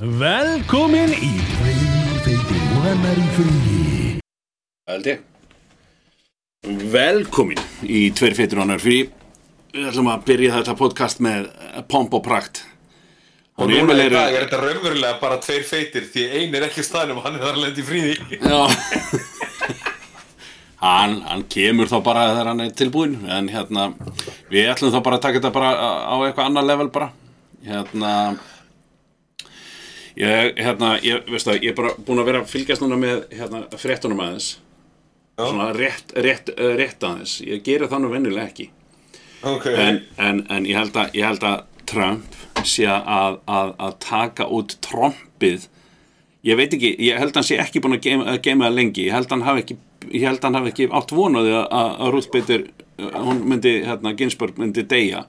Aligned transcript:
Velkomin 0.00 1.10
í 1.12 1.26
Tveir 2.24 2.60
og 2.72 2.84
annar 2.88 3.18
í 3.20 3.24
fríi 3.34 4.12
held 4.88 5.08
ég. 5.10 5.18
Velkomin 6.94 7.58
í 7.84 8.06
Tveir 8.16 8.32
feitur 8.38 8.62
og 8.62 8.64
annar 8.64 8.80
frí. 8.80 9.02
Við 9.74 9.90
ætlum 9.90 10.08
að 10.08 10.22
byrja 10.30 10.54
þetta 10.54 10.74
podcast 10.78 11.20
með 11.20 11.50
pomp 11.92 12.16
og 12.16 12.22
prakt. 12.24 12.62
Og 13.58 13.66
Hún 13.66 13.90
núna 13.90 14.06
í 14.06 14.12
dag 14.14 14.32
er 14.32 14.46
þetta 14.46 14.62
raunverulega 14.62 15.18
bara 15.20 15.36
tveir 15.44 15.66
feitir 15.68 16.06
því 16.08 16.24
einn 16.38 16.56
er 16.56 16.64
ekki 16.70 16.84
staðnum 16.86 17.20
og 17.20 17.26
hann 17.26 17.36
er 17.36 17.44
þar 17.44 17.58
að 17.58 17.64
lendi 17.66 17.84
í 17.84 17.88
fríði. 17.90 18.14
Já. 18.40 18.60
Hann, 20.80 21.18
hann 21.28 21.42
kemur 21.52 21.90
þá 21.90 21.98
bara 22.06 22.22
þegar 22.30 22.48
hann 22.54 22.64
er 22.64 22.72
tilbúin 22.72 23.18
en 23.28 23.52
hérna, 23.52 23.90
við 24.48 24.70
ætlum 24.72 24.94
þá 24.94 25.02
bara 25.04 25.20
að 25.20 25.26
taka 25.26 25.42
þetta 25.42 25.52
bara 25.52 25.74
á 26.08 26.16
eitthvað 26.24 26.46
annar 26.46 26.64
level 26.70 26.88
bara. 26.94 27.10
Hérna 27.68 28.14
ég, 30.18 30.58
hérna, 30.58 30.96
ég, 31.04 31.24
veist 31.30 31.48
það, 31.48 31.62
ég 31.62 31.72
er 31.72 31.78
bara 31.78 31.94
búin 32.06 32.22
að 32.22 32.30
vera 32.30 32.42
að 32.42 32.52
fylgjast 32.52 32.84
núna 32.84 32.98
með 33.00 33.24
hérna, 33.36 33.62
fréttunum 33.80 34.22
aðeins. 34.24 34.50
Svona 35.40 35.70
rétt, 35.72 36.14
rétt, 36.20 36.52
uh, 36.56 36.74
rétt 36.78 37.04
aðeins. 37.06 37.38
Ég 37.46 37.64
geri 37.64 37.88
það 37.88 38.04
nú 38.04 38.12
vennilega 38.12 38.46
ekki. 38.50 38.70
Ok. 39.40 39.66
en, 39.72 40.02
en, 40.20 40.42
en 40.52 40.66
ég, 40.68 40.76
held 40.76 40.96
að, 41.00 41.14
ég 41.16 41.24
held 41.24 41.44
að 41.48 41.84
Trump 41.88 42.40
sé 42.68 42.84
að, 42.84 43.38
að, 43.48 43.70
að 43.80 43.94
taka 44.04 44.48
út 44.52 44.74
trompið. 44.84 45.70
Ég 46.44 46.56
veit 46.56 46.74
ekki, 46.76 46.90
ég 47.04 47.20
held 47.20 47.32
að 47.32 47.40
hann 47.40 47.48
sé 47.48 47.60
ekki 47.60 47.80
búin 47.84 47.96
að 47.96 48.04
geima, 48.04 48.26
að 48.34 48.42
geima 48.44 48.68
það 48.68 48.76
lengi, 48.76 49.06
ég 49.06 49.16
held 49.16 49.28
að 49.28 49.34
hann 49.36 49.48
hafi 49.48 49.64
ekki 49.64 49.78
ég 50.08 50.24
held 50.26 50.40
að 50.40 50.46
hann 50.48 50.58
hafi 50.60 50.72
ekki 50.72 50.88
átt 50.96 51.12
vonaði 51.14 51.52
að, 51.58 51.90
að 51.90 52.12
Ruth 52.14 52.30
Bader, 52.32 52.64
hún 53.16 53.42
myndi 53.48 53.74
hérna, 53.86 54.14
Ginsburg 54.16 54.60
myndi 54.60 54.84
deyja 54.88 55.26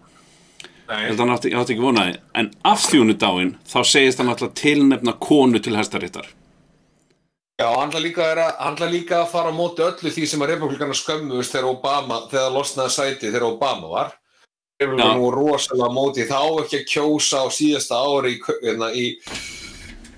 ég 0.91 0.99
Nei. 0.99 1.07
held 1.07 1.19
að 1.19 1.25
hann 1.25 1.33
átti, 1.37 1.53
átti 1.55 1.75
ekki 1.75 1.85
vonaði 1.85 2.19
en 2.35 2.51
af 2.67 2.85
þjónudáin, 2.89 3.55
þá 3.67 3.79
segist 3.87 4.21
hann 4.21 4.31
alltaf 4.33 4.53
tilnefna 4.59 5.15
konu 5.23 5.61
til 5.63 5.77
hæstaréttar 5.79 6.27
Já, 7.61 7.67
hann 7.77 7.91
ætla 7.91 7.99
líka, 8.01 8.87
líka 8.89 9.19
að 9.21 9.27
fara 9.29 9.51
á 9.53 9.53
móti 9.53 9.83
öllu 9.85 10.09
því 10.09 10.25
sem 10.25 10.41
að 10.41 10.55
republikana 10.55 10.95
skömmuðust 10.97 11.53
þegar 11.53 11.67
Obama, 11.69 12.23
þegar 12.31 12.55
losnaði 12.55 12.93
sæti 12.95 13.27
þegar 13.27 13.43
Obama 13.51 13.91
var. 13.91 14.15
Republikana 14.81 15.19
voru 15.21 15.43
rosalega 15.45 15.89
móti 15.93 16.25
þá 16.25 16.39
á 16.41 16.49
ekki 16.63 16.79
að 16.79 16.87
kjósa 16.89 17.43
á 17.45 17.47
síðasta 17.53 17.99
ári 18.01 18.33
í, 18.33 18.39
hérna, 18.63 18.89
í 18.97 19.05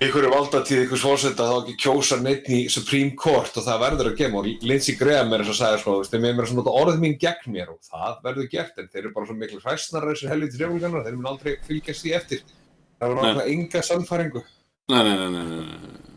einhverju 0.04 0.30
valdatíð 0.32 0.80
einhvers 0.82 1.04
fórseta 1.04 1.46
þá 1.48 1.54
ekki 1.58 1.74
að 1.74 1.80
kjósa 1.84 2.18
neitt 2.22 2.48
í 2.52 2.60
Supreme 2.72 3.14
Court 3.18 3.56
og 3.60 3.66
það 3.66 3.82
verður 3.84 4.10
að 4.10 4.18
gema 4.20 4.40
og 4.40 4.48
Lindsey 4.64 4.96
Graham 4.98 5.34
er 5.36 5.44
þess 5.48 5.64
að 5.64 5.76
veist, 5.86 6.12
þeim 6.12 6.26
er 6.28 6.36
mér 6.38 6.48
að 6.48 6.58
nota 6.58 6.74
orð 6.82 7.00
mín 7.02 7.16
gegn 7.20 7.54
mér 7.54 7.72
og 7.74 7.80
það 7.88 8.20
verður 8.26 8.50
gert 8.52 8.80
en 8.80 8.90
þeir 8.92 9.02
eru 9.02 9.14
bara 9.16 9.30
svo 9.30 9.38
miklu 9.38 9.60
hræsnar 9.64 10.08
þessir 10.10 10.32
helviti 10.32 10.60
republikanar, 10.62 11.04
þeir 11.06 11.18
mun 11.18 11.30
aldrei 11.32 11.56
fylgjast 11.66 12.04
því 12.04 12.14
eftir 12.20 12.44
það 12.44 13.08
var 13.08 13.20
náttúrulega 13.20 13.56
enga 13.56 13.84
sannfæringu 13.88 14.44
nei, 14.92 15.00
nei, 15.00 15.14
nei, 15.14 15.28
nei, 15.34 15.62
nei. 15.64 16.12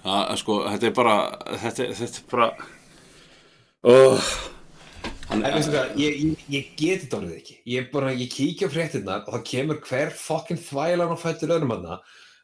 Það, 0.00 0.30
sko, 0.40 0.60
þetta 0.70 0.88
er 0.88 0.94
bara 0.96 1.16
þetta, 1.60 1.88
þetta 1.98 2.22
er 2.22 2.30
bara 2.30 2.48
oh, 3.84 4.30
hann, 5.28 5.44
En 5.44 5.56
veistu 5.58 5.74
hvað, 5.74 5.92
ég, 6.00 6.22
ég, 6.24 6.46
ég 6.52 6.70
geti 6.78 7.04
þetta 7.04 7.18
orðið 7.18 7.36
ekki. 7.36 7.56
Ég 7.74 7.90
bara, 7.92 8.14
ég 8.16 8.32
kíkja 8.32 8.70
fréttinnar 8.72 9.26
og 9.26 9.34
það 9.36 9.44
kemur 9.50 9.80
hver 9.84 10.14
fokkin 10.16 10.60
þvælan 10.60 11.12
og 11.14 11.20
fættur 11.20 11.52
öðrum 11.52 11.74
hana. 11.76 12.00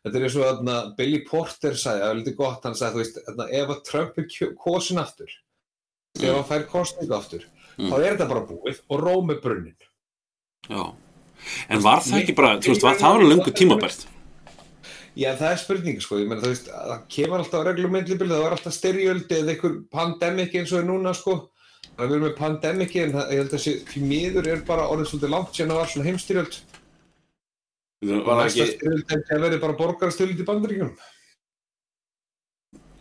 Þetta 0.07 0.19
er 0.21 0.25
eins 0.29 0.37
og 0.39 0.45
þarna, 0.47 0.75
Billy 0.95 1.19
Porter 1.27 1.75
sagði, 1.75 2.03
það 2.05 2.13
er 2.13 2.19
lítið 2.21 2.35
gott, 2.39 2.63
hann 2.63 2.77
sagði, 2.79 2.95
þú 2.95 3.03
veist, 3.03 3.17
þarna, 3.27 3.47
ef 3.59 3.73
að 3.75 3.81
Trump 3.89 4.19
er 4.23 4.53
kosin 4.63 5.01
aftur, 5.03 5.33
ef 6.21 6.29
hann 6.31 6.45
fær 6.53 6.67
kostningu 6.71 7.17
aftur, 7.17 7.47
Mm. 7.77 7.91
þá 7.91 7.97
er 7.99 8.15
þetta 8.15 8.29
bara 8.31 8.41
búið 8.49 8.79
og 8.89 9.01
róm 9.03 9.31
er 9.35 9.41
brunnin. 9.43 9.75
Já, 10.71 10.95
en 11.69 11.83
var 11.85 11.99
það 12.01 12.23
ekki 12.23 12.37
bara, 12.39 12.55
þú 12.57 12.71
veist, 12.73 12.87
var 12.87 12.95
það 12.97 13.17
var 13.19 13.27
löngu 13.29 13.53
tímabært 13.53 14.07
Já, 15.17 15.31
það 15.37 15.51
er 15.51 15.61
spurning, 15.61 16.01
sko, 16.05 16.17
ég 16.21 16.29
meina, 16.29 16.43
þú 16.45 16.51
veist, 16.53 16.67
að 16.69 16.89
það 16.93 17.05
kemur 17.15 17.43
alltaf 17.43 17.63
reglumendlibil, 17.67 18.29
það 18.29 18.43
var 18.45 18.55
alltaf 18.57 18.75
styrjöldi 18.77 19.37
eða 19.41 19.53
einhver 19.55 19.77
pandemic 19.93 20.55
eins 20.55 20.73
og 20.73 20.83
er 20.83 20.89
núna, 20.91 21.13
sko. 21.17 21.37
Það 21.97 22.03
er 22.05 22.11
verið 22.11 22.25
með 22.27 22.35
pandemic, 22.37 22.97
en 23.01 23.13
það, 23.15 23.31
ég 23.33 23.41
held 23.41 23.49
að 23.49 23.55
þessi, 23.57 24.03
miður 24.11 24.51
er 24.53 24.65
bara 24.69 24.89
orðið 24.93 25.09
svolítið 25.13 25.33
langt 25.33 25.55
síðan 25.57 25.73
það 25.73 25.81
var 25.81 25.93
svona 25.93 26.09
heimstyrjöld. 26.11 26.59
Næsta 28.05 28.65
ekki, 28.67 28.91
ekki 29.17 29.35
að 29.37 29.45
verið 29.47 29.61
bara 29.63 29.77
borgarastyrjöld 29.79 30.41
í 30.43 30.47
bandaríkjunum? 30.49 30.97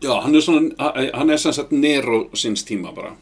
já, 0.06 0.14
hann 0.22 0.36
er 0.38 0.44
svona, 0.46 0.92
hann 1.16 1.30
er 1.34 1.40
sem 1.42 1.54
sagt 1.56 1.72
Nero 1.76 2.26
síns 2.38 2.64
tíma 2.68 2.94
bara 2.96 3.16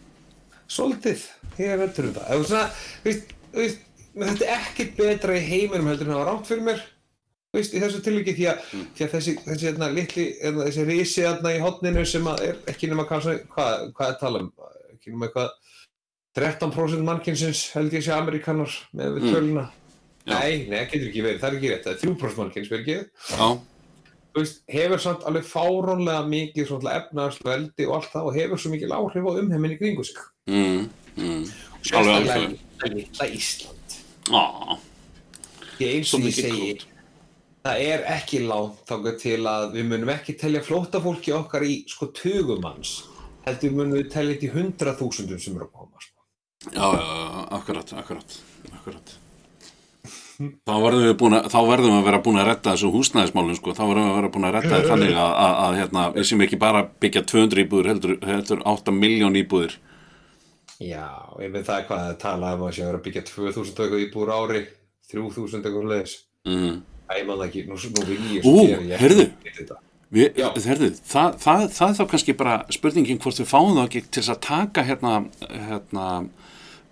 Svolítið, 0.74 1.22
ég 1.60 1.78
vettur 1.78 2.08
um 2.08 2.14
það. 2.16 2.44
Svona, 2.48 2.64
veist, 3.04 3.34
veist, 3.54 3.82
þetta 4.16 4.46
er 4.48 4.54
ekkert 4.56 4.96
betra 4.98 5.36
í 5.38 5.42
heiminum 5.46 5.90
heldur 5.92 6.08
en 6.08 6.14
það 6.16 6.22
var 6.22 6.30
rámt 6.32 6.48
fyrir 6.50 6.64
mér. 6.66 6.80
Veist, 7.54 7.76
í 7.78 7.82
þessu 7.84 8.00
tilviki 8.02 8.34
því 8.38 8.48
að, 8.50 8.64
því 8.96 9.04
að 9.06 9.12
þessi, 9.18 9.34
þessi 9.46 9.68
hérna, 9.68 9.90
litli, 9.94 10.26
hérna, 10.42 10.66
þessi 10.70 10.86
risi 10.88 11.26
hérna 11.28 11.52
í 11.54 11.60
hotninu 11.62 12.06
sem 12.10 12.30
að 12.32 12.42
er 12.48 12.58
ekki 12.74 12.90
nema 12.90 13.06
kannski, 13.10 13.36
hvað, 13.54 13.84
hvað 14.00 14.14
er 14.14 14.18
tala 14.24 14.42
um, 14.42 14.50
ekki 14.96 15.14
nema 15.14 15.28
eitthvað 15.30 15.52
13% 16.40 17.06
mannkynsins 17.12 17.66
held 17.76 17.94
ég 17.94 18.08
sé 18.08 18.16
Amerikanar 18.16 18.74
með 18.98 19.20
við 19.20 19.28
Mm. 19.28 19.34
töluna. 19.36 19.68
Já. 19.68 19.83
Nei, 20.24 20.64
nei, 20.70 20.78
það 20.80 20.90
getur 20.94 21.08
ekki 21.10 21.24
verið, 21.26 21.40
það 21.42 21.50
er 21.50 21.58
ekki 21.58 21.72
rétt, 21.74 21.86
það 21.86 21.94
er 21.94 22.02
3% 22.04 22.40
mannkyns, 22.40 22.70
verið 22.72 22.84
ekki? 22.84 23.00
Já, 23.34 23.48
Þú 24.34 24.42
veist, 24.42 24.64
hefur 24.74 25.02
samt 25.04 25.26
alveg 25.30 25.44
fárónlega 25.46 26.22
mikið 26.26 26.70
svona 26.72 26.94
efnaðarslu 26.98 27.50
veldi 27.52 27.86
og 27.86 28.00
allt 28.00 28.10
það 28.16 28.30
og 28.30 28.38
hefur 28.40 28.62
svo 28.64 28.72
mikið 28.74 28.94
áhrif 28.96 29.28
á 29.30 29.32
umheiminni 29.44 29.78
kringu 29.78 30.06
sig. 30.08 30.24
mm, 30.50 30.88
mm, 31.20 31.44
alveg 31.44 31.84
Sérstaklega 31.84 32.40
alveg 32.40 32.58
í 32.88 32.96
litla 32.96 33.28
Ísland. 33.38 33.98
Já, 34.32 34.80
Því 35.78 35.92
eins 35.92 36.14
og 36.18 36.26
ég 36.26 36.38
segi, 36.40 36.74
það 37.68 37.86
er 37.94 38.06
ekki 38.16 38.42
langt 38.48 38.82
þangað 38.90 39.22
til 39.22 39.40
að 39.54 39.70
við 39.78 39.90
munum 39.92 40.14
ekki 40.16 40.38
telja 40.42 40.66
flóttafólki 40.66 41.34
okkar 41.38 41.66
í 41.70 41.76
sko 41.94 42.10
tugumanns, 42.18 43.04
heldur 43.46 43.78
munum 43.78 44.00
við 44.00 44.10
telja 44.16 44.34
þetta 44.34 44.50
í 44.50 44.54
hundra 44.56 44.96
þúsundum 44.98 45.42
sem 45.46 45.60
eru 45.60 45.70
að 45.70 45.76
koma. 45.78 46.02
Sko. 46.08 46.26
já, 46.72 46.86
já, 46.90 47.04
já, 47.06 47.46
akkurat, 47.60 47.94
akkurat, 48.02 48.40
akkurat 48.80 49.20
Þá 50.34 50.74
verðum 50.82 51.04
við 51.06 51.16
búin 51.22 51.36
að, 51.38 51.48
þá 51.54 51.58
verðum 51.70 51.92
við 51.92 52.00
að 52.00 52.08
vera 52.08 52.20
búin 52.26 52.40
að 52.42 52.48
redda 52.50 52.74
þessu 52.74 52.90
húsnæðismálum, 52.94 53.58
sko, 53.60 53.74
þá 53.78 53.84
verðum 53.84 54.08
við 54.08 54.12
að 54.12 54.18
vera 54.18 54.32
búin 54.34 54.48
að 54.48 54.58
það 54.66 54.88
þannig 54.90 55.14
að, 55.14 55.34
að, 55.44 55.58
að 55.64 55.78
hérna, 55.80 56.06
við 56.16 56.28
sem 56.30 56.44
ekki 56.46 56.60
bara 56.64 56.82
byggja 57.06 57.24
200 57.30 57.64
íbúður, 57.64 57.90
heldur, 57.92 58.16
heldur 58.26 58.64
8 58.74 58.96
miljón 58.98 59.38
íbúður. 59.38 59.78
Já, 60.82 61.06
ég 61.40 61.54
veit 61.54 61.68
það 61.70 61.86
hvað 61.92 62.08
að 62.10 62.18
tala 62.26 62.56
um 62.58 62.66
að 62.66 62.74
sé 62.74 62.84
að 62.84 62.90
vera 62.90 63.02
að 63.02 63.08
byggja 63.08 63.26
2000 63.30 63.84
eitthvað 63.86 64.06
íbúr 64.08 64.34
ári, 64.34 64.66
3000 65.14 65.62
eitthvað 65.62 65.90
leðis. 65.94 66.18
Mm. 66.50 66.78
Æ, 66.82 67.14
ég 67.20 67.26
man 67.30 67.38
það 67.38 67.48
ekki, 67.52 67.66
nú, 67.70 67.80
nú 67.94 68.06
vil 68.10 68.22
ég 68.34 68.48
gera 68.50 68.88
ég 68.90 69.04
heyrðu. 69.04 69.28
ekki 69.30 69.58
þetta. 69.62 69.82
Við, 70.14 70.42
herðu, 70.68 70.90
það, 71.10 71.38
það, 71.42 71.64
það 71.74 71.88
er 71.88 71.96
þá 71.98 72.04
kannski 72.12 72.34
bara 72.38 72.58
spurningin 72.74 73.22
hvort 73.22 73.40
við 73.42 73.48
fáum 73.50 73.72
það 73.74 73.88
ekki 73.88 74.02
til 74.14 74.24
að 74.30 74.42
taka 74.46 74.84
hérna, 74.86 75.14
hérna 75.70 76.08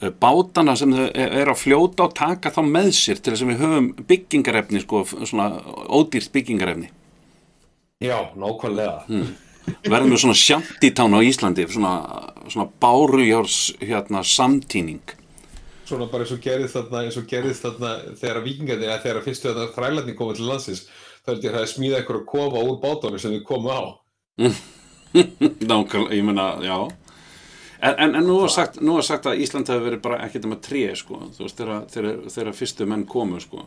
bátana 0.10 0.74
sem 0.78 0.94
þau 0.96 1.06
er 1.14 1.52
að 1.52 1.60
fljóta 1.62 2.08
og 2.08 2.16
taka 2.18 2.50
þá 2.54 2.62
með 2.66 2.90
sér 2.98 3.22
til 3.22 3.36
þess 3.36 3.46
að 3.46 3.52
við 3.52 3.62
höfum 3.62 3.90
byggingarefni, 4.10 4.82
sko, 4.82 5.04
svona 5.30 5.48
ódýrt 5.94 6.32
byggingarefni. 6.34 6.90
Já, 8.02 8.18
nákvæmlega. 8.34 9.04
Hmm. 9.06 9.34
Verðum 9.86 10.16
við 10.16 10.24
svona 10.24 10.38
sjantítán 10.42 11.14
á 11.14 11.20
Íslandi, 11.22 11.68
svona, 11.70 11.94
svona 12.50 12.72
bárujárs 12.82 13.60
hérna, 13.78 14.24
samtíning. 14.26 15.14
Svona 15.86 16.08
bara 16.10 16.26
eins 16.26 16.34
og 16.34 16.42
gerðist 16.42 16.80
þarna, 16.80 17.04
eins 17.06 17.20
og 17.22 17.28
gerðist 17.30 17.68
þarna 17.68 17.94
þegar 18.18 18.42
vikingarnir, 18.48 18.90
eða 18.90 19.04
þegar 19.06 19.26
fyrstu 19.28 19.52
þarna 19.52 19.76
þrælarnir 19.76 20.18
komið 20.18 20.40
til 20.40 20.50
landsins, 20.50 20.84
þá 21.22 21.32
að 21.36 21.48
er 21.52 21.70
smíða 21.70 22.02
einhverju 22.02 22.26
kofa 22.32 22.66
úr 22.66 22.80
bátunum 22.82 23.22
sem 23.22 23.36
við 23.36 23.46
komum 23.46 23.70
á. 23.70 23.82
Nákvæmlega, 25.70 26.16
ég 26.16 26.26
meina, 26.26 26.48
já. 26.66 26.78
En, 27.82 27.96
en, 27.98 28.16
en 28.20 28.28
nú 28.28 28.36
var 28.44 28.52
sagt, 28.54 28.78
sagt 29.08 29.30
að 29.30 29.40
Ísland 29.42 29.70
hefur 29.72 29.88
verið 29.88 30.02
bara 30.04 30.20
ekkert 30.28 30.46
um 30.46 30.54
að 30.54 30.66
tré, 30.68 30.84
sko, 30.98 31.24
þú 31.34 31.48
veist, 31.48 31.64
þegar, 31.96 32.52
fyrstu 32.54 32.86
menn 32.90 33.08
komu, 33.10 33.42
sko. 33.42 33.66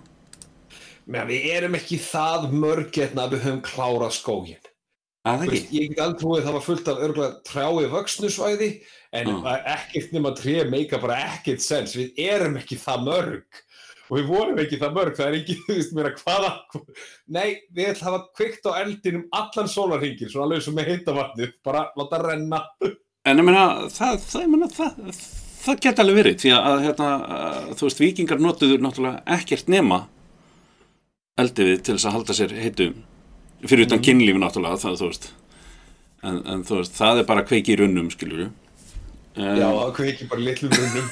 Men 1.10 1.26
við 1.28 1.48
erum 1.50 1.74
ekki 1.76 1.98
það 2.00 2.52
mörg 2.54 2.94
hérna 2.94 3.26
að 3.26 3.34
við 3.34 3.44
höfum 3.48 3.64
klárað 3.66 4.14
skógin. 4.16 4.70
Það 5.24 5.42
er 5.42 5.50
Veist, 5.50 5.66
ekki? 5.66 5.80
ég 5.80 5.90
get 5.90 6.00
aldrei 6.04 6.20
trúið 6.20 6.38
að 6.38 6.46
það 6.46 6.54
var 6.54 6.64
fullt 6.64 6.88
af 6.88 7.02
örgulega 7.06 7.36
trjái 7.48 7.90
vöxnusvæði 7.94 8.66
en 9.16 9.30
mm. 9.30 9.46
ekkert 9.72 10.10
nema 10.12 10.32
tré 10.36 10.56
meika 10.68 10.98
bara 11.00 11.20
ekkert 11.32 11.64
sens. 11.64 11.94
Við 11.96 12.18
erum 12.20 12.58
ekki 12.60 12.76
það 12.80 13.06
mörg 13.06 13.62
og 14.04 14.18
við 14.18 14.26
vorum 14.28 14.60
ekki 14.60 14.80
það 14.82 14.98
mörg. 14.98 15.14
Það 15.16 15.30
er 15.30 15.38
ekki, 15.38 15.56
þú 15.64 15.78
veist 15.78 15.94
mér 15.96 16.10
að 16.10 16.20
hvaða... 16.20 16.50
Nei, 17.32 17.46
við 17.72 17.88
ætlum 17.94 18.10
að 18.10 18.18
hafa 18.18 18.36
kveikt 18.36 18.68
á 18.68 18.72
eldinum 18.82 19.24
allan 19.40 19.72
sólarhingin, 19.72 20.32
svona 20.32 20.48
alveg 20.50 20.66
sem 20.66 20.76
með 20.76 20.92
heita 20.92 21.16
vatnið, 21.16 21.56
bara 21.64 21.86
láta 21.96 22.20
renna. 22.20 22.60
En 23.24 23.40
ég 23.40 23.46
meina, 23.46 23.64
það, 23.88 24.18
það, 24.20 24.42
ég 24.42 24.50
meina, 24.52 24.66
það, 24.68 25.20
það 25.64 25.78
geta 25.86 26.04
alveg 26.04 26.18
verið, 26.18 26.34
því 26.42 26.50
að, 26.58 26.74
hérna, 26.84 27.12
að, 27.36 27.70
þú 27.78 27.86
veist, 27.86 28.02
vikingar 28.02 28.42
notuðu 28.44 28.76
náttúrulega 28.84 29.22
ekkert 29.38 29.70
nema 29.72 30.02
eldiði 31.40 31.78
til 31.80 31.94
þess 31.96 32.08
að 32.10 32.18
halda 32.18 32.36
sér 32.36 32.52
heitum, 32.58 32.98
fyrir 33.64 33.88
utan 33.88 34.02
kynlífi 34.04 34.42
náttúrulega, 34.42 34.82
það, 34.82 34.98
þú 35.00 35.08
veist, 35.08 35.30
en, 36.20 36.42
en 36.52 36.66
þú 36.68 36.82
veist, 36.82 36.98
það 36.98 37.22
er 37.22 37.30
bara 37.32 37.46
kveiki 37.48 37.72
í 37.72 37.78
runnum, 37.80 38.12
skilur 38.12 38.44
Já, 39.34 39.66
það 39.66 39.94
kveiki 39.96 40.28
bara 40.30 40.44
litlum 40.46 40.70
runnum. 40.78 41.08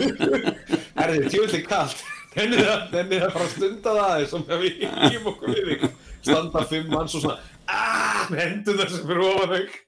Er 1.00 1.12
þið 1.12 1.28
tjóðlega 1.30 1.68
kallt? 1.68 2.00
Nennið 2.34 2.64
það, 2.64 2.80
nennið 2.96 3.22
það 3.22 3.36
bara 3.36 3.44
að 3.44 3.52
stunda 3.52 3.92
það 3.92 4.00
aðeins 4.06 4.34
og 4.34 4.50
við 4.64 4.80
hýjum 4.80 5.28
okkur 5.30 5.54
við 5.68 5.84
standa 6.26 6.64
fimm 6.72 6.90
manns 6.90 7.14
og 7.14 7.22
svona 7.22 7.38
aaaah, 7.70 8.34
hendur 8.34 8.80
þessum 8.82 9.06
fyrir 9.06 9.24
ofan 9.28 9.54
þau 9.54 9.78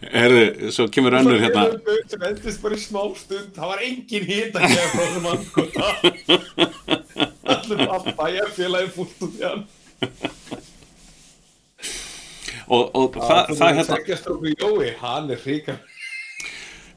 Herðu, 0.00 0.70
svo 0.72 0.86
kemur 0.92 1.18
önnur 1.18 1.40
hérna. 1.42 1.66
sem 2.08 2.22
endist 2.30 2.62
bara 2.62 2.78
í 2.78 2.80
smá 2.80 3.02
stund. 3.18 3.52
Það 3.56 3.72
var 3.72 3.84
engin 3.84 4.26
hít 4.30 4.56
að 4.56 4.66
gefa 4.72 4.88
frá 4.94 5.02
þessum 5.04 5.26
andkota 5.34 5.84
allir 7.54 7.86
all 7.86 8.14
bæjarfélagi 8.18 8.90
fúlt 8.94 9.24
út 9.26 9.38
í 9.38 9.44
hann. 9.44 9.62
Og, 12.70 12.90
og 12.94 13.16
það, 13.18 13.54
það 13.58 13.78
hérna 13.80 14.92
hann 15.00 15.32
er 15.34 15.40
ríkar 15.44 15.80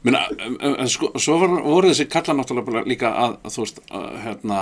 Minna, 0.04 0.26
um, 0.44 0.56
um, 0.60 0.88
sko, 0.92 1.08
svo 1.16 1.38
var, 1.40 1.54
voru 1.64 1.88
þessi 1.88 2.04
kalla 2.12 2.34
náttúrulega 2.36 2.82
líka 2.84 3.08
að, 3.16 3.38
að 3.40 3.54
þú 3.54 3.62
veist, 3.62 3.78
að, 3.88 4.08
hérna, 4.20 4.58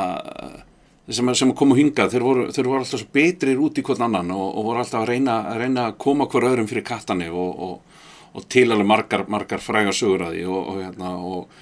sem, 1.16 1.32
sem 1.38 1.52
komu 1.56 1.76
hingað, 1.78 2.12
þeir 2.14 2.24
voru, 2.26 2.46
þeir 2.54 2.68
voru 2.68 2.82
alltaf 2.82 3.04
betrir 3.14 3.60
út 3.62 3.78
í 3.78 3.84
hvern 3.86 4.06
annan 4.08 4.32
og, 4.34 4.46
og 4.48 4.68
voru 4.68 4.82
alltaf 4.82 5.02
að 5.02 5.12
reyna, 5.12 5.38
að 5.52 5.60
reyna 5.64 5.88
að 5.88 5.98
koma 6.04 6.28
hver 6.30 6.48
öðrum 6.50 6.70
fyrir 6.70 6.86
kattani 6.86 7.28
og, 7.30 7.60
og, 7.66 8.00
og 8.32 8.48
til 8.52 8.68
alveg 8.68 8.88
margar, 8.88 9.26
margar 9.32 9.62
fræga 9.62 9.94
sögur 9.96 10.26
að 10.28 10.36
því 10.38 10.46
og, 10.50 10.72
hérna, 10.80 11.12
og, 11.28 11.60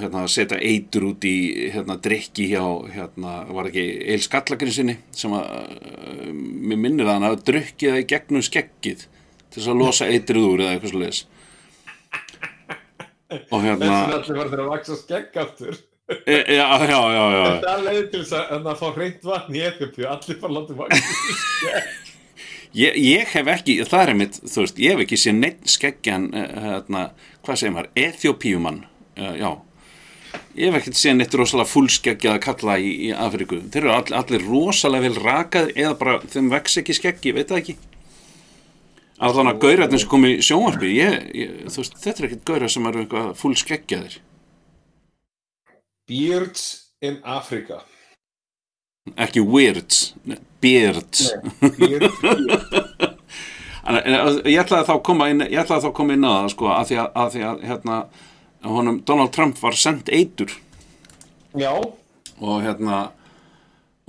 hérna 0.00 0.24
setja 0.30 0.60
eitur 0.62 1.08
út 1.10 1.26
í 1.26 1.36
hérna 1.74 1.96
drikki 2.02 2.46
hjá, 2.52 2.62
hérna, 2.94 3.40
var 3.50 3.70
ekki 3.70 3.86
Eil 4.14 4.22
Skallagrin 4.22 4.74
sinni 4.74 4.96
sem 5.16 5.34
að, 5.34 5.50
uh, 5.80 6.30
mér 6.30 6.78
minnir 6.86 7.08
að 7.08 7.16
hann 7.16 7.28
hafa 7.30 7.42
drukkið 7.50 7.94
það 7.94 8.02
í 8.04 8.08
gegnum 8.14 8.46
skeggið 8.46 9.04
til 9.50 9.58
þess 9.58 9.70
að 9.72 9.80
losa 9.82 10.10
eitrið 10.10 10.46
úr 10.46 10.64
eða 10.64 10.76
eitthvað 10.76 10.94
svo 10.94 11.04
leiðis. 11.04 11.22
Og 13.50 13.62
hérna, 13.62 13.86
þessi 13.86 14.16
allir 14.16 14.38
var 14.40 14.48
þeirra 14.50 14.64
að 14.64 14.72
vaksa 14.74 14.98
skegg 14.98 15.36
aftur 15.38 15.78
e, 16.10 16.36
já, 16.56 16.66
já, 16.84 17.00
já, 17.14 17.24
já. 17.34 17.42
þetta 17.46 17.72
er 17.74 17.82
leið 17.86 18.04
til 18.12 18.22
þess 18.22 18.36
að, 18.40 18.54
að 18.60 18.78
fá 18.80 18.86
hreint 18.98 19.26
vatn 19.30 19.58
í 19.58 19.64
Eþjópíu 19.70 20.08
allir 20.10 20.40
bara 20.44 20.56
látið 20.58 20.86
skegg 20.86 22.08
Ég, 22.70 22.94
ég 23.02 23.26
hef 23.34 23.48
ekki, 23.50 23.80
það 23.82 24.02
er 24.02 24.12
einmitt, 24.12 24.36
þú 24.46 24.62
veist, 24.62 24.76
ég 24.78 24.92
hef 24.94 25.00
ekki 25.02 25.16
séð 25.18 25.40
neitt 25.40 25.72
skeggjan, 25.72 26.28
uh, 26.30 26.60
hérna, 26.68 27.00
hvað 27.42 27.58
segir 27.58 27.74
maður, 27.74 27.88
Eþjópíumann, 27.98 28.78
uh, 29.18 29.32
já. 29.34 29.48
Ég 30.54 30.70
hef 30.70 30.78
ekkert 30.78 31.00
séð 31.00 31.16
neitt 31.16 31.34
rosalega 31.34 31.70
fullskeggjaða 31.72 32.42
kalla 32.44 32.76
í, 32.78 32.92
í 33.08 33.10
Afriku. 33.10 33.58
Þeir 33.74 33.82
eru 33.82 33.92
all, 33.96 34.14
allir 34.20 34.46
rosalega 34.46 35.08
vel 35.08 35.18
rakaði 35.24 35.74
eða 35.82 35.96
bara 35.98 36.16
þeim 36.30 36.52
vex 36.54 36.78
ekki 36.84 36.98
skeggi, 37.00 37.34
veit 37.34 37.50
það 37.50 37.62
ekki. 37.64 37.76
Allan 39.26 39.50
að 39.50 39.62
gaurarnir 39.66 40.00
sem 40.00 40.10
kom 40.14 40.28
í 40.30 40.36
sjónvarpi, 40.38 40.94
ég, 40.94 41.16
ég, 41.36 41.56
þú 41.66 41.82
veist, 41.82 41.98
þetta 42.04 42.22
er 42.22 42.28
ekkert 42.30 42.46
gaurar 42.52 42.72
sem 42.72 42.86
eru 42.92 43.02
eitthvað 43.02 43.32
fullskeggjaðir. 43.42 44.20
Beards 46.10 46.64
in 47.00 47.20
Africa. 47.24 47.80
Ekki 49.16 49.40
weirds, 49.46 50.10
nei, 50.28 50.36
beards. 50.62 51.30
Beards, 51.78 52.18
En, 53.90 53.96
en, 53.96 54.36
ég 54.46 54.60
ætlaði 54.60 54.84
þá 54.86 54.92
að 54.92 55.00
koma 55.08 55.26
inn, 55.32 55.40
ég 55.50 55.62
ætlaði 55.62 55.82
þá 55.82 55.88
að 55.88 55.94
koma 55.96 56.14
inn 56.14 56.26
á 56.28 56.30
það, 56.34 56.48
sko, 56.52 56.66
að 56.70 56.90
því 56.90 56.98
að, 57.00 57.06
að, 57.22 57.30
því 57.32 57.40
að 57.48 57.62
hérna, 57.70 57.94
honum 58.74 58.98
Donald 59.08 59.32
Trump 59.34 59.56
var 59.64 59.78
sendt 59.80 60.10
eitur. 60.14 60.52
Já. 61.58 61.72
Og 62.44 62.60
hérna 62.62 62.98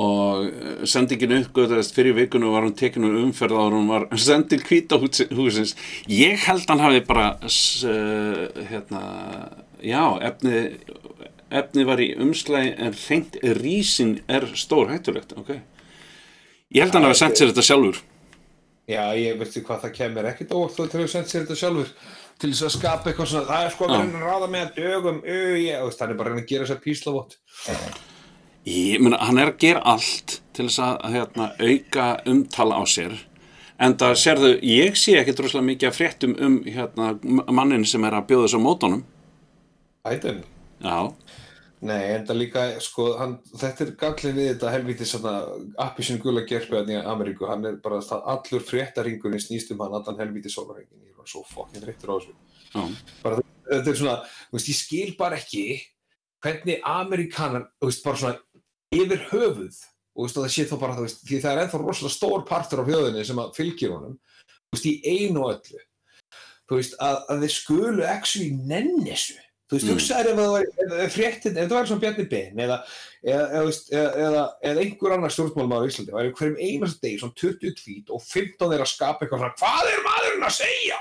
og 0.01 0.44
eh, 0.50 0.83
sendingin 0.92 1.33
uppgöðast 1.39 1.95
fyrir 1.95 2.15
vikunu 2.19 2.51
var 2.53 2.65
hún 2.68 2.75
tekin 2.77 3.07
um 3.07 3.15
umferð 3.24 3.57
og 3.62 3.74
hún 3.77 3.89
var 3.89 4.06
sendil 4.27 4.62
hvita 4.65 4.98
húsins 5.00 5.74
ég 6.09 6.42
held 6.48 6.63
hann 6.71 6.81
hafi 6.83 7.01
bara 7.07 7.27
s- 7.48 7.83
eh, 7.88 8.48
hérna 8.71 9.01
já, 9.83 10.03
efni 10.30 10.62
efni 11.59 11.86
var 11.88 12.01
í 12.03 12.12
umslæði 12.21 12.71
en 12.77 12.95
reynd 12.98 13.38
rísin 13.59 14.15
er 14.31 14.48
stór 14.56 14.92
hættulegt 14.94 15.36
ok? 15.38 15.53
Ég 16.71 16.86
held 16.86 16.95
hann 16.95 17.07
hafi 17.09 17.19
sendt 17.19 17.39
sér 17.39 17.51
þetta 17.51 17.68
sjálfur. 17.68 18.01
Já, 18.92 19.03
ég 19.15 19.38
veistu 19.39 19.63
hvað 19.65 19.86
það 19.86 19.95
kemur 19.98 20.27
ekkert 20.31 20.53
óvart 20.56 20.77
þú 20.77 20.88
til 20.92 21.01
að 21.01 21.12
senda 21.13 21.31
sér 21.31 21.44
þetta 21.45 21.59
sjálfur 21.59 21.92
til 22.42 22.51
þess 22.51 22.68
að 22.68 22.75
skapa 22.77 23.12
eitthvað 23.12 23.30
svona, 23.31 23.50
það 23.50 23.65
er 23.65 23.74
sko 23.75 23.88
að 23.88 23.92
Já. 23.92 24.00
vera 24.01 24.21
að 24.21 24.30
ráða 24.30 24.48
með 24.51 24.63
að 24.63 24.80
dögum, 24.80 25.19
hann 25.25 26.13
er 26.13 26.18
bara 26.18 26.31
að 26.31 26.31
reyna 26.31 26.42
að 26.42 26.51
gera 26.51 26.69
sér 26.69 26.80
píslavott 26.81 27.38
Ég 28.62 29.01
meina, 29.01 29.18
hann 29.25 29.42
er 29.42 29.50
að 29.50 29.59
gera 29.62 29.81
allt 29.89 30.38
til 30.53 30.68
þess 30.68 30.81
að 30.86 31.15
hérna, 31.15 31.48
auka 31.57 32.07
umtala 32.30 32.77
á 32.77 32.83
sér. 32.86 33.15
En 33.81 33.95
það 33.98 34.18
sérðu, 34.21 34.51
ég 34.69 34.98
sé 35.01 35.15
ekki 35.18 35.33
droslega 35.33 35.65
mikið 35.65 35.89
að 35.89 35.95
fréttum 35.98 36.36
um 36.38 36.59
hérna, 36.68 37.15
mannin 37.50 37.88
sem 37.89 38.06
er 38.06 38.19
að 38.19 38.27
bjóða 38.30 38.45
þessu 38.45 38.62
á 38.62 38.65
mótunum. 38.68 39.01
Biden 40.06 40.44
Já, 40.81 40.98
Nei, 41.81 42.12
en 42.13 42.25
það 42.30 42.38
líka, 42.38 42.63
sko, 42.86 43.07
hann, 43.18 43.39
þetta 43.57 43.86
er 43.88 43.92
gallin 43.98 44.36
við 44.36 44.51
þetta 44.51 44.74
helvítið 44.75 45.07
svona 45.10 45.31
appisinn 45.81 46.19
gula 46.22 46.44
gerpiðan 46.45 46.92
í 46.94 47.00
Ameríku, 47.10 47.48
hann 47.50 47.66
er 47.66 47.80
bara 47.81 48.04
það 48.06 48.28
allur 48.36 48.66
fréttaringurinn 48.68 49.42
snýst 49.42 49.74
um 49.74 49.81
hann 49.81 49.95
allan 49.98 50.19
helvítið 50.22 50.54
sólarhengin, 50.54 51.07
ég 51.10 51.18
var 51.18 51.31
svo 51.31 51.42
fokkin 51.50 51.81
þreyttur 51.81 52.13
á 52.13 52.16
þessu. 52.19 52.38
já, 52.75 52.83
Bara 53.24 53.42
þetta 53.72 53.89
er 53.89 53.98
svona, 53.98 54.16
þú 54.51 54.60
veist, 54.60 54.69
ég 54.69 54.78
skil 54.78 55.18
bara 55.18 55.42
ekki 55.42 55.66
hvernig 56.45 56.86
Amerikanar, 56.86 57.66
þú 57.81 57.89
veist, 57.89 58.06
bara 58.06 58.22
svona 58.22 58.38
yfir 58.94 59.27
höfuð, 59.31 59.84
og 60.13 60.22
þú 60.22 60.27
veist, 60.27 60.38
og 60.38 60.45
það 60.45 60.54
sé 60.54 60.69
þá 60.69 60.77
bara, 60.86 60.98
þú 61.00 61.10
veist, 61.10 61.25
því 61.25 61.42
það 61.42 61.51
er 61.56 61.63
ennþá 61.66 61.81
rosalega 61.81 62.18
stór 62.19 62.45
partur 62.45 62.86
af 62.86 62.92
höfðinni 62.94 63.25
sem 63.25 63.42
að 63.42 63.56
fylgir 63.57 63.95
honum, 63.95 64.19
þú 64.69 64.77
veist, 64.77 64.86
í 64.86 64.95
einu 65.01 65.48
og 65.48 65.56
öllu, 65.57 65.81
þú 66.69 66.77
veist, 66.77 66.94
að, 67.01 67.24
að 67.25 67.42
Þú 69.71 69.77
veist, 69.77 69.85
Mm. 69.88 69.94
hugsaður 69.95 70.27
ef 70.31 70.39
það 70.41 71.03
ef 71.06 71.13
fréttin, 71.15 71.57
ef 71.62 71.68
það 71.69 71.77
væri 71.77 71.88
svona 71.88 72.01
Bjarni 72.03 72.25
Ben 72.31 72.57
eða, 72.59 72.77
eða, 73.23 73.45
eða, 73.95 74.41
eða, 74.68 74.81
einhver 74.83 75.13
annar 75.15 75.31
stjórnmálmaður 75.31 75.85
í 75.88 75.91
Íslandi 75.94 76.15
væri 76.18 76.33
hverjum 76.35 76.57
einast 76.68 77.00
degi 77.06 77.19
svona 77.21 77.38
20 77.39 77.71
tvít 77.79 78.12
og 78.12 78.19
15 78.25 78.68
þeirra 78.73 78.83
að 78.83 78.91
skapa 78.91 79.23
eitthvað 79.23 79.39
svona 79.45 79.56
hvað 79.62 79.91
er 79.94 80.03
maðurinn 80.09 80.47
að 80.50 80.57
segja? 80.57 81.00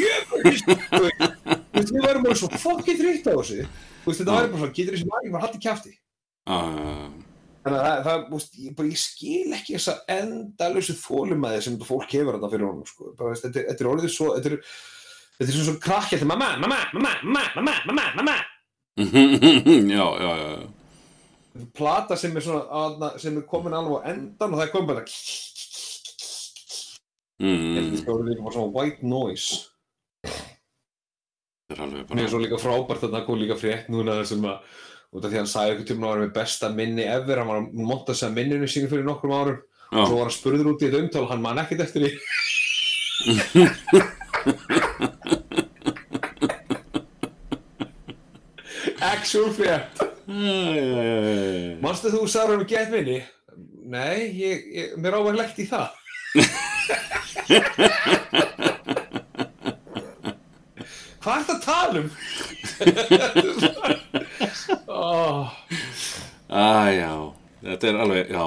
Jöfnist, 0.00 0.66
þú 0.90 1.02
veist, 1.06 1.94
við 1.94 2.04
værum 2.08 2.26
bara 2.26 2.38
svo 2.42 2.50
fokkið 2.66 3.00
þreytt 3.04 3.30
á 3.30 3.34
þessu 3.38 3.62
þú 3.62 4.10
veist, 4.10 4.20
þetta 4.24 4.36
væri 4.40 4.50
bara 4.50 4.62
svona, 4.64 4.76
getur 4.80 4.96
þessi 4.98 5.10
maður 5.14 5.34
bara 5.36 5.44
haldið 5.46 5.64
kjafti 5.68 5.92
uh, 6.50 7.08
þannig 7.62 7.78
að 7.78 7.84
það, 7.86 7.98
það 8.08 8.22
þú 8.26 8.38
veist, 8.40 8.58
ég, 8.66 8.74
bara, 8.80 8.90
ég 8.90 9.02
skil 9.06 9.56
ekki 9.60 9.76
þessa 9.78 9.94
endalösu 10.18 10.98
þólumæði 10.98 11.62
sem 11.68 11.78
fólk 11.86 12.10
hefur 12.18 12.38
þetta 12.40 12.50
fyrir 12.56 12.66
honum 12.72 12.86
sko. 12.90 13.12
bara, 13.14 13.34
veist, 13.36 13.46
þetta, 13.46 13.62
er- 13.62 13.70
þetta 13.70 14.50
er 14.50 14.64
þetta 15.40 15.48
er, 15.48 15.48
þetta 15.48 15.48
er 15.48 15.56
svona 15.56 15.68
svo 15.70 15.80
krakki 15.80 16.16
þetta 16.18 16.28
mamma, 16.28 16.50
mamma, 16.60 16.78
mamma, 16.92 17.12
mamma, 17.24 17.44
mamma, 17.56 17.74
mamma, 17.88 18.04
mamma. 18.20 18.36
Já, 19.96 20.06
já, 20.20 20.36
já, 20.36 20.48
já. 20.50 20.68
Plata 21.74 22.16
sem 22.16 22.36
er 22.36 22.44
svona 22.44 23.08
sem 23.18 23.38
er 23.38 23.46
komin 23.48 23.74
alveg 23.74 24.04
á 24.04 24.08
endan 24.12 24.52
og 24.52 24.60
það 24.60 24.66
er 24.66 24.72
komin 24.74 24.90
bara 24.90 25.02
þetta 27.40 27.80
er 27.80 28.28
líka 28.28 28.44
bara 28.44 28.54
svona 28.54 28.74
white 28.74 29.02
noise. 29.06 29.48
Það 31.70 31.74
er 31.74 31.82
alveg 31.86 31.96
mér 31.96 32.04
er 32.04 32.06
bara 32.12 32.28
svo 32.34 32.42
líka 32.44 32.60
frábært 32.60 33.06
að 33.08 33.16
það 33.16 33.26
kom 33.26 33.40
líka 33.40 33.58
frétt 33.58 33.90
núna 33.90 34.20
sem 34.28 34.44
að 34.46 34.56
út 35.10 35.24
af 35.24 35.26
því 35.26 35.34
að 35.34 35.40
hann 35.40 35.50
sagði 35.54 35.72
einhvern 35.72 35.88
tíma 35.88 36.00
að 36.04 36.10
hann 36.10 36.20
var 36.20 36.24
með 36.26 36.36
besta 36.36 36.66
minni 36.74 37.04
ever, 37.08 37.40
hann 37.40 37.50
var 37.50 37.58
að 37.62 37.82
monta 37.90 38.14
sig 38.14 38.28
að 38.28 38.36
minninu 38.36 38.70
sínu 38.70 38.92
fyrir 38.92 39.08
nokkrum 39.08 39.34
árum. 39.34 39.60
Og 39.90 40.06
svo 40.06 40.20
var 40.20 40.28
hann 40.28 40.36
spurður 40.36 40.70
út 40.74 40.84
í 40.84 40.86
þetta 40.86 41.02
umtal, 41.02 41.26
hann 41.32 41.42
man 41.42 41.62
ekkert 41.64 41.86
eftir 41.88 42.00
því 42.06 42.10
actual 49.20 49.52
frétt 49.54 50.00
Manstu 51.84 52.10
þú 52.12 52.24
sagði 52.30 52.56
hann 52.56 52.66
gett 52.70 52.90
minni? 52.92 53.20
Nei, 53.90 54.30
ég, 54.38 54.66
ég, 54.70 54.92
mér 55.02 55.16
á 55.18 55.20
að 55.20 55.38
lekt 55.40 55.58
í 55.58 55.64
það. 55.66 55.88
Hvað 61.20 61.34
er 61.34 61.44
það 61.48 61.56
að 61.56 61.64
tala 61.64 61.98
um? 61.98 62.10
oh, 64.86 65.50
Æ, 66.46 66.70
já, 67.00 67.10
þetta 67.66 67.90
er 67.90 68.00
alveg, 68.04 68.30
já. 68.30 68.46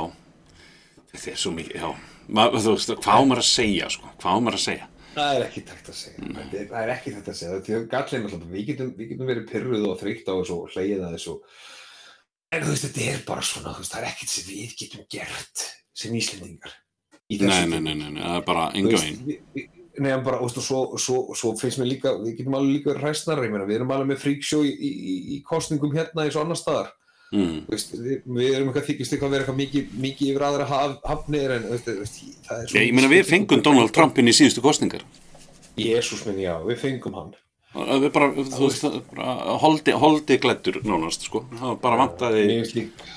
Þetta 1.11 1.33
er 1.33 1.43
svo 1.43 1.51
mikið, 1.57 1.75
já. 1.83 1.89
Hvað 2.31 3.11
á 3.11 3.19
maður 3.27 3.43
að 3.43 3.49
segja, 3.51 3.91
sko? 3.91 4.07
Hvað 4.23 4.31
á 4.31 4.39
maður 4.39 4.61
að 4.61 4.65
segja 4.69 4.87
það 5.13 5.36
er 5.38 5.46
ekki 5.48 5.62
takt 5.70 5.89
að 5.93 5.98
segja. 6.00 6.27
Þetta 6.38 6.58
er, 6.60 6.67
það 6.72 6.84
er 6.84 6.91
ekki 6.96 7.13
þetta 7.15 7.32
að 7.34 7.38
segja. 7.39 7.53
Þetta 7.60 7.75
er 7.77 7.86
gallin 7.93 8.27
alltaf. 8.27 8.48
Við 8.53 8.65
getum, 8.72 8.91
við 8.98 9.12
getum 9.13 9.29
verið 9.29 9.46
pyrruð 9.51 9.86
og 9.89 10.00
þreytt 10.01 10.29
á 10.29 10.34
þessu 10.39 10.58
og 10.58 10.74
hlegið 10.74 11.03
að 11.08 11.15
þessu. 11.17 11.36
En 12.53 12.63
þú 12.65 12.74
veist, 12.74 12.88
þetta 12.88 13.05
er 13.13 13.22
bara 13.27 13.46
svona, 13.50 13.74
þú 13.74 13.84
veist, 13.84 13.93
það 13.96 14.01
er 14.03 14.10
ekkert 14.12 14.34
sem 14.34 14.50
við 14.50 14.74
getum 14.84 15.05
gert 15.10 15.63
sem 16.03 16.17
Íslendingar. 16.20 16.74
í 17.32 17.38
þessu 17.39 17.62
Nei, 17.63 17.70
nei, 17.72 17.79
nei, 17.79 17.96
nei, 18.01 18.10
nei, 18.17 18.22
það 18.25 18.36
er 18.41 18.46
bara 18.50 18.65
Þú 18.74 18.82
enga 18.84 19.00
við- 19.03 19.70
Nei, 20.01 20.10
en 20.10 20.24
bara, 20.25 20.39
veist, 20.41 20.58
og 20.58 20.63
svo, 20.65 20.79
svo, 20.98 21.17
svo 21.38 21.51
finnst 21.60 21.77
mér 21.77 21.86
líka, 21.91 22.15
við 22.17 22.39
getum 22.39 22.55
alveg 22.58 22.79
líka 22.79 22.96
hræsnar, 22.98 23.38
ég 23.46 23.51
meina, 23.53 23.65
við 23.70 23.75
erum 23.77 23.91
alveg 23.93 24.08
með 24.10 24.22
fríksjó 24.24 24.63
í, 24.65 24.72
í, 24.74 24.89
í- 25.13 25.25
í 25.36 25.41
kostningum 25.46 25.93
hérna 25.93 26.24
eins 26.25 26.34
og 26.38 26.48
annar 26.48 26.58
staðar. 26.58 26.89
Mm. 27.33 27.59
Þú 27.67 27.73
Veist, 27.73 27.93
við, 27.97 28.17
við 28.37 28.55
erum 28.55 28.69
eitthvað 28.69 28.87
þykist 28.89 29.15
eitthvað 29.15 29.27
að 29.27 29.35
vera 29.35 29.45
eitthvað 29.45 29.59
mikið, 29.59 29.93
mikið 30.05 30.31
yfir 30.31 30.45
aðra 30.47 30.67
haf, 30.69 30.95
hafnir 31.09 31.55
en 31.57 31.67
veist, 31.71 31.91
veist, 31.99 32.19
það 32.47 32.61
er 32.61 32.71
svo... 32.71 32.83
Ég 32.83 32.95
meina, 32.97 33.11
við 33.11 33.23
fengum 33.29 33.63
Donald 33.65 33.93
Trump 33.95 34.21
inn 34.21 34.31
í 34.31 34.35
síðustu 34.37 34.63
kostningar 34.65 35.05
Jésús 35.79 36.21
minn, 36.27 36.41
já, 36.43 36.53
við 36.67 36.81
fengum 36.83 37.17
hann. 37.17 37.33
Við 37.73 38.09
bara, 38.13 38.29
þú 38.37 38.67
veist, 38.67 38.83
bara 39.09 39.57
holdi, 39.63 39.95
holdi 39.97 40.37
glættur 40.41 40.77
nánast, 40.85 41.25
sko. 41.25 41.41
Það 41.55 41.71
var 41.71 41.79
bara 41.81 42.01
vantaði, 42.03 42.43
líka... 42.75 43.07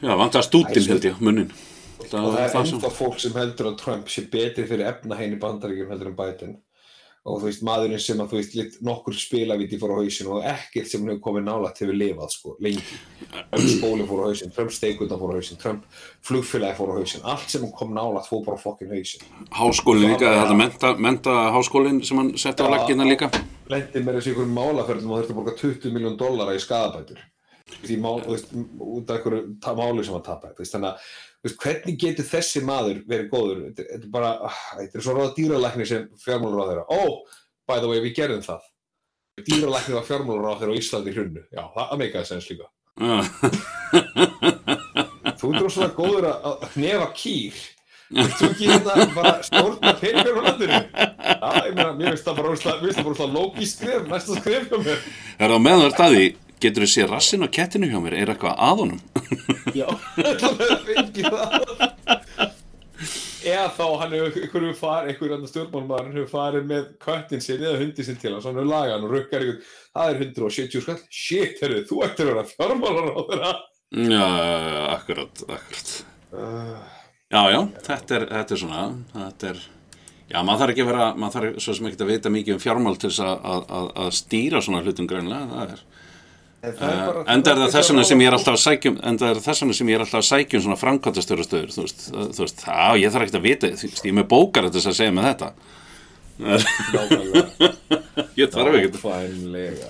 já, 0.00 0.12
vantaði 0.16 0.46
stútin, 0.46 0.86
held 0.88 1.10
ég, 1.10 1.20
munnin. 1.20 1.52
Og 1.98 2.08
það 2.08 2.38
er 2.40 2.54
það 2.54 2.64
sem 2.70 2.78
ennþá 2.78 2.92
fólk 2.94 3.20
sem 3.20 3.36
heldur 3.36 3.68
að 3.68 3.76
Trump 3.82 4.08
sé 4.08 4.24
betri 4.32 4.64
fyrir 4.70 4.88
efnahein 4.88 5.34
í 5.34 5.40
bandaríkjum 5.42 5.92
heldur 5.92 6.08
en 6.08 6.16
Biden 6.16 6.56
og 7.28 7.42
þú 7.42 7.48
veist, 7.50 7.64
maðurinn 7.66 8.02
sem 8.02 8.20
að 8.22 8.32
þú 8.32 8.38
veist, 8.40 8.56
lit, 8.58 8.78
nokkur 8.88 9.16
spilaviti 9.18 9.78
fór 9.80 9.94
á 9.94 10.00
hausin 10.00 10.30
og 10.32 10.48
ekkert 10.48 10.90
sem 10.90 11.04
hefur 11.04 11.20
komið 11.28 11.46
nálægt 11.46 11.82
hefur 11.82 11.98
lifað 12.00 12.34
sko, 12.34 12.54
lengi. 12.64 13.00
Skóli 13.76 14.06
fór 14.08 14.24
á 14.24 14.28
hausin, 14.30 14.52
Trump 14.54 14.74
steikunda 14.74 15.18
fór 15.20 15.34
á 15.34 15.38
hausin 15.38 15.60
Trump 15.60 15.86
flugfélagi 16.24 16.78
fór 16.78 16.92
á 16.92 16.98
hausin 16.98 17.24
allt 17.28 17.48
sem 17.52 17.64
kom 17.72 17.94
nálægt 17.94 18.30
fór 18.30 18.44
bara 18.46 18.60
fokkin 18.60 18.92
hausin 18.92 19.24
háskólinn 19.54 20.14
líka, 20.14 20.34
þetta 20.42 20.58
menta, 20.58 20.92
menta 21.08 21.38
háskólinn 21.54 22.02
sem 22.06 22.20
hann 22.20 22.34
setti 22.40 22.64
á 22.64 22.68
laggina 22.72 23.06
líka. 23.08 23.30
lendi 23.68 24.04
með 24.04 24.20
þessi 24.20 24.34
ykkur 24.34 24.52
málaferðum 24.52 25.12
og 25.12 25.20
þurfti 25.20 25.34
að 25.34 25.40
borga 25.40 25.58
20 25.62 25.94
miljón 25.96 26.20
dollara 26.20 26.56
í 26.56 26.62
skadabætur 26.62 27.24
í 27.88 27.98
mál, 28.00 28.18
þú 28.24 28.32
veist, 28.32 28.52
út 28.80 29.10
af 29.10 29.18
einhverju 29.18 29.76
máli 29.76 30.04
sem 30.04 30.16
hann 30.16 30.54
veist, 30.56 30.72
þannig 30.72 30.88
að 30.88 31.08
veist, 31.48 31.60
hvernig 31.62 31.98
getur 32.00 32.26
þessi 32.28 32.62
maður 32.66 33.02
verið 33.08 33.30
góður? 33.32 33.62
Þetta 33.68 33.86
þetta 33.92 34.08
er 34.08 34.12
bara, 34.14 34.32
ah, 34.48 34.58
þetta 34.78 34.98
er 34.98 35.04
svo 35.06 35.14
ráða 35.16 35.36
dýralækni 35.36 35.86
sem 35.88 36.08
fjármálur 36.22 36.62
á 36.62 36.68
þeirra 36.70 36.84
oh, 36.98 37.14
by 37.68 37.78
the 37.82 37.90
way, 37.90 38.02
við 38.04 38.14
gerðum 38.18 38.44
það. 38.46 38.68
Dýralækni 39.48 39.96
var 39.96 40.06
fjármálur 40.08 40.50
á 40.50 40.58
þeirra 40.60 40.76
á 40.76 40.80
Íslandi 40.82 41.16
hrunnu 41.16 41.42
já, 41.48 41.62
það 41.74 41.96
meikaði 42.02 42.30
sens 42.30 42.48
líka. 42.52 42.70
Þú 45.38 45.52
er 45.54 45.68
svona 45.70 45.92
góður 45.94 46.30
að 46.32 46.68
hnefa 46.74 47.10
kýr. 47.16 47.58
Þú 48.08 48.46
ekki 48.48 48.68
hérna 48.70 49.06
bara 49.12 49.34
stjórna 49.44 49.92
peningur 50.00 50.40
á 50.40 50.42
landinu? 50.48 50.78
Já, 50.88 51.48
ég 51.68 51.74
meina, 51.76 51.92
mér 51.92 52.14
finnst 52.14 52.24
það 52.24 52.38
bara 52.38 52.56
það 52.56 53.00
bara 53.02 53.14
ósla 53.14 53.26
lóki 53.34 53.68
skref, 53.68 54.06
næsta 54.08 54.38
skref 54.40 54.70
mér. 54.72 55.02
er 55.36 55.52
það 55.52 55.64
meðan 55.66 55.82
það 55.82 55.88
er 55.88 55.96
staði 55.96 56.28
getur 56.62 56.84
þú 56.86 56.90
sé 56.92 57.06
rassin 57.08 57.44
á 57.44 57.48
kettinu 57.52 57.88
hjá 57.90 57.98
mér? 58.04 58.16
Er 58.22 58.32
eitthvað 58.34 58.58
að 58.68 58.82
honum? 58.82 59.00
Já, 59.76 59.86
það 60.18 60.64
er 60.66 60.82
fengið 60.88 61.28
það. 61.34 61.52
Eða 63.48 63.68
þá 63.78 63.84
hann 64.02 64.12
hefur 64.16 64.34
hefur 64.42 64.74
farið, 64.76 65.10
ykkur 65.14 65.32
annar 65.36 65.48
stjórnmálmaður 65.52 66.08
hefur 66.18 66.30
farið 66.32 66.64
með 66.68 66.88
köttin 67.04 67.40
sinn 67.44 67.62
eða 67.62 67.78
hundin 67.80 68.04
sinn 68.08 68.18
til 68.20 68.32
hans, 68.34 68.44
hann 68.48 68.58
hefur 68.58 68.68
lagað 68.68 68.94
hann 68.96 69.06
og 69.06 69.12
rukkar 69.14 69.44
ykkur, 69.46 69.72
það 69.94 70.10
er 70.10 70.20
170 70.26 70.82
skall, 70.84 70.98
shit, 71.08 71.62
herru, 71.62 71.78
þú 71.88 72.00
ættir 72.04 72.26
að 72.26 72.32
vera 72.34 72.44
fjármálar 72.50 73.08
á 73.14 73.20
þeirra. 73.30 73.52
já, 74.10 74.26
akkurat, 74.98 75.44
akkurat. 75.48 75.92
Já, 77.28 77.40
já, 77.54 77.60
þetta 77.86 78.18
er, 78.18 78.26
þetta 78.34 78.56
er 78.58 78.62
svona 78.66 78.82
þetta 79.14 79.52
er 79.54 79.66
Já, 80.28 80.42
maður 80.44 80.58
þarf 80.60 80.72
ekki 80.74 80.82
að 80.84 80.88
vera, 80.90 81.04
maður 81.16 81.34
þarf 81.38 81.62
svo 81.64 81.72
sem 81.78 81.86
ekki 81.88 82.02
að 82.04 82.10
vita 82.10 82.30
mikið 82.34 82.52
um 82.52 82.60
fjármál 82.60 82.98
til 83.00 83.08
þess 83.08 83.22
að, 83.24 83.38
að, 83.48 83.62
að, 83.78 83.86
að 84.02 84.10
stýra 84.18 84.60
svona 84.60 84.82
hlutum 84.84 85.06
greinlega, 85.08 85.46
það 85.54 85.62
er 85.62 85.62
En 85.62 85.64
það 85.64 85.72
er 85.72 85.78
bara- 85.78 85.86
Uh, 86.58 87.22
enda 87.30 87.52
er 87.52 87.58
það 87.60 87.70
þess 87.76 87.88
vegna 87.92 88.02
sem 88.08 88.18
ég 88.24 88.28
er 88.32 88.34
alltaf 88.34 88.56
að 88.56 88.62
sækjum 88.64 88.96
enda 89.06 89.28
er 89.28 89.36
það 89.38 89.44
þess 89.46 89.60
vegna 89.62 89.74
sem 89.78 89.90
ég 89.92 89.94
er 89.94 90.02
alltaf 90.02 90.18
að 90.18 90.24
sækjum 90.26 90.62
svona 90.64 90.78
framkvæmtastöðustöður 90.80 91.70
þú 91.70 91.84
veist, 91.84 92.00
það- 92.08 92.32
þú 92.34 92.40
veist, 92.42 92.64
já, 92.66 92.88
ég 92.98 93.12
þarf 93.14 93.26
ekki 93.28 93.38
að 93.38 93.46
vita 93.46 93.70
þú 93.70 93.86
veist, 93.92 94.02
ég 94.02 94.10
er 94.10 94.16
með 94.18 94.26
bókar 94.32 94.66
til 94.66 94.74
þess 94.74 94.90
að 94.90 94.96
segja 94.98 95.14
með 95.14 95.28
þetta 95.28 95.48
ég 98.42 98.50
þarf 98.56 98.74
ekki 98.80 98.90
Nákvæmlega. 98.98 99.86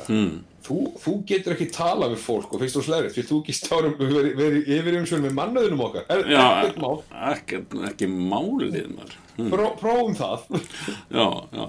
Þú, 0.68 0.76
þú 1.00 1.12
getur 1.25 1.56
ekki 1.56 1.70
tala 1.72 2.10
við 2.12 2.20
fólk 2.20 2.52
og 2.52 2.60
fyrst 2.60 2.76
og 2.76 2.84
slegri, 2.84 3.08
því 3.16 3.22
þú 3.30 3.37
ekki 3.40 3.54
stárum 3.56 3.94
verið 3.96 4.34
veri 4.37 4.60
yfir 4.76 4.98
umsvöld 5.00 5.25
með 5.25 5.32
mannöðunum 5.38 5.80
okkar. 5.87 6.04
Er, 6.12 6.20
já, 6.28 6.44
ekkert 6.66 6.82
mál, 6.84 6.98
ekki, 7.32 7.62
ekki 7.88 8.04
málið 8.12 8.76
maður 8.92 9.14
hm. 9.38 9.48
Pró, 9.54 9.70
prófum 9.80 10.12
það. 10.18 10.44
já, 11.16 11.25
já 11.56 11.64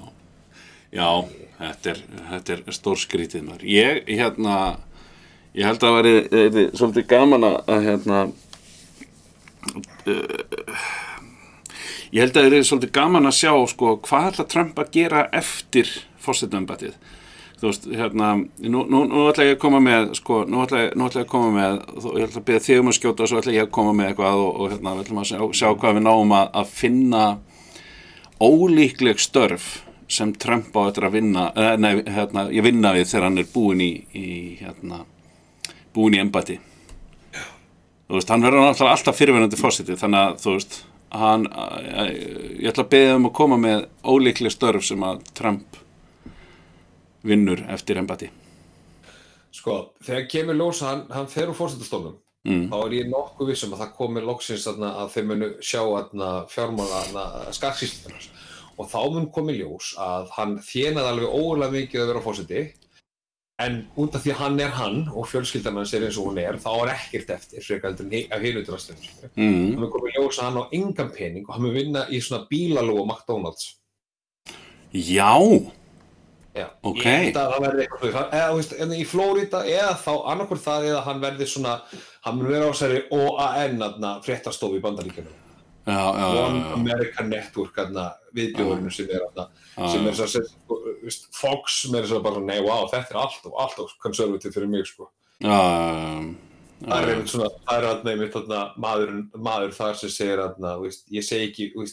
já, 0.89 1.06
þetta 1.60 1.91
er, 1.94 2.00
þetta 2.34 2.50
er 2.58 2.62
stór 2.75 2.98
skrítið 3.00 3.44
maður 3.48 3.63
ég, 3.70 4.01
hérna 4.10 4.56
ég 5.58 5.65
held 5.65 5.84
að 5.84 5.96
veri, 6.00 6.15
veri 6.32 6.65
svolítið 6.77 7.08
gaman 7.10 7.48
að 7.50 7.86
hérna 7.88 8.20
uh, 10.06 10.89
ég 12.12 12.22
held 12.24 12.36
að 12.36 12.44
það 12.44 12.58
er 12.60 12.68
svolítið 12.68 12.94
gaman 13.00 13.29
að 13.29 13.39
sjá 13.39 13.53
sko, 13.72 13.96
hvað 14.06 14.29
ætla 14.34 14.50
Trump 14.53 14.82
að 14.82 14.94
gera 14.98 15.25
eftir 15.36 15.91
fórsetumbatið 16.22 16.98
þú 17.60 17.68
veist, 17.68 17.89
hérna, 17.91 18.32
nú, 18.72 18.86
nú, 18.88 19.03
nú 19.10 19.25
ætla 19.27 19.50
ég 19.50 19.58
að 19.58 19.62
koma 19.65 19.82
með, 19.84 20.13
sko, 20.20 20.44
nú 20.48 20.62
ætla 20.63 20.86
ég, 20.86 20.96
nú 20.96 21.10
ætla 21.10 21.24
ég 21.24 21.27
að 21.27 21.34
koma 21.34 21.50
með, 21.56 21.77
þú, 22.00 22.13
ég 22.15 22.29
ætla 22.29 22.41
að 22.41 22.48
byrja 22.48 22.65
þig 22.65 22.82
um 22.82 22.91
að 22.91 22.98
skjóta 23.00 23.25
og 23.25 23.32
svo 23.32 23.41
ætla 23.41 23.56
ég 23.56 23.68
að 23.68 23.75
koma 23.75 23.94
með 23.98 24.12
eitthvað 24.12 24.44
og, 24.46 24.50
og 24.56 24.74
hérna, 24.74 24.96
við 24.96 25.03
ætlum 25.03 25.22
að 25.22 25.29
sjá, 25.29 25.39
sjá 25.60 25.68
hvað 25.82 25.98
við 25.98 26.06
náum 26.08 26.34
að, 26.38 26.50
að 26.62 26.74
finna 26.79 27.24
ólíkleg 28.39 29.20
störf 29.20 29.70
sem 30.10 30.32
Trump 30.41 30.72
á 30.74 30.82
þetta 30.88 31.06
að 31.10 31.18
vinna, 31.20 31.46
eh, 31.53 31.74
nei, 31.84 31.91
hérna, 32.08 32.48
ég 32.56 32.65
vinna 32.65 32.94
við 32.96 33.12
þegar 33.12 33.27
hann 33.27 33.44
er 33.44 33.51
búin 33.53 33.84
í, 33.84 33.91
í 34.15 34.29
hérna, 34.62 35.03
búin 36.00 36.15
í 36.18 36.22
embati. 36.24 36.58
Þú 38.10 38.18
veist, 38.18 38.32
hann 38.34 38.41
verður 38.46 38.63
náttúrulega 38.65 38.96
alltaf 38.98 39.20
fyrirverandi 39.20 39.60
fósiti, 39.60 39.98
þannig 40.00 40.24
að, 40.24 40.39
þú 40.41 40.53
veist, 40.56 40.79
hann, 41.13 41.44
ég 42.58 42.72
ætla 42.72 42.86
að 42.88 42.94
beða 42.96 43.18
um 43.20 43.27
að 43.29 43.36
koma 43.38 43.60
með 43.62 43.84
ólíkleg 44.10 44.56
störf 44.56 44.88
sem 44.88 45.06
að 45.06 45.22
Trump 45.38 45.77
vinnur 47.29 47.62
eftir 47.70 48.00
embati. 48.01 48.32
Sko, 49.53 49.75
þegar 50.06 50.27
kemur 50.32 50.58
ljós 50.58 50.82
að 50.82 50.89
hann, 50.91 51.06
hann 51.13 51.29
fer 51.29 51.51
úr 51.51 51.58
fórsetastofnum, 51.58 52.18
Mm. 52.48 52.70
þá 52.72 52.75
er 52.86 52.94
ég 52.96 53.08
nokkuð 53.12 53.50
vissum 53.51 53.74
að 53.75 53.82
það 53.82 53.89
komi 53.98 54.22
loksins 54.24 54.63
þarna, 54.63 54.89
að 55.01 55.10
þeir 55.12 55.25
munu 55.27 55.48
sjá 55.60 55.82
fjármála 56.48 57.01
skaksýslunar 57.51 58.27
og 58.79 58.88
þá 58.88 59.00
mun 59.12 59.25
komi 59.36 59.58
ljós 59.58 59.89
að 60.00 60.29
hann 60.38 60.53
þjenaði 60.63 61.10
alveg 61.12 61.34
ógulega 61.36 61.75
mikið 61.75 62.00
að 62.06 62.08
vera 62.13 62.22
fórseti 62.24 62.62
en 63.60 63.80
út 64.00 64.16
af 64.16 64.24
því 64.24 64.32
að 64.34 64.39
hann 64.42 64.60
er 64.63 64.70
hann 64.78 65.00
og 65.13 65.28
fjölskyldan 65.28 65.75
hans 65.80 65.94
er 65.94 66.06
eins 66.08 66.18
og 66.18 66.30
hún 66.30 66.39
er 66.39 66.58
þá 66.63 66.70
er 66.86 66.94
ekkert 66.96 67.34
eftir 67.36 67.66
frekar 67.66 67.96
af 68.32 68.42
hinuturastunum 68.42 69.32
Mm. 69.36 69.72
hann 69.72 69.80
mun 69.80 69.92
komi 69.92 70.12
ljós 70.16 70.39
að 70.39 70.48
hann 70.48 70.62
á 70.62 70.63
engan 70.72 71.12
pening 71.16 71.46
og 71.48 71.54
hann 71.56 71.63
mun 71.63 71.74
vinna 71.75 72.06
í 72.10 72.22
svona 72.24 72.48
bílalú 72.50 73.00
og 73.01 73.08
McDonalds. 73.08 73.75
Já, 74.94 75.36
Já, 76.56 76.66
Ok. 76.84 77.04
verði 77.62 77.86
en 78.82 78.89
í 78.98 79.06
Flórida 79.06 79.60
eða 79.70 79.94
þá 80.01 80.13
annarkur 80.32 80.58
það 80.58 80.88
eða 80.89 81.04
hann 81.06 81.22
verði 81.22 81.46
svona 81.48 81.82
hann 82.25 82.39
vera 82.48 82.66
á 82.66 82.74
þessari 82.74 83.04
OAN 83.12 83.78
aðna, 83.86 84.16
fréttastofu 84.25 84.80
í 84.80 84.82
bandaríkjunum 84.82 85.36
One 85.89 86.62
American 86.75 87.31
Network 87.31 87.79
aðna, 87.81 88.10
viðbjóðurinn 88.38 88.93
sem 88.93 89.10
er 89.15 89.25
sem 89.79 90.08
er 90.08 90.17
svo 90.17 90.27
að 90.27 90.36
segja 90.36 91.15
Fox 91.36 91.81
sem 91.84 91.98
er 91.98 92.08
svo 92.10 92.19
bara 92.24 92.43
nei, 92.43 92.60
wow, 92.65 92.86
þetta 92.91 93.15
er 93.15 93.22
allt 93.24 93.50
og 93.50 93.58
allt 93.63 93.81
og 93.84 93.93
konservativ 94.03 94.55
fyrir 94.55 94.72
mig 94.72 94.88
sko. 94.89 95.10
það 95.41 96.96
er 96.96 97.13
einmitt 97.13 97.31
svona, 97.31 97.50
það 97.67 97.77
er 97.77 97.88
aðna 97.93 98.13
einmitt 98.13 98.38
maður, 98.79 99.15
maður 99.36 99.77
þar 99.77 100.01
sem 100.01 100.13
segir 100.13 100.43
þú 100.79 100.91
ég 101.15 101.25
segi 101.27 101.50
ekki, 101.50 101.72
þú 101.75 101.88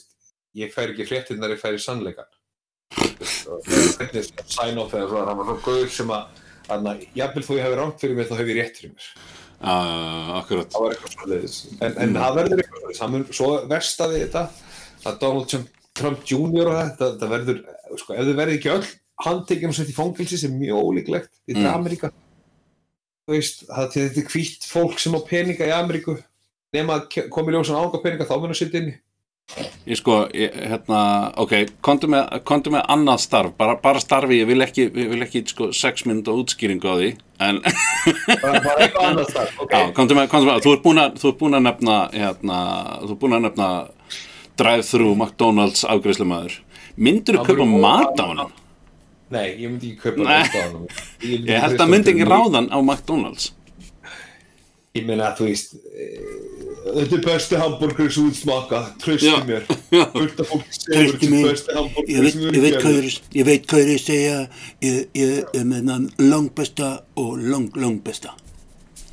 ég 0.56 0.74
fær 0.74 0.92
ekki 0.92 1.06
fréttinnar, 1.08 1.54
ég 1.54 1.62
fær 1.62 1.76
í 1.76 1.82
sannleikan 1.82 2.32
og 3.50 3.66
hvernig 3.66 4.26
sæn 4.46 4.78
á 4.78 4.84
þegar 4.90 5.28
hann 5.30 5.40
var 5.40 5.48
svo 5.48 5.56
gauð 5.64 5.88
sem 5.94 6.12
að 6.14 6.44
þó 7.46 7.56
ég 7.56 7.66
hefði 7.66 7.78
rámt 7.80 8.00
fyrir 8.02 8.16
mér 8.18 8.28
þá 8.30 8.36
hef 8.40 8.50
ég 8.50 8.58
rétt 8.60 8.80
fyrir 8.80 8.94
mér 8.94 9.10
já, 9.62 9.76
akkurat. 10.40 10.68
það 10.72 10.84
var 10.84 10.94
eitthvað 10.94 11.14
svoleiðis 11.16 11.56
en, 11.80 11.96
en 12.04 12.14
það 12.20 12.36
verður 12.40 12.62
eitthvað 12.62 12.98
það 13.00 13.10
mun 13.14 13.26
svo 13.38 13.48
verstaði 13.70 14.20
þetta 14.26 14.44
að 15.06 15.18
Donald 15.22 15.48
Trump, 15.96 16.22
Jr. 16.28 16.68
og 16.68 16.76
þetta, 16.76 17.08
þetta 17.14 17.28
verður, 17.32 17.60
sko, 17.96 18.14
ef 18.18 18.26
þið 18.28 18.36
verður 18.42 18.56
ekki 18.58 18.72
öll 18.74 18.86
handtekinn 19.24 19.70
og 19.72 19.76
sett 19.78 19.88
í 19.92 19.96
fangilsi 19.96 20.36
sem 20.42 20.52
er 20.52 20.60
mjög 20.60 20.82
ólíklegt 20.90 21.30
er 21.48 21.56
Mm. 21.56 21.68
Ameríka 21.72 22.10
þú 23.26 23.32
veist, 23.34 23.64
það, 23.70 23.86
því 23.94 24.02
þetta 24.04 24.20
er 24.22 24.30
hvítt 24.34 24.66
fólk 24.70 24.98
sem 25.02 25.16
á 25.16 25.20
peninga 25.26 25.66
í 25.66 25.72
Ameríku 25.74 26.18
nema 26.76 26.98
að 27.00 27.06
ke- 27.14 27.28
komi 27.32 27.54
ljósan 27.54 27.78
ánga 27.80 28.02
peninga 28.04 28.26
þá 28.28 28.36
mun 28.42 28.52
að 28.52 28.60
setja 28.60 28.82
inni 28.82 28.94
Ég 29.86 29.94
sko, 29.96 30.26
ég, 30.34 30.50
hérna, 30.58 31.00
ok, 31.38 31.52
komdu 31.80 32.08
með, 32.10 32.40
komdu 32.48 32.72
með 32.74 32.82
annað 32.90 33.20
starf, 33.22 33.52
bara, 33.54 33.76
bara 33.78 34.00
starfi, 34.02 34.40
ég 34.40 34.48
vil 34.48 34.64
ekki, 34.64 34.88
ég 34.90 35.12
vil 35.12 35.22
ekki, 35.22 35.44
sko, 35.46 35.68
sex 35.70 36.02
minúta 36.08 36.34
útskýringu 36.34 36.90
á 36.90 36.94
því, 36.98 37.10
en, 37.46 37.60
bara, 38.42 38.58
bara 38.64 38.74
eitthvað 38.82 39.06
annað 39.12 39.30
þar, 39.36 39.52
ok 39.62 39.76
já, 39.76 39.84
komdu 39.94 40.16
með, 40.18 40.26
komdu 40.32 40.50
með, 40.50 40.58
þú 40.66 40.72
ert 40.74 40.82
búin 40.88 41.00
að, 41.04 41.20
þú 41.22 41.30
ert 41.30 41.38
búin 41.44 41.58
að 41.60 41.64
nefna, 41.68 41.98
hérna, 42.16 42.58
þú 43.04 43.10
ert 43.14 43.20
búin 43.22 43.36
að 43.38 43.44
nefna 43.46 43.68
drive-thru 44.58 45.12
McDonalds 45.14 45.86
afgreiðslumæður. 45.94 46.58
Myndur 47.06 47.38
þú 47.38 47.46
kaupa 47.52 47.68
mat 47.86 48.18
á 48.18 48.26
hann? 48.26 48.42
nei, 49.30 49.46
ég 49.62 49.70
myndi 49.70 49.92
ekki 49.92 50.08
kaupa 50.08 50.26
þetta 50.26 50.58
á 50.58 50.66
hann 50.66 51.46
Ég 51.46 51.62
held 51.62 51.80
að 51.86 51.94
myndi 51.94 52.12
ekki 52.16 52.26
ráðan 52.26 52.68
á 52.74 52.78
McDonalds. 52.82 53.52
Ég 54.96 55.06
meina 55.08 55.32
þú 55.36 55.48
veist 55.48 55.74
eh, 55.92 56.56
þetta 56.86 57.16
er 57.18 57.24
besti 57.24 57.60
hambúrgur 57.60 58.12
sem 58.14 58.28
út 58.30 58.38
smaka 58.38 58.82
trösti 59.02 59.30
Já. 59.30 59.36
mér. 59.48 59.66
Af 60.02 60.14
fólk 60.50 60.70
segur 60.76 61.18
þetta 61.18 61.28
er 61.28 61.48
besti 61.50 61.74
Ég 61.74 61.80
hambúrgur 61.80 62.30
sem 62.32 62.46
ég, 62.46 62.78
hvað 62.80 62.98
þeir, 63.00 63.18
ég 63.40 63.48
veit 63.50 63.68
hvað 63.70 63.90
þeir 63.90 64.02
segja. 64.04 64.38
Ég, 64.86 65.02
ég 65.18 65.58
er 65.60 65.68
með 65.68 65.90
þann 65.92 66.08
langbesta 66.22 66.92
og 67.22 67.36
lang, 67.42 67.80
langbesta 67.80 68.34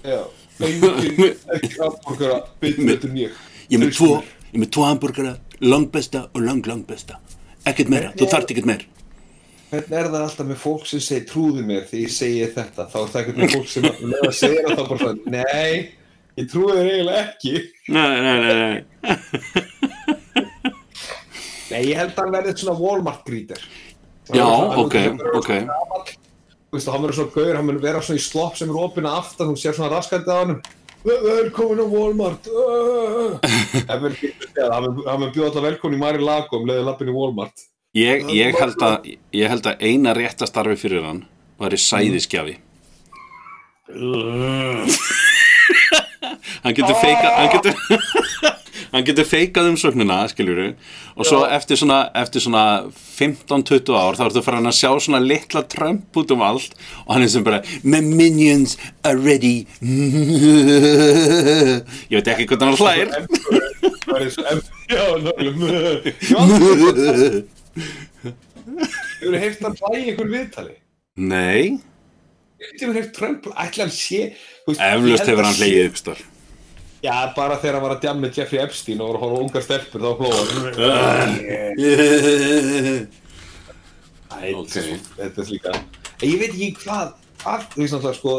Já, 0.03 0.21
enginn 0.59 1.29
ekki 1.57 1.73
hambúrgara 1.79 2.41
betur 2.61 2.89
betur 2.89 3.13
en 3.13 3.21
ég. 3.23 3.43
Ég 3.69 3.77
er 3.79 3.85
með 3.85 3.93
tvo, 3.97 4.11
ég 4.53 4.79
hambúrgara 4.83 5.37
langbesta 5.63 6.27
og 6.33 6.43
lang, 6.43 6.65
langbesta 6.67 7.21
ekkert 7.69 7.91
meira, 7.93 8.11
þú 8.17 8.27
þarft 8.31 8.51
ekkert 8.51 8.67
meir 8.67 8.83
Hvernig 9.73 9.97
er 9.97 10.07
það 10.13 10.21
alltaf 10.21 10.45
með 10.45 10.59
fólk 10.61 10.83
sem 10.85 11.01
segir 11.01 11.27
trúðu 11.31 11.63
mér 11.65 11.87
því 11.89 12.03
ég 12.03 12.11
segi 12.13 12.47
þetta 12.53 12.85
þá 12.91 12.97
er 12.99 13.11
það 13.13 13.21
ekkert 13.23 13.39
með 13.41 13.53
fólk 13.55 13.69
sem 13.71 13.87
með 13.89 14.25
að 14.27 14.35
segja 14.37 14.65
það 14.67 14.75
þá 14.77 14.83
bara 14.91 14.99
svona 15.01 15.33
nei, 15.33 15.77
Ég 16.33 16.47
trúi 16.49 16.73
þér 16.73 16.87
eiginlega 16.89 17.23
ekki. 17.27 17.51
Nei, 17.93 18.13
nei, 18.25 18.37
nei, 18.41 18.55
nei. 18.57 18.79
Nei, 21.69 21.81
ég 21.91 21.99
held 21.99 22.13
að 22.15 22.21
hann 22.23 22.33
verði 22.33 22.53
svona 22.57 22.73
Walmart 22.79 23.21
grítir. 23.27 23.61
Já, 24.33 24.45
ok, 24.81 24.95
ok. 25.37 25.51
Þú 26.73 26.79
veist, 26.79 26.89
hann 26.89 27.03
verður 27.03 27.17
svona 27.19 27.35
gaur, 27.35 27.51
hann 27.59 27.69
verður 27.69 27.85
vera 27.85 28.01
svona 28.01 28.21
í 28.21 28.25
slopp 28.25 28.57
sem 28.57 28.71
er 28.73 28.79
opinn 28.81 29.09
að 29.09 29.19
aftan, 29.19 29.51
þú 29.51 29.61
sér 29.61 29.77
svona 29.77 29.91
raskandi 29.93 30.33
á 30.33 30.37
hann. 30.39 30.55
Velkomin 31.03 31.83
á 31.85 31.87
Walmart. 31.91 32.49
Það 33.89 34.05
verður 34.07 34.17
bjóða 34.55 35.49
alltaf 35.51 35.65
velkomin 35.67 35.99
í 35.99 36.01
Mari 36.01 36.23
Lago 36.23 36.61
um 36.61 36.65
leiði 36.69 36.87
lappin 36.87 37.11
í 37.11 37.15
Walmart. 37.17 37.67
Ég, 37.93 38.23
ég, 38.33 38.55
held 38.57 38.81
að, 38.81 39.11
ég 39.37 39.51
held 39.51 39.67
að 39.69 39.83
eina 39.85 40.15
réttastarfi 40.17 40.73
fyrir 40.81 41.03
hann 41.05 41.19
væri 41.61 41.77
sæðiskjafi. 41.77 42.55
hann 46.63 46.75
getur 46.77 46.95
feikað 46.97 47.31
hann 47.37 47.49
getur, 47.53 47.73
hann 48.93 49.05
getur 49.07 49.25
feikað 49.27 49.69
umsóknina 49.73 50.17
skiljuru 50.31 50.67
og 51.13 51.23
svo 51.27 51.39
eftir 51.45 51.77
svona, 51.79 51.99
eftir 52.23 52.41
svona 52.43 52.63
15-20 53.19 53.95
ár 53.97 54.15
þá 54.17 54.23
ertu 54.27 54.41
fara 54.45 54.59
að 54.63 54.77
sjá 54.79 54.89
svona 55.03 55.21
litla 55.23 55.61
trömp 55.69 56.17
út 56.19 56.29
um 56.35 56.41
allt 56.45 56.71
og 57.05 57.11
hann 57.15 57.25
er 57.25 57.31
sem 57.33 57.43
bara 57.45 57.59
my 57.83 57.99
minions 58.01 58.71
are 59.05 59.17
ready. 59.19 59.57
Ég 62.09 62.15
veit 62.17 62.27
ekki 62.35 62.45
hvernig 62.49 62.67
hann 62.73 62.81
em- 63.13 63.27
Já, 64.93 65.03
nákvæmlega. 65.17 66.13
Hefur 67.73 69.33
þið 69.33 69.39
heyrt 69.43 69.63
hann 69.65 69.77
hlægi 69.81 70.11
ykkur 70.13 70.29
viðtali? 70.33 70.75
nei, 71.17 71.79
Hefur 72.63 72.93
þið 72.93 72.99
heyrt 72.99 73.13
Trump, 73.17 73.41
ætla 73.59 73.83
hann 73.87 73.93
sé 73.95 74.21
eflaust 74.67 75.27
hefur 75.29 75.45
hann 75.49 75.65
ykkur 75.67 75.99
starf 76.03 76.23
Já, 77.03 77.15
bara 77.35 77.57
þegar 77.59 77.75
hann 77.75 77.83
var 77.83 77.93
að 77.97 78.03
djamma 78.05 78.29
Jeffrey 78.31 78.61
Epstein 78.63 79.01
og 79.03 79.09
horfa 79.11 79.27
á 79.27 79.35
ungar 79.43 79.63
stelpur 79.65 79.99
þá 79.99 80.11
hlóða 80.21 80.43
Æ, 84.33 84.53
Ok. 84.57 84.75
þetta 85.17 85.41
er 85.43 85.49
líka 85.51 85.73
En 85.73 86.29
Ég 86.29 86.37
veit 86.39 86.53
ekki 86.53 86.69
hvað, 86.85 87.07
hvað 87.43 87.65
þú 87.73 87.81
veist 87.81 87.93
náttúrulega 87.97 88.17
sko 88.19 88.33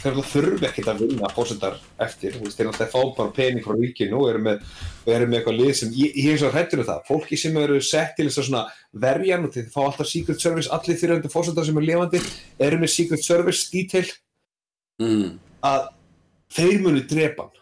þeir 0.00 0.20
þurfi 0.30 0.66
ekkert 0.68 0.90
að 0.92 1.02
vinna 1.04 1.30
fórsetar 1.34 1.76
eftir, 2.00 2.36
þú 2.36 2.46
veist, 2.46 2.58
þeir 2.58 2.68
náttúrulega 2.70 2.92
fá 2.94 3.16
bara 3.18 3.34
pening 3.36 3.64
frá 3.64 3.76
ríkinu 3.76 4.18
og 4.20 4.30
eru 4.30 4.42
með, 4.46 4.64
eru 5.06 5.28
með 5.28 5.38
eitthvað 5.38 5.60
lið 5.60 5.72
sem, 5.80 5.92
ég, 5.98 6.16
ég 6.16 6.34
er 6.34 6.46
og 6.48 6.56
hrættur 6.56 6.82
um 6.82 6.88
það, 6.88 7.04
fólki 7.10 7.38
sem 7.40 7.60
eru 7.60 7.78
sett 7.84 8.16
til 8.16 8.26
þess 8.28 8.42
að 8.42 8.48
svona 8.48 8.64
verjan 9.04 9.46
og 9.46 9.54
þeir 9.54 9.70
fá 9.74 9.80
alltaf 9.84 10.10
Secret 10.10 10.42
Service, 10.42 10.72
allir 10.72 10.98
fyrirhundu 11.00 11.32
fórsetar 11.32 11.68
sem 11.68 11.80
eru 11.80 11.90
lifandi, 11.90 12.22
eru 12.66 12.80
með 12.80 12.94
Secret 12.96 13.24
Service 13.26 13.68
detail. 13.72 14.08
Mm. 15.00 15.38
að 15.64 15.86
þeir 16.52 16.82
munu 16.84 17.00
drepa 17.08 17.46
hann. 17.46 17.56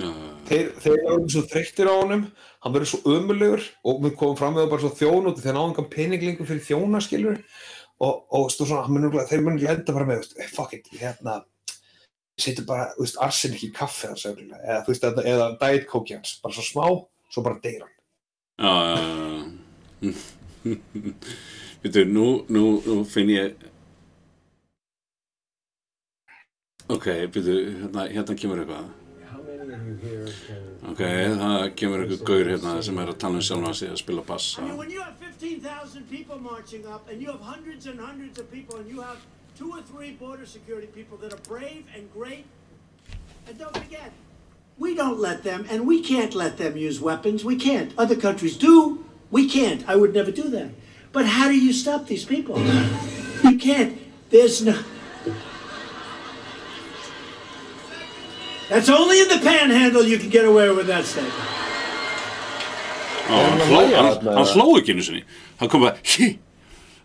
Já, 0.00 0.06
þeir, 0.46 0.68
þeir 0.80 1.00
eru 1.00 1.32
svo 1.32 1.42
þreyttir 1.50 1.88
á 1.90 1.94
honum 1.98 2.22
hann 2.62 2.74
verður 2.76 2.90
svo 2.92 3.14
ömulegur 3.16 3.64
og 3.88 4.04
við 4.04 4.14
komum 4.20 4.36
fram 4.38 4.54
með 4.54 4.64
það 4.64 4.72
bara 4.74 4.84
svo 4.84 4.90
þjón 5.00 5.28
út 5.30 5.40
þegar 5.40 5.56
náðum 5.56 5.74
hann 5.78 5.88
peninglingum 5.94 6.48
fyrir 6.48 6.62
þjóna 6.68 7.00
skilur 7.04 7.40
og, 8.00 8.24
og 8.36 8.50
stú 8.52 8.66
svona, 8.66 8.88
munur, 8.88 9.16
þeir 9.28 9.44
munur 9.44 9.62
lenda 9.64 9.92
bara 9.96 10.08
með, 10.08 10.22
veist, 10.24 10.36
"Eh, 10.40 10.48
fuck 10.48 10.74
it, 10.74 10.88
hérna 11.00 11.42
setjum 12.40 12.66
bara, 12.66 12.90
þú 12.96 13.04
veist, 13.04 13.18
arsenik 13.20 13.64
í 13.66 13.72
kaffi 13.76 14.08
hans 14.08 14.24
örugglega, 14.28 14.60
eða, 14.64 14.84
þú 14.84 14.92
veist, 14.94 15.04
eða, 15.08 15.24
eða 15.34 15.48
diet 15.60 15.88
coke 15.88 16.14
hans, 16.16 16.38
bara 16.42 16.54
svo 16.56 16.64
smá, 16.64 16.86
svo 17.30 17.42
bara 17.44 17.60
deyr 17.62 17.82
hann. 17.84 17.96
Já, 18.60 18.72
já, 18.90 19.00
já. 20.02 20.14
Veitu, 21.82 22.04
nú, 22.04 22.26
nú, 22.52 22.64
nú 22.84 23.04
finn 23.08 23.30
ég 23.32 23.54
Ok, 26.90 27.06
veitu, 27.32 27.54
hérna, 27.80 28.08
hérna 28.10 28.34
kemur 28.36 28.58
eitthvað. 28.60 28.88
Ok, 30.90 31.00
það 31.00 31.66
kemur 31.78 32.02
eitthvað 32.02 32.24
gaur 32.26 32.50
hérna 32.50 32.72
sem 32.82 32.98
er 32.98 33.12
að 33.12 33.20
tala 33.22 33.38
um 33.38 33.44
sjálfna 33.46 33.72
sig 33.78 33.92
að 33.92 34.00
spila 34.02 34.24
bass 34.26 34.56
I 35.40 35.44
mean, 35.44 35.52
when 35.52 35.60
you 35.60 35.68
have 35.70 35.88
15,000 35.88 36.10
people 36.10 36.38
marching 36.38 36.86
up 36.86 37.08
and 37.08 37.20
you 37.20 37.28
have 37.28 37.40
hundreds 37.40 37.86
and 37.86 37.98
hundreds 37.98 38.38
of 38.38 38.50
people 38.50 38.76
and 38.76 38.88
you 38.88 39.00
have 39.00 39.18
two 39.56 39.70
or 39.72 39.82
three 39.82 40.12
border 40.12 40.46
security 40.46 40.86
people 40.88 41.16
that 41.18 41.32
are 41.32 41.48
brave 41.48 41.84
and 41.94 42.12
great, 42.12 42.44
and 43.46 43.58
don't 43.58 43.76
forget, 43.76 44.12
we 44.78 44.94
don't 44.94 45.18
let 45.18 45.42
them 45.42 45.66
and 45.70 45.86
we 45.86 46.02
can't 46.02 46.34
let 46.34 46.56
them 46.56 46.76
use 46.76 47.00
weapons. 47.00 47.44
We 47.44 47.56
can't. 47.56 47.92
Other 47.98 48.16
countries 48.16 48.56
do. 48.56 49.04
We 49.30 49.48
can't. 49.48 49.88
I 49.88 49.96
would 49.96 50.14
never 50.14 50.30
do 50.30 50.48
that. 50.50 50.70
But 51.12 51.26
how 51.26 51.48
do 51.48 51.58
you 51.58 51.72
stop 51.72 52.06
these 52.06 52.24
people? 52.24 52.58
You 53.42 53.58
can't. 53.58 53.98
There's 54.30 54.62
no. 54.62 54.78
That's 58.68 58.88
only 58.88 59.20
in 59.20 59.28
the 59.28 59.38
panhandle 59.38 60.04
you 60.04 60.18
can 60.18 60.30
get 60.30 60.44
away 60.44 60.70
with 60.70 60.86
that 60.86 61.04
statement. 61.04 61.34
Hann, 63.30 64.46
hló, 64.54 64.66
ekki 64.78 64.94
einu 64.94 65.04
sinni. 65.06 65.24
Hann 65.60 65.70
kom 65.72 65.84
bara 65.84 65.96
hí 66.14 66.32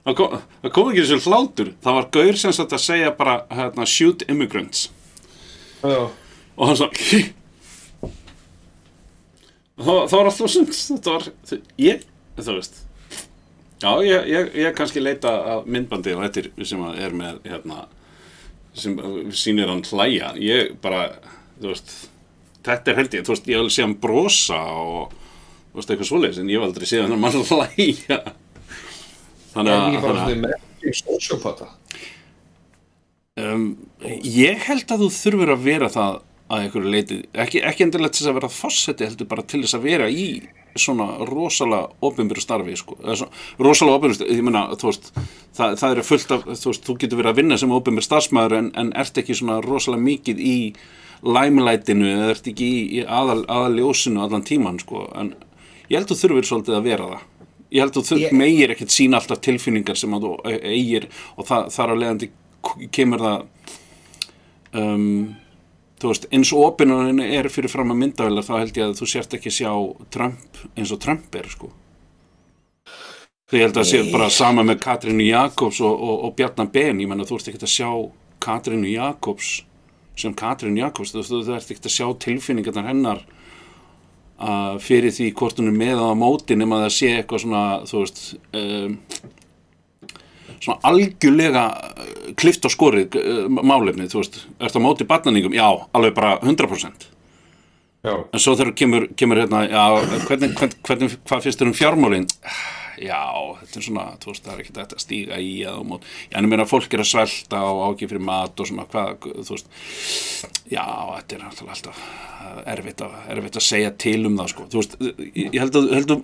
hann 0.05 0.17
kom, 0.17 0.35
kom 0.69 0.91
ekki 0.91 1.03
einu 1.03 1.09
sinni 1.11 1.25
hlátur. 1.25 1.71
Það 1.83 1.97
var 1.99 2.11
gaur 2.17 2.39
sem 2.41 2.55
sagt 2.55 2.75
að 2.75 2.83
segja 2.85 3.11
bara 3.17 3.39
hérna, 3.53 3.87
shoot 3.89 4.25
immigrants. 4.29 4.87
Já, 5.85 6.07
og 6.55 6.69
hann 6.69 6.79
svo 6.79 6.89
hí 6.97 7.21
það, 9.75 9.99
það 10.07 10.17
var 10.17 10.29
alltaf 10.31 10.51
sund 10.53 10.73
þetta 10.73 11.15
var, 11.17 11.29
ég, 11.81 12.07
þú 12.39 12.57
veist. 12.57 12.81
Já, 13.83 13.91
ég, 14.07 14.31
ég, 14.31 14.49
ég 14.63 14.75
kannski 14.77 15.03
leita 15.03 15.33
að 15.51 15.69
myndbandi 15.69 16.15
og 16.15 16.25
eftir 16.25 16.49
sem 16.65 16.81
er 16.95 17.13
með 17.13 17.41
hérna 17.45 17.85
sem 18.75 18.95
sýnir 19.35 19.69
hann 19.71 19.83
hlæja. 19.87 20.33
Ég 20.41 20.73
bara, 20.83 21.09
veist 21.61 21.93
þetta 22.65 22.91
er 22.91 22.99
held 22.99 23.15
ég, 23.15 23.25
þú 23.25 23.35
veist, 23.35 23.49
ég 23.51 23.61
vil 23.61 23.73
sé 23.73 23.85
hann 23.85 23.97
brosa 24.01 24.59
og, 24.73 25.13
veist, 25.77 25.91
eitthvað 25.91 26.09
svoleiðis? 26.11 26.41
En 26.41 26.51
ég 26.51 26.59
hef 26.59 26.67
aldrei 26.69 26.89
séð 26.89 27.05
hann 27.05 27.19
mann 27.21 27.41
hlæja. 27.51 28.21
Þannig 29.55 29.75
að, 29.75 29.87
ekki 29.87 30.03
þannig 30.03 30.11
að 30.11 30.23
svona 30.25 30.41
með 30.45 30.61
sociopata 30.93 31.71
um, 33.39 33.69
ég 34.21 34.63
held 34.67 34.91
að 34.91 35.05
þú 35.05 35.09
þurfur 35.15 35.53
að 35.55 35.65
vera 35.65 35.91
það 35.91 36.19
að 36.45 36.61
einhverju 36.61 36.91
leiti, 36.93 37.15
ekki, 37.41 37.61
ekki 37.65 37.85
endilega 37.87 38.13
til 38.13 38.21
þess 38.21 38.29
að 38.29 38.37
vera 38.37 38.51
fósetti 38.53 39.07
heldur 39.07 39.29
bara 39.31 39.45
til 39.49 39.63
þess 39.63 39.77
að 39.79 39.87
vera 39.87 40.09
í 40.13 40.25
svona 40.77 41.07
rosalega 41.25 41.87
opinbyrju 42.05 42.43
starfi 42.43 42.75
sko, 42.77 42.97
svona, 43.01 43.31
rosalega 43.65 43.97
opinbyrju 43.97 44.19
starfi 44.19 44.37
ég 44.37 44.45
meina, 44.45 44.65
þú 44.77 44.91
veist, 44.91 45.09
það, 45.57 45.79
það 45.81 45.95
er 45.95 46.07
fullt 46.11 46.35
af 46.35 46.45
þú 46.51 46.69
veist, 46.69 46.85
þú 46.85 46.97
getur 47.01 47.21
verið 47.21 47.31
að 47.31 47.39
vinna 47.41 47.57
sem 47.61 47.73
opinbyrju 47.79 48.09
starfsmæður 48.09 48.57
en, 48.59 48.69
en 48.83 48.93
ert 49.01 49.17
ekki 49.23 49.39
svona 49.39 49.57
rosalega 49.65 50.05
mikið 50.05 50.43
í 50.45 50.55
læmlætinu 51.25 52.11
eða 52.11 52.29
ert 52.35 52.51
ekki 52.51 52.69
í, 52.69 52.85
í 52.99 53.05
aðal, 53.07 53.41
aðaljósinu 53.49 54.21
allan 54.21 54.45
tíman 54.45 54.77
sko, 54.83 55.07
en 55.17 55.33
ég 55.89 55.97
held 55.97 56.09
að 56.09 56.11
þú 56.13 56.19
þurfur 56.21 56.49
svolítið 56.49 56.77
að 56.79 56.89
vera 56.89 57.07
það. 57.13 57.23
Ég 57.75 57.81
held 57.81 57.97
að 57.99 58.09
þú 58.09 58.19
yeah. 58.21 58.35
meigir 58.41 58.73
ekkert 58.75 58.93
sína 58.93 59.19
alltaf 59.19 59.41
tilfinningar 59.43 59.97
sem 59.99 60.13
að 60.15 60.27
þú 60.27 60.33
e- 60.51 60.59
eigir 60.75 61.07
og 61.35 61.47
það, 61.49 61.71
þar 61.75 61.91
á 61.91 61.95
leiðandi 62.01 62.29
kemur 62.95 63.23
það 63.25 63.47
um, 64.79 65.07
þú 66.01 66.11
veist, 66.11 66.27
eins 66.33 66.51
og 66.55 66.67
opinunin 66.69 67.23
er 67.25 67.49
fyrir 67.51 67.71
fram 67.71 67.93
að 67.93 68.01
myndavelar 68.03 68.45
þá 68.45 68.53
held 68.59 68.77
ég 68.77 68.85
að 68.89 68.99
þú 68.99 69.09
sért 69.09 69.35
ekki 69.37 69.53
sjá 69.53 69.71
Trump 70.13 70.61
eins 70.75 70.93
og 70.93 71.01
Trump 71.03 71.35
er 71.39 71.49
sko. 71.51 71.71
Ég 73.53 73.61
held 73.61 73.77
að 73.77 73.87
sé 73.87 74.01
bara 74.09 74.25
sama 74.33 74.63
með 74.65 74.79
Katrínu 74.83 75.27
Jakobs 75.27 75.77
og, 75.85 75.93
og, 75.93 76.15
og 76.25 76.31
Bjarnar 76.35 76.71
Ben. 76.73 76.97
Ég 76.99 77.07
menna 77.07 77.27
þú 77.29 77.37
ert 77.37 77.51
ekki 77.51 77.61
að 77.61 77.71
sjá 77.75 77.89
Katrínu 78.41 78.89
Jakobs 78.89 79.51
sem 80.17 80.33
Katrínu 80.33 80.81
Jakobs. 80.81 81.13
Þú, 81.13 81.23
þú, 81.27 81.41
þú 81.45 81.53
ert 81.55 81.71
ekki 81.75 81.85
að 81.85 81.93
sjá 81.93 82.07
tilfinningarnar 82.25 82.89
hennar 82.89 83.21
fyrir 84.83 85.13
því 85.15 85.29
hvort 85.39 85.61
hún 85.61 85.71
er 85.71 85.77
með 85.79 86.01
á 86.03 86.11
móti 86.17 86.57
nema 86.59 86.81
það 86.83 86.93
sé 86.97 87.11
eitthvað 87.15 87.43
svona 87.45 87.63
þú 87.87 88.01
veist 88.01 88.21
um, 88.59 88.97
svona 90.59 90.79
algjörlega 90.89 91.65
uh, 91.71 92.13
klift 92.39 92.65
á 92.67 92.69
skorið 92.73 93.17
uh, 93.19 93.43
málefni, 93.47 94.09
þú 94.11 94.21
veist, 94.21 94.39
ertu 94.59 94.81
á 94.81 94.85
móti 94.85 95.07
barnaningum? 95.07 95.55
Já, 95.55 95.67
alveg 95.95 96.15
bara 96.17 96.37
100% 96.43 97.11
Já, 98.05 98.15
en 98.21 98.41
svo 98.41 98.53
þegar 98.53 98.75
kemur, 98.77 99.07
kemur 99.17 99.39
hérna 99.41 99.63
já, 99.65 99.83
hvernig, 100.27 100.51
hvernig, 100.59 100.75
hvernig, 100.85 101.15
hvað 101.25 101.45
finnst 101.45 101.61
þér 101.61 101.71
um 101.71 101.77
fjármálin? 101.77 102.27
Já, 103.01 103.21
þetta 103.61 103.79
er 103.79 103.85
svona 103.87 104.05
þú 104.21 104.31
veist, 104.31 104.45
það 104.45 104.53
er 104.53 104.63
ekki 104.63 104.75
þetta 104.75 104.97
að 104.97 105.03
stíga 105.03 105.39
í 105.41 105.51
eða 105.65 105.81
á 105.81 105.83
mót. 105.89 106.07
Já, 106.29 106.37
en 106.39 106.47
ég 106.47 106.51
meina, 106.53 106.67
fólk 106.69 106.95
er 106.95 107.03
að 107.03 107.09
svelta 107.11 107.61
og 107.67 107.83
ágif 107.89 108.11
fyrir 108.13 108.25
mat 108.29 108.63
og 108.63 108.69
svona, 108.69 108.87
hvað, 108.91 109.27
þú 109.35 109.57
veist 109.57 109.67
já, 110.71 110.85
þetta 110.85 111.37
er 111.37 111.43
náttúrulega 111.43 111.75
alltaf 111.75 112.01
uh, 112.05 112.63
erfitt 112.75 113.05
að, 113.05 113.19
erfitt 113.35 113.59
að 113.59 113.67
segja 113.67 113.93
til 114.05 114.17
um 114.29 114.39
það, 114.39 114.51
sko, 114.53 114.67
þú 114.71 114.81
veist, 114.81 114.97
ég 115.35 115.59
held 115.61 115.79
að, 115.81 115.91
held 115.99 116.15
að 116.15 116.19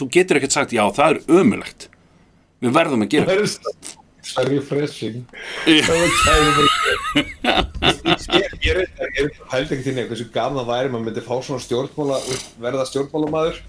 þú, 0.00 0.10
getur 0.18 0.40
ekkert 0.40 0.58
sagt, 0.58 0.76
já, 0.76 0.84
það 0.96 1.14
er 1.14 1.40
ömulegt 1.42 1.88
við 2.62 2.76
verðum 2.78 3.06
að 3.06 3.16
gera 3.16 3.40
það 4.28 4.42
er 4.42 4.50
refreshing. 4.52 5.22
Það 5.64 5.96
var 6.02 6.10
kæði 6.24 6.50
bara 6.58 6.68
Ég 8.64 8.74
held 9.52 9.72
ekki 9.72 9.84
til 9.86 9.94
nefn 9.96 10.10
hversu 10.10 10.26
gaman 10.34 10.60
það 10.60 10.70
væri 10.72 10.92
maður 10.92 11.06
myndi 11.06 11.24
fá 11.24 11.34
svona 11.46 11.62
stjórnmála 11.64 12.18
verða 12.60 12.86
stjórnmálamaður 12.90 13.60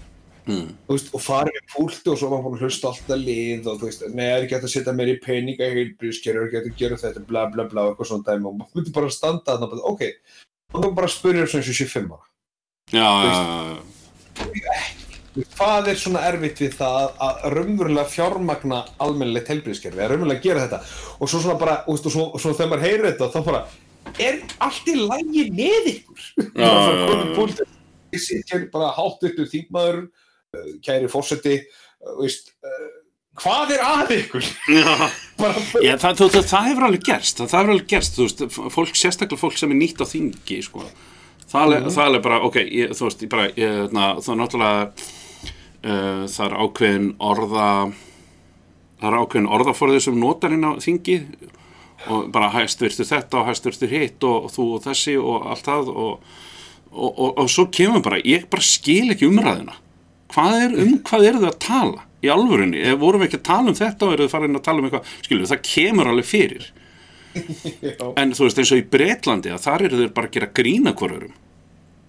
Mm. 0.46 0.70
veist, 0.88 1.10
og 1.14 1.22
farið 1.22 1.56
við 1.58 1.66
púlti 1.74 2.10
og 2.10 2.16
svo 2.18 2.30
var 2.32 2.40
hann 2.44 2.54
að 2.56 2.62
hlusta 2.64 2.88
alltaf 2.90 3.20
lið 3.20 3.66
og 3.68 3.80
þú 3.80 3.88
veist, 3.88 4.04
er 4.08 4.44
ekki 4.44 4.56
hægt 4.56 4.66
að 4.66 4.72
setja 4.72 4.94
meir 4.96 5.12
í 5.12 5.18
peninga 5.20 5.68
í 5.68 5.74
heilbríðskerfi, 5.76 6.38
er 6.38 6.46
ekki 6.46 6.58
hægt 6.58 6.70
að 6.70 6.80
gera 6.80 7.00
þetta 7.02 7.24
bla 7.28 7.44
bla 7.52 7.66
bla 7.70 7.84
og 7.84 7.92
eitthvað 7.92 8.10
svona 8.10 8.26
dæmi. 8.30 8.48
Og 8.48 8.56
maður 8.60 8.80
myndi 8.80 8.94
bara 8.96 9.12
standa 9.14 9.52
þarna 9.52 9.68
og 9.68 9.74
bara, 9.74 9.92
ok, 9.92 10.40
og 10.72 10.84
þú 10.84 10.92
bara 10.96 11.12
spyrir 11.12 11.50
svona 11.50 11.62
eins 11.62 11.72
og 11.74 11.80
75 11.82 12.16
ára. 12.16 12.26
Já, 12.90 13.08
já, 13.22 13.34
já, 14.64 14.78
hvað 15.54 15.90
er 15.92 16.00
svona 16.00 16.24
erfitt 16.26 16.62
við 16.64 16.72
það 16.80 17.12
að 17.22 17.44
raunverulega 17.54 18.10
fjármagna 18.10 18.80
almennilegt 19.02 19.52
heilbríðskerfi, 19.52 20.00
að 20.02 20.14
raunverulega 20.14 20.44
gera 20.46 20.64
þetta? 20.64 20.80
Og 21.20 21.30
svo 21.30 21.42
svona 21.44 21.60
bara, 21.60 21.76
og 21.86 22.00
svo, 22.02 22.24
svo 22.40 22.54
þegar 22.56 22.72
maður 22.72 22.86
heyrir 22.88 23.08
þetta 23.12 23.30
þá 23.36 23.46
bara, 23.46 23.60
er 24.18 24.40
allt 24.66 24.90
í 24.90 24.96
lægi 24.98 25.44
með 25.54 25.92
ykkur? 25.94 26.24
Já, 26.56 26.66
já, 26.72 27.52
já, 27.60 27.68
ég 28.10 28.24
sit 28.24 28.50
hér 28.50 28.66
bara 28.72 28.90
hátt 28.96 29.22
upp 29.28 29.38
úr 29.38 29.50
þingmaður, 29.50 30.02
kæri 30.84 31.10
fórseti, 31.10 31.58
uh, 32.02 32.16
veist, 32.20 32.52
uh, 32.64 32.88
hvað 33.40 33.76
er 33.76 33.84
að 33.86 34.12
ykkur? 34.16 34.48
Já. 34.72 34.90
það, 35.40 35.60
það, 36.02 36.20
það, 36.20 36.42
það 36.50 36.68
hefur 36.70 36.88
alveg 36.88 37.06
gerst, 37.06 37.40
það, 37.42 37.56
hefur 37.58 37.74
alveg 37.76 37.88
gerst, 37.94 38.20
veist, 38.20 38.44
fólk, 38.74 38.98
sérstaklega 38.98 39.40
fólk 39.40 39.58
sem 39.60 39.72
er 39.74 39.80
nýtt 39.80 40.02
á 40.02 40.06
þingi, 40.10 40.60
sko, 40.66 40.84
það 41.50 41.76
er, 41.78 41.88
það 41.94 42.18
er 42.18 42.26
bara, 42.26 42.42
ok, 42.48 42.60
ég, 42.66 42.94
þú 42.98 43.08
veist, 43.08 43.26
bara, 43.32 43.48
ég, 43.60 43.80
na, 43.96 44.12
það 44.18 44.34
er 44.34 44.40
náttúrulega, 44.42 45.08
uh, 45.84 46.26
það 46.34 46.44
er 46.48 46.58
ákveðin 46.64 47.08
orða, 47.30 47.70
það 49.00 49.08
er 49.12 49.18
ákveðin 49.22 49.50
orðaforðið 49.58 50.06
sem 50.08 50.20
notar 50.20 50.56
inn 50.56 50.66
á 50.66 50.72
þingi 50.82 51.18
og 52.08 52.30
bara 52.32 52.48
hæst 52.54 52.80
virtu 52.80 53.04
þetta 53.04 53.42
og 53.42 53.50
hæst 53.50 53.66
virtu 53.68 53.88
hitt 53.90 54.24
og, 54.24 54.46
og 54.46 54.54
þú 54.54 54.66
og 54.76 54.84
þessi 54.86 55.16
og 55.20 55.48
allt 55.52 55.66
það 55.68 55.90
og, 55.92 56.30
og, 56.90 57.10
og, 57.10 57.28
og 57.42 57.50
svo 57.52 57.66
kemur 57.72 58.02
bara, 58.04 58.20
ég 58.24 58.46
bara 58.50 58.64
skil 58.64 59.12
ekki 59.12 59.28
umræðina. 59.28 59.76
Hvað 60.30 60.56
er, 60.60 60.78
um 60.84 60.96
hvað 61.06 61.26
eru 61.30 61.42
þau 61.42 61.50
að 61.50 61.60
tala 61.64 62.06
í 62.20 62.30
alvörunni? 62.30 62.82
Ef 62.86 62.98
vorum 63.00 63.22
við 63.22 63.30
ekki 63.30 63.40
að 63.40 63.46
tala 63.50 63.72
um 63.72 63.78
þetta 63.78 64.06
og 64.06 64.14
eru 64.14 64.26
þau 64.26 64.34
farin 64.36 64.60
að 64.60 64.66
tala 64.66 64.82
um 64.82 64.88
eitthvað, 64.88 65.12
skilju, 65.26 65.50
það 65.50 65.62
kemur 65.70 66.10
alveg 66.10 66.30
fyrir. 66.30 66.70
En 68.20 68.32
þú 68.34 68.48
veist, 68.48 68.58
eins 68.58 68.72
og 68.74 68.80
í 68.80 68.88
Bretlandi, 68.90 69.52
að 69.54 69.64
þar 69.66 69.86
eru 69.86 70.00
þau 70.00 70.16
bara 70.16 70.30
að 70.30 70.36
gera 70.36 70.50
grína 70.60 70.94
hvorurum. 70.98 71.36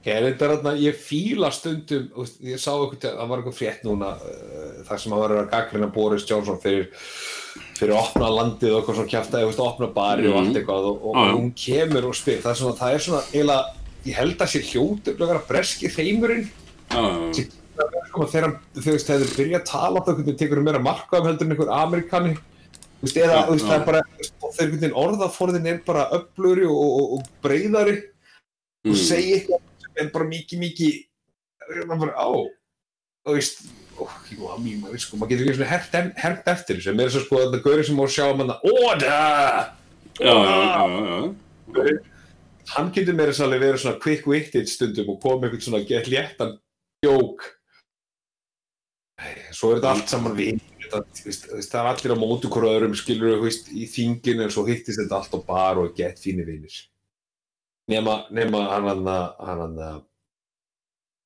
Ég, 0.02 0.42
er 0.42 0.96
fíla 0.98 1.52
stundum, 1.54 2.08
ég 2.42 2.58
sá 2.58 2.72
eitthvað, 2.74 3.04
það 3.06 3.28
var 3.30 3.42
eitthvað 3.42 3.58
frétt 3.60 3.84
núna, 3.86 4.16
uh, 4.18 4.80
þar 4.88 5.04
sem 5.04 5.14
að 5.14 5.22
vera 5.22 5.44
að 5.44 5.52
gaggrina 5.52 5.90
Boris 5.94 6.26
Johnson 6.26 6.58
fyrir, 6.64 6.88
fyrir 7.78 7.94
að 7.94 8.08
opna 8.08 8.32
landið 8.34 8.74
og 8.74 8.80
eitthvað 8.80 8.98
svona 8.98 9.28
þú 9.36 9.44
veist, 9.52 9.62
opna 9.68 9.92
bari 9.94 10.26
og 10.32 10.40
allt 10.40 10.58
eitthvað 10.58 10.90
og, 10.90 11.06
og, 11.06 11.22
og 11.22 11.36
hún 11.36 11.54
kemur 11.54 12.10
og 12.10 12.18
spyr, 12.18 12.42
það 12.42 12.56
er 12.56 12.60
svona, 12.64 12.80
það 12.82 12.98
er 12.98 13.06
svona, 13.06 13.22
eiginlega, 13.30 13.94
ég 14.10 14.18
held 14.18 14.42
að 14.42 14.52
sé 14.56 14.64
hljótu 14.72 15.14
að 15.14 15.24
vera 15.28 15.46
breski 15.52 15.94
þeimurinn, 15.94 16.50
Já, 16.92 17.04
sko, 18.12 18.28
þegar 18.30 18.56
þú 18.78 18.88
veist, 18.94 19.10
þegar 19.10 19.26
þið 19.26 19.36
byrja 19.42 19.60
að 19.62 19.68
tala 19.72 20.02
á 20.02 20.06
hvernig 20.06 20.40
tekur 20.40 20.64
meira 20.66 20.84
marka 20.84 21.20
um 21.22 21.28
heldur 21.30 21.48
en 21.48 21.56
einhver 21.56 21.74
Amerikani, 21.80 22.34
veist, 23.02 23.18
eða, 23.18 23.42
þú 23.48 23.58
veist, 23.58 23.74
er 23.76 23.86
bara, 23.88 24.02
og 24.30 24.50
einhvern 24.52 24.80
veginn 24.82 24.98
orðaforðin 25.04 25.70
er 25.72 25.84
bara 25.88 26.08
öfluri 26.20 26.68
og, 26.70 26.82
og, 27.02 27.14
og 27.18 27.30
breyðari, 27.46 27.98
og 28.02 28.92
Mm. 28.92 28.98
segja 28.98 29.36
eitthvað 29.38 29.60
sem 29.84 30.00
er 30.02 30.08
bara 30.10 30.26
mikið, 30.26 30.60
mikið 30.66 30.94
á 32.18 32.30
þú 33.22 33.36
veist, 33.36 33.60
að 34.02 34.96
sko, 35.04 35.20
maður 35.20 35.30
getur 35.30 35.46
ekki 35.46 35.58
svona 35.60 35.70
hert, 35.70 35.98
hert 36.18 36.48
eftir 36.50 36.80
þessu. 36.80 36.96
Mér 36.98 37.06
er 37.06 37.14
svo 37.14 37.22
sko 37.26 37.42
að 37.42 37.52
það 37.54 37.64
gauri 37.68 37.86
sem 37.86 38.00
má 38.00 38.08
sjá 38.10 38.26
manna 38.34 38.58
já, 40.18 40.34
já. 41.78 41.94
hann 42.74 42.92
getur 42.96 43.18
meira 43.18 43.34
svo 43.36 43.46
alveg 43.46 43.64
verið 43.66 43.84
svona 43.84 44.02
quick-witted 44.02 44.70
stundum 44.72 45.14
og 45.14 45.22
koma 45.22 45.48
eitthvað 45.48 45.68
svona 45.68 45.84
gett 45.88 46.10
léttan 46.12 46.58
jók 47.06 47.46
svo 49.54 49.72
er 49.72 49.80
þetta 49.80 49.94
allt 49.96 50.12
saman 50.12 50.38
við 50.38 50.62
það 50.92 51.80
er 51.80 51.90
allir 51.92 52.14
á 52.16 52.18
mótu 52.20 52.52
hverju 52.52 52.76
öðrum 52.76 52.96
skilur 53.00 53.42
veist, 53.44 53.70
í 53.72 53.88
þinginu 53.88 54.46
en 54.46 54.54
svo 54.54 54.66
hittist 54.68 55.00
þetta 55.00 55.20
allt 55.22 55.36
á 55.38 55.40
bar 55.48 55.82
og 55.82 55.96
gett 55.98 56.20
fínir 56.20 56.50
vinir 56.50 56.78
nema, 57.92 58.24
nema 58.32 58.66
hann 58.72 58.90
hann 58.90 59.12
hann 59.40 59.78
hann 59.82 60.08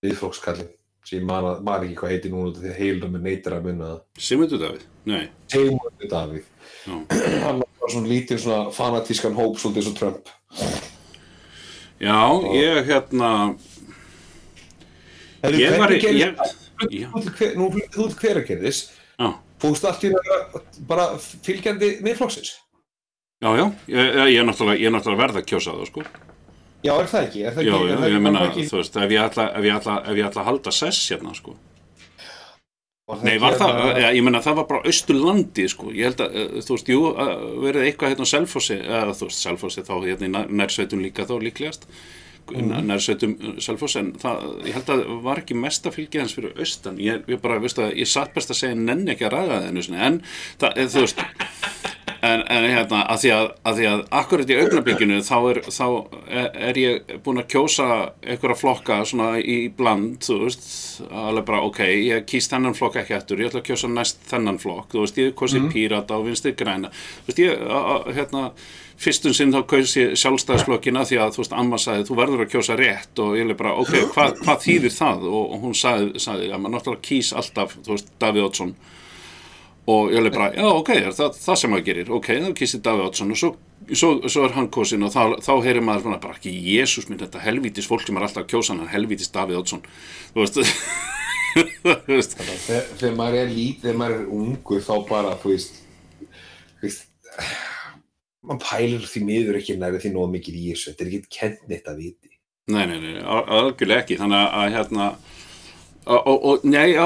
viðflokskallin 0.05 0.71
sem 1.05 1.25
man 1.25 1.85
ekki 1.85 1.97
hvað 1.99 2.13
heiti 2.15 2.31
núna 2.33 2.53
að 2.57 2.79
heilum 2.79 3.17
er 3.19 3.23
neytir 3.27 3.53
að 3.53 3.67
munna 3.67 3.91
það 3.91 4.25
Simundu 4.27 4.57
Davíð? 4.61 4.85
Nei. 5.05 5.27
Sigmundur 5.53 6.09
Davíð 6.09 6.47
Já. 6.85 6.95
hann 7.45 7.61
var 7.61 7.93
svona 7.93 8.09
lítið 8.09 8.41
svona 8.41 8.73
fanatískan 8.73 9.37
hóp 9.37 9.59
svolítið 9.61 9.91
og 9.91 9.97
Trump 9.99 10.33
Já, 11.95 12.19
ég 12.51 12.89
hérna, 12.89 13.29
ég 15.47 15.77
var, 15.79 15.93
ég, 15.95 16.41
nú 16.83 17.71
fluttir 17.71 17.95
þú 17.95 18.07
til 18.11 18.19
hveragerðis 18.21 18.79
já, 19.19 19.29
fóðst 19.63 19.85
allt 19.89 20.03
í 20.03 20.11
það 20.13 20.61
bara 20.89 21.05
fylgjandi 21.19 21.91
miðflokksins 22.05 22.55
já, 23.43 23.49
já, 23.59 23.65
ég, 23.87 24.15
ég 24.33 24.39
er 24.41 24.47
náttúrulega, 24.49 24.79
ég 24.81 24.89
er 24.89 24.95
náttúrulega 24.97 25.23
verð 25.25 25.41
að 25.41 25.47
kjósa 25.51 25.75
það, 25.75 25.85
sko. 25.91 26.03
já, 26.85 26.93
er 27.01 27.07
það 27.11 27.23
ekki? 27.27 27.45
Er 27.45 27.55
það 27.55 27.65
Já, 27.69 27.75
ekki, 27.75 28.11
ég 28.15 28.21
meina, 28.25 28.43
þú 28.55 28.79
veist, 28.81 28.99
ef 29.05 29.15
ég 29.15 29.23
ætla, 29.29 29.45
ef 29.59 29.63
ég 29.69 29.77
ætla, 29.79 29.95
ef 30.05 30.19
ég 30.19 30.27
ætla 30.29 30.41
að 30.43 30.49
halda 30.51 30.71
sess 30.75 31.07
hérna, 31.11 31.33
sko. 31.35 31.55
var 33.05 33.23
Nei, 33.25 33.37
var 33.37 33.53
það, 33.59 33.73
hérna- 33.79 34.01
já, 34.01 34.07
ég 34.17 34.23
meina, 34.25 34.41
það 34.41 34.55
var 34.59 34.67
bara 34.69 34.83
austurlandi, 34.89 35.65
sko. 35.69 35.91
Ég 35.93 36.07
held 36.09 36.21
að, 36.25 36.35
eh, 36.41 36.53
þú 36.65 36.75
veist, 36.77 36.87
jú, 36.89 37.01
að 37.25 37.33
verið 37.65 37.83
eitthvað 37.89 38.13
hérna 38.15 38.25
á 38.25 38.33
Selfossi, 38.33 38.77
eða 38.81 39.13
þú 39.19 39.27
veist, 39.29 39.41
Selfossi 39.45 39.83
þá 39.85 39.93
hérna 40.05 40.25
í 40.25 40.31
nær- 40.33 40.49
nærsveitum 40.61 41.03
líka 41.05 41.25
þá 41.29 41.35
líklegast, 41.43 41.85
Mhm. 42.51 42.87
nærsveitum 42.87 43.35
Selfossi, 43.59 43.99
en 43.99 44.13
það, 44.21 44.43
ég 44.67 44.73
held 44.77 44.91
að 44.93 45.05
var 45.25 45.41
ekki 45.41 45.57
mesta 45.57 45.91
fylgið 45.91 46.19
hans 46.19 46.35
fyrir 46.37 46.53
austan. 46.59 46.99
Ég, 47.01 47.23
ég 47.27 47.41
bara, 47.41 47.59
veistu 47.59 47.81
að, 47.81 47.95
ég 47.97 48.07
satt 48.07 48.33
best 48.33 48.53
að 48.53 48.61
segja 48.61 48.75
nenni 48.75 49.11
ekki 49.15 49.25
að 49.25 49.37
ræða 49.37 49.61
það 49.65 49.83
sinni, 49.83 49.97
en 49.97 50.21
það, 50.59 50.77
eh, 50.77 50.85
þú 50.85 51.05
veist, 51.05 51.25
En, 52.25 52.41
en 52.49 52.65
hérna, 52.69 53.01
að 53.11 53.19
því 53.21 53.31
að, 53.35 53.47
að 53.69 53.79
því 53.79 53.87
að 53.89 54.03
akkurat 54.19 54.51
í 54.51 54.55
augnablikinu 54.57 55.17
þá 55.25 55.35
er, 55.49 55.59
þá 55.75 55.85
er, 56.69 56.79
ég 56.79 57.11
búinn 57.25 57.41
að 57.41 57.49
kjósa 57.53 57.87
einhverja 58.23 58.57
flokka 58.57 58.97
svona 59.05 59.27
í 59.41 59.57
bland, 59.75 60.17
þú 60.25 60.39
veist, 60.45 60.65
alveg 61.09 61.45
bara, 61.49 61.61
ok, 61.67 61.81
ég 61.85 62.25
kýst 62.29 62.55
þennan 62.55 62.77
flokk 62.77 62.97
ekki 63.01 63.17
eftir, 63.17 63.43
ég 63.43 63.51
ætla 63.51 63.61
að 63.61 63.69
kjósa 63.69 63.91
næst 63.91 64.25
þennan 64.31 64.57
flokk, 64.63 64.89
þú 64.93 65.03
veist, 65.03 65.21
ég 65.21 65.35
kosi 65.37 65.61
mm. 65.61 65.69
pírata 65.75 66.17
og 66.17 66.25
vinstri 66.29 66.55
græna, 66.57 66.89
þú 67.25 67.29
veist, 67.29 67.43
ég, 67.43 67.61
a, 67.67 67.83
a, 67.83 68.15
hérna, 68.15 68.45
fyrstum 69.01 69.33
sinn 69.35 69.53
þá 69.53 69.61
kausi 69.69 70.05
sjálfstæðisflokkina 70.19 71.03
því 71.07 71.19
að, 71.21 71.35
þú 71.35 71.41
veist, 71.41 71.55
amma 71.59 71.79
sagði, 71.81 72.07
þú 72.09 72.17
verður 72.19 72.43
að 72.45 72.51
kjósa 72.53 72.77
rétt. 72.79 73.21
Og 73.21 73.37
ég 73.37 73.51
er 73.51 73.59
bara, 73.59 73.75
ok, 73.81 73.95
hvað, 74.15 74.35
hvað 74.41 74.65
þýðir 74.65 74.95
það? 74.95 75.29
Og, 75.29 75.45
og 75.45 75.63
hún 75.65 75.77
sagði, 75.77 76.21
sagði, 76.23 76.51
að 76.51 76.61
maður 76.63 76.75
náttúrulega 76.77 77.07
kýs 77.09 77.31
alltaf, 77.35 77.77
þú 77.85 77.95
veist, 77.95 78.11
Davíð 78.23 78.47
Oddsson. 78.49 78.75
Og 79.95 80.09
ég 80.15 80.23
leið 80.25 80.33
bara, 80.33 80.49
já 80.57 80.65
ok, 80.65 80.91
það 81.13 81.35
það 81.37 81.57
sem 81.61 81.73
maður 81.75 81.87
gerir, 81.91 82.07
ok, 82.17 82.29
þá 82.41 82.47
kýstir 82.57 82.81
Davíð 82.87 83.09
Oddsson 83.09 83.33
og 83.35 83.37
svo, 83.37 83.49
svo, 83.91 84.09
svo 84.33 84.45
er 84.47 84.55
hann 84.55 84.69
kosin 84.73 85.05
og 85.05 85.11
þá, 85.13 85.35
þá 85.45 85.51
heyrir 85.61 85.85
maður 85.85 86.07
svona 86.07 86.17
bara 86.23 86.37
ekki, 86.39 86.53
Jésús 86.73 87.05
minn, 87.05 87.19
þetta 87.21 87.43
helvítis 87.43 87.85
fólk 87.85 88.07
sem 88.07 88.17
er 88.17 88.25
alltaf 88.25 88.47
að 88.47 88.49
kjósa 88.55 88.73
hann, 88.73 88.89
helvítis 88.89 89.29
Davíð 89.35 89.59
Oddsson. 89.61 89.83
Þú 90.33 90.41
veist 90.41 90.57
þegar, 91.55 93.13
maður 93.13 93.39
er 93.43 93.53
lítið, 93.53 93.85
þegar 93.85 94.01
maður 94.01 94.17
er 94.17 94.33
ungur 94.39 94.81
þá 94.89 94.93
bara, 95.11 95.37
þú 95.43 95.53
veist 95.53 95.77
þú 96.81 96.89
veist 96.89 97.05
maður 98.47 98.61
pælir 98.65 99.05
því 99.09 99.21
miður 99.27 99.59
ekki 99.59 99.77
næri 99.81 99.99
því 100.03 100.11
nóg 100.15 100.31
mikið 100.35 100.57
í 100.61 100.63
þessu, 100.71 100.91
þetta 100.93 101.05
er 101.05 101.11
ekki 101.11 101.35
kent 101.39 101.67
neitt 101.71 101.89
að 101.91 102.01
viti. 102.03 102.31
Nei, 102.71 102.83
nei, 102.89 102.97
nei, 103.03 103.13
al- 103.21 103.45
algjörlega 103.59 104.01
ekki. 104.05 104.17
Þannig 104.21 104.41
að, 104.41 104.55
að 104.61 104.75
hérna 104.75 105.09
og, 106.05 106.35
og, 106.35 106.63
nei, 106.65 106.87
já, 106.93 107.05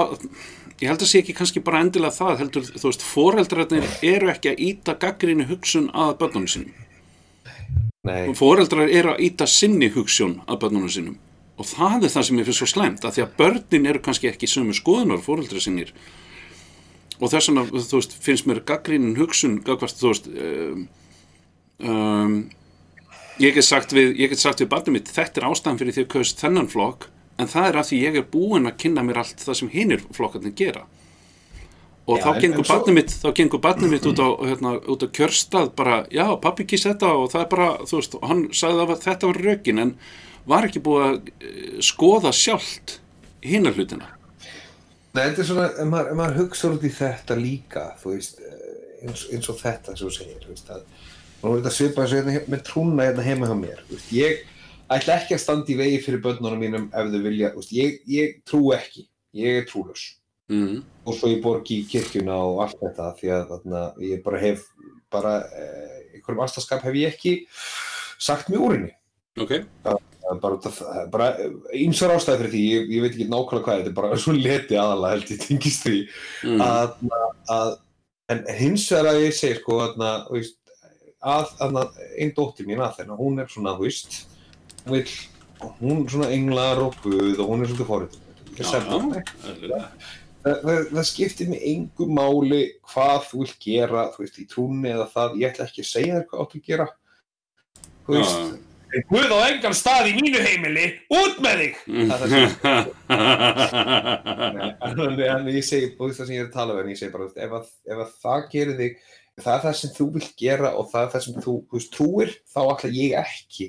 ég 0.81 0.91
held 0.91 1.03
að 1.03 1.09
sé 1.11 1.21
ekki 1.23 1.35
kannski 1.37 1.63
bara 1.63 1.81
endilega 1.83 2.15
það, 2.15 2.37
heldur, 2.43 2.69
þú 2.75 2.85
veist 2.91 3.03
foreldrarnir 3.07 3.89
eru 4.13 4.29
ekki 4.31 4.53
að 4.53 4.61
íta 4.69 4.95
gaggrinni 4.99 5.47
hugsun 5.49 5.89
að 5.95 6.13
börnunum 6.21 6.51
sínum. 6.51 6.85
Nei, 8.07 8.31
Fóreldrar 8.39 8.87
eru 8.87 9.11
að 9.11 9.25
íta 9.27 9.45
sinni 9.49 9.89
hugssjón 9.91 10.37
að 10.47 10.61
börnunum 10.63 10.91
sínum. 10.91 11.17
Og 11.59 11.67
það 11.67 12.05
er 12.07 12.13
það 12.13 12.25
sem 12.29 12.37
ég 12.39 12.47
finnst 12.47 12.61
svo 12.61 12.67
slæmt 12.71 13.03
að 13.03 13.17
því 13.17 13.23
að 13.25 13.33
börnin 13.41 13.87
eru 13.91 13.99
kannski 14.05 14.29
ekki 14.29 14.47
sömu 14.47 14.75
skoðunar 14.77 15.19
fóreldrar 15.25 15.59
sínir. 15.63 15.91
Og 17.19 17.27
þess 17.33 17.49
vegna 17.51 17.65
þú 17.67 17.99
veist, 17.99 18.15
finnst 18.23 18.47
mér 18.47 18.61
gaggrínin 18.69 19.17
hugsun 19.19 19.57
gagvart, 19.67 19.99
þú 19.99 20.13
veist 20.13 20.29
um, 20.31 20.85
um, 21.83 22.37
ég 23.39 23.55
get 23.55 23.65
sagt 23.67 23.93
við 23.95 24.15
ég 24.19 24.29
get 24.33 24.41
sagt 24.41 24.61
við 24.63 24.71
barnið 24.73 24.95
mitt, 24.97 25.11
þetta 25.15 25.41
er 25.41 25.49
ástæðan 25.49 25.79
fyrir 25.81 25.95
því 25.97 26.05
að 26.05 26.13
kaust 26.15 26.41
þennan 26.43 26.69
flokk 26.71 27.09
en 27.39 27.47
það 27.47 27.67
er 27.69 27.77
af 27.79 27.89
því 27.89 27.99
ég 28.03 28.17
er 28.19 28.25
búinn 28.33 28.67
að 28.67 28.79
kynna 28.83 29.03
mér 29.07 29.21
allt 29.21 29.43
það 29.45 29.59
sem 29.61 29.69
hinir 29.71 30.01
flokkarnir 30.15 30.55
gera. 30.59 30.85
Og 32.09 32.17
Já, 32.17 32.23
þá 32.25 32.29
en- 32.33 32.41
gengur 32.41 32.65
barnið 32.67 32.95
mitt 32.97 33.11
þá 33.21 33.27
gengur 33.37 33.61
barnið 33.63 33.91
mitt 33.93 34.07
út 34.09 34.19
á, 34.19 34.27
hérna, 34.49 34.71
út 34.89 35.03
á 35.05 35.07
kjörstað 35.13 35.69
bara, 35.77 35.99
já, 36.11 36.25
pappi 36.41 36.65
kýs 36.65 36.87
þetta 36.89 37.11
og 37.15 37.29
það 37.31 37.41
er 37.45 37.49
bara, 37.53 37.67
þú 37.85 37.99
veist, 37.99 38.15
hann 38.25 38.41
sagði 38.51 38.85
að 38.85 39.03
þetta 39.05 39.29
var 39.29 39.41
rökin 39.45 39.79
en 39.85 39.91
var 40.49 40.65
ekki 40.65 40.81
búið 40.83 41.05
að 41.05 41.19
eh, 41.45 41.75
skoða 41.85 42.31
sjálft 42.33 42.97
hinnar 43.45 43.77
hlutina? 43.77 44.09
Nei, 45.13 45.21
þetta 45.29 45.41
er 45.43 45.47
svona, 45.51 45.67
ef 45.69 45.87
maður, 45.89 46.15
maður 46.17 46.39
hugsa 46.43 46.71
út 46.73 46.83
í 46.83 46.91
þetta 46.97 47.37
líka, 47.39 47.85
þú 48.01 48.15
veist, 48.15 48.41
eh, 48.41 49.05
eins, 49.05 49.27
eins 49.31 49.49
og 49.53 49.61
þetta 49.61 49.95
sem 49.95 50.09
þú 50.09 50.13
segir, 50.17 50.41
þú 50.43 50.55
veist, 50.55 50.73
að 50.73 50.83
maður 51.41 51.57
veit 51.59 51.69
að 51.69 51.75
svipa 51.75 52.05
þessu 52.05 52.19
hérna, 52.19 52.45
með 52.51 52.63
trúna 52.67 53.07
hérna 53.07 53.25
heima 53.25 53.49
hjá 53.49 53.57
mér, 53.59 53.83
veist, 53.89 54.13
ég 54.15 54.45
ætla 54.89 55.19
ekki 55.19 55.35
að 55.37 55.43
standa 55.43 55.73
í 55.73 55.77
vegi 55.79 55.99
fyrir 56.05 56.23
börnunum 56.23 56.63
mínum 56.63 56.87
ef 56.89 57.11
þau 57.13 57.21
vilja, 57.25 57.51
veist, 57.55 57.75
ég, 57.75 57.99
ég 58.09 58.39
trú 58.49 58.63
ekki. 58.75 59.05
Ég 59.37 59.61
er 59.61 59.67
trúlaus. 59.69 60.15
Mm. 60.49 60.79
og 61.05 61.13
svo 61.13 61.29
ég 61.29 61.43
borgi 61.43 61.75
í 61.83 61.85
kirkjuna 61.85 62.33
og 62.41 62.63
allt 62.63 62.79
þetta 62.81 63.11
því 63.19 63.27
að 63.35 63.43
þarna, 63.51 63.81
ég 64.01 64.21
bara 64.25 64.39
hef 64.41 64.63
bara, 65.13 65.33
eh, 65.53 65.99
einhverjum 66.17 66.41
aðstafskap 66.41 66.81
hef 66.87 66.97
ég 66.97 67.13
ekki 67.13 67.33
sagt 68.17 68.49
mig 68.49 68.57
úr 68.57 68.73
henni. 68.77 68.95
Ok, 69.37 69.59
Það 70.29 70.39
er 70.39 71.07
bara, 71.09 71.27
einsar 71.73 72.11
ástæði 72.13 72.39
fyrir 72.41 72.51
því, 72.53 72.63
ég, 72.69 72.89
ég 72.93 73.01
veit 73.05 73.13
ekki 73.13 73.29
nákvæmlega 73.29 73.65
hvað 73.65 73.79
þetta 73.79 73.89
er 73.89 73.97
bara 73.97 74.17
svo 74.23 74.33
leti 74.33 74.77
aðalega 74.77 75.13
held 75.15 75.31
ég 75.33 75.45
tengist 75.45 75.85
því. 75.85 76.01
Mm. 76.49 76.65
að, 76.65 76.97
að 77.55 77.71
en 78.29 78.43
hins 78.59 78.85
vegar 78.93 79.09
að 79.13 79.23
ég 79.23 79.37
segi 79.37 79.57
sko 79.61 79.79
að, 79.85 80.03
þú 81.19 81.35
veist, 81.35 81.59
að, 81.65 81.79
að 81.81 81.99
einn 82.15 82.33
dóttir 82.37 82.69
mín 82.69 82.83
að 82.83 82.99
þeirna, 82.99 83.19
hún 83.19 83.43
er 83.43 83.51
svona, 83.51 83.75
þú 83.77 83.87
veist 83.87 84.19
hún 84.85 84.95
vill, 84.95 85.17
hún 85.81 85.97
er 86.03 86.13
svona 86.15 86.31
englar 86.35 86.81
og 86.85 86.97
guð 87.03 87.39
og 87.39 87.51
hún 87.51 87.65
er 87.65 87.73
svona 87.73 87.89
eðlilega. 89.49 89.89
það, 90.43 90.55
það, 90.63 90.79
það 90.93 91.05
skiptir 91.11 91.51
mig 91.51 91.67
engu 91.73 92.07
máli 92.11 92.63
hvað 92.93 93.19
þú 93.27 93.43
vill 93.43 93.57
gera, 93.67 94.07
þú 94.15 94.23
veist, 94.23 94.39
í 94.39 94.47
trúnni 94.49 94.95
eða 94.95 95.11
það, 95.11 95.37
ég 95.41 95.53
ætla 95.53 95.67
ekki 95.69 95.85
að 95.85 95.91
segja 95.91 96.17
þér 96.17 96.25
hvað 96.31 96.47
að 96.47 96.65
gera. 96.71 96.89
Þú 98.07 98.17
veist 98.17 98.35
Já. 98.39 98.57
Guð 99.05 99.29
á 99.37 99.53
engan 99.53 99.75
stað 99.77 100.07
í 100.09 100.15
mínu 100.17 100.39
heimili, 100.41 100.85
út 101.13 101.35
með 101.45 101.59
þig! 101.61 101.73
Nei, 104.57 104.71
en, 104.87 105.19
en 105.27 105.49
ég 105.53 105.65
segi, 105.65 105.91
og 105.93 106.09
það 106.09 106.23
sem 106.23 106.33
ég 106.33 106.41
er 106.41 106.47
að 106.47 106.55
tala 106.55 106.73
um, 106.73 106.79
en 106.81 106.89
ég 106.89 106.97
segi 106.97 107.13
bara, 107.13 107.27
þú 107.29 107.37
veist, 107.37 107.43
ef, 107.45 107.51
að, 107.59 107.67
ef 107.85 108.01
að 108.01 108.15
það 108.23 108.47
gerir 108.55 108.79
þig, 108.79 108.93
það 109.43 109.55
er 109.55 109.65
það 109.65 109.75
sem 109.79 109.91
þú 109.97 110.07
vilt 110.15 110.31
gera 110.39 110.71
og 110.77 110.87
það 110.91 111.03
er 111.03 111.11
það 111.13 111.25
sem 111.25 111.43
þú, 111.43 111.57
þú 111.67 111.77
veist, 111.79 111.91
trúir, 111.95 112.33
þá 112.53 112.59
ætla 112.63 112.95
ég 112.95 113.19
ekki 113.19 113.67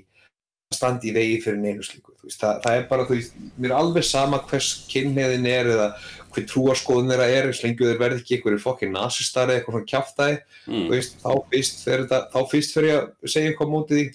að 0.71 0.79
standa 0.79 1.09
í 1.11 1.13
vegi 1.17 1.41
fyrir 1.43 1.61
neinu 1.61 1.85
slíku, 1.85 2.15
veist, 2.23 2.41
það, 2.41 2.63
það 2.65 2.79
er 2.79 2.89
bara, 2.91 3.07
þú 3.09 3.19
veist, 3.19 3.37
mér 3.57 3.73
er 3.73 3.77
alveg 3.81 4.07
sama 4.07 4.41
hvers 4.51 4.71
kynniðin 4.91 5.51
er 5.51 5.71
eða 5.75 5.89
hver 6.31 6.47
trúarskoðun 6.53 7.11
þeirra 7.11 7.29
er, 7.35 7.51
og 7.51 7.59
þeir 7.59 8.01
verði 8.01 8.21
ekki 8.21 8.37
einhverjir 8.37 8.63
fokkin 8.63 8.95
nasistari 8.95 9.57
eða 9.57 9.61
eitthvað 9.61 9.77
svona 9.77 9.91
kjaftaði, 9.93 10.41
mm. 10.69 10.85
þú 10.85 10.95
veist, 10.95 11.17
þá 11.25 11.31
fyrst 11.55 11.85
fer 11.87 12.05
þetta, 12.05 12.21
þá 12.31 12.41
fyrst 12.53 12.77
fer 12.77 12.87
ég 12.87 13.01
að 13.01 13.33
segja 13.35 13.51
eitthvað 13.51 13.73
móti 13.75 13.99
því, 13.99 14.09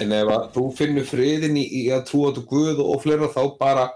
en 0.00 0.14
ef 0.16 0.32
að 0.32 0.46
þú 0.54 0.66
finnur 0.78 1.08
friðin 1.08 1.58
í, 1.60 1.66
í 1.82 1.86
að 1.92 2.06
trúa 2.08 2.32
til 2.32 2.46
Guð 2.48 2.80
og, 2.80 2.96
fleira, 3.04 3.28
þá 3.32 3.42
bara, 3.60 3.88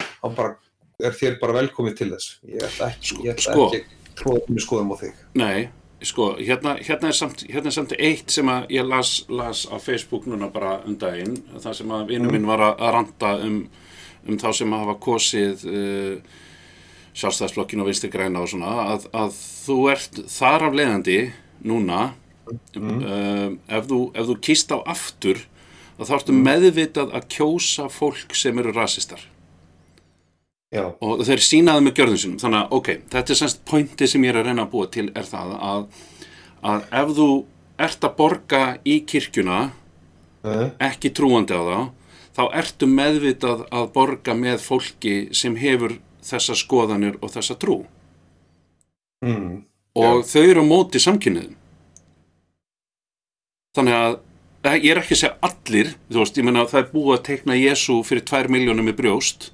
þá 0.00 0.28
bara 0.30 0.54
er 1.02 1.16
þér 1.16 1.38
bara 1.40 1.56
velkomið 1.58 1.96
til 1.98 2.10
þess. 2.12 2.36
Ég 2.48 2.66
ætla 2.68 2.90
ekki, 2.92 3.10
Sko- 3.10 3.24
ég 3.24 3.34
ætla 3.34 3.52
sko. 3.52 3.66
ekki 3.68 3.80
að 3.82 4.20
trúa 4.20 4.44
til 4.44 4.54
mig 4.54 4.64
skoðum 4.64 4.94
á 4.94 4.96
þig. 5.00 5.24
Nei, 5.34 5.68
sko, 6.08 6.34
hérna, 6.38 6.76
hérna, 6.82 7.10
er 7.10 7.16
samt, 7.16 7.44
hérna 7.50 7.70
er 7.70 7.76
samt 7.76 7.94
eitt 7.96 8.32
sem 8.32 8.48
að 8.50 8.70
ég 8.74 8.86
las, 8.88 9.12
las 9.28 9.64
á 9.70 9.76
Facebook 9.82 10.28
núna 10.30 10.50
bara 10.52 10.78
um 10.88 10.96
daginn, 11.00 11.36
það 11.62 11.78
sem 11.80 11.94
að 11.96 12.12
vinnu 12.12 12.32
minn 12.32 12.48
var 12.48 12.62
að, 12.64 12.74
að 12.78 12.94
ranta 12.98 13.32
um, 13.46 13.58
um 14.28 14.40
þá 14.40 14.48
sem 14.58 14.76
hafa 14.76 14.96
kosið 15.06 15.64
uh, 15.70 16.38
sjálfstæðsflokkin 17.14 17.84
og 17.84 17.90
vinstri 17.90 18.10
græna 18.12 18.42
og 18.44 18.50
svona, 18.52 18.74
að, 18.94 19.08
að 19.14 19.36
þú 19.38 19.78
ert 19.94 20.22
þar 20.34 20.68
af 20.68 20.78
leiðandi 20.80 21.18
núna, 21.64 22.00
uh, 22.50 23.50
ef, 23.68 23.90
þú, 23.90 24.00
ef 24.14 24.32
þú 24.32 24.40
kýst 24.48 24.74
á 24.74 24.78
aftur, 24.82 25.44
þá 25.98 26.08
þarftu 26.10 26.40
meðvitað 26.40 27.14
að 27.14 27.30
kjósa 27.36 27.90
fólk 27.92 28.34
sem 28.36 28.58
eru 28.62 28.74
rasistar 28.74 29.22
Já, 30.74 30.84
og 31.06 31.22
þeir 31.26 31.42
sínaði 31.46 31.84
með 31.86 31.96
gjörðum 32.00 32.20
sínum. 32.20 32.38
Þannig 32.42 32.60
að 32.60 32.76
ok, 32.78 32.88
þetta 33.12 33.34
er 33.34 33.40
semst 33.40 33.60
pointi 33.68 34.08
sem 34.10 34.24
ég 34.26 34.34
er 34.34 34.40
að 34.40 34.48
reyna 34.48 34.64
að 34.66 34.72
búa 34.72 34.90
til 34.90 35.06
er 35.14 35.28
það 35.28 35.52
að, 35.70 35.84
að 36.72 36.86
ef 37.00 37.12
þú 37.18 37.28
ert 37.86 38.06
að 38.08 38.16
borga 38.18 38.62
í 38.86 38.96
kirkjuna 39.06 39.60
uh, 39.70 40.64
ekki 40.82 41.12
trúandi 41.14 41.54
á 41.54 41.62
þá 41.62 41.78
þá 42.34 42.42
ertu 42.58 42.88
meðvitað 42.90 43.60
að 43.70 43.90
borga 43.94 44.34
með 44.34 44.58
fólki 44.64 45.14
sem 45.36 45.54
hefur 45.60 46.00
þessa 46.24 46.56
skoðanir 46.58 47.20
og 47.22 47.30
þessa 47.30 47.54
trú. 47.60 47.84
Mm, 49.24 49.62
og 49.94 50.24
þau 50.26 50.42
eru 50.42 50.64
á 50.66 50.66
móti 50.66 51.00
samkynniðum 51.00 51.54
þannig 53.74 53.96
að 53.96 54.16
eh, 54.66 54.76
ég 54.76 54.90
er 54.92 55.00
ekki 55.00 55.16
að 55.16 55.20
segja 55.22 55.36
allir 55.48 55.92
þú 56.10 56.20
veist, 56.20 56.38
ég 56.38 56.46
meina 56.46 56.66
það 56.68 56.80
er 56.82 56.90
búið 56.92 57.14
að 57.16 57.24
teikna 57.28 57.58
Jésu 57.58 57.98
fyrir 58.06 58.26
2 58.28 58.52
miljónum 58.52 58.90
í 58.90 58.96
brjóst 58.96 59.53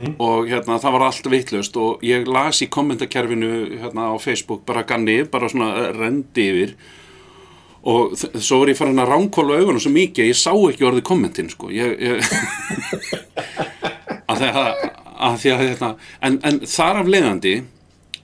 og 0.00 0.48
hérna 0.48 0.78
það 0.80 0.92
var 0.96 1.02
allt 1.06 1.26
vitlaust 1.28 1.76
og 1.76 2.00
ég 2.06 2.28
las 2.28 2.62
í 2.64 2.68
kommentakerfinu 2.72 3.50
hérna 3.82 4.02
á 4.12 4.14
Facebook 4.20 4.64
bara 4.68 4.86
ganni, 4.88 5.24
bara 5.28 5.48
svona 5.52 5.68
eh, 5.76 5.92
rendi 5.96 6.44
yfir. 6.52 6.70
Og 7.90 8.00
svo 8.16 8.58
var 8.60 8.68
ég 8.72 8.76
farin 8.76 9.00
að 9.00 9.10
ránkóla 9.14 9.56
augunum 9.60 9.80
svo 9.80 9.92
mikið 9.92 10.28
ég 10.32 10.36
sá 10.36 10.52
ekki 10.52 10.84
orðið 10.88 11.08
kommentin 11.08 11.48
sko. 11.52 11.66
Ég, 11.72 11.88
ég 12.00 12.16
að 14.30 14.40
því 14.40 14.48
að, 14.50 14.58
að, 14.60 14.66
að 15.36 15.62
hérna, 15.64 15.90
en, 16.24 16.34
en 16.48 16.56
þar 16.68 16.96
af 17.02 17.08
leiðandi 17.14 17.54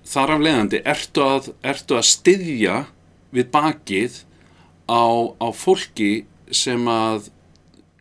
þar 0.07 0.31
af 0.37 0.41
leiðandi 0.45 0.79
ertu 0.87 1.21
að, 1.25 1.43
ertu 1.67 1.93
að 1.99 2.11
styðja 2.11 2.77
við 3.35 3.47
bakið 3.55 4.13
á, 4.87 5.05
á 5.41 5.49
fólki 5.57 6.13
sem 6.55 6.87
að 6.89 7.31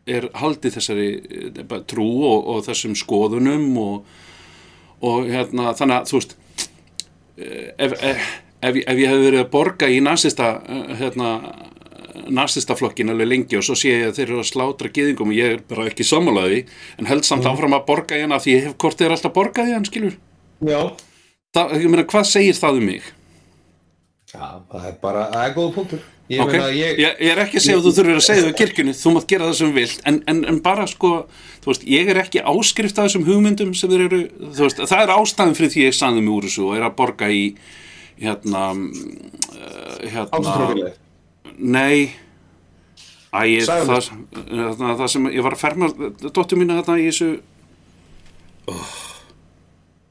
er 0.07 0.27
haldið 0.37 0.75
þessari 0.77 1.07
eh, 1.17 1.77
trú 1.89 2.07
og, 2.29 2.47
og 2.55 2.63
þessum 2.67 2.95
skoðunum 2.99 3.69
og, 3.81 4.17
og 5.05 5.29
hérna 5.31 5.71
þannig 5.77 6.01
að 6.01 6.09
þú 6.11 6.19
veist 6.19 6.35
eh, 7.37 7.71
ef, 7.87 7.95
ef, 8.01 8.27
ef, 8.61 8.75
ég- 8.81 8.85
ef 8.91 8.99
ég 9.01 9.09
hef 9.13 9.23
verið 9.25 9.41
að 9.45 9.49
borga 9.55 9.89
í 9.89 10.01
nasista 10.05 10.51
eh, 10.69 10.93
hérna 11.01 11.31
nasistaflokkin 12.31 13.09
alveg 13.11 13.27
lengi 13.27 13.57
og 13.59 13.65
svo 13.67 13.75
sé 13.77 13.91
ég 13.91 14.05
að 14.07 14.15
þeir 14.19 14.29
eru 14.29 14.37
að 14.41 14.47
slátra 14.49 14.89
gyðingum 14.95 15.33
og 15.33 15.35
ég 15.37 15.57
er 15.57 15.63
bara 15.69 15.87
ekki 15.89 16.05
sammálaði 16.07 16.61
en 17.01 17.09
held 17.09 17.25
samt 17.27 17.45
áfram 17.49 17.75
að 17.75 17.83
borga 17.89 18.21
hana 18.21 18.39
því 18.41 18.53
ég 18.55 18.63
hef 18.69 18.77
hvort 18.81 19.01
þeir 19.01 19.13
alltaf 19.17 19.33
borgað 19.35 19.69
í 19.69 19.75
hann 19.75 19.85
skilur? 19.89 20.15
Já, 21.55 21.61
ég 21.75 21.89
meina 21.91 22.05
hvað 22.07 22.25
segir 22.31 22.57
það 22.57 22.79
um 22.79 22.87
mig 22.89 23.09
já, 24.35 24.49
það 24.73 24.91
er 24.91 24.99
bara, 25.01 25.23
það 25.31 25.47
er 25.47 25.55
góða 25.55 25.73
punktur. 25.79 26.03
Ég 26.25 26.41
Ok, 26.41 26.55
meina, 26.55 26.69
ég, 26.73 26.97
ég, 26.97 27.19
ég 27.21 27.31
er 27.35 27.39
ekki 27.43 27.59
að 27.59 27.63
segja 27.67 27.77
að 27.77 27.83
þú 27.85 27.91
þurfur 27.99 28.17
að 28.17 28.23
segja 28.25 28.43
það 28.43 28.47
í 28.49 28.57
kirkjunni, 28.57 28.93
þú 28.97 29.11
mátt 29.13 29.27
gera 29.29 29.45
það 29.45 29.57
sem 29.59 29.73
vilt 29.75 30.07
en, 30.09 30.15
en, 30.31 30.39
en 30.49 30.55
bara 30.65 30.87
sko, 30.89 31.11
þú 31.61 31.69
veist, 31.69 31.83
ég 31.93 32.09
er 32.09 32.19
ekki 32.23 32.41
áskrift 32.41 32.97
af 32.97 33.05
þessum 33.05 33.27
hugmyndum 33.27 33.75
sem 33.77 33.91
þeir 33.91 34.05
eru 34.07 34.21
þú 34.41 34.63
veist, 34.65 34.81
það 34.89 35.03
er 35.03 35.13
ástæðan 35.13 35.53
fyrir 35.59 35.73
því 35.75 35.83
ég 35.83 35.97
sanði 35.99 36.23
mig 36.25 36.33
úr 36.33 36.47
þessu 36.47 36.65
og 36.65 36.79
er 36.79 36.87
að 36.87 36.95
borga 36.97 37.29
í 37.29 37.43
hérna 38.17 38.63
uh, 38.73 39.05
hérna, 40.01 40.25
ástæðtrúfileg. 40.31 40.97
nei 41.61 42.15
Æ, 43.35 43.61
það, 43.67 43.89
það, 43.91 44.91
það 44.95 45.07
sem 45.11 45.29
ég 45.35 45.45
var 45.45 45.53
að 45.57 45.61
ferma 45.61 45.91
dóttur 46.25 46.57
mína 46.57 46.79
þarna 46.79 47.03
í 47.03 47.07
þessu 47.11 47.31
oh, 48.71 48.93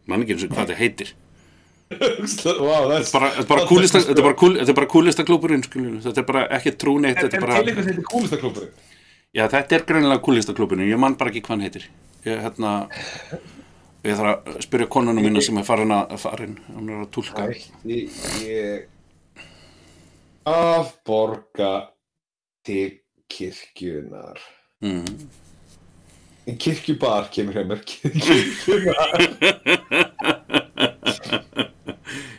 mann 0.07 0.23
ekki 0.23 0.37
eins 0.37 0.47
og 0.47 0.55
hvað 0.55 0.69
þetta 0.69 0.83
heitir 0.85 1.15
Er 1.93 2.01
bara, 3.13 3.29
þetta 3.35 3.43
er 3.43 3.49
bara 3.49 3.65
kúlista, 3.69 4.01
þetta 4.01 4.17
er 4.17 4.25
bara, 4.25 4.37
kúl, 4.41 4.55
þetta 4.57 4.73
er 4.73 4.77
bara 4.79 4.89
kúlista 4.89 5.21
klúburinn 5.29 5.65
skilur, 5.67 5.99
þetta 6.03 6.21
er 6.23 6.27
bara 6.31 6.43
ekki 6.57 6.71
trúneitt 6.81 7.19
þetta 7.21 7.37
er 7.37 7.43
bara, 7.45 7.61
kúlista 8.09 8.37
klúburinn? 8.41 8.73
já 9.37 9.45
þetta 9.53 9.73
er 9.77 9.83
greinilega 9.91 10.25
kúlista 10.25 10.53
klúburinn 10.57 10.89
ég 10.89 10.99
man 11.01 11.17
bara 11.21 11.29
ekki 11.31 11.43
hvað 11.45 11.55
hann 11.55 11.65
heitir 11.67 11.85
ég, 12.25 12.37
hérna, 12.41 12.71
ég 14.01 14.17
þarf 14.17 14.31
að 14.33 14.39
spyrja 14.65 14.89
konunum 14.97 15.25
mína 15.29 15.41
sem 15.45 15.61
er 15.61 15.67
farin 15.69 15.93
að 15.95 16.17
farin, 16.25 16.57
hann 16.73 16.89
er 16.89 16.97
að 17.05 17.09
ég 18.49 18.89
að 20.49 20.89
borga 21.09 21.73
til 22.65 22.91
kirkjunar. 23.29 24.41
mm. 24.85 25.29
Kirkjubar 26.61 27.25
kemur 27.33 27.55
hjá 27.57 27.65
mér. 27.69 27.81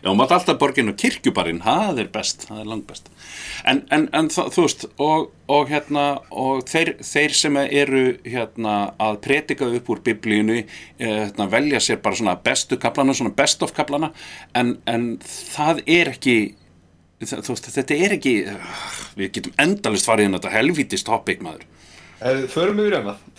Já, 0.05 0.11
maður 0.13 0.35
alltaf 0.35 0.57
borgin 0.61 0.91
og 0.91 0.97
kirkjubarinn, 1.01 1.63
það 1.65 2.03
er 2.03 2.09
best, 2.13 2.43
það 2.45 2.59
er 2.61 2.67
langt 2.69 2.85
best. 2.85 3.07
En, 3.65 3.79
en, 3.95 4.03
en 4.13 4.27
það, 4.29 4.51
þú 4.53 4.65
veist, 4.67 4.85
og, 5.01 5.23
og 5.49 5.71
hérna, 5.71 6.03
og 6.29 6.61
þeir, 6.69 6.91
þeir 7.01 7.33
sem 7.39 7.57
eru 7.63 8.03
hérna 8.21 8.75
að 9.01 9.17
predika 9.25 9.65
upp 9.79 9.89
úr 9.89 10.03
biblíunu, 10.05 10.59
eh, 10.61 11.15
hérna, 11.23 11.49
velja 11.49 11.81
sér 11.81 12.03
bara 12.05 12.19
svona 12.21 12.37
bestu 12.45 12.77
kaplana, 12.77 13.17
svona 13.17 13.33
best 13.33 13.65
of 13.65 13.73
kaplana, 13.73 14.11
en, 14.53 14.75
en 14.85 15.07
það 15.25 15.81
er 15.97 16.13
ekki, 16.13 16.37
það, 17.25 17.49
veist, 17.49 17.73
þetta 17.79 18.01
er 18.05 18.17
ekki, 18.19 18.37
við 19.17 19.37
getum 19.39 19.57
endalist 19.65 20.05
farið 20.05 20.29
inn 20.29 20.37
á 20.37 20.39
þetta 20.39 20.57
helvítist 20.59 21.09
topic 21.09 21.41
maður. 21.41 21.65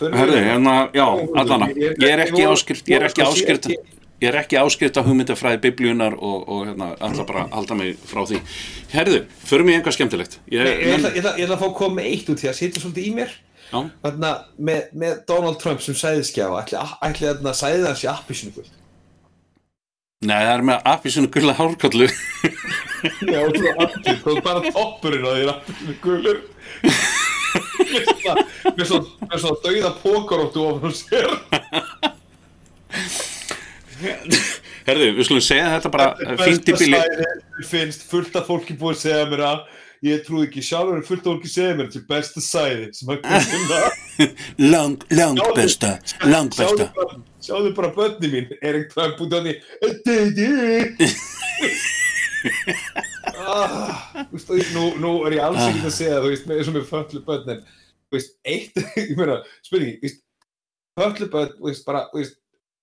Förum 0.02 0.18
við 0.18 0.34
við 0.34 0.50
hérna, 0.50 0.80
já, 0.90 1.06
allana, 1.38 1.70
ég 1.78 2.10
er 2.10 2.26
ekki 2.26 2.42
áskrift, 2.50 2.90
ég 2.90 2.98
er 2.98 3.06
ekki 3.06 3.22
áskrift, 3.22 3.70
ég 4.22 4.28
er 4.30 4.38
ekki 4.40 4.56
áskrift 4.60 4.96
af 4.96 5.04
hugmyndafræði 5.08 5.58
biblíunar 5.66 6.14
og, 6.16 6.46
og 6.48 6.62
hérna, 6.70 6.86
alltaf 7.04 7.26
bara 7.28 7.42
að 7.46 7.56
halda 7.58 7.76
mig 7.78 7.98
frá 8.08 8.22
því. 8.30 8.38
Herðu, 8.94 9.18
förum 9.48 9.68
ég 9.72 9.80
einhvað 9.80 9.96
skemmtilegt. 9.98 10.38
Ég, 10.52 10.62
Nei, 10.64 10.72
Ég 10.86 10.94
ætla, 10.96 11.10
ég, 11.12 11.20
ætla, 11.20 11.34
ég 11.36 11.44
ætla 11.48 11.58
að 11.58 11.62
fá 11.64 11.68
að 11.68 11.76
koma 11.82 11.98
með 12.00 12.08
eitt 12.12 12.30
út 12.32 12.40
því 12.40 12.48
að 12.52 12.58
sitja 12.60 12.82
svolítið 12.84 13.10
í 13.10 13.12
mér. 13.18 13.34
Já, 13.66 13.78
Þarna, 14.06 14.30
með, 14.68 14.80
með 15.02 15.14
Donald 15.28 15.58
Trump 15.62 15.80
sem 15.82 15.96
sæðiskjafa, 15.98 16.64
ætli 17.02 17.26
þarna 17.26 17.52
sæði 17.58 17.86
hans 17.88 18.04
í 18.06 18.10
appisinu 18.12 18.54
kvöld. 18.54 18.72
nei, 20.26 20.38
það 20.38 20.52
er 20.54 20.64
með 20.70 20.88
appisinu 20.94 21.30
gulla 21.34 21.56
hárkollu. 21.58 22.08
Já, 23.26 23.40
og 23.42 23.52
svo 23.58 23.72
allir, 23.74 24.20
það 24.22 24.32
er 24.32 24.42
bara 24.46 24.72
toppurinn 24.72 25.26
á 25.26 25.30
því 25.34 25.48
appisinu 25.52 25.98
gulur. 26.06 26.38
Með 28.76 28.86
svona, 28.88 29.56
dauða 29.66 29.92
pókaróttu 30.00 30.62
á 30.62 30.70
sér. 30.94 31.28
Herðu, 34.86 35.06
við 35.16 35.24
skulum 35.28 35.44
segja 35.44 35.72
þetta 35.76 35.90
bara 35.94 36.06
fínt 36.42 36.68
í 36.70 36.72
bíli 36.76 37.00
finnst 37.66 38.02
fullt 38.10 38.34
af 38.38 38.44
fólki 38.50 38.72
búið 38.78 38.94
að 38.96 39.02
segja 39.04 39.26
mér 39.32 39.42
að. 39.48 39.60
Ég 40.04 40.16
trúi 40.26 40.42
ekki 40.44 40.60
sjálfur 40.62 40.96
en 40.98 41.06
fullt 41.06 41.24
af 41.24 41.28
fólki 41.32 41.48
segja 41.50 41.76
mér 41.78 41.88
til 41.92 42.02
besta 42.08 42.40
sæði 42.44 42.86
sem 42.94 43.08
að 43.14 43.18
finna 43.48 43.78
Lang, 44.72 44.96
lang 45.16 45.36
besta, 45.56 45.90
lang 46.28 46.48
besta. 46.52 46.84
sjáðu 47.42 47.72
bara 47.76 47.90
börni 47.96 48.28
mín 48.32 48.46
Erik 48.60 48.86
Trump 48.92 49.16
út 49.24 49.32
af 49.36 49.40
því. 49.46 49.54
Ah, 53.36 54.12
þú 54.30 54.36
veist, 54.36 54.50
og 54.50 54.56
nú, 54.74 54.84
nú 55.02 55.10
er 55.26 55.32
ég 55.36 55.42
alls 55.44 55.62
ekki 55.66 55.82
að 55.86 55.94
segja 55.96 56.20
þú 56.22 56.28
veist, 56.32 56.46
með 56.48 56.56
þessum 56.60 56.76
með 56.76 56.86
föllu 56.90 57.20
börn 57.26 57.50
en 57.54 57.60
þú 57.66 58.12
veist, 58.16 58.32
eitt, 58.48 58.74
ég 59.00 59.14
meina, 59.18 59.36
spurning 59.66 59.94
þú 59.98 60.04
veist, 60.06 60.20
föllu 61.00 61.26
börn, 61.32 61.52
þú 61.58 61.64
veist, 61.68 61.84
bara 61.88 62.00
þú 62.12 62.16
veist, 62.22 62.36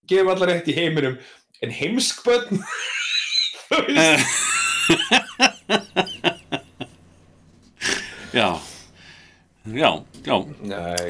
gefum 0.09 0.29
allar 0.33 0.49
rétt 0.53 0.67
í 0.71 0.75
heiminum 0.77 1.17
en 1.63 1.71
heimsk 1.71 2.23
börn? 2.25 2.59
Þú 3.73 3.79
veist, 3.87 4.29
Já. 8.33 8.49
Já, 9.63 9.89
já. 10.27 10.37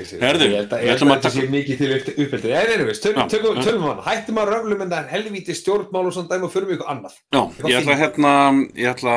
Sé- 0.05 0.19
Herðu, 0.21 0.45
að, 0.59 0.73
við 0.83 0.91
ætlum 0.93 1.11
að 1.13 1.15
að 1.15 1.21
taka- 1.25 1.45
mikið 1.49 1.77
til 1.79 1.93
uppeldi. 2.25 2.51
En 2.53 2.83
Já, 2.83 3.23
tökum, 3.31 3.55
já. 3.57 3.63
tölum 3.65 3.85
hann, 3.87 4.01
hættum 4.05 4.37
að 4.37 4.51
röflum 4.51 4.83
en 4.83 4.91
það 4.91 4.99
er 4.99 5.09
helvíti 5.13 5.55
stjórnmál 5.57 6.05
og 6.05 6.13
svona 6.13 6.29
dæmi 6.29 6.45
og 6.45 6.51
förum 6.53 6.73
ykkur 6.75 6.91
annað. 6.93 7.15
Já, 7.33 7.41
ég 7.65 7.79
ætla 7.79 7.95
fínt. 7.95 8.01
hérna 8.03 8.33
ég 8.77 8.91
ætla, 8.91 9.15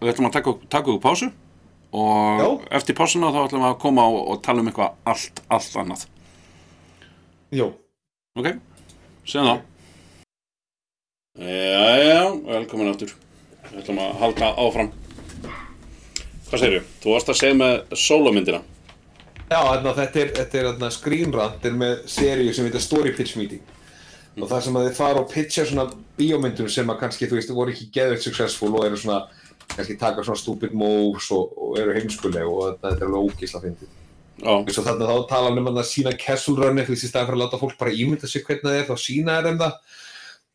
við 0.00 0.12
ætlum 0.12 0.28
að 0.28 0.36
taka, 0.36 0.54
úr 0.94 1.00
pásu 1.02 1.32
og 1.96 2.38
Já. 2.44 2.48
eftir 2.78 2.94
pásuna 2.94 3.32
þá 3.34 3.40
ætlum 3.48 3.64
við 3.66 3.70
að 3.72 3.78
koma 3.82 4.02
og, 4.06 4.20
og 4.30 4.42
tala 4.46 4.60
um 4.62 4.68
eitthvað 4.70 4.94
allt, 5.04 5.42
allt 5.50 5.76
annað. 5.82 6.06
Jó, 7.50 7.72
Ok, 8.38 8.52
séðan 9.26 9.50
þá 9.50 9.56
Jæja, 11.36 12.20
velkomin 12.46 12.88
aftur. 12.88 13.10
Við 13.66 13.82
ætlum 13.82 13.98
að 14.00 14.14
halda 14.22 14.46
áfram. 14.56 14.86
Hvað 16.46 16.62
segirðu? 16.62 16.78
Þú 17.02 17.12
varst 17.12 17.32
að 17.32 17.38
segja 17.42 17.58
með 17.58 17.74
sólómyndina 17.92 18.62
já 19.46 19.58
þarna, 19.62 19.92
þetta 19.94 20.20
er, 20.20 20.30
þetta 20.40 20.58
er 20.58 20.68
þarna, 20.70 20.88
Screen 20.94 21.34
Rant 21.34 21.66
er 21.68 21.74
með 21.78 21.98
seríu 22.10 22.54
sem 22.54 22.66
heitir 22.66 22.82
Story 22.82 23.12
Pitch 23.14 23.36
Meeting. 23.38 23.60
Og 24.36 24.48
það 24.50 24.64
sem 24.66 24.78
að 24.78 24.88
þið 24.88 24.96
fara 24.98 25.20
og 25.22 25.28
pitcha 25.32 25.66
svona 25.68 25.84
bíómyndum 26.18 26.70
sem 26.72 26.90
að 26.92 26.98
kannski, 27.04 27.28
þú 27.28 27.38
veist, 27.38 27.52
voru 27.56 27.72
ekki 27.72 27.86
geðveikt 27.94 28.26
successful 28.26 28.72
og 28.74 28.88
eru 28.88 28.98
svona, 29.00 29.20
kannski 29.76 29.96
taka 30.00 30.24
svona 30.26 30.40
stupid 30.40 30.74
moves 30.76 31.30
og, 31.36 31.54
og 31.56 31.78
eru 31.80 31.94
heimskuleg 31.96 32.48
og 32.48 32.66
þetta, 32.66 32.90
þetta 32.90 33.06
er 33.06 33.08
alveg 33.12 33.30
ógísla 33.30 33.62
fyndið 33.62 33.94
Þú 34.36 34.56
veist, 34.66 34.80
og 34.80 34.84
þannig 34.84 35.06
að 35.06 35.12
þá 35.12 35.28
tala 35.30 35.52
um 35.52 35.70
að 35.70 35.86
sína 35.88 36.12
Runni, 36.60 36.84
þú 36.84 36.92
veist, 36.92 37.06
í 37.06 37.08
staðan 37.08 37.28
fyrir 37.30 37.38
að 37.38 37.44
láta 37.44 37.60
fólk 37.62 37.78
bara 37.80 37.94
ímynda 37.96 38.28
sig 38.28 38.44
hvernig 38.44 38.66
það 38.66 38.76
er, 38.80 38.84
þá 38.90 38.96
sína 39.00 39.38
þær 39.38 39.48
þeim 39.48 39.62
það. 39.62 39.78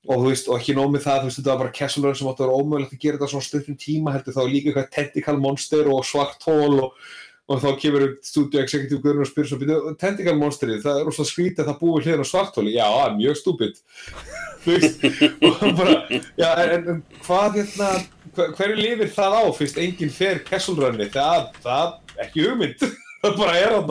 Og 0.02 0.22
þú 0.22 0.30
veist, 0.30 0.48
og 0.50 0.60
ekki 0.60 0.76
nóg 0.78 0.94
með 0.94 1.04
það, 1.08 1.18
þú 1.18 1.30
veist, 1.30 1.40
þetta 1.42 1.52
var 1.52 1.62
bara 1.64 1.74
Run 2.06 2.20
sem 2.20 2.30
átti 2.30 2.42
að 2.42 2.48
vera 2.48 2.62
ómögulegt 2.62 2.94
að 2.96 3.02
gera 3.02 3.18
þetta 3.18 3.32
svona 3.34 3.48
stundum 3.48 3.80
tíma, 3.82 4.14
heldur 4.16 4.38
þá 4.38 4.44
líka 4.50 4.72
eitthvað 4.72 4.94
tentacle 4.96 5.42
monster 5.42 5.90
og 5.90 6.06
svart 6.10 6.48
hól 6.50 6.80
og, 6.86 7.04
og 7.52 7.62
þá 7.62 7.68
kemur 7.82 8.08
studio 8.26 8.64
executive 8.64 9.02
Guðrun 9.02 9.26
og 9.26 9.30
spyrir 9.30 9.50
svo, 9.52 9.60
"Bíddu, 9.62 9.78
tentacle 10.02 10.38
monsterið, 10.38 10.82
það 10.86 11.02
er 11.02 11.06
rosa 11.10 11.28
skrítið 11.28 11.66
að 11.66 11.70
það 11.70 11.82
búið 11.82 12.08
hliðin 12.08 12.26
á 12.26 12.32
svart 12.32 12.58
hóli, 12.58 12.74
já, 12.78 12.88
er 13.06 13.18
mjög 13.18 13.38
stúpid. 13.42 13.82
Þú 14.64 14.78
veist, 14.78 15.06
og 15.42 15.78
bara 15.78 15.96
já, 16.38 16.50
en, 16.66 16.90
en 16.96 17.04
hvað 17.26 17.62
hérna 17.62 17.92
hver, 18.36 18.52
hverju 18.58 18.76
lifir 18.78 19.14
það 19.14 19.38
á, 19.38 19.44
fyrst 19.58 19.80
enginn 19.82 20.14
fer 20.14 20.42
Runni, 20.82 21.10
það, 21.14 21.48
það, 21.66 21.96
ekki 22.26 22.46
hugmynd 22.46 22.86
það 23.22 23.38
bara 23.40 23.58
er 23.60 23.76
hann 23.76 23.90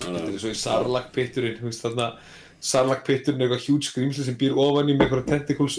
Þetta 0.00 0.26
er 0.26 0.38
svo 0.40 0.52
í 0.52 0.58
þarna 1.84 2.12
Sarlacc-pitturinn 2.60 3.40
er 3.40 3.48
eitthvað 3.48 3.66
huge 3.68 3.88
skrýmsli 3.88 4.26
sem 4.26 4.38
býr 4.40 4.56
ofan 4.60 4.90
í 4.92 4.94
með 4.94 5.06
eitthvað 5.06 5.26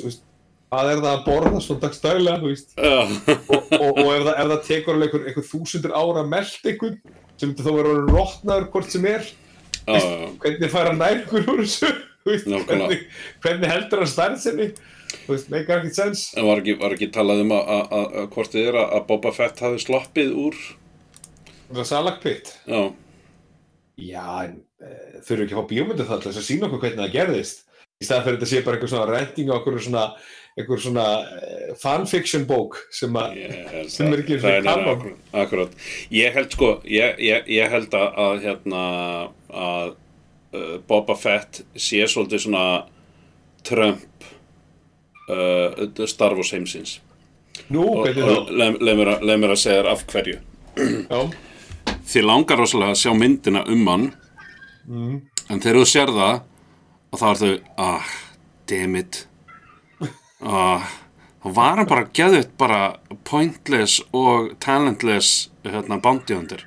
veist. 0.08 0.28
Hvað 0.72 0.88
er 0.88 1.02
það 1.04 1.12
að 1.12 1.26
borða 1.26 1.60
svona 1.62 1.84
Já. 2.80 3.00
og, 3.04 3.74
og, 3.76 3.89
og 3.91 4.08
ef, 4.13 4.22
það, 4.24 4.32
ef 4.32 4.52
það 4.52 4.62
tekur 4.70 5.02
einhver 5.04 5.48
þúsundur 5.50 5.96
ára 5.98 6.22
að 6.22 6.30
melt 6.32 6.70
einhvern 6.72 6.98
sem 7.41 7.52
þá 7.67 7.72
vera 7.76 7.91
orðinn 7.91 8.13
rotnaður 8.15 8.70
hvort 8.72 8.94
sem 8.94 9.08
er? 9.12 9.28
Já. 9.82 10.00
hvernig 10.39 10.72
fær 10.72 10.88
hann 10.91 11.02
nær 11.02 11.22
hvernig, 12.24 13.04
hvernig 13.44 13.72
heldur 13.72 14.04
hann 14.04 14.12
stærð 14.12 14.39
sinni 14.44 14.67
þú 15.26 15.36
veist, 15.36 15.50
make 15.54 15.71
ekkert 15.76 15.97
sens 15.97 16.26
En 16.38 16.47
var 16.47 16.62
ekki, 16.63 16.78
var 16.82 16.95
ekki 16.95 17.12
talað 17.13 17.43
um 17.45 17.54
að, 17.58 18.19
hvort 18.34 18.54
þið 18.56 18.69
er 18.71 18.80
að, 18.84 18.97
Boba 19.10 19.32
Fett 19.36 19.63
hafi 19.63 19.82
sloppið 19.84 20.34
úr? 20.47 20.60
Það 21.71 21.84
er 21.84 21.89
Sarlacc-pitt 21.91 22.54
Já, 22.67 22.82
Já, 24.02 24.28
en 24.47 24.54
uh, 24.82 25.17
þurfum 25.26 25.45
ekki 25.45 25.56
að 25.56 25.60
fá 25.60 25.69
bíómyndu 25.69 26.06
það 26.08 26.21
til 26.24 26.32
þess 26.32 26.41
að 26.41 26.45
sína 26.47 26.67
okkur 26.67 26.80
hvernig 26.86 27.02
það 27.04 27.15
gerðist. 27.15 27.65
Í 28.02 28.08
staðan 28.08 28.24
fyrir 28.26 28.38
þetta 28.39 28.50
sé 28.50 28.62
bara 28.65 28.78
einhver 28.80 28.91
svona 28.91 29.10
renting 29.12 29.52
á 29.52 29.56
okkur 29.60 29.76
svona, 29.86 30.06
einhver 30.58 30.82
svona 30.82 31.08
uh, 31.21 31.74
fanfiction 31.82 32.47
bók 32.50 32.80
sem 32.97 33.19
að 33.21 33.36
Sem 33.93 34.10
er 34.10 34.24
ekki 34.24 34.39
kanon. 34.41 34.88
akkurat, 34.95 35.19
akkurat. 35.43 35.76
Ég 36.17 36.34
held 36.38 36.56
sko, 36.56 36.71
ég, 36.89 37.19
ég, 37.21 37.52
ég 37.60 37.76
held 37.76 37.97
að, 38.00 38.08
að 38.26 38.47
hérna 38.47 38.86
að 39.67 39.93
uh, 39.93 40.76
Boba 40.89 41.17
Fett 41.19 41.62
sé 41.78 42.02
svolítið 42.10 42.47
svona 42.47 42.65
Trump 43.67 44.08
uh, 45.32 46.08
Star 46.08 46.36
Wars 46.38 46.52
heimsins. 46.54 47.00
Nú, 47.72 47.86
hvernig 48.04 48.24
þá? 48.28 48.52
leið 48.82 48.98
mér 49.00 49.12
að- 49.15 49.26
segja 49.62 49.82
þér 49.82 49.89
af 49.91 50.06
hverju. 50.12 50.38
Þið 52.12 52.26
langar 52.28 52.60
rosalega 52.62 52.96
að 52.96 53.02
sjá 53.04 53.13
myndina 53.17 53.63
um 53.67 53.88
hann 53.88 54.12
Mm. 54.89 55.22
en 55.50 55.60
þegar 55.62 55.78
þú 55.78 55.86
sér 55.86 56.10
það 56.10 56.39
og 57.13 57.20
þá 57.22 57.26
er 57.30 57.38
þau 57.41 57.52
ah, 57.78 58.08
damn 58.67 58.96
it. 58.96 59.28
Ah, 60.41 60.88
þá 61.44 61.54
var 61.54 61.78
hann 61.78 61.86
bara 61.91 62.08
geðvitt 62.17 62.56
bara 62.58 62.80
pointless 63.24 64.00
og 64.12 64.56
talentless 64.60 65.50
hérna, 65.63 66.00
hunter. 66.34 66.65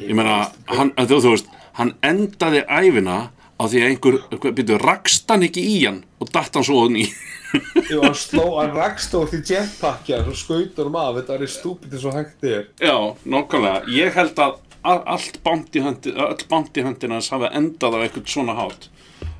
Ég 0.00 0.14
meina 0.16 0.50
hann, 0.72 0.94
þú 0.96 1.34
veist, 1.34 1.52
hann 1.76 1.92
endaði 2.02 2.64
æfina 2.64 3.18
á 3.56 3.64
því 3.64 3.80
að 3.80 3.88
einhver, 3.90 4.16
býtu, 4.56 4.76
rakst 4.82 5.30
hann 5.32 5.46
ekki 5.46 5.62
í 5.64 5.76
hann 5.86 6.02
og 6.20 6.28
datt 6.34 6.54
hann 6.58 6.66
svo 6.66 6.82
hann 6.84 6.98
í 7.00 7.06
Jú, 7.90 8.02
hann 8.02 8.16
sló, 8.18 8.44
hann 8.58 8.74
rakst 8.76 9.14
á 9.16 9.20
því 9.24 9.40
jetpackja 9.48 10.18
og 10.26 10.36
skautur 10.36 10.90
um 10.90 10.98
af, 11.00 11.14
þetta 11.20 11.38
er 11.38 11.52
stúpid 11.54 11.94
eins 11.96 12.04
og 12.08 12.16
hægt 12.18 12.44
er 12.44 12.66
Já, 12.82 12.96
nokkulega. 13.24 13.84
Ég 13.96 14.12
held 14.18 14.36
að 14.44 14.58
allt 14.86 15.40
bounty 15.42 15.80
hundi, 15.82 16.12
öll 16.14 16.44
bounty 16.50 16.84
hundin 16.86 17.16
hans 17.16 17.30
hafi 17.32 17.48
endað 17.58 17.96
á 17.96 17.98
eitthvað 18.04 18.28
svona 18.30 18.54
hátt. 18.58 18.88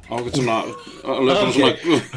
Á 0.07 0.15
eitthvað 0.17 0.39
svona, 0.39 0.57
bara 1.29 1.53
svona 1.55 1.73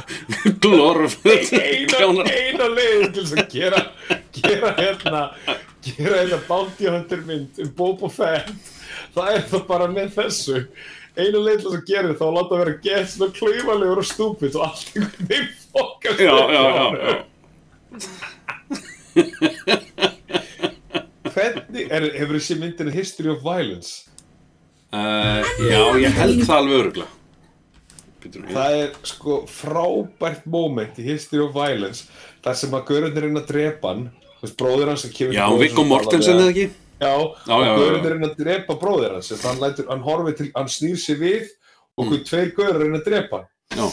glorfut. 0.63 1.51
eina, 1.57 2.25
eina 2.29 2.69
leiðin 2.73 3.13
til 3.17 3.25
að 3.33 3.43
gera 3.53 3.83
gera 4.39 4.71
hérna 4.79 5.23
gera 5.83 6.21
hérna 6.23 6.39
bounty 6.47 6.87
hunter 6.89 7.21
mynd 7.27 7.59
um 7.65 7.73
Boba 7.77 8.09
Fett 8.13 8.53
það 9.15 9.33
er 9.35 9.45
það 9.51 9.67
bara 9.69 9.89
með 9.91 10.13
þessu 10.17 10.63
til 11.19 11.41
þess 11.45 11.65
að 11.69 11.87
gera 11.89 12.07
það 12.09 12.19
þá 12.19 12.27
láta 12.37 12.53
vera 12.63 12.73
gett 12.85 13.09
svona 13.13 13.35
klaufalegur 13.39 14.01
og 14.03 14.07
stúpid 14.09 14.53
og 14.55 14.61
allt 14.67 14.87
einhvern 14.95 15.25
veginn 15.31 15.55
fokkast 15.69 16.19
Já, 16.19 16.35
já, 16.55 16.63
já, 16.75 16.85
já. 17.05 17.13
hvernig, 21.33 21.89
er, 21.91 22.05
hefur 22.19 22.37
þessi 22.39 22.55
myndin 22.59 22.91
History 22.93 23.29
of 23.33 23.43
Violence 23.45 23.91
Uh, 24.89 25.45
já, 25.69 25.81
ég 26.01 26.15
held 26.17 26.39
það 26.47 26.55
alveg 26.55 26.79
öruglega. 26.79 27.11
Það 28.49 28.77
er 28.79 28.95
sko 29.05 29.35
frábært 29.45 30.47
moment 30.49 30.97
í 30.97 31.05
History 31.05 31.43
of 31.43 31.51
Violence 31.53 32.07
þar 32.41 32.55
sem 32.57 32.73
að 32.73 32.87
görundir 32.89 33.27
reyna 33.27 33.43
að 33.43 33.51
drepa 33.51 33.91
hann 33.93 34.07
þú 34.09 34.47
veist, 34.47 34.57
bróðir 34.59 34.89
hans 34.89 35.05
Já, 35.05 35.45
bróður 35.45 35.61
Viggo 35.61 35.83
Mortensen 35.87 36.41
eða 36.41 36.49
ekki? 36.55 36.65
Já, 36.99 37.13
Já, 37.47 37.55
og 37.55 37.79
görundir 37.79 38.09
já. 38.09 38.13
reyna 38.13 38.27
að 38.27 38.37
drepa 38.43 38.75
bróðir 38.81 39.13
hans 39.15 39.29
þess 39.31 39.43
að 39.45 39.49
hann, 39.49 39.59
lætur, 39.63 39.89
hann 39.89 40.35
til, 40.35 40.51
hann 40.55 40.67
snýr 40.67 40.97
sér 40.99 41.19
við 41.21 41.47
og 41.97 42.05
Mm. 42.05 42.23
tveir 42.27 42.53
görur 42.55 42.79
reyna 42.83 42.99
að 42.99 43.05
drepa 43.05 43.37
hann. 43.71 43.91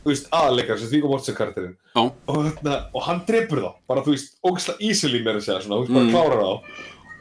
Þú 0.00 0.08
veist, 0.08 0.30
aðleikar 0.32 0.78
sem 0.78 0.88
Viggo 0.88 1.08
Mortensen 1.08 1.34
karakterinn. 1.36 1.76
Já, 1.94 2.00
og, 2.00 2.36
þarna, 2.36 2.76
og 2.94 3.02
hann 3.02 3.20
drepur 3.26 3.60
þá. 3.60 3.72
Bara 3.86 4.00
þú 4.02 4.14
veist, 4.14 4.36
ógæslega 4.44 4.80
easily 4.80 5.20
meira 5.22 5.38
að 5.38 5.44
segja 5.44 5.60
svona, 5.62 5.76
þú 5.76 5.86
veist, 5.86 5.90
Mm. 5.90 6.12
bara 6.12 6.24
klárar 6.24 6.42
þá. 6.42 6.60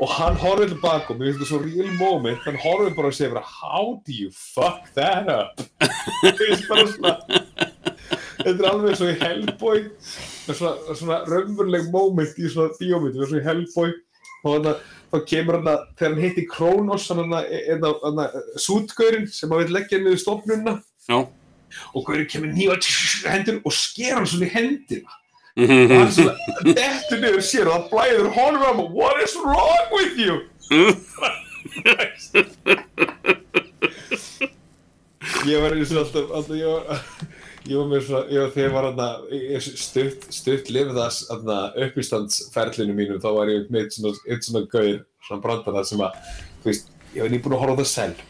Og 0.01 0.07
hann 0.15 0.35
horfir 0.37 0.69
tilbaka 0.69 1.09
og 1.11 1.17
mér 1.19 1.25
finnst 1.33 1.39
þetta 1.39 1.49
svo 1.49 1.59
real 1.59 1.91
moment 1.99 2.39
hann 2.45 2.55
horfir 2.55 2.95
bara 2.95 3.07
og 3.07 3.13
segir 3.13 3.33
bara 3.33 3.43
how 3.45 4.01
do 4.05 4.13
you 4.13 4.29
fuck 4.31 4.93
that 4.95 5.27
up? 5.27 5.59
Þú 6.23 6.37
veist, 6.39 6.67
bara 6.69 6.85
svona 6.87 7.17
þetta 8.39 8.59
er 8.63 8.69
alveg 8.71 8.95
svo 8.95 9.09
í 9.11 9.17
Hellboy. 9.19 9.81
Er 10.47 10.55
svona, 10.55 10.95
svona 10.95 11.17
raunveruleg 11.27 11.89
moment 11.91 12.39
í 12.39 12.47
svona 12.47 12.71
bíómynd, 12.79 13.17
það 13.17 13.25
er 13.25 13.31
svo 13.33 13.41
í 13.41 13.47
Hellboy. 13.49 13.91
Og 14.45 14.53
þannig 14.55 14.71
að 14.71 14.79
þá 15.11 15.17
kemur 15.25 15.55
hann 15.59 15.69
að 15.71 15.79
þegar 15.97 16.13
hann 16.13 16.23
hitti 16.23 16.43
Kronos 16.49 17.07
hann 17.09 17.33
að 17.35 18.35
sútgaurinn 18.61 19.27
sem 19.33 19.49
að 19.55 19.63
vil 19.65 19.73
leggja 19.79 19.99
niður 20.03 20.19
stofnunna 20.23 20.73
já. 21.09 21.19
og 21.93 22.05
gaurinn 22.05 22.29
kemur 22.29 22.51
nýja 22.53 22.77
hendur 23.29 23.61
og 23.65 23.73
sker 23.73 24.13
hann 24.19 24.27
svona 24.29 24.45
í 24.49 24.53
hendina 24.53 25.09
og 25.09 25.17
Mhm. 25.59 25.89
hann 25.91 26.11
svona 26.13 26.35
dettur 26.63 27.19
niður 27.19 27.41
sér 27.43 27.67
og 27.67 27.73
það 27.73 27.89
blæður 27.91 28.29
honum 28.37 28.79
um 28.85 28.93
what 28.95 29.17
is 29.23 29.33
wrong 29.35 29.85
with 29.91 30.15
you 30.17 30.35
ég 35.49 35.61
var 35.61 35.73
eins 35.75 35.91
og 35.93 35.99
alltaf, 36.03 36.31
alltaf 36.31 36.55
ég 36.55 36.69
var, 36.69 37.03
ég 37.67 37.75
var 37.75 37.89
með 37.91 38.05
svona, 38.07 38.23
ég 38.31 38.43
var 38.43 38.53
þegar 38.55 38.67
ég 38.67 38.75
var 38.77 38.87
aðna, 38.89 39.09
stutt, 39.83 40.27
stutt 40.33 40.71
lifið 40.73 40.99
þess 41.01 41.29
aðna 41.35 41.59
uppistandsferlinu 41.85 42.95
mínum, 42.95 43.21
þá 43.23 43.29
var 43.35 43.51
ég 43.51 43.69
með 43.73 43.91
svona, 43.97 44.15
eitt 44.29 44.47
svona 44.47 44.65
gauðir, 44.71 45.03
svona 45.27 45.43
brandana 45.43 45.85
sem 45.87 46.03
að, 46.05 46.19
þú 46.63 46.71
veist, 46.71 46.91
ég 47.15 47.23
var 47.25 47.33
nýbúin 47.33 47.57
að 47.57 47.63
horfa 47.65 47.75
á 47.75 47.79
það 47.81 47.89
selv 47.93 48.25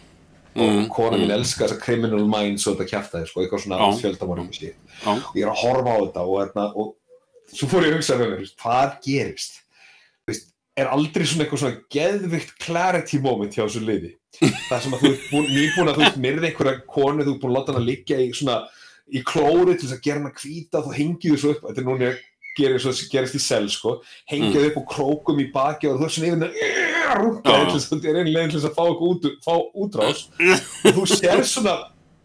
og 0.60 0.80
kona 0.92 1.20
mín 1.22 1.32
elskar 1.32 1.70
þessa 1.70 1.82
criminal 1.84 2.26
minds 2.28 2.66
og 2.68 2.76
þetta 2.76 2.90
kjæftæði, 2.90 3.28
sko, 3.30 3.44
eitthvað 3.44 3.62
svona 3.64 3.78
Já. 3.80 3.90
fjöldamorðum 4.02 4.50
og 4.50 4.58
síð. 4.58 4.74
Já. 5.04 5.12
Og 5.14 5.38
ég 5.38 5.46
er 5.46 5.52
að 5.52 5.62
horfa 5.62 5.94
á 5.94 5.98
þetta 6.02 6.24
og, 6.26 6.40
þarna, 6.40 6.66
og 6.74 7.54
svo 7.54 7.70
fór 7.70 7.86
ég 7.86 7.94
að 7.94 8.00
hugsa 8.00 8.18
með 8.20 8.34
mér, 8.34 8.50
hvað 8.64 8.96
gerist? 9.06 9.60
Þú 10.26 10.34
veist, 10.34 10.50
er 10.80 10.92
aldrei 10.96 11.28
svona 11.30 11.46
eitthvað 11.46 11.64
svona 11.64 11.80
geðvikt 11.96 12.54
clarity 12.66 13.22
moment 13.24 13.56
hjá 13.56 13.64
þessu 13.64 13.86
liði? 13.86 14.12
Það 14.70 14.84
sem 14.84 14.98
að 14.98 15.06
þú 15.06 15.14
ert 15.14 15.30
búin, 15.32 15.48
nýbúin 15.54 15.92
að 15.94 16.00
þú 16.00 16.06
ert 16.10 16.20
myrði 16.26 16.50
einhverja 16.50 16.84
konu, 16.90 17.26
þú 17.26 17.36
ert 17.36 17.42
búin 17.44 17.54
að 17.54 17.58
láta 17.60 17.76
hana 17.76 17.86
liggja 17.86 18.20
í 18.22 18.30
svona, 18.38 18.60
í 19.14 19.24
klóri 19.26 19.76
til 19.76 19.88
þess 19.88 19.98
að 19.98 20.04
gera 20.08 20.22
hana 20.24 20.34
hvíta, 20.38 20.84
þú 20.86 20.96
hengið 20.98 21.36
þessu 21.36 21.54
upp, 21.54 21.66
þetta 21.68 21.82
er 21.82 21.88
núna 21.90 22.12
gerir 22.60 22.82
svo 22.84 22.92
gerist 23.12 23.38
í 23.38 23.42
sel, 23.42 23.68
sko, 23.72 24.00
hengið 24.30 24.70
upp 24.70 24.80
og 24.82 24.88
krókum 24.92 25.40
í 25.40 25.48
baki 25.54 25.88
og 25.88 26.00
þú 26.00 26.08
ert 26.08 26.16
svona 26.16 26.28
yfir 26.28 26.38
hennar 26.38 27.20
rúkka, 27.20 27.54
Já. 27.54 27.60
til 27.66 27.76
þess 27.76 27.86
að 27.86 27.94
þetta 27.94 28.10
er 28.10 28.20
einlega 28.24 28.50
til 28.50 28.60
þess 28.60 28.70
að 28.70 28.80
fá, 28.80 28.86
út, 29.10 29.30
fá 29.46 29.54
útrás. 29.84 30.26
Og 30.90 30.98
þú 30.98 31.06
sér 31.14 31.46
svona, 31.48 31.76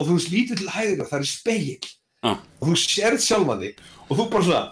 og 0.01 0.09
þú 0.11 0.17
slítur 0.25 0.59
til 0.59 0.71
og 0.73 1.07
það 1.13 1.21
er 1.21 1.29
spegill. 1.31 1.93
Já. 2.25 2.39
og 2.61 2.71
þú 2.71 2.77
sérð 2.81 3.21
sjálfan 3.21 3.61
þig 3.61 3.83
og 4.09 4.17
þú 4.17 4.25
bara 4.33 4.47
svona 4.49 4.65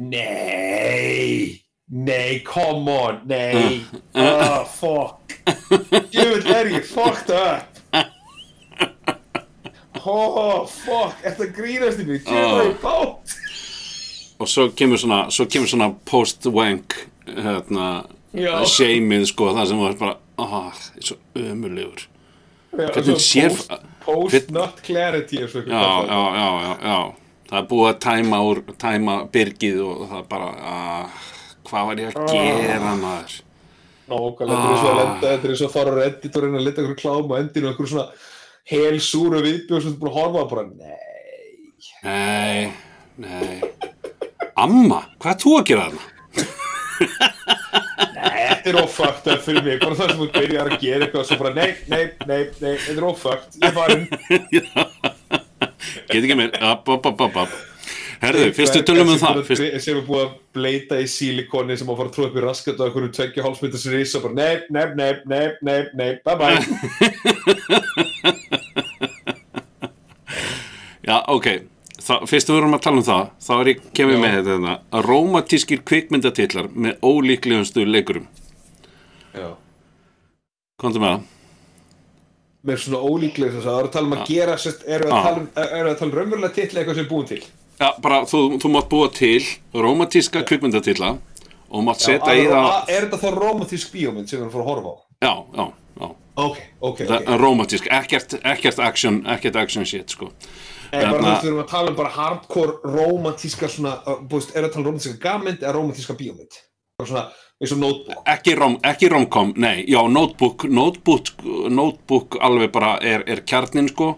Nei 0.00 1.60
Nei, 1.90 2.38
come 2.46 2.92
on, 2.94 3.16
nei 3.26 3.80
Oh, 4.14 4.62
fuck. 4.78 5.34
Jöfull 6.14 6.46
er 6.54 6.70
ég 6.76 6.86
fucked 6.86 7.32
up 7.34 7.79
Oh, 10.06 10.66
fuck. 10.66 11.16
Þetta 11.24 11.46
grínast 11.56 12.00
í 12.00 12.06
mig? 12.08 12.22
Jöfull 12.24 12.60
er 12.60 12.70
ég 12.70 12.80
bát? 12.82 13.34
Og 14.40 14.48
svo 14.48 14.68
kemur 14.72 14.96
svona, 15.02 15.26
svo 15.30 15.44
kemur 15.52 15.68
svona 15.68 15.90
post-wank 16.08 16.94
hérna, 17.28 17.88
Já. 18.32 18.54
shameið 18.64 19.26
sko, 19.28 19.50
það 19.56 19.66
sem 19.68 19.78
var 19.82 19.96
bara 20.00 20.14
ah, 20.38 20.70
það 20.72 20.96
er 20.96 21.08
svo 21.10 21.16
ömulegur 21.36 22.06
Hvernig 22.70 23.04
Svo 23.04 23.16
sér- 23.18 23.50
post, 23.50 23.72
post 24.04 24.34
hvern- 24.34 24.52
not 24.54 24.80
clarity 24.86 25.40
eins 25.42 25.54
og 25.58 25.66
já, 25.66 25.74
eitthvað. 25.74 26.06
já, 26.08 26.20
já, 26.38 26.48
já, 26.62 26.72
já. 26.86 27.14
Það 27.50 27.58
er 27.58 27.66
búið 27.72 27.88
að 27.90 27.98
tæma 28.06 28.38
úr 28.46 28.60
tæma 28.78 29.14
byrgið 29.34 29.80
og 29.84 30.02
það 30.12 30.24
bara 30.30 30.50
ah, 30.72 31.22
hvað 31.66 31.86
var 31.90 31.96
ég 32.04 32.14
að 32.14 32.32
gera 32.32 32.92
maður? 33.00 33.38
Nákvæmlega, 34.10 34.60
þetta 34.60 34.70
er 34.70 34.78
svo 34.80 34.88
að 34.88 34.94
Ah. 34.94 35.00
lenda, 35.04 35.26
þetta 35.34 35.50
er 35.50 35.56
svo 35.60 35.66
að 35.68 35.74
fara 35.74 35.90
á 35.90 35.98
Reddit 36.00 36.36
og 36.36 36.42
reyna 36.46 36.58
að 36.58 36.64
leta 36.68 36.80
einhverju 36.82 37.00
klám 37.02 37.30
og 37.30 37.38
endinu 37.42 37.66
og 37.66 37.72
einhverju 37.74 37.90
svona 37.92 38.08
hel 38.70 39.00
súru 39.00 39.40
viðbjóð 39.44 39.82
sem 39.82 39.92
þú 39.92 39.96
er 39.96 40.00
búin 40.02 40.12
að 40.12 40.18
horfa 40.20 40.44
á 40.44 40.46
bara, 40.52 40.64
nei. 40.76 41.08
Nei, 42.04 42.72
nei 43.20 43.80
amma, 44.60 45.04
hvað 45.20 45.32
er 45.34 45.40
þú 45.44 45.54
að 45.58 45.66
gera 45.70 45.86
þarna? 45.86 46.02
Þetta 48.20 48.68
er 48.68 48.78
ófakt 48.82 49.30
fyrir 49.46 49.64
mig, 49.64 49.80
bara 49.80 49.96
það 49.96 50.10
sem 50.10 50.20
þú 50.20 50.28
byrjar 50.34 50.68
að 50.68 50.82
gera 50.82 51.06
eitthvað 51.06 51.22
og 51.22 51.28
svo 51.30 51.40
bara, 51.40 51.54
nei, 51.56 51.70
nei, 51.88 52.02
nei, 52.28 52.42
nei, 52.60 52.74
þetta 52.76 52.98
er 52.98 53.08
ófakt, 53.08 53.56
ég 53.56 53.66
er 53.70 53.74
farin. 53.78 54.04
get 56.10 56.20
ekki 56.20 56.36
meir, 56.36 56.52
upp, 56.60 56.92
upp, 56.92 57.10
upp, 57.12 57.26
upp, 57.28 57.42
upp 57.46 57.58
herðu, 58.20 58.50
fyrstu 58.52 58.82
tölum 58.84 59.14
um 59.14 59.20
það. 59.20 59.40
Fyrst, 59.48 59.80
Sem 59.80 59.96
er 59.96 60.04
búið 60.04 60.26
að 60.26 60.36
bleita 60.52 61.00
í 61.00 61.08
sílikoni 61.08 61.78
sem 61.80 61.88
að 61.88 62.02
fara 62.02 62.12
að 62.12 62.16
tróða 62.18 62.28
upp 62.28 62.36
í 62.36 62.44
raskat 62.44 62.76
og 62.76 62.90
einhverju 62.90 63.12
tveggja 63.16 63.46
hálfsmynda 63.46 63.80
sem 63.80 63.96
rís 63.96 64.12
og 64.18 64.26
bara, 64.28 64.36
nei, 64.36 64.54
nei, 64.68 64.86
nei, 65.00 65.12
nei, 65.32 65.46
nei, 65.64 65.80
nei, 65.96 66.10
bye 66.26 66.36
bye. 66.36 68.04
já, 71.08 71.16
ok 71.28 71.48
Þa, 72.00 72.14
fyrst 72.24 72.48
við 72.48 72.56
vorum 72.56 72.72
að 72.78 72.84
tala 72.86 73.00
um 73.02 73.04
það 73.04 73.26
þá 73.44 73.50
er 73.60 73.68
ég 73.74 73.80
kemur 73.96 74.14
Já. 74.16 74.20
með 74.22 74.36
þetta 74.38 74.70
að 74.96 75.02
rómatískir 75.04 75.82
kvikmyndatitlar 75.90 76.70
með 76.72 77.02
ólíklegustu 77.04 77.84
leikurum 77.84 78.24
Já. 79.36 79.50
komdu 80.80 81.02
með 81.02 81.18
það 81.18 81.28
Með 82.60 82.76
svona 82.82 82.98
ólíklega 83.08 83.54
þess 83.54 83.64
að 83.64 83.68
það 83.70 83.78
er 83.80 83.86
að 83.88 83.92
tala 83.94 84.08
um 84.10 84.14
að 84.18 84.22
gera, 84.28 84.54
sérst, 84.60 84.82
eru 84.84 85.06
að 85.08 85.22
tala 85.24 85.38
um, 85.40 85.46
eru 85.64 85.88
að 85.88 85.94
tala 86.00 86.10
um 86.10 86.16
raunverulega 86.18 86.52
titla 86.58 86.80
eitthvað 86.82 86.98
sem 86.98 87.06
er 87.06 87.08
búin 87.08 87.28
til. 87.30 87.38
Já, 87.80 87.86
bara 88.04 88.18
þú, 88.28 88.40
þú 88.60 88.68
mátt 88.74 88.90
búa 88.90 89.06
til 89.16 89.44
rómatíska 89.72 90.42
kvikmyndatitla 90.50 91.08
og 91.70 91.86
mátt 91.86 92.04
setja 92.04 92.34
í 92.36 92.42
að- 92.44 92.52
það 92.52 92.68
að- 92.74 92.92
Er 92.98 93.06
þetta 93.06 93.20
þá 93.22 93.30
romantísk 93.38 93.88
bíómynd 93.94 94.28
sem 94.28 94.36
við 94.36 94.42
erum 94.42 94.50
að 94.50 94.54
fara 94.58 94.64
að 94.66 94.70
horfa 94.74 94.90
á? 94.92 94.94
Já, 95.24 95.32
já 95.56 95.64
Ok, 96.40 96.58
ok, 96.80 97.00
ok. 97.04 97.30
rómatísk, 97.40 97.86
ekkert, 97.92 98.34
ekkert 98.42 98.78
action 98.78 99.20
ekkert 99.26 99.56
action 99.60 99.84
shit, 99.84 100.10
sko 100.14 100.30
Nei, 100.90 101.04
bara 101.04 101.12
Hérna- 101.12 101.20
þú 101.20 101.26
veist, 101.28 101.44
við 101.44 101.50
erum 101.50 101.60
að 101.62 101.68
tala 101.70 101.90
um 101.90 101.96
bara 101.98 102.08
hardcore 102.14 102.72
romantíska 102.96 103.68
svona, 103.70 103.92
uh, 104.06 104.22
búist, 104.26 104.56
er 104.56 104.64
að 104.66 104.72
tala 104.72 104.82
um 104.82 104.88
romantíska 104.90 105.20
gammynd 105.22 105.62
eða 105.62 105.74
romantíska 105.76 106.16
bíómynd? 106.18 106.58
Bara 106.98 107.08
svona, 107.10 107.22
eins 107.60 107.74
og 107.76 107.78
notebook. 107.78 108.24
ekki, 108.26 108.56
rom, 108.58 108.78
ekki 108.90 109.10
romcom, 109.12 109.52
nei, 109.56 109.84
já, 109.86 110.00
notebook 110.08 110.64
notebook, 110.64 111.30
notebook 111.70 112.40
alveg 112.40 112.72
bara 112.72 112.98
er, 113.02 113.24
er 113.26 113.44
kjarnin, 113.46 113.88
sko 113.92 114.16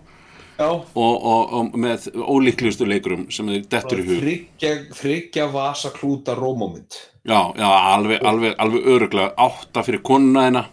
Já, 0.59 0.69
og, 0.69 0.85
og, 0.95 1.53
og 1.59 1.77
með 1.81 2.11
ólíklegustu 2.15 2.87
leikurum 2.87 3.27
sem 3.33 3.49
þið 3.49 3.65
dettur 3.73 3.99
í 3.99 4.05
hug 4.07 4.21
þryggja, 4.21 4.73
þryggja 4.95 5.47
vasa 5.53 5.91
klúta 5.91 6.37
rómómynd. 6.39 7.01
Já, 7.25 7.53
já, 7.57 7.69
alveg, 7.69 8.21
alveg, 8.23 8.55
alveg 8.59 8.87
öruglega 8.87 9.33
átta 9.37 9.83
fyrir 9.83 10.03
konuna 10.03 10.47
þeina 10.47 10.65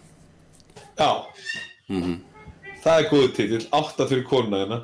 Já. 1.00 1.10
Mhm. 1.90 2.18
Það 2.80 2.98
er 3.00 3.08
góðu 3.10 3.30
titill, 3.36 3.64
átta 3.76 4.06
fyrir 4.08 4.24
konuna 4.24 4.62
hérna. 4.62 4.78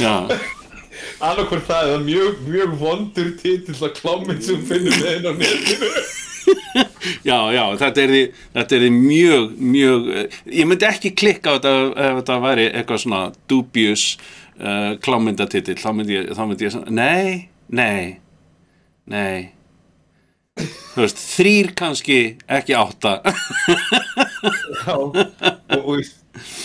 Já, 0.00 0.14
Annarkvort 1.22 1.68
það 1.68 1.92
er 1.92 2.02
mjög, 2.02 2.40
mjög 2.50 2.74
vondur 2.80 3.30
titill 3.38 3.78
að 3.78 3.94
klámynd 4.00 4.42
sem 4.42 4.62
finnum 4.66 4.96
með 4.98 5.08
henn 5.12 5.28
á 5.30 5.32
netinu. 5.38 5.90
já, 7.22 7.38
já, 7.54 7.62
þetta 7.78 8.02
er 8.02 8.12
því 8.12 8.22
þetta 8.56 8.76
er 8.76 8.82
því 8.82 8.90
mjög, 8.96 9.44
mjög 9.76 10.08
eh, 10.18 10.38
ég 10.58 10.68
myndi 10.68 10.88
ekki 10.88 11.12
klikka 11.22 11.54
á 11.54 11.56
þetta 11.60 11.74
ef 12.08 12.18
þetta 12.20 12.38
væri 12.42 12.66
eitthvað 12.72 13.02
svona 13.04 13.22
dubious 13.50 14.06
uh, 14.58 14.92
klámyndatitill, 15.04 15.78
þá 15.78 15.90
myndi 15.94 16.18
ég, 16.18 16.30
þá 16.34 16.42
myndi 16.48 16.66
ég 16.66 16.74
svona, 16.74 16.96
nei, 16.98 17.48
nei 17.70 18.18
nei 19.06 19.52
þú 20.60 21.04
veist, 21.04 21.20
þrýr 21.20 21.70
kannski 21.78 22.18
ekki 22.50 22.76
átta. 22.76 23.20
Já, 24.82 24.96
og, 24.96 25.16
og 25.78 26.02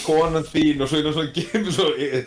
konan 0.05 0.45
þín 0.47 0.83
og 0.83 0.89
svo 0.89 1.01
innan 1.01 1.15
svona 1.15 1.33
gefur 1.35 1.71
svo 1.75 1.87
e, 1.95 2.23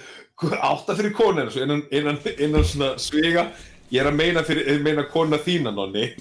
átta 0.57 0.97
fyrir 0.97 1.15
konan 1.17 1.51
svo 1.53 1.65
innan, 1.67 1.83
innan, 1.93 2.21
innan 2.39 2.65
svona 2.67 2.95
sviga. 3.03 3.51
Ég 3.91 4.05
er 4.05 4.09
að 4.13 4.21
meina 4.21 4.45
fyrir, 4.47 4.79
meina 4.85 5.03
kona 5.11 5.41
þína 5.43 5.73
nonni. 5.75 6.13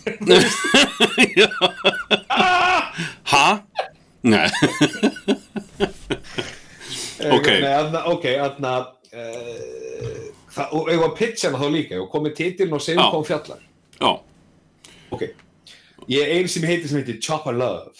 Ha? 3.29 3.47
nei. 4.25 4.47
Ok. 7.29 7.45
Nei, 7.45 7.69
aðna, 7.75 8.01
ok, 8.09 8.25
aðna 8.41 8.71
uh, 9.13 10.71
og 10.71 10.89
ég 10.89 10.97
var 10.97 11.11
að 11.11 11.17
pitcha 11.19 11.51
hana 11.51 11.61
þá 11.61 11.75
líka. 11.75 11.99
Og 12.01 12.09
komið 12.09 12.35
titiln 12.39 12.73
og 12.73 12.81
segjum 12.83 13.13
hún 13.13 13.27
fjallar. 13.27 13.61
Já 13.99 14.11
ok, 15.15 15.25
ég 16.09 16.21
er 16.23 16.35
einu 16.37 16.47
sem 16.51 16.63
ég 16.65 16.73
heiti 16.75 16.87
sem 16.91 16.99
heitir 17.01 17.19
Chopper 17.23 17.55
Love. 17.57 17.93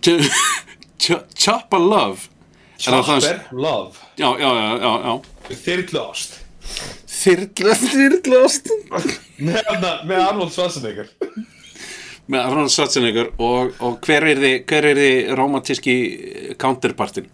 Ch- 0.00 0.20
ch- 1.00 1.24
Choppa 1.34 1.78
Love? 1.80 2.28
Er 2.80 3.02
Chopper 3.02 3.40
Love, 3.52 3.96
já, 4.16 4.28
já, 4.40 4.50
já, 4.56 4.92
já, 5.04 5.16
ást 6.06 6.38
þyrla, 7.20 7.74
þyrlast. 7.76 8.70
Með, 9.40 10.20
Arnold 10.22 10.52
Schwarzenegger. 10.54 11.10
Með 12.30 12.40
Arnold 12.46 12.72
Schwarzenegger 12.72 13.32
og, 13.42 13.74
og 13.82 13.98
hver 14.06 14.26
er 14.30 14.40
þið 14.40 14.56
hver 14.70 14.88
er 14.92 15.00
þið 15.00 15.34
romantíski 15.40 15.96
counterpartin 16.60 17.26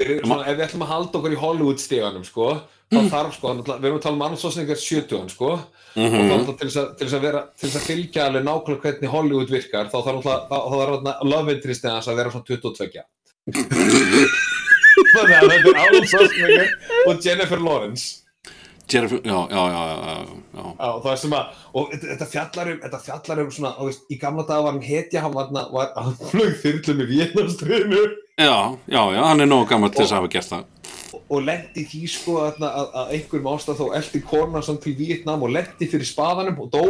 svona, 0.00 0.42
ef 0.48 0.56
við 0.56 0.64
ætlum 0.66 0.84
að 0.86 0.92
halda 0.94 1.18
okkur 1.20 1.34
í 1.36 1.40
Hollywood 1.40 1.80
stíganum 1.82 2.22
sko, 2.26 2.50
þá 2.90 2.98
þarf 3.12 3.34
sko, 3.36 3.52
við 3.70 3.86
erum 3.86 3.98
að 4.00 4.04
tala 4.06 4.28
um 4.30 4.36
Schwarzenegger 4.40 4.80
70 4.82 5.28
sko, 5.34 5.50
og 5.50 5.60
þá 5.94 6.22
náttúrulega 6.26 6.56
til 6.60 6.68
þess 6.70 6.80
að, 6.82 6.88
til 6.98 7.06
þess 7.06 7.16
að 7.18 7.24
vera, 7.26 7.42
til 7.54 7.68
þess 7.68 7.78
að 7.80 7.86
fylgja 7.90 8.24
alveg 8.26 8.46
nákvæmlega 8.48 8.82
hvernig 8.86 9.12
Hollywood 9.14 9.52
virkar, 9.54 9.90
þá 9.92 9.98
þarf 10.06 10.24
náttúrulega 10.26 11.14
love 11.30 11.54
interest 11.54 11.86
eða 11.86 12.00
að 12.02 12.18
vera 12.22 12.32
svona 12.34 12.48
22. 12.50 13.04
Þannig 15.10 15.36
að 15.36 15.52
þetta 15.52 15.84
er 15.84 16.08
Schwarzenegger 16.10 16.74
og 17.10 17.22
Jennifer 17.24 17.62
Lawrence. 17.62 18.08
Jennifer, 18.90 19.20
já, 19.22 19.36
já, 19.54 19.60
já, 19.70 19.82
já, 19.86 20.62
já, 20.74 20.88
það 21.04 21.10
er 21.12 21.18
sem 21.22 21.34
að, 21.38 21.58
og 21.78 21.92
þetta- 21.92 22.08
þetta 22.10 22.26
fjallar 22.32 22.70
um, 22.72 22.78
þetta 22.82 22.98
fjallar 23.04 23.42
um 23.44 23.50
svona, 23.54 23.70
og 23.78 23.86
veist, 23.86 24.02
í 24.10 24.16
gamla 24.18 24.42
daga 24.48 24.64
var 24.66 24.72
hann 24.74 24.82
hetja, 24.82 25.22
hann 25.22 25.34
var, 25.36 25.46
var, 25.70 25.92
hann 25.94 26.16
flög 26.32 26.56
þyrlum 26.64 27.04
í 27.04 27.06
Vietnamstriðinu. 27.12 28.00
já, 28.40 28.56
já, 28.90 29.02
já, 29.14 29.20
hann 29.28 29.40
er 29.44 29.46
nógu 29.46 29.68
gammal 29.70 29.92
til 29.94 30.02
þess 30.02 30.10
að 30.16 30.18
hafa 30.24 30.32
gert 30.34 30.50
það 30.50 30.64
og 31.18 31.42
lendi 31.46 31.84
því 31.90 32.00
sko 32.12 32.36
að, 32.44 32.60
að, 32.68 32.94
einhverjum 33.16 33.48
ástæð 33.52 33.80
þá 33.80 33.86
eldi 33.98 34.20
kona 34.30 34.62
svona 34.62 34.82
til 34.84 34.94
Vietnam 34.98 35.42
og 35.46 35.52
lendi 35.56 35.88
fyrir 35.90 36.08
spaðanum 36.08 36.60
og 36.64 36.70
dó. 36.74 36.84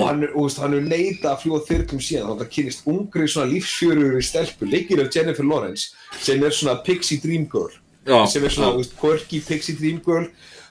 Og 0.00 0.04
hann, 0.06 0.22
er- 0.26 0.34
og, 0.34 0.46
veist, 0.46 0.60
hann 0.62 0.74
er 0.78 0.84
leita 0.90 1.32
að 1.32 1.40
fljúa 1.44 1.60
þyrlum 1.68 2.02
síðan. 2.02 2.28
Þannig 2.32 2.44
að 2.46 2.52
kynist 2.58 2.86
ungri 2.92 3.26
svona 3.32 3.50
lífsfjörur 3.54 4.18
í 4.20 4.24
stelpu 4.28 4.68
leikir 4.70 5.02
af 5.04 5.10
Jennifer 5.16 5.46
Lawrence 5.48 5.92
sem 6.20 6.42
er 6.44 6.50
svona 6.54 6.78
Pixie 6.86 7.20
Dream 7.24 7.48
Girl. 7.52 7.72
Já, 8.06 8.20
sem 8.30 8.44
er 8.46 8.52
svona 8.54 8.76
veist, 8.76 8.92
quirky 9.00 9.40
Pixie 9.42 9.74
Dream 9.78 9.98
Girl 10.04 10.28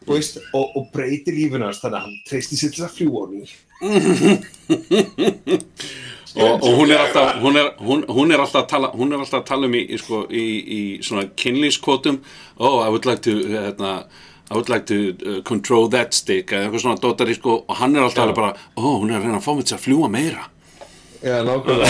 veist, 0.08 0.38
og, 0.54 0.70
og 0.78 0.92
breytir 0.94 1.34
lífinu 1.36 1.66
hans 1.66 1.82
þannig 1.82 1.98
að 1.98 2.06
hann 2.06 2.20
treysti 2.30 2.56
sér 2.62 2.72
til 2.76 2.86
að 2.86 2.94
fljúa 2.96 3.26
á 3.26 3.28
ný 3.34 3.42
og, 6.36 6.64
og 6.64 6.72
hún 6.80 6.92
er 6.92 7.00
alltaf 7.04 7.40
hún 7.42 7.58
er, 7.60 7.72
hún, 7.80 8.06
hún 8.12 8.32
er 8.32 8.40
alltaf 8.44 8.64
að 8.64 8.70
tala 8.74 8.92
hún 8.96 9.14
er 9.14 9.20
alltaf 9.24 9.42
að 9.42 9.48
tala 9.50 9.70
um 9.70 9.76
í, 9.76 9.84
í, 9.88 9.98
sko, 10.02 10.22
í, 10.30 10.46
í 10.78 10.82
svona 11.06 11.26
kynlískvotum 11.40 12.22
oh 12.58 12.80
I 12.84 12.90
would 12.92 13.06
like 13.10 13.22
to 13.28 13.36
hérna, 13.54 13.92
I 14.52 14.54
would 14.54 14.70
like 14.70 14.86
to 14.92 15.16
uh, 15.16 15.42
control 15.48 15.90
that 15.96 16.14
stick 16.14 16.52
eða 16.52 16.68
eitthvað 16.68 16.86
svona 16.86 17.02
dótari 17.02 17.36
sko 17.40 17.64
og 17.64 17.76
hann 17.80 17.96
er 17.96 18.06
alltaf 18.08 18.36
bara 18.36 18.54
oh 18.76 19.00
hún 19.02 19.12
er 19.12 19.20
að 19.20 19.30
reyna 19.30 19.40
að 19.42 19.48
fá 19.48 19.54
mig 19.56 19.66
til 19.66 19.78
að 19.80 19.86
fljúa 19.88 20.12
meira. 20.12 20.44
Já, 21.26 21.42
nákvæmlega 21.48 21.90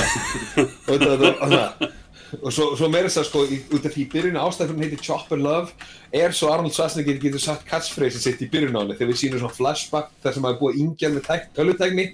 og, 2.41 2.53
svo, 2.53 2.65
svo 2.79 2.87
meira 2.91 3.09
þess 3.09 3.21
að 3.21 3.27
sko 3.29 3.39
í, 3.47 3.49
út 3.75 3.87
af 3.87 3.93
því 3.93 4.01
í 4.03 4.11
byrjun 4.13 4.41
ástæðan 4.41 4.83
heitir 4.83 5.03
Chopper 5.05 5.39
Love 5.41 5.69
er 6.15 6.29
svo 6.35 6.47
Arnold 6.53 6.75
Schwarzenegger 6.75 7.19
getur 7.21 7.41
sagt 7.43 7.63
catchphrase 7.69 8.19
sitt 8.21 8.43
í 8.43 8.51
byrjun 8.51 8.75
á 8.75 8.81
henni 8.81 8.97
þegar 8.97 9.11
við 9.11 9.21
sýnum 9.21 9.41
svona 9.43 9.57
flashback 9.57 10.07
þar 10.23 10.33
sem 10.37 10.47
að 10.49 10.53
yngja 10.83 11.07
með 11.13 11.23
tæk, 11.29 11.43
tölutækni 11.57 12.05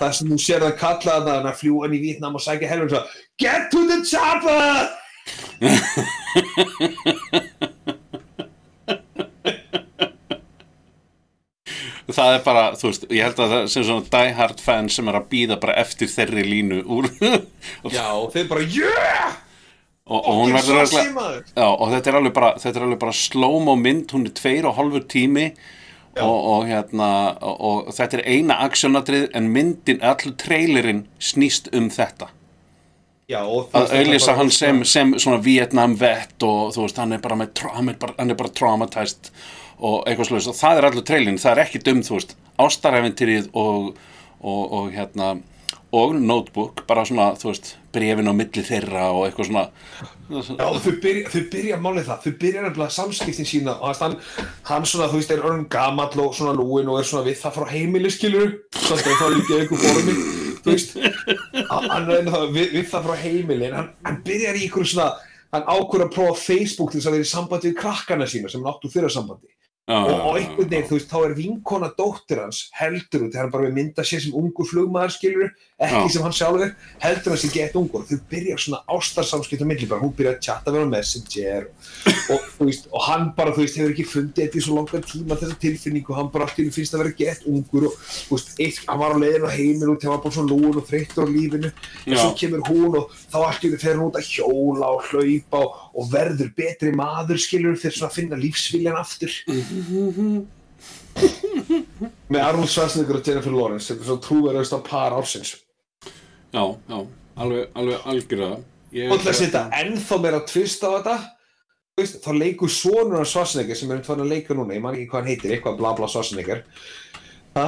þar 0.00 0.12
sem 0.18 0.32
þú 0.32 0.38
sér 0.42 0.60
það 0.66 0.80
kalla 0.82 1.14
það 1.20 1.34
hann 1.34 1.50
að 1.52 1.60
fljúa 1.62 1.82
hann 1.86 1.96
í 1.96 2.04
Vietnam 2.04 2.38
og 2.38 2.42
sækja 2.44 2.72
helvun 2.74 2.92
svo 2.94 3.02
Get 3.40 3.62
to 3.72 3.80
the 3.88 3.98
chopper! 4.04 4.84
það 12.14 12.36
er 12.36 12.44
bara 12.44 12.66
þú 12.78 12.90
veist, 12.90 13.06
ég 13.10 13.26
held 13.26 13.40
að 13.42 13.52
það 13.52 13.64
sem 13.72 13.86
svona 13.86 14.10
die 14.12 14.34
hard 14.38 14.62
fan 14.62 14.90
sem 14.92 15.10
er 15.10 15.18
að 15.18 15.28
býða 15.32 15.58
bara 15.62 15.74
eftir 15.82 16.10
þeirri 16.10 16.44
línu 16.46 16.82
úr 16.86 17.08
Já, 17.90 18.06
þeir 18.32 18.48
bara 18.50 18.66
yeah! 18.70 19.34
Og 20.06 20.38
hún 20.38 20.54
Fucking 20.54 20.76
verður 20.76 21.10
maður. 21.16 21.40
Já, 21.50 21.66
og 21.66 21.88
þetta 21.94 22.10
er 22.10 22.18
alveg 22.20 22.36
bara, 22.36 22.52
alveg 22.70 23.00
bara 23.02 23.16
slow-mo 23.16 23.74
mynd, 23.80 24.06
hún 24.14 24.28
er 24.28 24.34
tveir 24.38 24.68
og 24.70 24.78
hálfur 24.78 25.06
tími. 25.10 25.50
Og, 26.16 26.36
og 26.48 26.62
hérna 26.64 27.06
og, 27.44 27.56
og 27.60 27.88
þetta 27.92 28.16
er 28.16 28.22
eina 28.24 28.54
aksjónatrið 28.64 29.26
en 29.36 29.50
myndin, 29.52 29.98
allur 30.00 30.32
trailerinn 30.40 31.02
snýst 31.20 31.68
um 31.76 31.90
þetta. 31.92 32.30
Já, 33.28 33.40
og 33.42 33.74
að 33.74 33.90
bara 34.14 34.36
hann 34.38 34.50
sem, 34.54 34.80
sem 34.86 35.12
svona 35.18 35.42
Vietnam 35.42 35.96
vett 35.98 36.40
og 36.46 36.70
þú 36.76 36.84
veist, 36.84 37.00
hann 37.02 37.12
er 37.16 37.20
bara, 37.20 37.36
með, 37.40 37.62
hann 37.74 37.90
er 37.90 37.98
bara, 38.00 38.14
hann 38.20 38.32
er 38.32 38.38
bara 38.38 38.52
traumatized 38.54 39.32
og 39.76 40.06
eitthvað 40.06 40.30
slúðist 40.30 40.52
og 40.52 40.56
það 40.56 40.78
er 40.78 40.88
allur 40.88 41.06
trailerinn, 41.10 41.40
það 41.42 41.52
er 41.52 41.62
ekki 41.66 41.82
dum, 41.84 42.04
þú 42.06 42.16
veist 42.16 42.36
ástaræfintýrið 42.62 43.50
og, 43.58 43.90
og, 44.40 44.62
og 44.78 44.88
hérna 44.94 45.34
og 45.94 46.14
notebook, 46.18 46.82
bara 46.88 47.04
svona, 47.06 47.30
þú 47.38 47.52
veist 47.52 47.74
brefin 47.94 48.28
á 48.28 48.34
milli 48.34 48.62
þeirra 48.66 49.10
og 49.14 49.26
eitthvað 49.26 49.50
svona. 49.50 49.64
Já, 50.26 50.66
þau 50.82 50.94
byrja, 51.04 51.30
þau 51.30 51.42
byrja 51.52 51.78
málið 51.78 52.08
það, 52.08 52.24
þau 52.24 52.40
byrja 52.40 52.64
nefnilega 52.64 52.94
samskiptin 52.96 53.46
sína 53.46 53.76
og 53.78 54.00
hann, 54.00 54.16
hann 54.66 54.88
svona, 54.90 55.06
þú 55.12 55.20
veist, 55.20 55.30
er 55.30 55.44
orðin 55.46 55.68
gamall 55.70 56.24
og 56.24 56.34
svona 56.34 56.56
lúin 56.58 56.90
og 56.90 56.98
er 56.98 57.06
svona 57.06 57.28
við 57.28 57.38
það 57.44 57.56
frá 57.60 57.70
heimili, 57.70 58.10
skilur, 58.10 58.56
svona 58.74 59.04
þegar 59.04 59.20
það 59.22 59.36
líka 59.36 59.60
einhver 59.60 59.84
formi, 59.84 60.16
þú 60.64 60.74
veist, 60.74 60.96
hann 61.70 62.10
er 62.18 62.30
það 62.34 62.48
við, 62.58 62.74
við 62.74 62.88
það 62.90 63.08
frá 63.08 63.20
heimili, 63.22 63.68
en 63.70 63.78
hann, 63.80 63.92
hann 64.08 64.22
byrjar 64.26 64.58
í 64.58 64.64
ykkur 64.66 64.90
svona, 64.90 65.10
hann 65.54 65.68
ákvör 65.70 66.08
að 66.08 66.16
prófa 66.18 66.40
Facebook 66.42 66.90
til 66.90 67.00
þess 67.00 67.12
að 67.12 67.18
vera 67.20 67.28
í 67.28 67.34
sambandi 67.36 67.70
við 67.70 67.78
krakkana 67.84 68.26
sína 68.30 68.50
sem 68.50 68.66
hann 68.66 68.74
áttu 68.74 68.90
fyrir 68.90 69.14
sambandi. 69.14 69.52
Já, 69.86 70.00
og, 70.02 70.08
já, 70.10 70.40
einhvern 70.40 70.66
veginn, 70.66 70.86
þú 70.88 70.96
veist, 70.96 71.12
þá 71.12 71.18
er 71.22 71.32
vinkona 71.38 71.88
dóttir 71.94 72.40
hans 72.42 72.64
heldur 72.74 73.28
út, 73.28 73.36
hann 73.38 73.52
bara 73.52 73.68
mynda 73.70 74.02
sér 74.02 74.24
sem 74.24 74.34
ungur 74.34 74.66
flugmaður, 74.66 75.12
skilur, 75.14 75.52
ekki 75.76 76.08
sem 76.14 76.22
hann 76.24 76.32
sjálfur, 76.32 76.70
heldur 77.02 77.34
hann 77.34 77.40
sem 77.40 77.50
gett 77.52 77.74
ungur. 77.76 78.04
Þau 78.08 78.20
byrja 78.30 78.54
svona 78.56 78.78
ástarsamskipt 78.96 79.60
á 79.60 79.68
milli 79.68 79.88
bara, 79.90 80.00
hún 80.00 80.14
byrja 80.16 80.32
að 80.32 80.44
chatta 80.46 80.72
við 80.72 80.80
hann 80.80 80.88
á 80.88 80.94
Messenger 80.94 81.66
og, 81.66 82.38
og, 82.38 82.46
veist, 82.62 82.88
og 82.88 83.04
hann 83.04 83.26
bara, 83.36 83.52
þú 83.52 83.60
veist, 83.60 83.76
hefur 83.76 83.92
ekki 83.92 84.06
fundið 84.08 84.40
þetta 84.46 84.56
í 84.56 84.64
svo 84.64 84.78
langan 84.78 85.04
tíma 85.04 85.36
þessa 85.36 85.58
tilfinningu, 85.66 86.16
hann 86.16 86.30
bara 86.32 86.48
einu 86.48 86.72
finnst 86.72 86.96
að 86.96 87.02
vera 87.04 87.18
gett 87.18 87.44
ungur 87.50 87.90
og, 87.90 87.98
þú 88.06 88.38
veist, 88.38 88.54
eitt, 88.56 88.80
hann 88.88 89.02
var 89.02 89.12
á 89.12 89.20
leiðin 89.20 89.44
á 89.44 89.52
heiminn 89.52 89.92
og 89.92 90.00
hann 90.00 90.14
var 90.14 90.22
bara 90.24 90.36
svona 90.38 90.54
lúin 90.54 90.80
og 90.80 90.88
þreyttur 90.88 91.28
á 91.28 91.34
lífinu. 91.34 91.72
En 92.06 92.16
svo 92.22 92.32
kemur 92.40 92.64
hún 92.70 92.96
og 93.02 93.12
þá 93.28 93.38
einu 93.44 93.76
fer 93.76 93.92
hann 93.92 94.06
út 94.06 94.16
að 94.16 94.32
hjóla 94.32 94.86
og 94.96 95.04
hlaupa 95.10 95.60
og, 95.60 95.76
og 95.92 96.08
verður 96.14 96.54
betri 96.56 96.94
maður, 96.96 97.36
skilur, 97.42 97.76
fyrir 97.76 98.00
svona 98.00 98.14
að 98.14 98.16
finna 98.22 98.40
lífsviljan 98.40 98.96
aftur. 98.96 99.32
Með 102.32 102.42
Arnold 102.42 102.68
Schwarzenegger 102.68 103.16
og 103.20 103.28
Jennifer 103.28 103.54
Lawrence 103.54 103.88
sem 103.88 104.00
er 104.00 104.04
svo 104.04 104.18
trúverðast 104.20 104.74
á 104.76 104.80
par 104.84 105.14
ársins 105.16 105.54
já, 106.56 106.64
já, 106.88 106.98
alveg, 107.36 107.70
alveg 107.76 108.10
algjörða 108.12 108.50
Ég- 108.96 109.10
til 109.20 109.30
að 109.30 109.40
setja 109.40 109.62
ennþá 109.76 110.20
meira 110.22 110.40
tvist 110.48 110.84
á 110.86 110.88
þetta 110.96 111.16
veist, 111.96 112.20
þá 112.24 112.32
leikur 112.36 112.70
sonur 112.72 113.20
af 113.20 113.28
Schwarzenegger 113.28 113.76
sem 113.76 113.90
er 113.90 114.00
um 114.00 114.20
að 114.24 114.32
leika 114.32 114.54
núna, 114.54 114.74
ég 114.74 114.82
man 114.84 114.94
ekki 114.96 115.10
hvað 115.10 115.20
hann 115.20 115.30
heitir 115.32 115.52
eitthvað 115.56 115.78
bla 115.80 115.92
bla 115.96 116.06
ha? 117.56 117.66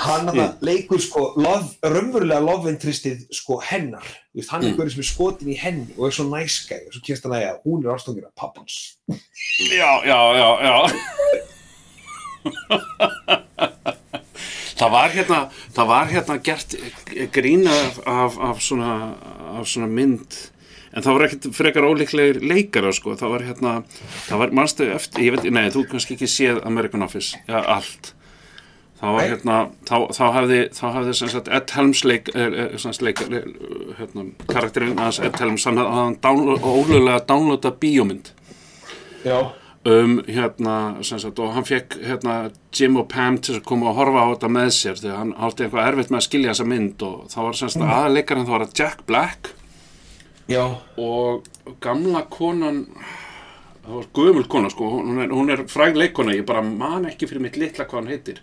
hann 0.00 0.30
mm. 0.32 0.60
leikur 0.64 1.00
sko 1.00 1.34
raunverulega 1.36 2.40
love 2.40 2.70
interestið 2.72 3.26
sko 3.36 3.60
hennar, 3.60 4.06
veist, 4.34 4.50
hann 4.52 4.64
er 4.64 4.72
mm. 4.72 4.90
sem 4.94 5.04
er 5.04 5.08
skotin 5.10 5.52
í 5.52 5.58
henni 5.60 5.94
og 5.98 6.08
er 6.08 6.16
svo 6.16 6.24
næskæg 6.28 6.86
og 6.88 6.92
svo 6.94 7.02
kynst 7.04 7.26
hann 7.26 7.36
að 7.36 7.44
ja, 7.44 7.52
hún 7.64 7.84
er 7.84 7.94
ástofngir 7.94 8.28
af 8.28 8.34
pappans 8.36 8.74
Já, 9.70 9.90
já, 10.04 10.20
já, 10.40 10.48
já 10.64 10.76
Það 14.80 14.94
var 14.94 15.12
hérna 15.12 15.40
það 15.76 15.90
var 15.90 16.08
hérna 16.08 16.38
gert 16.44 16.76
grín 17.34 17.66
af, 17.68 18.00
af, 18.06 18.62
svona, 18.64 18.94
af 19.58 19.68
svona 19.68 19.90
mynd. 19.90 20.38
En 20.90 21.04
það 21.04 21.14
var 21.16 21.24
ekkert 21.26 21.50
frekar 21.54 21.86
ólíklegir 21.86 22.40
leikara 22.42 22.90
sko, 22.94 23.12
það 23.18 23.34
var 23.34 23.44
hérna 23.46 23.74
það 24.26 24.40
var, 24.42 24.54
manstu 24.58 24.88
eftir, 24.90 25.28
ég 25.28 25.36
veit, 25.36 25.44
nei, 25.54 25.68
þú 25.70 25.84
kannski 25.92 26.16
ekki 26.16 26.26
séð 26.30 26.64
American 26.66 27.04
Office, 27.06 27.38
já, 27.46 27.60
allt. 27.60 28.14
Það 29.00 29.14
var 29.16 29.28
hérna 29.30 29.58
þá, 29.88 29.94
þá 30.16 30.24
hefði, 30.34 30.58
þá 30.76 30.82
hefði 30.96 31.14
sem 31.16 31.30
sagt 31.32 31.52
Ed 31.56 31.76
Helms 31.76 32.02
leik, 32.04 32.32
er, 32.34 32.56
er, 32.64 32.74
sem 32.80 32.96
sagt 32.96 33.06
leik 33.06 33.22
er, 33.28 33.46
hérna, 34.00 34.26
karakterinn 34.50 34.98
hans 35.00 35.22
Ed 35.22 35.38
Helms, 35.40 35.68
hann 35.68 35.78
hafði 35.80 36.58
ólulega 36.58 37.22
downloada 37.28 37.72
bíómynd. 37.80 38.34
Já, 39.22 39.38
um 39.88 40.18
hérna 40.28 40.74
sagt, 41.02 41.38
og 41.38 41.54
hann 41.54 41.64
fekk 41.64 41.96
hérna 42.04 42.34
Jim 42.76 42.98
og 43.00 43.08
Pam 43.08 43.38
til 43.40 43.56
að 43.56 43.64
koma 43.70 43.88
og 43.90 43.96
horfa 43.96 44.26
á 44.28 44.32
þetta 44.34 44.50
með 44.52 44.68
sér 44.76 45.00
þegar 45.00 45.16
hann 45.22 45.32
átti 45.40 45.64
eitthvað 45.64 45.88
erfitt 45.88 46.12
með 46.12 46.20
að 46.20 46.26
skilja 46.26 46.52
þessa 46.52 46.68
mynd 46.68 47.04
og 47.06 47.16
það 47.32 47.46
var 47.48 47.58
mm. 47.64 47.94
aðleikarinn 47.96 48.46
þá 48.46 48.52
var 48.52 48.66
það 48.66 48.82
Jack 48.82 49.02
Black. 49.08 49.50
Já, 50.50 50.64
og 51.00 51.74
gamla 51.80 52.24
konan 52.28 52.84
það 53.86 53.96
var 53.96 54.08
gömul 54.20 54.46
kona 54.52 54.70
sko 54.70 54.92
hún 54.98 55.24
er, 55.24 55.32
hún 55.32 55.52
er 55.54 55.64
fræg 55.70 55.96
leikona, 55.96 56.36
ég 56.36 56.44
bara 56.48 56.62
man 56.66 57.08
ekki 57.08 57.30
fyrir 57.30 57.46
mitt 57.46 57.56
litla 57.60 57.88
hvað 57.88 58.02
hann 58.02 58.12
heitir. 58.12 58.42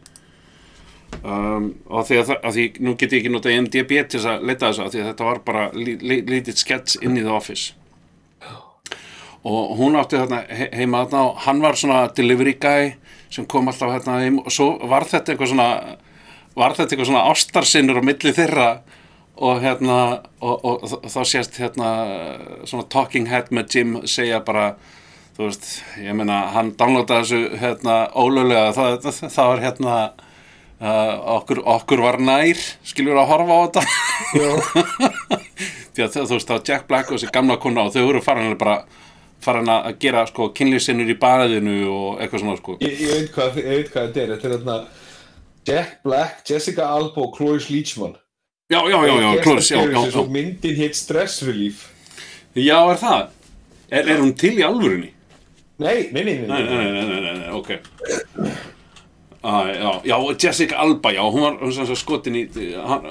Um, 1.22 1.70
og 1.88 2.08
því 2.08 2.18
að, 2.20 2.32
að 2.42 2.56
því 2.58 2.64
nú 2.84 2.94
get 2.98 3.14
ég 3.14 3.22
ekki 3.22 3.32
notað 3.32 3.60
MDB 3.62 3.94
til 4.10 4.20
þess 4.20 4.32
að 4.34 4.48
leita 4.50 4.72
þess 4.72 4.82
að 4.82 4.88
að 4.90 5.12
þetta 5.12 5.28
var 5.30 5.40
bara 5.46 5.68
lí- 5.78 6.00
lí- 6.02 6.24
lítið 6.28 6.58
skets 6.60 6.98
inn 7.00 7.16
í 7.16 7.24
The 7.24 7.32
Office 7.34 7.78
og 9.48 9.78
hún 9.80 9.96
átti 10.00 10.20
þarna 10.20 10.42
he- 10.60 10.70
heima 10.76 11.06
þarna 11.06 11.24
og 11.30 11.42
hann 11.46 11.62
var 11.64 11.78
svona 11.80 12.04
delivery 12.18 12.56
guy 12.60 12.92
sem 13.34 13.46
kom 13.50 13.68
alltaf 13.72 13.94
hérna 13.96 14.20
heim 14.24 14.42
og 14.44 14.52
svo 14.54 14.70
var 14.90 15.06
þetta 15.08 15.34
eitthvað 15.34 15.52
svona 15.54 15.70
var 16.58 16.76
þetta 16.78 16.96
eitthvað 16.96 17.10
svona 17.12 17.26
ástarsinnur 17.32 18.00
á 18.02 18.04
milli 18.10 18.34
þeirra 18.36 18.70
og 19.38 19.60
hérna 19.62 19.98
og, 20.42 20.56
og, 20.66 20.86
og 21.04 21.10
þá 21.14 21.20
sést 21.30 21.60
hérna 21.62 21.90
svona 22.66 22.88
talking 22.90 23.28
head 23.30 23.52
með 23.54 23.76
Jim 23.76 23.98
segja 24.10 24.40
bara 24.46 24.72
þú 25.38 25.46
veist, 25.46 25.68
ég 26.02 26.16
meina 26.18 26.48
hann 26.56 26.72
downloadaði 26.80 27.28
þessu 27.28 27.60
hérna 27.62 27.98
ólöglega 28.18 28.72
það, 28.74 28.96
það, 29.06 29.20
það 29.36 29.52
var 29.52 29.62
hérna 29.68 29.98
uh, 30.82 31.14
okkur, 31.38 31.62
okkur 31.76 32.02
var 32.02 32.18
nær 32.26 32.64
skilur 32.88 33.20
að 33.22 33.30
horfa 33.30 33.54
á 33.54 33.60
þetta. 33.68 33.84
Þú 35.98 36.06
veist 36.34 36.50
þá 36.50 36.58
Jack 36.62 36.88
Black 36.90 37.10
og 37.12 37.18
þessi 37.18 37.30
gamla 37.34 37.58
kona 37.62 37.88
og 37.88 37.94
þau 37.96 38.04
voru 38.10 38.22
farin 38.26 38.54
að 38.54 38.82
bara 39.46 39.64
farin 39.64 39.70
að 39.74 39.98
gera 40.00 40.26
sko 40.28 40.50
kynlýsinnur 40.58 41.10
í 41.10 41.18
baðinu 41.20 41.76
og 41.92 42.22
eitthvað 42.22 42.44
svona 42.44 42.58
sko. 42.60 42.78
Ég, 42.82 43.02
ég, 43.02 43.12
veit 43.14 43.34
hvað, 43.36 43.60
ég 43.62 43.68
veit 43.74 43.92
hvað 43.94 44.08
þetta 44.08 44.24
er. 44.24 44.32
Þetta 44.36 44.48
er 44.48 44.56
þarna 44.58 44.78
Jack 45.68 46.00
Black, 46.04 46.42
Jessica 46.48 46.88
Alba 46.88 47.22
og 47.26 47.36
Cloris 47.36 47.70
Leachman 47.70 48.16
já, 48.70 48.80
já, 48.90 49.08
já, 49.08 49.22
já, 49.22 49.42
Cloris, 49.44 49.72
já, 49.72 49.78
já, 49.84 50.08
já, 50.12 50.24
myndin 50.30 50.76
hétt 50.76 50.96
Stress 50.96 51.42
Relief. 51.44 51.90
Já, 52.56 52.80
er 52.92 52.98
það? 52.98 53.30
Er, 53.90 54.10
er 54.10 54.20
hún 54.20 54.34
til 54.36 54.58
í 54.60 54.64
alvörunni? 54.66 55.14
nei, 55.78 56.10
nei, 56.12 56.24
nei, 56.24 56.34
nei, 56.42 56.48
Nei, 56.48 56.64
nei, 56.64 56.92
nei, 56.92 57.06
nei, 57.06 57.22
nei, 57.22 57.38
nei, 57.38 57.50
ok. 57.54 57.70
Ah, 59.44 59.68
já, 59.70 60.02
já, 60.04 60.36
Jessica 60.44 60.76
Alba, 60.76 61.12
já, 61.14 61.22
hún 61.22 61.42
var 61.42 61.72
sagt 61.72 61.98
skotin 62.02 62.36
í 62.36 62.48
hann, 62.76 63.06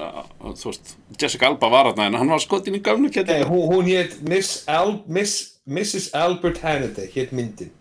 þú 0.53 0.69
veist, 0.69 0.97
Jessica 1.17 1.47
Alba 1.47 1.69
var 1.71 1.89
þarna 1.93 2.09
en 2.11 2.17
hann 2.19 2.29
var 2.29 2.43
skotin 2.43 2.75
í 2.77 2.81
gamlu 2.83 3.07
Nei, 3.07 3.15
kætti 3.15 3.39
hún, 3.47 3.63
hún 3.71 3.87
hétt 3.87 4.19
Miss 4.27 4.67
Al, 4.67 4.99
Miss, 5.07 5.56
Mrs. 5.67 6.09
Albert 6.15 6.61
Hannity 6.63 7.09
hétt 7.13 7.33
myndin 7.35 7.71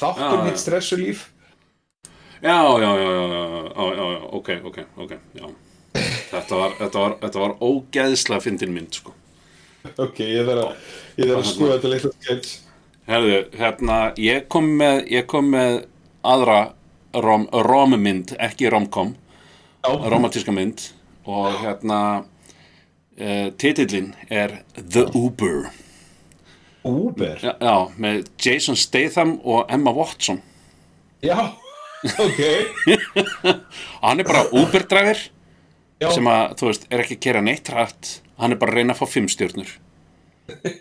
þáttur 0.00 0.44
hitt 0.48 0.60
stress 0.62 0.92
relief 0.94 1.30
Já, 2.44 2.60
já, 2.80 2.90
já, 3.00 3.10
já, 3.10 3.28
já, 3.76 3.94
já, 3.94 4.18
ok, 4.36 4.48
ok, 4.64 4.78
ok, 4.96 5.12
já. 5.32 5.46
Þetta 6.30 6.56
var, 6.56 6.74
þetta 6.76 6.98
var, 6.98 7.14
þetta 7.22 7.40
var 7.40 7.54
ógeðslega 7.64 8.44
fyndin 8.44 8.74
mynd, 8.74 8.98
sko. 8.98 9.14
ok, 9.96 10.20
ég 10.20 10.44
þarf 10.44 10.66
að 10.66 11.22
ég 11.22 11.30
þarf 11.30 11.38
að 11.38 11.48
skoða 11.48 11.78
þetta 11.78 11.92
litla 11.94 12.10
sketch 12.18 12.52
Herðu, 13.04 13.38
hérna, 13.60 13.96
ég 14.16 14.46
kom 14.48 14.68
með, 14.80 15.02
ég 15.12 15.26
kom 15.28 15.48
með 15.52 15.82
aðra 16.24 16.58
rom, 17.20 17.46
rommynd, 17.52 18.32
ekki 18.40 18.70
romkom, 18.72 19.14
romantíska 19.84 20.52
mynd 20.56 20.86
og 21.28 21.50
hérna, 21.60 21.98
uh, 23.20 23.48
titillin 23.60 24.14
er 24.32 24.62
The 24.76 25.04
Uber. 25.12 25.68
Uber 26.84 27.38
Já, 27.42 27.54
já, 27.60 27.76
með 27.98 28.24
Jason 28.44 28.76
Statham 28.76 29.38
og 29.44 29.70
Emma 29.72 29.92
Watson. 29.96 30.42
já, 31.24 31.38
ok 32.04 32.40
Og 33.44 34.04
hann 34.08 34.20
er 34.20 34.28
bara 34.28 34.44
Uber-dræfir 34.52 35.30
já, 36.02 36.10
sem 36.12 36.26
að, 36.28 36.56
þú 36.60 36.68
veist, 36.68 36.86
er 36.92 37.04
ekki 37.04 37.16
að 37.16 37.22
gera 37.24 37.40
neitt 37.44 37.70
rætt. 37.72 38.10
Hann 38.36 38.52
er 38.52 38.60
bara 38.60 38.74
að 38.74 38.80
reyna 38.82 38.92
að 38.96 39.00
fá 39.00 39.06
fimm 39.14 39.28
stjörnur. 39.32 39.70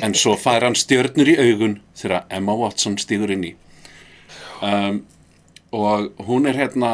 En 0.00 0.14
svo 0.16 0.32
fær 0.38 0.64
hann 0.64 0.76
stjörnur 0.78 1.28
í 1.28 1.34
augun 1.36 1.74
þegar 1.98 2.24
Emma 2.32 2.54
Watson 2.56 2.94
stígur 2.98 3.30
inn 3.34 3.42
í. 3.44 3.50
Um, 4.64 5.02
og 5.74 6.14
hún 6.24 6.46
er 6.48 6.56
hérna, 6.56 6.92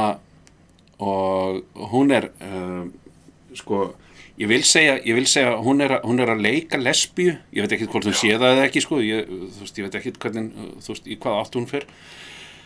og 0.98 1.60
hún 1.92 2.10
er, 2.16 2.30
um, 2.42 2.88
sko, 3.54 3.92
ég 4.38 4.48
vil 4.50 4.62
segja, 4.66 4.96
ég 5.06 5.14
vil 5.14 5.26
segja, 5.30 5.54
hún 5.62 5.80
er, 5.84 5.96
að- 5.98 6.04
hún 6.08 6.20
er 6.20 6.32
að 6.34 6.42
leika 6.42 6.78
lesbíu. 6.80 7.36
Ég 7.54 7.62
veit 7.64 7.72
ekki 7.76 7.86
hvort 7.92 8.04
hún 8.08 8.16
sé 8.18 8.32
það 8.34 8.50
eða 8.56 8.66
ekki, 8.68 8.80
sko. 8.82 8.98
Ég, 9.04 9.28
veist, 9.60 9.78
ég 9.78 9.86
veit 9.86 9.94
ekki 10.00 10.12
hvernig, 10.18 10.52
þú 10.82 10.88
veist, 10.94 11.06
í 11.06 11.16
hvað 11.22 11.40
átt 11.44 11.54
hún. 11.58 11.66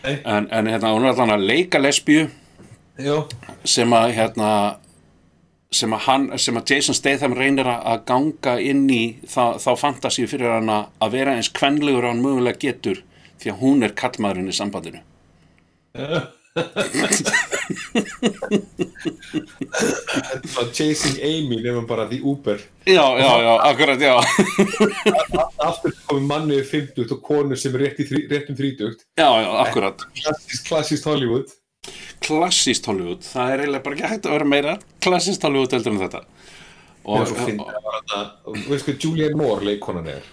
Nei. 0.05 0.19
En, 0.25 0.47
en 0.55 0.67
hérna, 0.71 0.93
hún 0.95 1.05
er 1.05 1.11
allan 1.13 1.35
að 1.35 1.47
leika 1.49 1.79
lesbíu 1.83 2.29
já, 3.03 3.17
sem 3.67 3.91
að 3.93 4.13
hérna 4.15 4.51
sem 5.75 5.93
að, 5.93 6.01
hann, 6.07 6.39
sem 6.39 6.57
að 6.57 6.71
Jason 6.71 6.95
Statham 6.97 7.35
reynir 7.37 7.67
að 7.69 8.05
ganga 8.09 8.55
inn 8.63 8.87
í 8.89 9.19
þá, 9.29 9.59
þá 9.61 9.69
fantasíu 9.77 10.29
fyrir 10.31 10.55
hann 10.55 10.71
að 10.73 11.11
vera 11.13 11.35
eins 11.37 11.51
kvenlegur 11.53 12.07
og 12.07 12.15
hann 12.15 12.23
mögulega 12.25 12.63
getur 12.63 13.03
því 13.43 13.51
að 13.53 13.59
hún 13.61 13.83
er 13.85 13.93
kallmaðurinn 13.99 14.49
í 14.49 14.57
sambandinu 14.57 15.03
þetta 19.79 20.51
var 20.55 20.67
Chasing 20.73 21.19
Amy 21.23 21.61
nefnum 21.61 21.87
bara 21.89 22.07
því 22.11 22.19
Uber. 22.33 22.59
Já, 22.89 23.07
já, 23.21 23.31
já, 23.45 23.53
akkurat, 23.69 24.01
já. 24.01 24.15
Aftur 25.69 25.95
komið 26.09 26.27
manni 26.31 26.59
við 26.61 26.69
50 26.73 27.17
og 27.17 27.23
konur 27.25 27.61
sem 27.61 27.75
er 27.77 27.87
rétt, 27.87 28.03
þrí, 28.09 28.25
rétt 28.31 28.53
um 28.53 28.59
30 28.59 29.01
Já, 29.19 29.29
já, 29.43 29.51
akkurat. 29.65 30.07
Klassist 30.69 31.09
Hollywood. 31.09 31.49
Klassíst 32.25 32.89
Hollywood, 32.91 33.23
það 33.25 33.53
er 33.53 33.63
eiginlega 33.63 33.85
bara 33.85 33.97
ekki 33.97 34.09
hægt 34.13 34.27
að 34.27 34.35
vera 34.35 34.49
meira 34.49 34.73
klassíst 35.05 35.45
Hollywood 35.47 35.73
heldur 35.77 35.95
en 35.95 36.03
þetta. 36.03 36.25
Og 37.09 37.23
og, 37.23 37.29
svo 37.31 37.37
fyndi 37.47 37.65
það 37.65 37.85
var 37.87 38.01
þarna 38.11 38.65
veist 38.69 38.89
hvað 38.89 39.05
Julianne 39.07 39.39
Moore 39.39 39.69
leikonan 39.71 40.11
er 40.13 40.27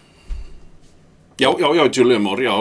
Já, 1.40 1.50
já, 1.60 1.76
já, 1.76 1.90
Julia 1.92 2.20
Moore, 2.20 2.44
já, 2.44 2.54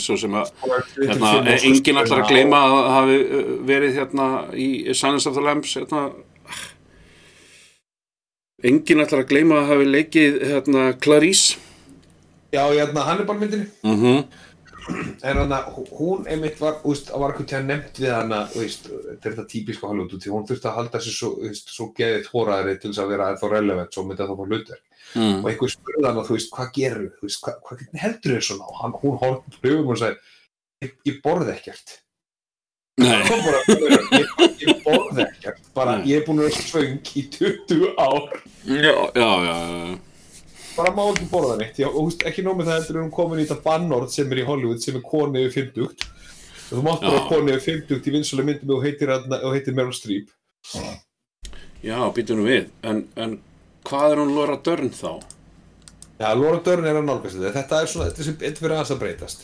svo 0.00 0.16
sem 0.16 0.32
að 0.32 0.52
hérna, 0.96 1.32
enginn 1.52 1.98
allar 2.00 2.22
að 2.22 2.30
gleyma 2.30 2.60
að 2.64 2.86
hafi 2.94 3.16
uh, 3.20 3.50
verið 3.68 3.98
hérna 3.98 4.28
í 4.56 4.68
Silence 4.96 5.28
of 5.28 5.36
the 5.36 5.44
Lambs 5.44 5.74
hérna. 5.76 6.06
Enginn 8.62 9.02
allar 9.04 9.24
að 9.24 9.28
gleyma 9.34 9.58
að 9.60 9.68
hafi 9.74 9.90
leikið 9.90 10.38
hérna 10.48 10.86
Clarice. 11.04 11.58
Já, 12.56 12.64
hérna, 12.72 13.04
hann 13.10 13.20
bara 13.26 13.38
myndinni. 13.38 13.68
Mm 13.84 14.00
-hmm. 14.00 14.24
En 15.22 15.38
hann 15.38 15.52
hún 15.98 16.26
einmitt 16.30 16.60
var, 16.60 16.80
úst, 16.88 17.10
var 17.14 17.32
eitthvað 17.32 17.48
til 17.52 17.58
að 17.58 17.66
nefnt 17.70 18.00
við 18.02 18.12
hana, 18.14 18.40
úst, 18.58 18.88
þetta 18.90 19.28
er 19.28 19.34
þetta 19.36 19.44
típiska 19.52 19.86
Hollywood 19.90 20.16
því 20.22 20.32
hún 20.34 20.46
þurfti 20.48 20.68
að 20.70 20.78
halda 20.78 21.00
sér 21.04 21.16
svo, 21.18 21.30
úst, 21.48 21.70
svo 21.74 21.88
geðið 21.98 22.30
hóraðri 22.32 22.76
til 22.82 22.90
þess 22.92 23.02
að 23.04 23.12
vera 23.14 23.28
ennþá 23.32 23.50
relevant 23.52 23.94
svo 23.94 24.04
myndi 24.08 24.22
að 24.24 24.32
það 24.32 24.40
fór 24.42 24.52
hlutverk. 24.52 24.84
Mm. 25.12 25.42
og 25.42 25.48
einhver 25.50 25.68
spurði 25.72 26.06
hana, 26.08 26.22
þú 26.24 26.36
veist, 26.38 26.52
hvað 26.54 26.68
gerur 26.76 27.08
þú 27.18 27.26
veist, 27.26 27.40
hvað, 27.44 27.56
hvað 27.66 27.98
heldur 28.00 28.32
þér 28.36 28.44
svona 28.46 28.68
og 28.70 28.78
hann, 28.80 28.94
hún 29.02 29.18
horfði 29.20 29.58
på 29.58 29.72
hugum 29.72 29.90
og 29.92 29.98
sagði 30.00 30.86
ég, 30.86 30.94
ég 31.10 31.18
borði 31.26 31.52
ekkert. 31.56 31.98
Bara, 33.02 33.60
ég, 33.72 34.32
ég 34.62 34.80
borði 34.84 35.24
ekkert. 35.26 35.60
Bara, 35.74 35.92
Mm. 35.98 36.06
ég 36.06 36.16
er 36.20 36.24
búin 36.26 36.40
að 36.40 36.48
vera 36.48 36.64
svöng 36.68 37.12
í 37.16 37.22
20 37.32 37.94
ár. 37.98 38.40
Já, 38.64 38.94
já, 39.16 39.30
já, 39.48 39.56
já. 39.68 39.98
Bara 40.76 40.94
má 40.96 41.02
ekki 41.10 41.28
borða 41.30 41.58
neitt 41.60 41.78
já, 41.82 41.88
og 41.90 42.08
veist, 42.08 42.24
ekki 42.28 42.44
nóg 42.46 42.58
með 42.58 42.70
það 42.70 42.78
heldur 42.80 42.98
er 42.98 43.04
hún 43.04 43.14
komin 43.14 43.42
í 43.42 43.46
þetta 43.46 43.64
bannorð 43.66 44.10
sem 44.14 44.32
er 44.32 44.42
í 44.42 44.48
Hollywood 44.48 44.82
sem 44.84 44.98
er 44.98 45.06
koni 45.06 45.46
yfir 45.46 45.68
50 45.72 45.86
og 45.86 46.72
þú 46.72 46.82
mátt 46.86 47.04
bara 47.04 47.20
Já. 47.20 47.28
koni 47.28 47.54
yfir 47.56 47.82
50 47.84 48.08
í 48.08 48.14
vinsulega 48.16 48.48
myndum 48.48 48.76
og 48.76 48.84
heitir, 48.86 49.12
heitir 49.52 49.76
Meryl 49.76 49.96
Streep 49.96 50.32
já 51.82 51.98
býtum 52.14 52.40
nú 52.40 52.46
við 52.48 52.68
en, 52.86 53.04
en 53.18 53.38
hvað 53.88 54.14
er 54.14 54.22
hún 54.22 54.34
Laura 54.36 54.58
Dern 54.64 54.92
þá? 54.94 55.18
Já, 56.22 56.28
Laura 56.38 56.60
Dern 56.62 56.86
er 56.86 57.00
að 57.00 57.08
nálgast 57.08 57.34
þetta. 57.34 57.50
Þetta 57.56 57.80
er 57.82 57.88
svona, 57.90 58.10
þetta 58.10 58.22
er 58.22 58.28
sem 58.28 58.36
þetta 58.38 58.62
fyrir 58.62 58.74
aðeins 58.76 58.92
að 58.94 59.00
breytast. 59.00 59.40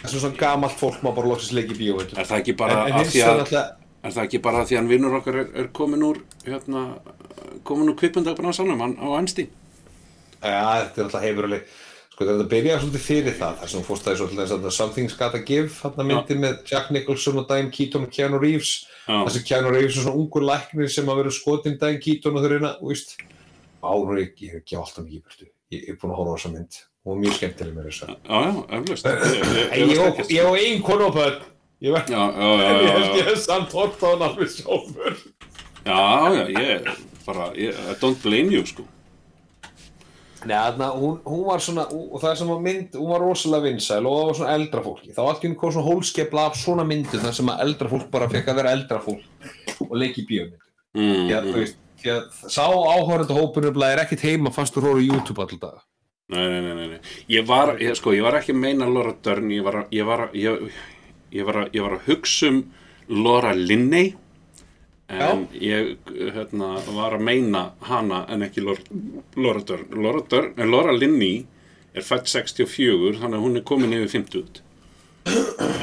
Það 0.00 0.06
er 0.08 0.14
svona 0.14 0.40
gamalt 0.40 0.78
fólk 0.80 1.02
má 1.04 1.10
bara 1.12 1.28
loksins 1.28 1.52
leiki 1.52 1.74
í 1.74 1.80
bíómyndum. 1.82 2.20
Er 2.22 2.28
það 2.30 2.40
ekki 2.40 2.54
bara 2.56 2.78
en, 2.86 2.92
en 2.94 3.02
að 3.02 3.10
því 3.10 3.22
að 3.26 3.40
náttúrulega, 3.42 3.64
er 4.00 4.14
það 4.16 4.28
ekki 4.28 4.40
bara 4.46 4.62
því 4.70 4.78
að 4.80 4.92
vinnur 4.94 5.16
okkar 5.18 5.38
er, 5.42 5.50
er 5.60 5.68
komin 5.76 6.06
úr 6.08 6.22
hérna, 6.46 6.84
komin 7.68 7.92
úr 7.92 7.98
kvipundagbanansalunum 8.00 8.80
hann 8.86 8.96
á 8.96 9.08
Einstein 9.18 9.50
ja, 10.42 10.84
þetta 10.84 11.00
er 11.00 11.04
alltaf 11.06 11.22
hefur 11.24 11.48
alveg, 11.48 11.64
sko 12.14 12.26
þetta 12.28 12.46
byrjaði 12.52 12.80
svolítið 12.84 13.04
fyrir 13.06 13.36
það, 13.40 13.56
þar 13.60 13.68
sem 13.72 13.80
hún 13.80 13.86
fórst 13.88 14.04
það 14.08 14.18
svolítið 14.20 14.54
að 14.56 14.70
Something's 14.76 15.16
Gotta 15.18 15.42
Give, 15.46 15.68
þarna 15.80 16.06
myndi 16.10 16.36
með 16.40 16.58
Jack 16.70 16.90
Nicholson 16.90 17.38
og 17.42 17.48
Diane 17.48 17.70
Keaton 17.74 18.06
og 18.06 18.10
Keanu 18.14 18.40
Reeves. 18.42 18.72
Já, 19.08 19.16
Þessi 19.26 19.42
Keanu 19.48 19.70
Reeves 19.74 19.96
er 19.96 20.02
svona 20.04 20.16
ungur 20.20 20.44
læknir 20.46 20.90
sem 20.92 21.08
að 21.10 21.22
vera 21.22 21.30
skotin 21.34 21.78
Diane 21.80 21.98
Keaton 22.04 22.36
og 22.36 22.44
þau 22.44 22.52
reyna, 22.54 22.74
þú 22.80 22.92
veist. 22.92 23.16
Á, 23.80 23.90
nú 23.96 24.12
er 24.12 24.20
ég, 24.22 24.34
ég 24.44 24.52
hef 24.54 24.60
ekki 24.64 24.76
alltaf 24.76 25.04
mikið 25.06 25.18
í 25.18 25.24
burtu. 25.24 25.50
Ég 25.70 25.88
er 25.88 25.96
búin 26.00 26.12
að 26.12 26.18
horfa 26.20 26.30
á 26.30 26.36
þessa 26.36 26.52
mynd. 26.54 26.80
Var 27.08 27.16
mjög 27.16 27.36
skemmtileg 27.38 27.74
með 27.78 27.86
þess 27.88 28.02
að. 28.04 28.10
já, 28.28 28.40
já, 28.44 28.52
eflaust 28.76 29.06
Ég- 30.36 30.44
á 30.44 30.50
ein 30.60 30.82
konu 30.84 31.08
á 31.08 31.10
börn. 31.16 31.38
Ég 31.80 31.94
já, 32.12 32.22
ég 33.16 33.24
hef 33.30 33.38
samt 33.40 33.72
hort 33.72 34.02
á 34.04 34.08
hann 34.12 34.24
alveg 34.26 34.50
sjálfur. 34.52 35.14
Já, 35.86 35.96
já, 36.36 36.42
ég 36.52 36.90
bara, 37.24 37.46
I 37.56 37.72
don't 38.02 38.20
blame 38.22 38.52
you, 38.52 38.66
sko. 38.68 38.84
Nei, 40.40 40.56
þarna, 40.56 40.86
hún, 40.96 41.18
hún 41.28 41.42
var 41.44 41.60
svona, 41.60 41.84
og 41.92 42.16
það 42.22 42.38
sem 42.40 42.48
var 42.48 42.62
mynd, 42.64 42.94
hún 42.96 43.10
var 43.12 43.20
rosalega 43.20 43.66
vinsæl 43.66 44.06
og 44.08 44.14
það 44.16 44.28
var 44.30 44.38
svona 44.38 44.54
eldra 44.56 44.84
fólki. 44.86 45.12
Þá 45.16 45.20
allt 45.26 45.44
í 45.44 45.50
hún 45.50 45.58
kom 45.60 45.74
svona 45.74 45.90
hólskepla 45.90 46.46
af 46.48 46.56
svona 46.56 46.86
myndum 46.88 47.24
þar 47.26 47.36
sem 47.36 47.52
að 47.52 47.62
eldra 47.66 47.90
fólk 47.92 48.08
bara 48.14 48.28
fekk 48.32 48.48
að 48.48 48.60
vera 48.62 48.72
eldra 48.78 49.02
fólk 49.04 49.84
og 49.84 49.94
leiki 50.00 50.24
í 50.24 50.28
bíómyndum. 50.30 50.66
Mm, 50.96 51.20
Því 51.28 51.36
að, 51.36 51.50
þú 51.50 51.60
veist, 51.60 51.78
því 52.00 52.12
að 52.14 52.40
sá 52.56 52.64
áhörandi 52.64 53.36
hópurinn 53.36 53.84
er 53.90 54.02
ekkit 54.06 54.24
heima 54.24 54.54
fastur 54.54 54.88
hóru 54.88 55.04
í 55.04 55.10
YouTube 55.10 55.44
alltaf. 55.44 55.84
Nei, 56.30 56.46
nei, 56.46 56.60
nei, 56.62 56.74
nei, 56.78 56.88
nei. 56.94 56.98
Ég 57.28 57.46
var, 57.46 57.74
ég, 57.82 57.96
sko, 57.98 58.14
ég 58.14 58.22
var 58.22 58.38
ekki 58.38 58.54
að 58.54 58.62
meina 58.62 58.86
Laura 58.88 59.12
Dern, 59.24 59.50
ég 59.50 59.64
var 59.66 59.80
að, 59.82 59.94
ég 59.98 60.06
var 60.06 60.24
að, 60.28 60.36
ég, 60.38 60.76
ég 61.34 61.46
var 61.48 61.64
að, 61.64 61.72
ég 61.74 61.84
var 61.84 61.96
að 61.96 62.04
hugsa 62.06 62.50
um 62.52 62.60
Laura 63.10 63.50
Linney, 63.58 64.12
en 65.10 65.46
ég, 65.58 65.96
hérna, 66.34 66.68
var 66.94 67.16
að 67.16 67.24
meina 67.26 67.62
hana 67.88 68.24
en 68.30 68.42
ekki 68.46 68.62
Laura, 68.62 69.62
Dern. 69.66 69.86
Laura 69.96 70.22
Dern, 70.30 70.52
en 70.56 70.70
Laura 70.70 70.92
Linney 70.94 71.44
er 71.94 72.02
fætt 72.06 72.28
64, 72.30 73.16
þannig 73.18 73.38
að 73.40 73.44
hún 73.46 73.56
er 73.58 73.64
komin 73.66 73.92
yfir 73.96 74.12
50. 74.20 74.60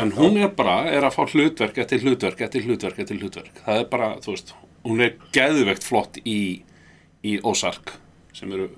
En 0.02 0.12
hún 0.18 0.38
er 0.42 0.50
bara, 0.58 0.80
er 0.90 1.04
að 1.06 1.14
fá 1.18 1.26
hlutverk 1.30 1.78
eftir 1.84 2.02
hlutverk 2.06 2.42
eftir 2.48 2.64
hlutverk 2.66 3.00
eftir 3.04 3.20
hlutverk. 3.22 3.62
Það 3.66 3.82
er 3.84 3.86
bara, 3.92 4.08
þú 4.24 4.34
veist, 4.34 4.54
hún 4.88 5.04
er 5.06 5.14
geðvegt 5.36 5.84
flott 5.86 6.18
í, 6.24 6.40
í 7.28 7.36
Ozark, 7.46 7.94
sem 8.38 8.52
eru 8.56 8.70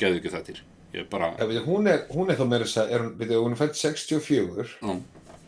geðviki 0.00 0.32
þettir. 0.32 0.62
Ég 0.94 1.04
er 1.04 1.08
bara, 1.12 1.34
Ja, 1.38 1.62
hún, 1.62 1.86
er, 1.86 2.06
hún 2.10 2.30
er 2.32 2.38
þá 2.40 2.46
meira 2.50 2.64
þess 2.66 2.80
að, 2.82 2.92
er, 2.96 3.04
hún- 3.04 3.16
veit, 3.20 3.30
hún 3.36 3.52
er 3.54 3.60
fætt 3.60 3.76
64, 3.78 4.72
já. 4.80 4.96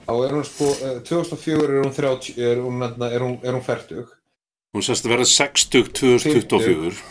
þá 0.06 0.12
er 0.26 0.34
hún 0.36 0.44
sko, 0.46 0.68
eh, 0.86 1.00
2004 1.08 1.64
er 1.78 1.82
hún 1.82 1.94
30, 1.96 2.36
er 2.38 2.60
hún, 2.62 2.82
er 2.86 3.20
hún, 3.24 3.38
er 3.42 3.56
hún 3.56 3.64
fertug. 3.66 4.12
Hún 4.72 4.84
sérst 4.86 5.04
að 5.04 5.12
verða 5.12 5.28
60 5.28 5.90
2024 5.92 7.02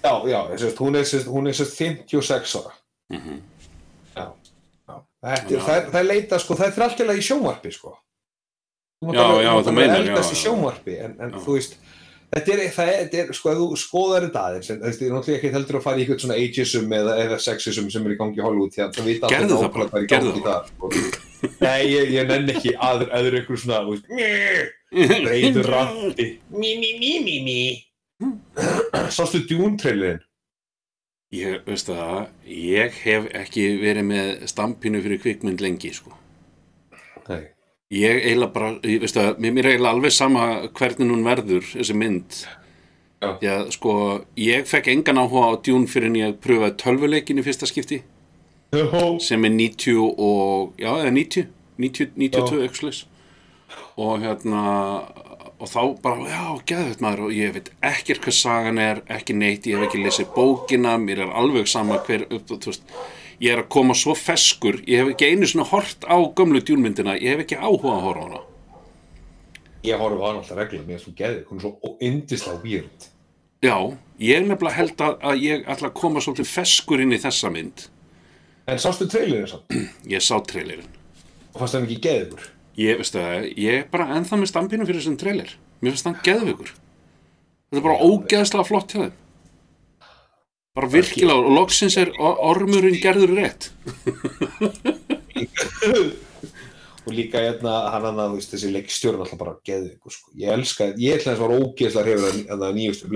Já, 0.00 0.12
já, 0.28 0.40
sérst, 0.60 0.78
hún 0.80 0.96
er 0.96 1.04
sérst, 1.08 1.28
hún 1.28 1.48
er 1.48 1.56
sérst 1.56 1.76
56 1.76 2.54
ára. 2.60 2.72
Mhm. 3.12 3.40
Já, 4.16 4.24
já. 4.88 4.94
Þetta, 5.20 5.54
er, 5.54 5.60
það, 5.60 5.74
er, 5.76 5.88
það 5.92 6.00
er 6.00 6.06
leita, 6.08 6.38
sko, 6.40 6.56
það 6.56 6.70
er 6.70 6.84
alltaf 6.86 7.10
í 7.20 7.24
sjónvarpi, 7.26 7.72
sko. 7.74 7.92
Já, 9.00 9.20
alveg- 9.20 9.44
já, 9.44 9.50
þú 9.50 9.56
mátt 9.56 9.64
þú 9.64 9.70
alveg 9.70 9.78
meinar, 9.80 10.00
eldast 10.04 10.30
já, 10.30 10.36
í 10.36 10.38
já. 10.38 10.42
sjónvarpi, 10.44 10.94
en, 11.04 11.16
en 11.20 11.30
Já. 11.32 11.38
þú 11.44 11.56
veist, 11.56 11.76
þetta 12.36 12.52
er, 12.54 12.62
það 12.76 12.88
er, 12.94 12.98
þetta 13.04 13.20
er, 13.24 13.32
sko, 13.36 13.50
ef 13.52 13.58
þú 13.60 13.68
skoðar 13.84 14.26
þetta 14.28 14.42
aðeins, 14.48 14.70
en 14.70 14.80
ég 14.80 14.88
er 14.88 15.14
náttúrulega 15.16 15.38
ekki 15.40 15.52
heldur 15.56 15.78
að 15.80 15.84
fara 15.86 15.96
í 15.96 16.04
eitthvað 16.04 16.24
svona 16.24 16.36
ageism 16.40 16.92
eða, 17.00 17.14
eða 17.24 17.38
sexism 17.40 17.88
sem 17.92 18.06
er 18.08 18.12
í 18.16 18.18
gangi 18.20 18.40
í 18.40 18.44
Hollywood, 18.44 18.72
því 18.76 18.84
að 18.84 18.92
það 18.96 19.08
vita 19.10 19.30
það 19.32 19.46
nákvæmlega 19.52 19.90
hvað 19.90 20.00
er 20.00 20.04
í 20.04 20.10
gangi 20.12 20.32
það 20.36 20.48
þar, 20.48 20.64
sko. 20.72 21.29
Nei, 21.60 21.84
ég, 21.88 22.10
ég 22.14 22.26
nenn 22.28 22.50
ekki 22.52 22.74
aður, 22.76 23.12
aður 23.16 23.36
eitthvað 23.38 23.62
svona, 23.62 24.00
reyður 25.26 25.70
rætti, 25.70 26.26
mí, 26.52 26.74
mí, 26.80 26.90
mí, 27.00 27.12
mí, 27.24 27.36
mí. 27.46 27.60
Sástu 29.12 29.40
Dune-trailerinn? 29.48 30.20
Ég, 31.30 31.60
veistu 31.62 31.94
það, 31.94 32.24
ég 32.50 32.96
hef 33.04 33.26
ekki 33.38 33.64
verið 33.78 34.06
með 34.08 34.30
stampinu 34.50 35.00
fyrir 35.04 35.20
kvikmynd 35.22 35.60
lengi, 35.62 35.92
sko. 35.94 36.10
Nei. 37.28 37.44
Ég 37.94 38.24
eiginlega 38.24 38.54
bara, 38.54 38.70
ég 38.86 39.02
veistu 39.02 39.22
að, 39.22 39.38
mér 39.42 39.54
mér 39.54 39.68
er 39.68 39.76
eiginlega 39.76 39.94
alveg 39.94 40.14
sama 40.14 40.46
hvernig 40.74 41.12
hún 41.14 41.22
verður, 41.26 41.62
þessi 41.70 41.96
mynd. 41.98 42.40
Já. 43.20 43.30
Því 43.38 43.50
að, 43.52 43.62
sko, 43.76 43.94
ég 44.42 44.66
fekk 44.66 44.90
engan 44.90 45.22
áhuga 45.22 45.52
á 45.54 45.62
Dune 45.62 45.90
fyrir 45.90 46.10
en 46.10 46.18
ég 46.18 46.36
pröfaði 46.42 46.76
tölvuleikin 46.82 47.38
í 47.38 47.46
fyrsta 47.46 47.68
skipti. 47.70 48.00
Sem 48.70 49.44
er 49.44 49.50
90 49.50 49.96
og, 49.98 50.74
já, 50.78 50.90
eða 50.94 51.10
90, 51.10 51.48
90 51.80 52.12
92 52.16 52.60
eitthvað 52.62 52.80
slags. 52.80 53.00
Og 54.00 54.22
hérna, 54.22 54.60
og 55.60 55.68
þá 55.68 55.80
bara, 56.02 56.28
já, 56.30 56.44
geðveit 56.70 57.02
maður, 57.04 57.24
og 57.26 57.34
ég 57.36 57.54
veit 57.56 57.70
ekkert 57.84 58.22
hvað 58.24 58.36
sagan 58.38 58.80
er, 58.80 59.02
ekki 59.10 59.36
neitt, 59.36 59.66
ég 59.68 59.76
hef 59.76 59.88
ekki 59.88 60.04
lesið 60.04 60.30
bókina, 60.36 60.94
mér 61.02 61.26
er 61.26 61.34
alveg 61.42 61.68
sama 61.70 61.98
hver, 62.06 62.24
upp, 62.30 62.46
þú 62.50 62.72
veist, 62.72 62.94
ég 63.42 63.52
er 63.54 63.64
að 63.64 63.70
koma 63.74 63.96
svo 63.98 64.14
feskur, 64.16 64.80
ég 64.86 65.02
hef 65.02 65.12
ekki 65.14 65.32
einu 65.32 65.50
svona 65.50 65.68
hort 65.72 66.06
á 66.06 66.16
gömlu 66.16 66.62
djúnmyndina, 66.62 67.18
ég 67.20 67.34
hef 67.34 67.44
ekki 67.44 67.60
áhuga 67.60 67.96
að 67.96 68.06
horfa 68.06 68.24
á 68.24 68.26
hana. 68.28 68.42
Ég 69.84 70.00
horf 70.00 70.20
á 70.20 70.24
hann 70.28 70.42
alltaf 70.42 70.58
reglulega, 70.58 70.88
mér 70.88 71.00
er 71.00 71.04
svo 71.04 71.14
geðið, 71.18 71.44
hún 71.50 71.60
er 71.60 71.66
svo 71.66 71.94
indislega 72.08 72.64
weird. 72.64 73.08
Já, 73.60 73.76
ég 74.22 74.46
nefnilega 74.46 74.78
held 74.78 75.02
að, 75.04 75.16
að 75.30 75.42
ég 75.44 75.66
ætla 75.68 75.90
að 75.90 75.98
koma 76.00 76.22
svolítið 76.24 76.54
feskur 76.54 77.02
inn 77.04 77.16
í 77.16 77.20
þessa 77.20 77.50
mynd. 77.52 77.90
En 78.70 78.78
sástu 78.78 79.08
trailerinn 79.10 79.48
samt? 79.50 79.72
Ég 80.06 80.22
sá 80.22 80.36
trailerinn. 80.46 80.86
Og 81.50 81.58
fannst 81.58 81.74
hann 81.74 81.88
ekki 81.88 81.96
geðigur? 82.04 82.44
Ég, 82.78 83.00
veistu 83.00 83.18
það, 83.18 83.48
ég 83.58 83.78
er 83.80 83.88
bara 83.90 84.14
ennþá 84.14 84.36
með 84.38 84.50
stampinu 84.52 84.86
fyrir 84.86 85.02
þessum 85.02 85.18
trailer. 85.18 85.50
Mér 85.82 85.90
finnst 85.96 86.06
hann 86.06 86.22
geðveikur. 86.22 86.70
Þetta 87.70 87.80
er 87.80 87.86
bara 87.88 88.04
ógeðslega 88.06 88.68
flott 88.68 88.90
hjá 88.94 89.00
þeim. 89.02 89.16
Bara 90.78 90.88
virkilega, 90.92 91.42
og 91.42 91.50
loksins 91.56 91.96
er 91.98 92.08
ormurinn 92.22 93.02
gerður 93.02 93.34
rétt. 93.40 93.62
og 97.04 97.12
líka 97.16 97.42
hérna, 97.42 97.72
hann 97.90 98.22
að 98.22 98.38
þessi 98.52 98.70
leikstjórn 98.70 99.22
alltaf 99.24 99.40
bara 99.40 99.58
geðigur, 99.66 100.12
sko. 100.14 100.30
Ég 100.38 100.54
elska, 100.54 100.94
ég 100.94 101.18
ætla 101.18 101.32
þess 101.32 101.40
að 101.40 101.42
var 101.42 101.56
ógeðslega 101.58 102.14
hefur 102.14 102.38
að 102.54 102.60
það 102.62 102.76
nýjustu 102.78 103.10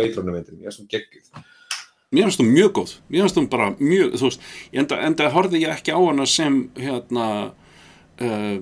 Mér 2.15 2.29
finnst 2.29 2.43
hún 2.43 2.53
mjög 2.55 2.73
góð. 2.79 2.97
Mér 3.11 3.25
finnst 3.25 3.39
hún 3.41 3.51
bara 3.51 3.71
mjög, 3.81 4.17
þú 4.21 4.31
veist, 4.31 4.49
enda, 4.73 4.99
enda 5.09 5.31
horfði 5.35 5.65
ég 5.65 5.75
ekki 5.75 5.95
á 5.95 5.99
hana 5.99 6.27
sem, 6.31 6.61
hérna, 6.79 7.29
uh, 8.23 8.53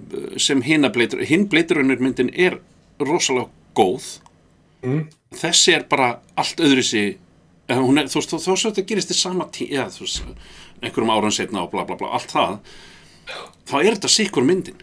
sem 0.40 0.62
hina 0.64 0.92
bleitur, 0.94 1.24
hinn 1.28 1.48
bleiturunir 1.52 2.00
myndin 2.02 2.32
er 2.32 2.60
rosalega 3.02 3.50
góð. 3.76 4.08
Mm. 4.82 5.04
Þessi 5.36 5.76
er 5.76 5.84
bara 5.90 6.14
allt 6.38 6.60
öðru 6.64 6.84
sig, 6.86 7.18
hún 7.72 8.00
er, 8.00 8.08
þú 8.12 8.20
veist, 8.20 8.32
þó 8.36 8.54
svo 8.54 8.70
þetta 8.70 8.86
gerist 8.88 9.12
í 9.12 9.18
sama 9.18 9.48
tí, 9.52 9.68
eða 9.72 9.90
þú 9.94 10.06
veist, 10.06 10.48
einhverjum 10.82 11.12
áran 11.14 11.34
setna 11.34 11.66
og 11.66 11.70
bla 11.74 11.84
bla 11.88 11.98
bla, 12.00 12.14
allt 12.16 12.32
það, 12.32 12.56
þá 13.68 13.76
er 13.82 13.92
þetta 13.94 14.10
sikkur 14.16 14.48
myndin. 14.48 14.80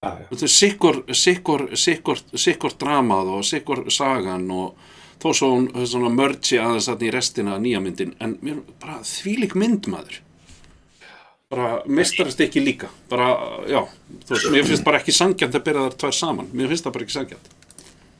Já, 0.00 0.16
já. 0.16 0.26
Er 0.32 0.48
sikkur, 0.48 1.02
sikkur, 1.12 1.66
sikkur, 1.76 2.20
sikkur 2.32 2.72
dramað 2.80 3.34
og 3.36 3.42
sikkur 3.44 3.82
sagan 3.92 4.46
og 4.48 4.78
þó 5.20 5.30
svo 5.36 5.52
hún 5.52 5.68
svona 5.86 6.10
mörgi 6.14 6.58
aðeins 6.60 6.88
þarna 6.90 7.08
í 7.08 7.14
restina 7.14 7.54
af 7.56 7.62
nýja 7.64 7.84
myndin 7.84 8.16
en 8.20 8.36
mér 8.44 8.60
bara 8.82 9.00
þvílík 9.06 9.56
mynd 9.58 9.88
maður. 9.92 10.20
Bara 11.50 11.70
mistarast 11.90 12.40
ekki. 12.40 12.62
líka. 12.62 12.88
Bara, 13.10 13.32
já, 13.66 13.80
þú 14.26 14.36
veist, 14.36 14.50
mér 14.54 14.68
finnst 14.68 14.86
bara 14.86 15.00
ekki 15.00 15.14
sangjant 15.14 15.56
að 15.56 15.64
byrja 15.66 15.88
þar 15.88 15.96
tvær 16.04 16.18
saman, 16.20 16.52
mér 16.54 16.70
finnst 16.70 16.86
það 16.86 16.94
bara 16.96 17.06
ekki 17.08 17.16
sangjant 17.16 17.56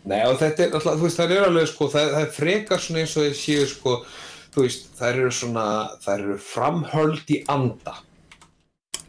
Nei, 0.08 0.20
og 0.24 0.38
þetta 0.40 0.64
er 0.64 0.74
alltaf, 0.74 0.96
þú 0.96 1.04
veist, 1.04 1.18
það 1.20 1.32
er 1.34 1.46
alveg, 1.46 1.66
sko, 1.68 1.88
það, 1.92 2.12
það 2.14 2.22
er 2.24 2.30
frekar 2.32 2.80
svona 2.80 3.02
eins 3.02 3.16
og 3.16 3.26
þeir 3.26 3.34
séu, 3.36 3.64
sko, 3.68 3.96
þú 4.54 4.64
veist, 4.64 4.86
það 4.96 5.10
eru 5.10 5.32
svona, 5.36 5.64
það 6.04 6.14
eru 6.14 6.36
framhöld 6.44 7.34
í 7.34 7.40
anda. 7.52 7.96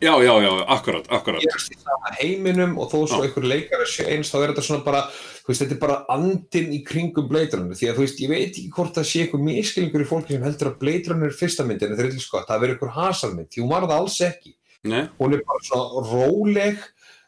Já, 0.02 0.24
já, 0.24 0.34
já, 0.42 0.66
akkurat, 0.66 1.06
akkurat. 1.14 1.44
Gerast 1.46 1.74
í 1.76 1.76
sama 1.78 2.10
heiminum 2.18 2.72
og 2.82 2.88
þó 2.90 3.04
svo 3.06 3.20
einhver 3.22 3.46
leikar 3.46 3.84
sé 3.86 4.08
eins 4.10 4.32
þá 4.34 4.38
er 4.40 4.52
þetta 4.52 4.64
svona 4.66 4.82
bara, 4.88 5.02
þú 5.44 5.52
veist, 5.52 5.62
þetta 5.62 5.76
er 5.76 5.82
bara 5.84 5.98
andin 6.10 6.72
í 6.74 6.80
kringum 6.88 7.28
Blade 7.30 7.54
Runner, 7.60 7.78
því 7.78 7.92
að 7.92 8.00
þú 8.00 8.06
veist, 8.08 8.24
ég 8.24 8.32
veit 8.32 8.50
ekki 8.50 8.72
hvort 8.74 8.98
það 8.98 9.06
sé 9.12 9.22
einhver 9.28 9.44
miskilningur 9.46 10.02
í 10.02 10.08
fólki 10.10 10.34
sem 10.34 10.48
heldur 10.48 10.72
að 10.72 10.80
Blade 10.82 11.14
Runner 11.14 11.30
er 11.30 11.38
fyrsta 11.38 11.68
myndin, 11.68 11.94
þetta 11.94 12.02
er 12.02 12.10
eitthvað 12.10 12.26
sko, 12.26 12.42
það 12.50 12.66
verður 12.66 12.76
einhver 12.80 12.94
hasarmynd, 12.98 13.52
því 13.54 13.62
hún 13.62 13.72
var 13.76 13.86
það 13.86 13.96
alls 14.00 14.18
ekki. 14.26 14.56
Nei, 14.90 15.04
hún 15.22 15.38
er 15.38 15.46
bara 15.52 15.64
svona 15.70 16.04
róleg 16.10 16.82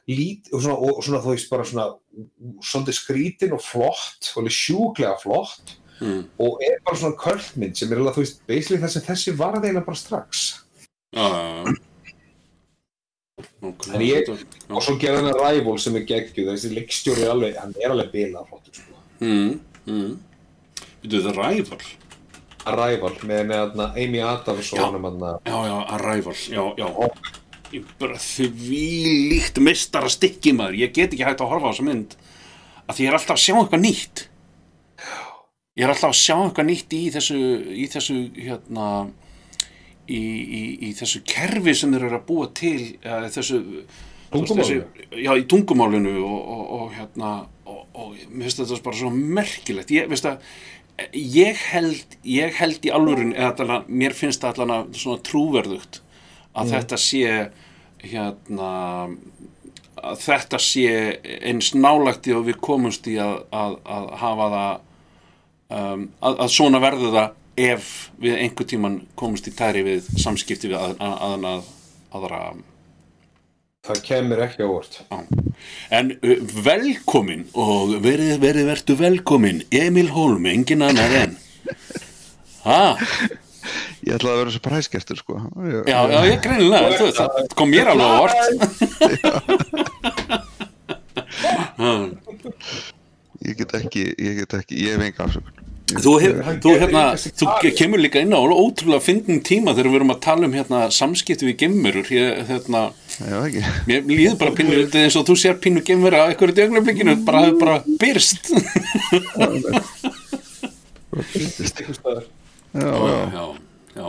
lít, 0.09 0.49
og 0.49 0.65
svona, 0.65 0.77
og 0.81 1.05
svona 1.05 1.21
þú 1.21 1.37
veist, 1.37 1.53
bara 1.53 1.69
svona 1.69 1.87
svolítið 2.73 2.99
skrítin 3.03 3.53
og 3.53 3.61
flott 3.61 4.33
og 4.33 4.49
sjúklega 4.49 5.13
flott. 5.21 5.77
Mm. 6.01 6.23
og 6.41 6.57
er 6.65 6.81
bara 6.83 6.97
svona 6.99 7.15
kvöldmynd 7.15 7.77
sem 7.77 7.91
er 7.93 7.99
alveg, 8.01 8.15
þú 8.17 8.23
veist, 8.25 8.39
basically 8.49 8.81
það 8.81 8.91
sem 8.91 9.03
þessi 9.05 9.33
var 9.39 9.61
eiginlega 13.43 13.77
bara 13.77 13.83
strax 13.83 13.93
já, 13.93 13.93
já, 13.93 13.93
já 13.93 13.93
Ok, 13.93 13.93
En 13.93 14.01
ég- 14.01 14.27
þetta- 14.27 14.75
og 14.75 14.83
svo 14.83 14.95
gerði 14.99 15.23
hann 15.23 15.39
Rival 15.39 15.79
sem 15.79 15.95
er 15.95 16.01
geggjuð 16.01 16.49
þessi 16.51 16.73
leikstjóri 16.75 17.21
er 17.23 17.29
alveg, 17.31 17.55
hann 17.57 17.73
er 17.83 17.89
alveg 17.91 18.11
bilað 18.11 18.47
flottur 18.49 18.73
sko. 18.73 18.93
mm, 19.19 19.59
mm. 19.87 20.17
Við 21.03 21.21
það 21.27 21.37
ræðal 21.37 21.81
Arrival 22.65 23.11
með, 23.27 23.49
með 23.75 23.97
Amy 23.99 24.19
Adams 24.23 24.73
og 24.73 24.79
honum 24.79 25.03
hana, 25.03 25.39
Já, 25.45 25.57
já, 25.67 25.77
Arrival, 25.97 26.33
já, 26.33 26.75
já. 26.77 27.09
Ég 27.73 27.83
bara 27.99 28.15
því 28.15 29.29
líkt 29.33 29.57
mistara 29.59 30.07
stikki 30.07 30.53
maður. 30.53 30.77
Ég 30.77 30.93
get 30.93 31.11
ekki 31.11 31.25
hægt 31.25 31.41
að 31.41 31.49
horfa 31.49 31.67
á 31.67 31.73
þessa 31.73 31.83
mynd 31.87 32.15
að 32.87 32.95
því 32.95 33.03
ég 33.03 33.07
er 33.07 33.13
alltaf 33.17 33.35
að 33.35 33.43
sjá 33.43 33.55
eitthvað 33.57 33.81
nýtt. 33.83 34.27
Ég 35.75 35.83
er 35.83 35.89
alltaf 35.89 36.11
að 36.13 36.19
sjá 36.21 36.35
eitthvað 36.37 36.67
nýtt 36.69 36.93
í 36.93 37.01
þessu 37.11 37.37
í 37.73 37.87
þessu, 37.89 38.17
hérna 38.37 38.87
í, 40.07 40.19
í, 40.19 40.61
í 40.89 40.91
þessu 40.97 41.21
kerfi 41.27 41.73
sem 41.77 41.93
þeir 41.95 42.07
eru 42.09 42.19
að 42.19 42.27
búa 42.27 42.49
til 42.57 42.77
eða, 43.01 43.29
þessu 43.33 43.59
þessu- 44.65 45.23
Já, 45.23 45.31
í 45.37 45.43
tungumálinu 45.49 46.13
og, 46.25 46.39
og, 46.55 46.63
og 46.79 46.93
hérna 46.97 47.33
og, 47.69 47.81
og 47.93 48.15
mér 48.29 48.47
finnst 48.49 48.63
þetta 48.63 48.79
bara 48.87 48.97
svo 48.97 49.11
merkilegt. 49.13 49.91
Ég, 49.93 50.09
að 50.09 50.39
ég 51.13 51.61
held, 51.73 52.17
ég 52.27 52.53
held 52.59 52.85
í 52.85 52.91
alvörun 52.93 53.33
eða 53.33 53.83
mér 53.87 54.13
finnst 54.17 54.41
það 54.43 54.59
allan 54.63 54.75
að 54.79 54.97
svona 55.03 55.23
trúverðugt 55.29 56.01
að 56.53 56.73
þetta 56.75 56.99
sé 57.01 57.23
hérna 58.03 58.71
að 60.03 60.19
þetta 60.25 60.59
sé 60.59 60.87
eins 61.47 61.71
nálagti 61.77 62.33
og 62.35 62.43
við 62.49 62.57
komumst 62.61 63.07
í 63.07 63.15
að, 63.21 63.37
að, 63.55 63.77
að 63.87 64.09
hafa 64.19 64.47
það 64.53 64.73
um, 65.77 66.03
að, 66.19 66.35
að 66.43 66.51
svona 66.57 66.81
verður 66.83 67.13
það 67.15 67.31
ef 67.59 67.89
við 68.21 68.37
einhver 68.41 68.67
tíman 68.69 69.01
komumst 69.19 69.47
í 69.49 69.53
tæri 69.55 69.83
við 69.85 70.07
samskipti 70.21 70.71
við 70.71 70.77
að, 70.79 70.95
að, 71.03 71.15
að, 71.27 71.47
að, 71.49 71.63
aðra 72.17 72.41
það 73.83 74.01
kemur 74.07 74.43
ekki 74.45 74.63
á 74.63 74.69
á. 75.11 75.17
en 75.99 76.13
uh, 76.23 76.35
velkomin 76.65 77.45
og 77.53 77.97
verið, 78.03 78.37
verið, 78.41 78.67
verðu 78.71 78.97
velkomin 79.01 79.63
Emil 79.71 80.09
Holm, 80.15 80.45
engin 80.49 80.85
annar 80.85 81.17
en. 81.23 81.37
Ha, 82.63 82.95
Ég 84.03 84.17
ætlaði 84.17 84.33
að 84.33 84.39
vera 84.41 84.51
svo 84.51 84.61
præskertur 84.63 85.19
sko. 85.19 85.37
Ég, 85.63 85.85
já, 85.87 85.99
já, 86.11 86.19
ég 86.27 86.39
greinilega 86.43 86.97
þú, 86.99 87.05
það 87.15 87.29
kom 87.55 87.69
mér 87.71 87.87
alveg 87.93 88.07
á 88.11 88.13
vart 88.19 88.39
ég 93.47 93.53
get 93.59 93.71
ekki, 93.79 94.03
ég 94.11 94.33
get 94.41 94.51
ekki, 94.59 94.75
ég 94.83 94.89
hef 94.97 95.03
enga 95.07 95.21
afsökun 95.27 95.62
Þú, 95.91 96.13
hef, 96.21 96.37
þú, 96.63 96.71
hérna, 96.79 97.01
þú 97.19 97.71
kemur 97.77 98.01
líka 98.01 98.21
inn 98.23 98.33
á 98.33 98.39
ótrúlega 98.39 99.03
fyndin 99.03 99.41
tíma 99.45 99.73
þegar 99.75 99.89
við 99.91 99.97
erum 99.99 100.13
að 100.13 100.21
tala 100.23 100.47
um 100.47 100.55
hérna, 100.55 100.79
samskipti 100.95 101.45
við 101.49 101.57
gemurur 101.59 102.07
ég, 102.13 102.39
hérna, 102.47 102.83
mér 103.89 104.07
líður 104.07 104.37
bara 104.39 104.55
pínu 104.55 104.77
er 104.79 104.95
eins 105.03 105.17
og 105.19 105.27
þú 105.27 105.35
sér 105.41 105.59
pínu 105.61 105.83
gemur 105.85 106.15
á 106.15 106.31
einhverju 106.31 106.55
dögnablikinu 106.57 107.17
bara 107.27 107.43
hefur 107.45 107.59
bara 107.61 107.75
byrst. 108.01 108.49
Einhvers 111.13 111.99
staðar. 111.99 112.25
Já, 112.73 113.43
já, 113.93 114.07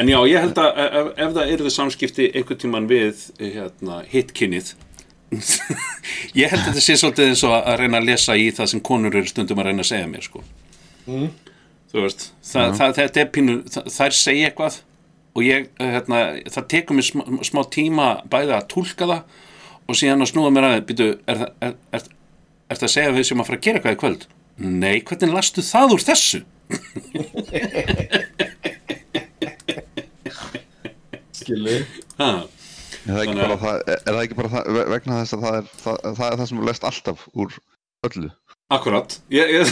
en 0.00 0.14
já, 0.14 0.18
ég 0.30 0.46
held 0.46 0.62
að 0.62 0.80
ef, 0.86 1.12
ef 1.26 1.36
það 1.36 1.52
eru 1.58 1.74
samskipti 1.76 2.30
einhvern 2.30 2.62
tíman 2.62 2.88
við 2.88 3.26
hérna, 3.42 4.00
hitkinnið 4.08 4.72
ég 6.36 6.50
held 6.52 6.60
að 6.60 6.66
þetta 6.70 6.82
sé 6.84 6.96
svolítið 7.00 7.30
eins 7.30 7.42
og 7.48 7.54
að 7.56 7.78
reyna 7.80 8.00
að 8.00 8.08
lesa 8.10 8.36
í 8.36 8.50
það 8.54 8.70
sem 8.72 8.82
konur 8.84 9.14
eru 9.16 9.28
stundum 9.28 9.60
að 9.62 9.70
reyna 9.70 9.84
að 9.84 9.90
segja 9.92 10.08
mér 10.10 10.26
sko. 10.26 10.42
Þú 11.06 12.02
veist 12.06 12.28
það, 12.46 12.74
það, 12.78 12.94
þetta 13.00 13.20
er 13.24 13.30
pínu, 13.34 13.56
það, 13.74 13.88
þær 13.96 14.16
segja 14.18 14.48
eitthvað 14.50 14.80
og 15.32 15.46
ég, 15.46 15.68
hérna, 15.80 16.20
það 16.52 16.66
tekur 16.74 16.98
mér 16.98 17.06
smá, 17.08 17.22
smá 17.48 17.62
tíma 17.72 18.06
bæði 18.32 18.52
að 18.58 18.66
túlka 18.72 19.08
það 19.08 19.22
og 19.88 19.98
síðan 19.98 20.22
að 20.24 20.30
snúa 20.32 20.50
mér 20.54 20.68
að 20.68 20.78
býtu, 20.90 21.08
er, 21.26 21.40
það- 21.42 21.54
er, 21.68 21.74
er, 21.98 22.06
er 22.72 22.76
það 22.80 22.88
að 22.88 22.94
segja 22.96 23.14
við 23.16 23.28
sem 23.30 23.40
að 23.42 23.48
fara 23.50 23.58
að 23.60 23.64
gera 23.66 23.80
eitthvað 23.82 23.96
í 23.96 24.00
kvöld? 24.04 24.26
Nei, 24.62 24.96
hvernig 25.08 25.32
lastu 25.34 25.64
það 25.64 25.94
úr 25.96 26.04
þessu? 26.06 26.42
Skilu 31.32 31.78
ha, 32.20 32.30
Er 33.02 33.16
það 33.16 33.20
ekki 33.22 33.32
Þannig 33.32 33.42
bara 33.42 33.54
að- 33.56 33.62
það, 33.62 33.78
er 33.92 34.02
það 34.14 34.20
ekki 34.22 34.36
bara 34.38 34.50
það, 34.52 34.68
ve- 34.76 34.84
vegna 34.92 35.16
þess 35.22 35.34
að 35.36 35.40
það 35.46 35.56
er 35.58 35.64
það, 35.82 35.96
það 36.18 36.26
er 36.28 36.36
það 36.42 36.46
sem 36.50 36.58
þú 36.60 36.66
lest 36.68 36.84
alltaf 36.90 37.24
úr 37.34 37.56
öllu 38.08 38.28
akkurat. 38.76 39.08
Ég, 39.32 39.46
ég, 39.58 39.66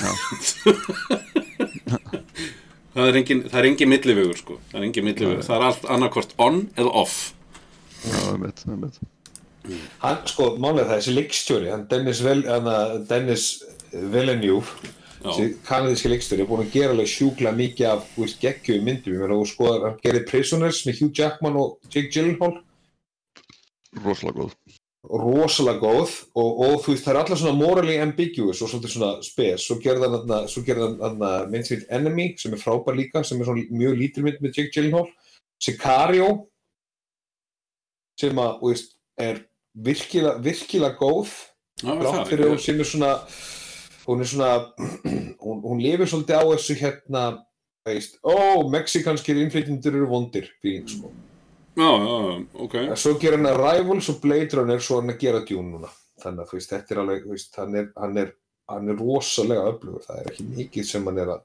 það 2.95 3.07
er 3.07 3.15
engin 3.23 3.41
það 3.47 3.59
er 3.63 3.67
engin 3.71 3.93
millivegur 3.93 4.39
sko. 4.41 4.55
Það 4.73 4.79
er 4.81 4.85
engin 4.91 5.07
millivegur, 5.09 5.47
það 5.47 5.57
er 5.59 5.65
allt 5.71 5.85
annarkvort 5.97 6.33
on 6.43 6.57
eða 6.77 6.91
off. 7.05 7.17
Já, 8.01 8.17
það 8.17 8.35
er 8.35 8.41
mitt, 8.45 8.59
það 8.67 8.77
er 8.77 8.81
mitt 8.85 8.97
hann, 10.01 10.23
sko, 10.29 10.55
málega 10.61 10.89
það, 10.89 10.97
þessi 10.97 11.17
leikstjóri 11.17 11.71
hann 11.73 11.85
Dennis, 11.91 12.23
Vel, 12.25 12.41
hann, 12.49 12.71
Dennis 13.11 13.51
Villeneuve 13.93 14.95
kanadíski 15.67 16.13
leikstjóri 16.13 16.45
er 16.45 16.49
búin 16.49 16.65
að 16.65 16.79
gera 16.79 16.95
alveg 16.95 17.11
sjúkla 17.13 17.53
mikið 17.57 17.91
af 17.91 18.07
þú 18.15 18.25
veist, 18.25 18.41
geggjum 18.41 18.87
myndum, 18.87 19.17
ég 19.17 19.25
meina, 19.25 19.37
og 19.37 19.51
sko, 19.51 19.75
hann 19.85 20.01
gerir 20.05 20.27
Prisoners 20.31 20.83
með 20.89 21.03
Hugh 21.03 21.21
Jackman 21.21 21.61
og 21.61 21.77
Jake 21.91 22.13
Gyllenhaal. 22.15 22.57
Rosalega 24.01 24.47
góð 24.47 24.57
rosalega 25.01 25.81
góð 25.81 26.11
og, 26.37 26.49
og 26.61 26.75
þú 26.85 26.93
veist, 26.93 27.05
það 27.07 27.13
er 27.15 27.19
allar 27.23 27.41
svona 27.41 27.57
morally 27.57 27.97
ambiguous 28.03 28.61
og 28.61 28.69
svolítið 28.69 28.95
svona 28.95 29.13
spes. 29.25 29.65
Svo 29.65 29.79
gerði 29.81 30.11
hann, 31.01 31.25
heit 31.57 31.87
Enemy, 31.89 32.27
sem 32.41 32.57
er 32.57 32.61
frábær 32.61 32.99
líka 32.99 33.25
sem 33.25 33.41
er 33.41 33.49
svona 33.49 33.65
mjög 33.73 33.97
lítil 33.97 34.27
mynd 34.27 34.43
með 34.45 34.59
Jake 34.59 34.75
Gyllenhaal. 34.75 35.09
Sicario 35.61 36.29
sem 38.21 38.41
að, 38.41 38.59
veist, 38.65 38.93
er 39.21 39.45
virkilega, 39.73 40.37
virkilega 40.45 41.01
góð 41.01 41.33
Já, 41.81 41.95
rátt 41.97 42.21
það, 42.21 42.29
fyrir 42.29 42.51
hún 42.51 42.61
sem 42.61 42.81
er 42.81 42.89
svona 42.89 43.13
hún 44.05 44.21
er 44.21 44.29
svona 44.29 44.51
hún, 45.45 45.63
hún 45.65 45.81
lifir 45.81 46.11
svolítið 46.11 46.41
á 46.41 46.45
þessu 46.53 46.77
hérna 46.81 47.25
veist, 47.89 48.21
ó, 48.21 48.61
mexikanskir 48.69 49.41
innflytjendur 49.41 49.97
eru 49.97 50.09
vondir 50.11 50.51
feeling, 50.61 50.89
sko. 50.89 51.09
Já, 51.09 51.30
já, 51.77 51.91
já, 52.03 52.47
ok 52.65 52.75
En 52.81 52.97
svo 52.97 53.15
gerir 53.21 53.39
hann 53.39 53.47
Arrivals 53.53 54.09
og 54.11 54.21
Blade 54.23 54.57
Runner 54.59 54.81
svo 54.83 55.01
hann 55.01 55.11
að 55.15 55.19
gera 55.23 55.41
Dune 55.49 55.71
núna 55.77 55.91
þannig 56.23 56.43
að 56.45 56.51
þú 56.51 56.59
veist, 56.59 56.71
þetta 56.75 56.95
er 56.95 56.99
alveg 57.05 57.23
þú 57.25 57.31
veist, 57.37 57.55
hann, 57.57 57.75
er, 57.81 57.87
hann, 57.97 58.17
er, 58.21 58.33
hann 58.69 58.89
er 58.93 58.99
rosalega 59.01 59.63
öflugur 59.71 60.03
það 60.05 60.19
er 60.25 60.33
ekki 60.35 60.49
mikið 60.59 60.85
sem 60.91 61.07
hann 61.09 61.19
er 61.23 61.31
að 61.37 61.41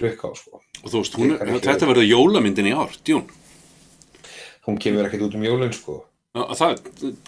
klikka 0.00 0.30
á 0.30 0.32
sko. 0.38 0.60
Og 0.84 0.86
þú 0.92 1.00
veist, 1.02 1.16
hún, 1.18 1.34
ekki- 1.36 1.64
þetta 1.66 1.88
verður 1.90 2.06
jólamyndin 2.08 2.68
í 2.70 2.76
ár, 2.76 2.94
djún 3.04 3.26
hún 4.66 4.78
kemur 4.78 5.08
ekkert 5.08 5.26
út 5.26 5.34
um 5.34 5.42
jólun 5.44 5.72
sko. 5.74 6.04
Já, 6.30 6.44
Það 6.54 6.76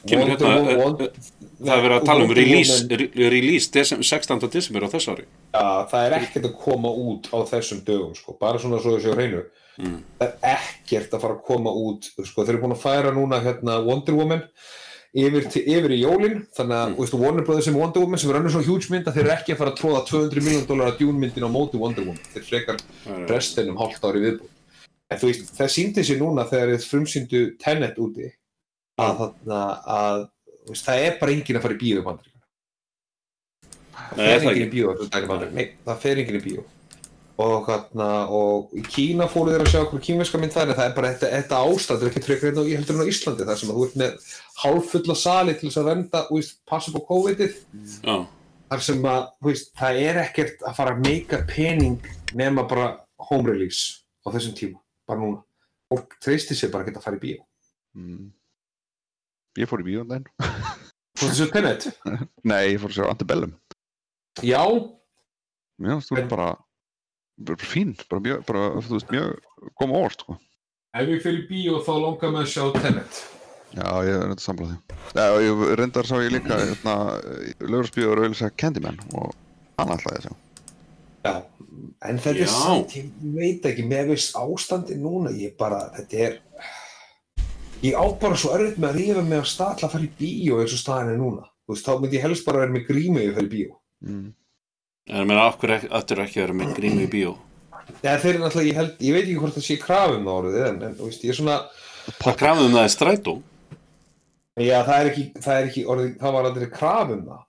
kemur 0.06 0.28
Wonder 0.28 0.46
hérna 0.46 0.70
eh, 0.70 0.76
Wonder- 0.78 1.08
eh, 1.10 1.30
Það 1.62 1.72
er 1.74 1.82
verið 1.82 1.96
að 1.96 2.04
tala 2.06 2.24
um 2.24 2.32
release, 2.38 2.76
release 3.18 3.70
desem, 3.74 4.02
16. 4.06 4.46
desember 4.52 4.84
á 4.86 4.88
þess 4.94 5.08
ári 5.10 5.24
Já, 5.26 5.64
það 5.90 6.04
er 6.06 6.14
ekkert 6.20 6.46
að 6.46 6.54
koma 6.62 6.92
út 6.94 7.26
á 7.34 7.38
þessum 7.50 7.80
dögum, 7.82 8.14
sko, 8.14 8.36
bara 8.38 8.58
svona 8.62 8.78
svo 8.78 8.94
þessi 8.94 9.10
á 9.10 9.14
hreinu. 9.18 9.42
Mm. 9.81 9.99
Það 10.20 10.29
er 10.29 10.55
ekkert 10.57 11.14
að 11.16 11.23
fara 11.25 11.37
að 11.39 11.45
koma 11.49 11.73
út, 11.73 12.09
sko, 12.12 12.45
þeir 12.45 12.55
eru 12.57 12.62
búin 12.66 12.75
að 12.77 12.83
færa 12.83 13.12
núna 13.16 13.39
hérna 13.41 13.79
Wonder 13.87 14.16
Woman 14.18 14.43
yfir, 15.12 15.47
til, 15.53 15.62
yfir 15.68 15.95
í 15.97 16.01
jólin, 16.03 16.43
þannig 16.57 16.77
að, 16.79 16.93
Mm. 16.93 17.20
Warner 17.23 17.45
Brothers 17.47 17.64
sem 17.68 17.77
Wonder 17.77 18.01
Woman 18.01 18.18
sem 18.20 18.31
er 18.31 18.41
önnur 18.41 18.53
svo 18.53 18.62
huge 18.64 18.91
mynd 18.93 19.07
að 19.09 19.16
þeir 19.16 19.25
eru 19.27 19.35
ekki 19.37 19.55
að 19.55 19.61
fara 19.62 19.73
að 19.73 19.81
tróða 19.81 20.03
200 20.09 20.45
miljón 20.45 20.66
dólar 20.68 20.93
að 20.93 20.99
djúnmyndin 21.01 21.47
á 21.49 21.51
móti 21.53 21.81
Wonder 21.81 22.05
Woman. 22.05 22.29
Þeir 22.33 22.47
frekar 22.49 22.77
restin 23.29 23.73
um 23.73 23.81
hálft 23.81 24.05
ári 24.05 24.23
viðbúin. 24.25 24.53
En 25.12 25.18
þú 25.20 25.29
veist, 25.29 25.51
það 25.57 25.73
síndi 25.75 26.05
sér 26.09 26.20
núna 26.20 26.47
þegar 26.49 26.73
þið 26.73 26.87
frumsýndu 26.89 27.43
Tenet 27.61 27.99
úti 28.01 28.31
að, 28.97 29.18
þarna, 29.20 29.61
að 29.85 30.20
þú 30.64 30.73
veist, 30.73 30.87
það 30.87 31.05
er 31.07 31.18
bara 31.20 31.33
enginn 31.37 31.59
að 31.61 31.66
fara 31.66 31.77
í 31.77 31.83
að 35.07 35.11
taka 35.12 35.29
bandaríkjunum. 35.29 35.59
Nei, 35.61 35.77
það 35.85 36.01
fer 36.07 36.23
enginn 36.23 36.39
í 36.41 36.45
bíó. 36.47 36.64
Og, 37.41 37.64
þarna, 37.66 38.07
og 38.28 38.74
í 38.76 38.83
Kína 38.85 39.24
fóru 39.33 39.51
þeir 39.55 39.62
að 39.64 39.70
sjá 39.72 39.78
okkur 39.87 40.03
kínverska 40.05 40.39
mynd 40.39 40.53
þar 40.53 40.68
en 40.68 40.76
það 40.76 40.85
er 40.91 40.95
bara 40.99 41.12
þetta, 41.14 41.30
þetta 41.33 41.61
ástand 41.64 42.03
er 42.05 42.11
ekki 42.11 42.20
frekar 42.26 42.51
hérna 42.51 42.62
á- 42.62 42.72
heldur 42.76 42.95
en 42.99 43.03
á 43.03 43.11
Íslandi 43.12 43.47
þar 43.49 43.59
sem 43.59 43.70
að 43.72 43.78
þú 43.78 43.87
ert 43.87 43.97
með 44.03 44.26
hálffulla 44.62 45.16
sali 45.16 45.55
til 45.57 45.68
þess 45.70 45.80
að 45.80 45.89
venda 45.89 46.20
og 46.28 46.37
veist, 46.37 46.59
passa 46.68 46.93
upp 46.93 46.99
á 47.01 47.09
COVID-ið. 47.09 47.57
Já, 48.05 48.16
þar 48.72 48.85
sem 48.85 49.03
að 49.09 49.22
veist, 49.49 49.72
það 49.80 50.01
er 50.05 50.20
ekkert 50.26 50.62
að 50.68 50.76
fara 50.76 50.93
að 50.95 51.03
meika 51.09 51.41
pening 51.49 52.05
nema 52.37 52.66
bara 52.68 52.91
home 53.30 53.49
release 53.51 54.05
á 54.22 54.28
þessum 54.37 54.55
tíma, 54.61 54.78
bara 55.09 55.20
núna. 55.24 55.41
Fólk 55.93 56.14
treysti 56.22 56.55
sér 56.57 56.70
bara 56.72 56.85
ekki 56.87 56.97
að 57.01 57.07
fara 57.09 57.16
í 57.18 57.22
bíó. 57.24 57.41
Mm. 57.97 58.28
ég 59.59 59.68
fór 59.68 59.83
í 59.83 59.89
bíó 59.89 60.05
um 60.05 60.09
daginn. 60.12 60.28
Þú 61.16 61.26
veist 61.26 61.41
þessu 61.41 61.49
Tenet? 61.53 61.89
nei, 62.45 62.74
ég 62.74 62.78
fór 62.80 62.93
að 62.93 63.01
sjá 63.01 63.09
Antebellum. 63.11 63.57
Já, 64.41 64.62
já, 65.80 65.97
þú 66.01 66.16
En- 66.16 66.22
er 66.22 66.28
bara 66.30 66.47
fín 67.66 67.95
bara, 68.09 68.22
mjög, 68.24 68.45
bara, 68.49 68.64
þú 68.80 68.97
veist, 68.97 69.12
mjög 69.12 69.72
koma 69.80 70.01
óvart 70.01 70.24
sko. 70.24 70.39
ef 70.99 71.09
ég 71.14 71.22
fyrir 71.24 71.47
bíó 71.51 71.80
þá 71.85 71.93
langar 71.97 72.35
með 72.35 72.45
að 72.45 72.53
sjá 72.55 72.64
Tenet 72.78 73.24
já, 73.72 73.89
ég 74.05 74.14
er 74.18 74.33
þetta 74.35 74.47
samlaði 74.47 74.78
já, 75.16 75.26
og 75.26 75.43
ég 75.47 75.66
reyndar 75.80 76.09
sá 76.09 76.16
ég 76.20 76.33
líka 76.37 76.61
hérna, 76.61 76.97
lögursbíó 77.64 78.12
og 78.12 78.24
auðvitað 78.24 78.57
Candyman 78.61 79.01
og 79.16 79.37
hann 79.80 79.95
ætlaði 79.97 80.22
að 80.22 80.26
sjá 80.28 80.41
Já, 81.22 81.39
en 82.03 82.18
þetta 82.18 82.39
Já. 82.41 82.45
er 82.45 82.51
samt, 82.51 82.95
ég 82.99 83.11
veit 83.37 83.66
ekki, 83.68 83.85
með 83.87 84.12
viss 84.12 84.33
ástandi 84.39 84.97
núna, 84.99 85.30
ég 85.39 85.55
bara, 85.59 85.85
þetta 85.95 86.22
er, 86.26 86.39
ég 87.85 87.95
á 87.95 88.05
bara 88.18 88.39
svo 88.39 88.51
örfitt 88.57 88.80
með 88.83 88.89
að 88.91 88.99
rífa 88.99 89.22
mig 89.28 89.39
að 89.39 89.53
til 89.78 89.87
að 89.87 89.93
fara 89.95 90.09
í 90.09 90.12
bíó 90.18 90.59
eins 90.59 90.74
og 90.74 90.83
staðan 90.83 91.12
er 91.12 91.20
núna. 91.20 91.47
Þú 91.62 91.76
veist, 91.76 91.87
þá 91.87 91.93
myndi 92.03 92.18
ég 92.18 92.26
helst 92.26 92.47
bara 92.49 92.64
vera 92.64 92.74
með 92.74 92.91
ef 92.91 93.22
ég 93.22 93.37
fer 93.37 93.47
í 93.47 93.53
bíó. 93.53 93.78
mm. 94.03 94.26
En 95.09 95.22
ég 95.22 95.26
meina, 95.26 95.46
af 95.48 95.59
hverju 95.59 95.78
ekki- 95.78 95.90
að 95.92 96.34
vera 96.34 96.53
með 96.55 96.74
grímu 96.76 97.07
í 97.07 97.11
bíó? 97.11 97.36
Já, 98.03 98.16
þeir 98.22 98.34
eru 98.34 98.42
náttúrulega, 98.44 98.68
ég 98.70 98.74
held, 98.78 98.92
ég 99.00 99.12
veit 99.16 99.24
ekki 99.26 99.38
hvort 99.40 99.55
það 99.57 99.66
sé 99.66 99.76
krafum 99.82 100.26
á 100.28 100.32
orðið, 100.38 100.66
en, 100.68 100.82
en, 100.82 100.94
þú 100.98 101.09
veist, 101.09 101.22
ég 101.24 101.30
er 101.34 101.38
svona, 101.40 101.57
Það 102.22 102.36
krafum 102.38 102.64
um 102.66 102.72
það 102.76 102.84
er 102.86 102.92
strætó? 102.96 103.34
Já, 104.62 104.78
það 104.86 104.98
er 105.00 105.11
ekki, 105.11 105.24
það 105.42 105.55
er 105.59 105.66
ekki 105.70 105.84
orðið, 105.86 106.12
það 106.22 106.32
var 106.36 106.44
aldrei 106.50 106.68
krafum 106.70 107.22
það. 107.26 107.42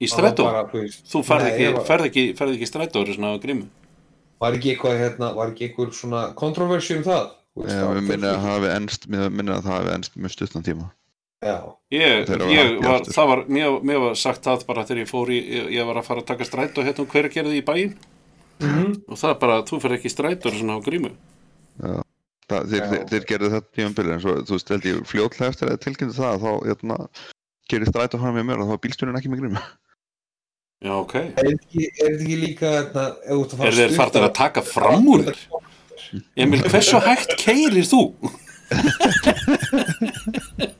Í 0.00 0.08
strætó, 0.08 0.44
bara, 0.48 0.62
þú 0.70 0.80
veist, 0.80 1.02
þú 1.10 1.22
ferð 1.26 1.42
Nei, 1.44 1.50
ekki, 1.52 1.74
var- 1.74 1.84
ferð 1.90 2.04
ekki, 2.10 2.24
ferð 2.38 2.54
ekki 2.56 2.70
strætó 2.70 3.02
og 3.02 3.12
svona 3.14 3.34
á 3.34 3.42
grímu? 3.42 3.66
Var 4.40 4.52
ekki 4.56 4.70
eitthvað, 4.74 4.98
hérna, 5.02 5.34
var 5.36 5.50
ekki 5.52 5.66
eitthvað 5.68 5.92
svona 5.92 6.22
kontroversi 6.34 6.96
um 6.96 7.02
það? 7.04 7.26
Þú 7.50 7.64
veist, 7.66 7.76
já, 7.76 7.86
við 7.92 8.06
minni 8.08 8.26
að 8.30 8.38
það 8.38 8.46
hafi 8.50 8.68
ennst 8.76 9.06
mér 9.10 9.30
minni 9.30 9.52
að 9.52 9.64
það 9.66 9.74
hafi 9.76 9.90
ennst 9.96 10.16
með 10.16 10.30
stuttan 10.36 10.62
tíma 10.64 10.90
Ég, 11.40 12.28
ég 12.52 12.74
var, 12.84 13.00
það 13.08 13.28
var, 13.30 13.40
mér, 13.48 13.76
mér 13.88 14.00
var 14.02 14.16
sagt 14.20 14.44
það 14.44 14.64
bara 14.68 14.82
þegar 14.84 14.98
ég 15.00 15.08
fór 15.08 15.30
í, 15.32 15.38
ég, 15.40 15.68
ég 15.78 15.86
var 15.88 15.96
að 15.96 16.04
fara 16.10 16.20
að 16.20 16.26
taka 16.28 16.44
strætó 16.44 16.84
hérna 16.84 17.00
um 17.00 17.08
hverju 17.08 17.30
gerði 17.36 17.60
í 17.62 17.64
bæinn 17.64 17.94
Mhm. 18.60 18.90
og 19.08 19.16
það 19.16 19.30
er 19.32 19.38
bara, 19.40 19.54
þú 19.64 19.78
fer 19.80 19.94
ekki 19.96 20.10
í 20.10 20.12
strætó 20.12 20.50
svona 20.52 20.74
á 20.76 20.84
grímu 20.84 21.14
það, 21.80 22.66
þeir, 22.68 22.82
Já. 22.82 22.88
þeir, 22.90 23.04
þeir 23.08 23.24
gerðu 23.30 23.48
þetta 23.54 23.70
tímabilið 23.78 24.12
en 24.12 24.20
svo, 24.20 24.34
þú 24.44 24.52
veist, 24.58 24.68
held 24.74 24.88
ég 24.90 24.98
fljótlega 25.08 25.48
eftir 25.54 25.70
að 25.72 25.78
tilkynntu 25.86 26.16
það 26.18 26.36
þá, 26.44 26.50
hérna, 26.68 26.98
gerir 27.72 27.88
stræt 27.88 28.14
og 28.18 28.20
hana 28.20 28.36
með 28.36 28.46
mér 28.50 28.60
og 28.60 28.68
þá 28.68 28.74
er 28.76 28.82
bílstjórinn 28.84 29.16
ekki 29.22 29.32
með 29.32 29.40
grímu 29.46 29.62
Já, 30.84 30.92
ok 30.98 31.14
er 31.22 31.32
þetta 31.40 31.56
ekki, 31.56 31.88
er 32.04 32.20
líka, 32.44 32.74
hérna, 32.76 33.06
ef 33.24 33.32
þú 33.32 33.40
ert 33.40 33.56
að 33.56 33.62
fara 33.64 33.72
Er 33.72 33.78
þeir 33.80 33.96
farnir 33.96 34.28
að 34.28 34.36
taka 34.42 34.66
fram 34.68 35.08
úr 35.16 35.24
þér? 35.30 35.40
Emil, 36.36 36.60
hversu 36.68 37.00
hægt 37.08 37.32
keirir 37.40 37.88
þú? 37.88 38.02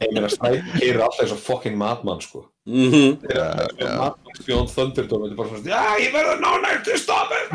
Ég 0.00 0.12
meina, 0.14 0.28
Snæp 0.30 0.62
keirir 0.76 1.00
alltaf 1.02 1.24
eins 1.24 1.32
og 1.34 1.40
fucking 1.42 1.76
madman, 1.78 2.20
sko. 2.22 2.44
Mm 2.66 2.90
-hmm. 2.90 3.18
já, 3.34 3.68
já. 3.80 3.96
Madman 3.98 4.44
Beyond 4.46 4.68
Thunderdome, 4.74 5.28
þetta 5.28 5.32
er 5.32 5.36
bara 5.36 5.48
svona, 5.48 5.70
já, 5.70 5.82
ég 6.04 6.12
verður 6.12 6.38
ná 6.40 6.50
nættu 6.62 6.98
stoppið, 6.98 7.46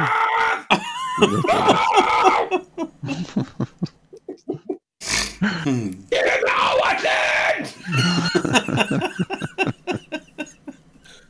ég 6.12 6.26
er 6.34 6.42
áallin! 6.52 7.60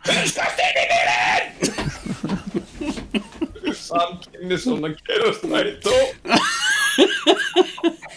Fyrskast 0.06 0.60
inn 0.66 0.78
í 0.82 0.86
bílinn! 0.92 1.46
Samkynni 3.86 4.58
svona 4.58 4.90
keira 5.06 5.32
Snætó. 5.38 5.94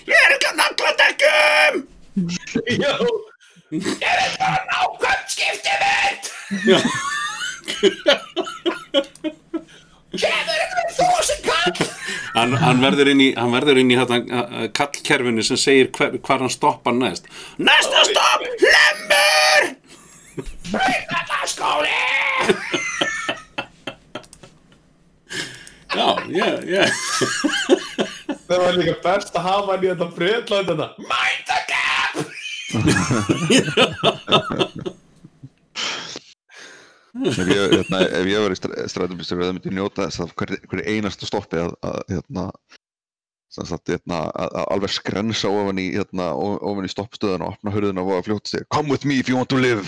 Ég 0.09 0.17
er 0.17 0.35
ekki 0.37 0.49
að 0.49 0.57
nagla 0.59 0.91
dekkum! 1.03 1.75
Já, 2.83 2.95
ég 3.75 4.07
er 4.09 4.33
bara 4.41 4.61
nákvæmt 4.71 5.35
skiptið 5.35 5.77
mitt! 5.83 6.25
Já. 6.65 6.79
Kemur 10.19 10.63
ykkur 10.65 10.89
þúsund 10.97 11.43
kall! 11.45 11.89
Hann, 12.33 12.55
hann 12.63 12.81
verður 12.81 13.11
inn 13.13 13.21
í, 13.21 13.29
hann 13.37 13.53
verður 13.53 13.81
inn 13.83 13.93
í 13.93 13.99
hérna, 13.99 14.19
uh, 14.25 14.67
kallkerfinu 14.77 15.45
sem 15.45 15.59
segir 15.61 15.91
hver, 15.97 16.17
hvar 16.25 16.41
hann 16.45 16.53
stoppar 16.53 16.95
næst. 16.97 17.29
Næsta 17.61 18.05
stopp, 18.09 18.43
hlemmur! 18.65 19.63
Skóli! 21.49 21.89
Já, 25.99 26.09
ég, 26.29 26.69
ég. 26.69 26.89
Það 28.49 28.63
var 28.65 28.79
líka 28.79 28.95
best 29.05 29.35
að 29.37 29.45
hafa 29.45 29.75
hann 29.75 29.83
í 29.85 29.89
þetta 29.91 30.07
breytland 30.17 30.71
þetta. 30.73 30.87
Mind 31.05 31.43
the 31.51 31.59
gap! 31.69 32.17
ef 37.29 37.39
ég, 37.45 37.73
hérna, 37.75 37.99
ef 38.07 38.27
ég 38.29 38.45
var 38.45 38.53
í 38.55 38.59
strætóbílstjóri 38.59 39.45
það 39.45 39.55
myndi 39.57 39.71
ég 39.71 39.77
njóta 39.79 40.07
þess 40.07 40.23
að 40.25 40.35
hverju 40.41 40.59
hver 40.71 40.83
einasta 40.87 41.29
stoppi 41.29 41.57
að, 41.61 41.73
að, 41.85 41.99
hérna, 42.15 42.45
sagt, 43.53 43.93
hérna, 43.93 44.19
að, 44.33 44.49
að 44.49 44.67
alveg 44.77 44.93
skrensa 44.97 45.53
ofan 45.53 45.83
í, 45.83 45.87
hérna, 45.99 46.27
ofan 46.39 46.89
í 46.89 46.93
stoppstöðun 46.93 47.45
og 47.45 47.53
opna 47.57 47.75
hurðina 47.75 48.05
og 48.05 48.17
að 48.17 48.27
fljóta 48.31 48.49
sig 48.55 48.63
Come 48.73 48.89
with 48.93 49.05
me 49.09 49.15
if 49.21 49.29
you 49.29 49.37
want 49.37 49.51
to 49.53 49.61
live 49.61 49.85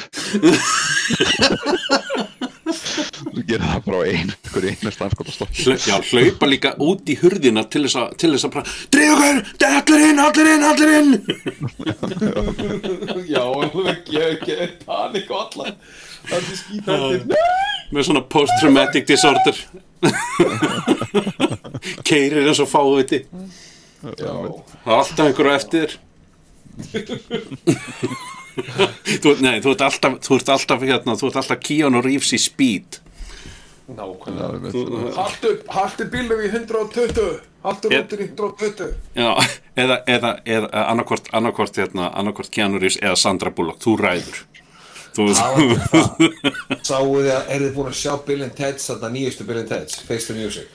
Þú 2.70 3.42
gerir 3.48 3.64
það 3.64 3.80
bara 3.86 3.98
á 4.00 4.02
ein 4.10 4.30
hverju 4.50 4.68
einasta 4.74 5.02
anskota 5.06 5.32
stoppi 5.34 5.64
Hla, 5.66 5.74
já, 5.80 5.96
hlaupa 6.10 6.44
líka 6.50 6.70
út 6.86 7.04
í 7.10 7.12
hurðina 7.20 7.62
til 7.70 7.82
þess 7.86 7.96
að, 8.00 8.06
til 8.22 8.30
þess 8.34 8.46
að 8.48 8.54
bara, 8.56 8.66
dreyðu 8.94 9.14
hver, 9.20 9.36
allir 9.70 10.00
inn, 10.08 10.18
allir 10.26 10.46
inn, 10.54 10.64
allir 10.70 10.90
inn! 10.98 11.10
Já, 13.30 13.44
alveg 13.44 13.98
ég 14.14 14.22
hef 14.24 14.32
ekki 14.40 14.54
panik 14.86 15.26
og 15.30 15.36
alla. 15.44 15.66
Það 16.30 16.38
er 16.38 16.44
skítandi 16.58 17.36
með 17.90 18.02
svona 18.06 18.22
post-traumatic 18.30 19.04
disorder. 19.08 19.56
Keirir 22.08 22.46
eins 22.46 22.60
og 22.62 22.68
fáviti. 22.70 23.18
Já, 24.00 24.32
alltaf 24.86 25.26
einhverju 25.26 25.52
eftir 25.58 25.88
þú, 29.22 29.36
nei, 29.44 29.60
þú 29.64 29.74
ert 29.74 29.84
alltaf 29.86 30.18
þú 30.26 30.38
ert 30.40 30.48
alltaf 30.56 30.82
hérna, 30.86 31.14
þú 31.20 31.30
ert 31.30 31.38
alltaf 31.42 31.60
Keanu 31.64 32.02
Reeves 32.04 32.32
í 32.36 32.40
speed. 32.40 33.00
Nákvæmlega. 33.90 34.70
Haltu 35.74 36.04
bílum 36.12 36.42
í 36.44 36.50
120 36.52 37.40
haltu 37.64 37.90
Ég- 37.90 38.04
rútur 38.04 38.20
í 38.22 38.28
120 38.30 38.92
Já, 39.18 39.30
eða, 39.76 39.96
eða, 40.06 40.30
eða 40.46 40.68
annarkvort, 40.92 41.26
annarkvort, 41.34 41.76
hérna, 41.76 42.10
annarkvort 42.14 42.50
Keanu 42.54 42.78
Reeves 42.78 43.00
eða 43.02 43.16
Sandra 43.18 43.50
Bullock, 43.50 43.80
þú 43.82 43.96
ræður. 44.00 44.38
Þú, 45.10 45.26
sáu 46.86 47.02
þið 47.18 47.30
að, 47.34 47.48
er 47.50 47.64
þið 47.64 47.72
búin 47.74 47.90
að 47.90 47.96
sjá 47.98 48.12
Bill 48.28 48.44
and 48.46 48.54
Ted's 48.54 48.86
þarna 48.86 49.10
nýjustu 49.16 49.46
Bill 49.48 49.58
and 49.64 49.72
Ted's 49.72 49.98
Face 50.06 50.30
the 50.30 50.36
Music? 50.38 50.68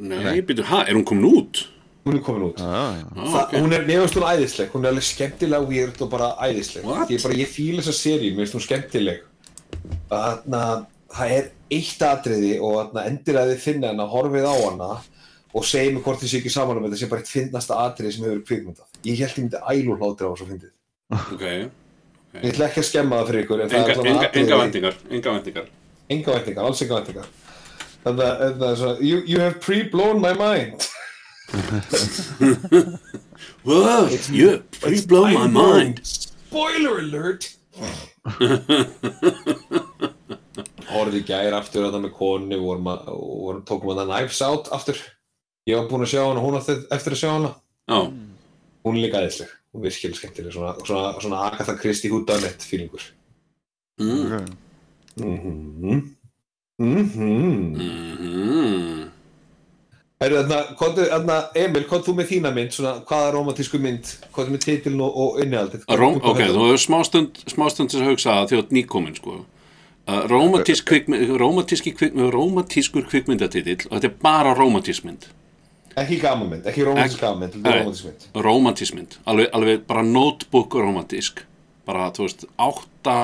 Nei, 0.00 0.40
byrju, 0.42 0.64
ha, 0.70 0.82
er 0.88 0.98
hún 0.98 1.04
komin 1.06 1.28
út? 1.30 1.62
Hún 2.10 2.18
er 2.18 2.24
komin 2.26 2.46
út. 2.48 2.60
Já, 2.60 2.82
já. 2.98 3.06
Þa, 3.32 3.42
hún 3.56 3.74
er, 3.76 3.86
finnst 3.88 4.18
hún 4.18 4.26
æðisleg, 4.28 4.70
hún 4.74 4.84
er 4.84 4.92
alveg 4.92 5.06
skemmtilega 5.06 5.68
weird 5.70 6.02
og 6.04 6.10
bara 6.12 6.30
æðisleg. 6.42 6.86
What? 6.86 7.12
ég, 7.12 7.22
bara, 7.24 7.38
ég 7.40 7.50
fíl 7.50 7.78
þessa 7.80 7.94
seríu, 7.96 8.34
mér 8.34 8.44
finnst 8.46 8.58
hún 8.58 8.64
skemmtileg. 8.66 9.24
Þarna, 10.10 10.62
það 11.14 11.34
er 11.38 11.50
eitt 11.78 12.04
atriði 12.06 12.52
og 12.66 13.00
endir 13.04 13.40
að 13.40 13.54
þið 13.54 13.64
finna 13.64 13.92
hana, 13.94 14.08
horfið 14.10 14.48
á 14.50 14.54
hana 14.58 14.92
og 15.50 15.66
segið 15.66 15.96
mér 15.96 16.06
hvort 16.06 16.22
þið 16.22 16.32
sé 16.32 16.40
ekki 16.40 16.54
saman 16.54 16.78
um 16.78 16.86
þetta 16.86 17.00
sé 17.00 17.10
bara 17.10 17.24
eitt 17.24 17.32
finnasta 17.32 17.80
atriði 17.86 18.14
sem 18.16 18.26
hefur 18.28 18.44
kvikmyndað. 18.46 18.88
Ég 19.06 19.22
held 19.22 19.34
ég 19.34 19.44
myndi 19.44 19.62
ælu 19.72 19.98
hlátur 19.98 20.30
á 20.30 20.32
þessu 20.34 20.48
fyndið. 20.50 20.72
Ok, 21.10 21.44
ég 22.38 22.50
ætla 22.52 22.68
ekki 22.70 22.84
að 22.84 22.88
skemma 22.90 23.20
það 23.20 23.30
fyrir 23.30 23.44
ykkur 23.46 23.64
en 23.64 23.72
það 23.72 23.80
enga, 23.80 24.30
er 24.30 24.62
vendingar, 24.62 24.98
enga 25.10 25.34
vendingar 25.34 25.70
alls 26.10 26.82
enga 26.82 27.00
væntingar. 27.00 27.28
Þannig 28.04 28.24
að 28.26 28.54
það 28.62 28.78
svona 28.80 29.04
you, 29.04 29.22
you 29.28 29.40
have 29.42 29.60
pre-blown 29.60 30.22
my 30.22 30.32
mind 30.38 30.86
Wow, 33.64 34.08
you, 34.30 34.62
please 34.80 35.04
blow 35.06 35.26
my 35.28 35.46
mind. 35.46 36.00
Spoiler 36.06 36.98
alert. 37.02 37.48
Horfði 40.90 41.20
í 41.20 41.26
gær 41.28 41.54
aftur 41.58 41.86
að 41.86 41.94
það 41.94 42.04
með 42.06 42.14
konu 42.16 42.56
og 42.58 42.64
vorum, 42.66 42.88
að, 42.92 42.98
vorum 43.10 43.64
tókum 43.68 43.92
að 43.94 44.00
það 44.02 44.10
Knives 44.12 44.42
Out 44.46 44.70
aftur. 44.74 44.98
Ég 45.68 45.76
var 45.78 45.88
búinn 45.90 46.06
að 46.06 46.12
sjá 46.14 46.22
hana, 46.24 46.42
hún 46.42 46.58
átti 46.58 46.74
eftir 46.96 47.12
að 47.16 47.20
sjá 47.22 47.30
hana. 47.36 47.52
Já, 47.90 48.00
Hún 48.80 48.96
er 48.96 49.02
líka 49.04 49.18
aðeinsleg, 49.20 49.50
hún 49.74 49.82
er 49.82 49.90
virkilega 49.90 50.16
skemmtileg 50.16 50.54
svona, 50.54 50.70
svona, 50.88 51.08
svona 51.20 51.40
Agatha 51.50 51.74
Christie 51.76 52.08
húdanett 52.12 52.62
fílingur 52.64 53.02
mm. 54.00 54.46
Mhm. 55.20 55.98
Mhm. 56.80 56.80
Mm 56.80 57.10
Herru, 57.20 57.20
þarna, 57.20 57.36
komdu, 57.70 57.84
þarna, 57.84 59.10
Emil, 60.20 61.84
hvað 61.88 62.02
þú 62.04 62.14
með 62.18 62.26
þína 62.28 62.50
mynd, 62.52 62.74
svona, 62.76 62.98
hvaða 63.08 63.30
romantísku 63.38 63.78
mynd, 63.80 64.10
hvað 64.34 64.50
þú 64.50 64.52
með 64.52 64.64
titilin 64.66 65.00
og, 65.06 65.14
og 65.16 65.38
innihaldið? 65.40 65.86
Ok, 65.88 66.42
þú 66.44 66.66
hefur 66.66 66.82
smástund, 66.82 67.40
smástund 67.48 67.92
til 67.92 68.02
að 68.02 68.10
hugsa 68.10 68.34
að 68.42 68.50
þjótt 68.52 68.74
nýkomin 68.76 69.16
sko. 69.16 69.38
uh, 69.40 70.22
Rómatísk 70.28 70.90
kvikmynd, 70.90 71.32
rómatíski 71.40 71.94
kvikmynd, 71.96 72.34
rómatískur 72.34 73.06
kvikmyndatitill 73.08 73.86
og 73.88 73.94
þetta 73.96 74.10
er 74.10 74.18
bara 74.20 74.52
rómatísmynd 74.58 75.30
Ekki 76.00 76.20
gamanmynd, 76.22 76.68
ekki 76.68 76.84
romantísk 76.86 77.24
gamanmynd, 77.24 77.56
þetta 77.56 77.64
Nei. 77.64 77.72
er 77.72 77.80
romantísk 77.80 78.10
mynd. 78.10 78.26
Rómatísmynd, 78.44 79.16
alveg, 79.32 79.48
alveg 79.56 79.86
bara 79.88 80.04
notebook 80.06 80.76
rómatísk 80.78 81.40
bara, 81.88 82.10
þú 82.14 82.28
veist, 82.28 82.44
átta 82.60 83.16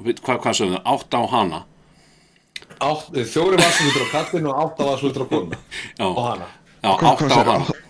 hvað, 0.00 0.40
hvað 0.40 0.56
sögum 0.58 0.74
við, 0.74 0.80
átta 0.96 1.20
á 1.20 1.24
hana 1.36 1.60
fjóri 3.32 3.58
vasslutur 3.60 4.06
á 4.06 4.08
kallinu 4.12 4.52
og 4.52 4.62
átta 4.66 4.88
vasslutur 4.90 5.24
á 5.24 5.28
konuna 5.30 5.58
Já, 5.98 6.06
og 6.06 6.22
hana. 6.26 6.48
átta 6.82 7.30
á 7.30 7.42
hana 7.42 7.80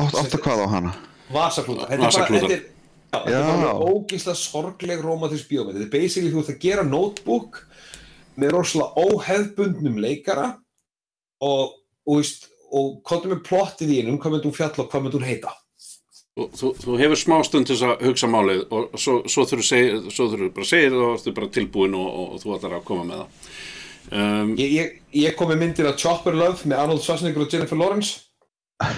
Átt, 0.00 0.16
átt 0.16 0.34
að 0.36 0.44
hvað 0.44 0.62
á 0.64 0.66
hana? 0.70 0.92
Vasaklútar. 1.30 1.90
Þetta 1.90 2.08
er 2.08 2.62
bara, 3.10 3.24
er, 3.28 3.34
er 3.36 3.82
ógísla 3.90 4.34
sorgleg 4.38 5.02
romantísk 5.04 5.50
bíómynd. 5.50 5.76
Þetta 5.76 5.86
er 5.86 5.92
basically 5.92 6.32
þú 6.32 6.42
ert 6.42 6.52
að 6.54 6.62
gera 6.62 6.84
notebook 6.86 7.60
með 8.40 8.54
rosalega 8.56 9.04
óhefbundnum 9.04 9.98
leikara 10.00 10.46
og, 11.44 11.74
og, 12.06 12.20
veist, 12.20 12.48
og 12.72 13.00
hvað 13.06 13.26
er 13.26 13.34
með 13.34 13.42
plottið 13.50 13.92
í 13.92 13.98
einum, 14.00 14.20
hvað 14.22 14.36
myndi 14.36 14.48
hún 14.48 14.56
fjalla 14.56 14.84
og 14.84 14.92
hvað 14.92 15.04
myndi 15.04 15.20
hún 15.20 15.28
heita? 15.28 15.56
þú, 16.40 16.46
þú, 16.56 16.70
þú 16.80 16.96
hefur 17.00 17.20
smástund 17.20 17.68
til 17.68 17.76
þess 17.76 17.86
að 17.88 18.06
hugsa 18.06 18.28
málið 18.30 18.62
og 18.72 18.94
svo, 19.00 19.16
svo 19.28 19.44
þurfu 19.50 19.66
seg, 19.66 20.08
svo 20.14 20.28
þurfu 20.30 20.52
bara 20.54 20.66
að 20.66 20.70
segja 20.70 20.92
það 20.94 21.04
og 21.08 21.20
þú 21.24 21.34
bara 21.36 21.50
tilbúin 21.56 21.96
og, 21.98 22.06
og, 22.08 22.28
og 22.36 22.42
þú 22.44 22.54
ætlar 22.56 22.76
að 22.78 22.86
koma 22.88 23.06
með 23.08 23.22
það 23.22 23.50
um, 24.12 24.54
Ég, 24.58 24.72
ég, 24.76 24.94
ég 25.24 25.34
kom 25.38 25.48
með 25.52 25.62
myndina 25.64 25.94
Chopper 25.98 26.34
Love 26.36 26.66
með 26.68 26.78
Arnold 26.84 27.02
Schwarzenegger 27.04 27.44
og 27.46 27.52
Jennifer 27.54 27.78
Lawrence. 27.80 28.20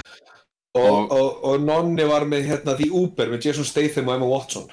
Og, 0.73 0.87
Og- 0.89 1.11
og, 1.13 1.43
og, 1.45 1.59
Nonni 1.61 2.05
var 2.09 2.25
með 2.25 2.47
hérna 2.49 2.73
The 2.79 2.87
Uber 2.97 3.29
með 3.29 3.43
Jason 3.45 3.67
Statham 3.69 4.07
og 4.09 4.15
Emma 4.15 4.29
Watson. 4.31 4.71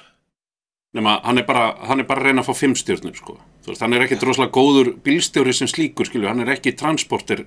Nema 0.96 1.18
hann 1.26 1.38
er 1.38 1.44
bara, 1.44 1.66
hann 1.90 2.00
er 2.00 2.06
bara 2.08 2.22
að 2.22 2.30
reyna 2.30 2.40
að 2.40 2.48
fá 2.48 2.56
fimm 2.56 2.72
stjórnur 2.74 3.18
sko. 3.18 3.34
Þú 3.60 3.68
veist, 3.74 3.82
hann 3.84 3.92
er 3.98 4.06
ekki 4.06 4.16
droslega 4.22 4.50
góður 4.56 4.88
bílstjóri 5.04 5.52
sem 5.54 5.68
slíkur, 5.68 6.08
skilju, 6.08 6.24
hann 6.30 6.40
er 6.40 6.54
ekki 6.56 6.72
transporter 6.80 7.44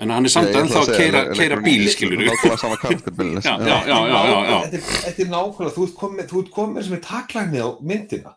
en 0.00 0.08
hann 0.10 0.24
er 0.24 0.32
samt 0.32 0.48
ætla 0.48 0.62
ennþá 0.64 0.80
að 0.86 1.36
keira, 1.36 1.58
bíl, 1.62 1.84
skilju 1.92 2.16
Nákvæmlega 2.22 2.56
sama 2.64 2.78
karakterbil 2.80 3.34
já, 3.44 3.52
já, 3.60 3.76
já, 3.84 3.98
já, 4.08 4.22
já, 4.32 4.40
já. 4.48 4.58
Þetta 4.64 4.80
er- 4.80 5.04
þetta 5.04 5.22
er 5.26 5.30
nákvæmlega, 5.36 5.74
þú 5.76 5.84
ert 5.90 5.96
komið, 6.00 6.26
þú 6.32 6.40
ert 6.46 6.50
komið 6.56 6.88
sem 6.88 6.96
er 6.96 7.02
taklægni 7.10 7.60
á 7.60 7.68
myndina 7.92 8.32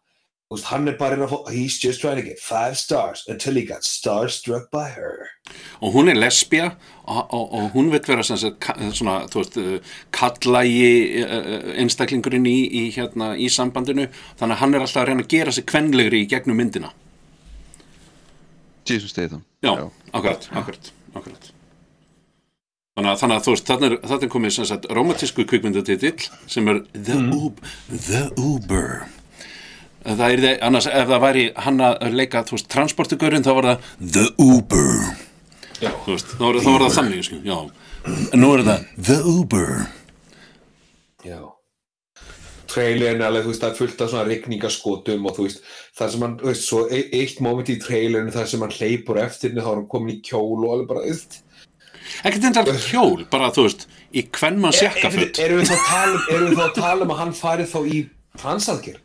veist, 0.53 0.67
hann 0.69 0.87
er 0.87 0.97
bara 0.99 1.17
að 1.17 1.31
fá, 1.31 1.37
he's 1.49 1.77
just 1.81 2.01
trying 2.01 2.19
to 2.19 2.25
get 2.25 2.39
five 2.39 2.77
stars 2.77 3.23
until 3.27 3.55
he 3.57 3.65
got 3.65 3.83
starstruck 3.83 4.69
by 4.71 4.85
her. 4.93 5.31
Og 5.81 5.93
hún 5.93 6.09
er 6.09 6.19
lesbía 6.19 6.75
og, 7.03 7.33
og, 7.33 7.53
og 7.53 7.71
hún 7.73 7.89
veit 7.93 8.07
vera 8.09 8.23
svona, 8.25 9.17
þú 9.31 9.41
veist, 9.41 9.57
uh, 9.57 9.97
kallægi 10.13 11.23
uh, 11.23 11.71
einstaklingurinn 11.81 12.45
í, 12.49 12.59
í, 12.69 12.85
hérna, 12.93 13.33
í 13.37 13.49
sambandinu, 13.49 14.07
þannig 14.37 14.57
að 14.57 14.61
hann 14.61 14.77
er 14.77 14.85
alltaf 14.85 15.01
að 15.03 15.09
reyna 15.09 15.25
að 15.25 15.33
gera 15.33 15.55
sig 15.55 15.67
kvenlegri 15.71 16.21
í 16.25 16.29
gegnum 16.29 16.61
myndina. 16.61 16.93
Jesus 18.85 19.15
Statham 19.15 19.41
já, 19.65 19.73
akkurat, 20.13 20.49
akkurat, 20.53 20.93
akkurat. 21.17 21.51
Þannig 22.95 23.11
að, 23.11 23.19
þannig 23.19 23.35
að 23.35 23.45
þú 23.45 23.53
veist, 23.55 23.67
þannig 23.67 23.93
er, 23.97 24.13
er 24.21 24.29
komið 24.31 24.93
romantísku 24.95 25.43
kvikmyndatitill 25.49 26.29
sem 26.47 26.69
er 26.71 26.85
The, 26.93 27.17
Ub 27.33 27.57
The 27.89 28.27
Uber 28.39 29.07
það 30.05 30.25
er 30.35 30.43
það, 30.45 30.55
annars 30.67 30.87
ef 30.91 31.07
það 31.09 31.23
væri 31.25 31.45
hann 31.65 31.81
að 31.87 32.13
leika, 32.19 32.43
þú 32.45 32.57
veist, 32.57 32.69
transportugurinn 32.73 33.45
þá 33.45 33.51
var 33.57 33.67
það 33.71 33.89
The 34.15 34.25
Uber. 34.45 34.91
Já, 35.81 35.91
þú 36.05 36.13
veist, 36.13 36.31
þá 36.37 36.43
var, 36.45 36.59
þá 36.61 36.69
var 36.71 36.85
það 36.85 36.95
þannig 36.99 37.25
sko, 37.27 37.41
já, 37.45 37.57
en 38.35 38.41
nú 38.43 38.51
er 38.55 38.63
það 38.69 38.87
The 39.09 39.17
Uber. 39.33 39.71
Já. 41.25 41.39
Trailerin 42.75 43.21
er 43.23 43.29
alveg, 43.29 43.45
þú 43.45 43.51
veist, 43.53 43.63
það 43.63 43.71
er 43.71 43.79
fullt 43.79 44.01
af 44.03 44.11
svona 44.11 44.27
rigningaskotum 44.27 45.25
og 45.29 45.35
þú 45.37 45.47
veist, 45.47 45.65
það 45.95 46.13
sem 46.13 46.25
hann, 46.25 46.37
þú 46.41 46.49
veist, 46.51 46.65
svo 46.67 46.81
e 46.91 47.01
eitt 47.21 47.41
moment 47.45 47.71
í 47.71 47.77
trailerin 47.81 48.33
það 48.35 48.49
sem 48.51 48.65
hann 48.65 48.75
hleypur 48.75 49.19
eftir 49.23 49.53
þá 49.55 49.61
er 49.63 49.71
hann 49.71 49.87
komin 49.91 50.15
í 50.17 50.21
kjól 50.25 50.65
og 50.65 50.73
alveg 50.75 50.89
bara, 50.91 51.05
þú 51.05 51.13
veist. 51.13 51.39
Ekkert 52.25 52.49
endar 52.51 52.69
hjól, 52.89 53.23
bara 53.31 53.49
þú 53.55 53.65
veist 53.69 53.87
í 54.15 54.25
hvern 54.35 54.59
mann 54.61 54.75
að 54.75 54.99
tala 55.01 55.15
um- 55.15 56.27
erum 56.35 56.51
við 56.51 56.59
þá 56.59 56.65
að 56.67 56.75
tala 56.77 57.05
um 57.07 57.13
að 57.15 57.21
hann 57.23 57.33
farið 57.35 57.71
þá 57.71 57.79
í 57.89 58.03
transaðgerð? 58.41 59.01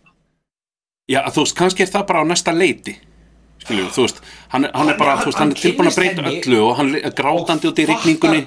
Já, 1.10 1.20
þú 1.34 1.44
veist, 1.44 1.56
kannski 1.58 1.84
er 1.86 1.92
það 1.94 2.06
bara 2.12 2.22
á 2.22 2.30
næsta 2.30 2.54
leiti 2.56 2.94
skilju, 3.64 3.90
þú 3.96 4.06
veist 4.06 4.22
hann, 4.54 4.68
hann 4.72 4.92
er 4.94 4.96
bara, 5.00 5.16
Hann- 5.18 5.26
veist, 5.28 5.38
hann 5.38 5.50
hann 5.50 5.56
er 5.56 5.62
tilbúin 5.64 5.90
að 5.90 5.98
breyta 6.00 6.30
öllu 6.30 6.62
og 6.68 6.74
hann 6.80 6.94
er 7.00 7.14
grátandi 7.18 7.70
út 7.70 7.82
í 7.82 7.88
rigningunni 7.90 8.46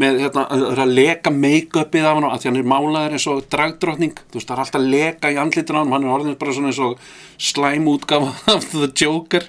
með 0.00 0.20
hérna, 0.22 0.44
að 0.54 0.80
að 0.84 0.92
leka 0.96 1.30
make-upið 1.34 2.06
af 2.08 2.16
hann 2.16 2.26
að 2.30 2.38
því 2.40 2.48
hann 2.48 2.58
er 2.60 2.68
málaður 2.72 3.14
eins 3.16 3.26
og 3.28 3.40
dragdrottning 3.52 4.14
þú 4.30 4.38
veist, 4.38 4.48
það 4.48 4.56
er 4.56 4.62
alltaf 4.64 4.84
leka 4.94 5.32
í 5.34 5.38
andlitin 5.42 5.76
á 5.76 5.80
hann 5.82 5.94
hann 5.96 6.06
er 6.06 6.14
orðin 6.14 6.38
bara 6.40 6.54
svona 6.56 6.70
eins 6.70 6.78
og 6.86 7.08
slæm 7.50 7.88
útgafa 7.90 8.30
af 8.54 8.68
The 8.70 8.88
Joker. 9.02 9.46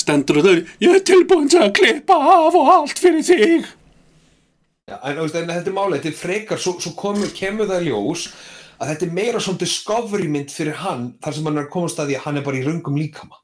Stendur 0.00 0.38
þau, 0.44 0.52
ég 0.80 0.94
er 0.96 1.02
tilbúin 1.04 1.48
til 1.50 1.60
að 1.64 1.72
klippa 1.76 2.14
af 2.14 2.54
og 2.56 2.68
allt 2.72 3.00
fyrir 3.02 3.24
þig. 3.26 3.66
Já, 4.90 4.96
en, 5.06 5.18
en 5.18 5.28
þetta 5.32 5.70
er 5.70 5.74
málið, 5.76 5.96
þetta 5.98 6.10
er 6.10 6.18
frekar, 6.18 6.60
svo, 6.62 6.76
svo 6.82 6.92
komur, 6.98 7.30
kemur 7.36 7.68
það 7.70 7.88
ljós 7.90 8.28
að 8.80 8.92
þetta 8.94 9.06
er 9.06 9.14
meira 9.20 9.40
svona 9.44 9.58
discovery 9.62 10.28
mynd 10.32 10.50
fyrir 10.54 10.80
hann 10.80 11.14
þar 11.22 11.36
sem 11.36 11.44
hann 11.50 11.58
er 11.60 11.66
að 11.68 11.72
komast 11.76 12.00
að 12.00 12.10
því 12.12 12.18
að 12.18 12.26
hann 12.26 12.40
er 12.40 12.46
bara 12.48 12.60
í 12.60 12.64
röngum 12.66 12.96
líkama. 12.98 13.36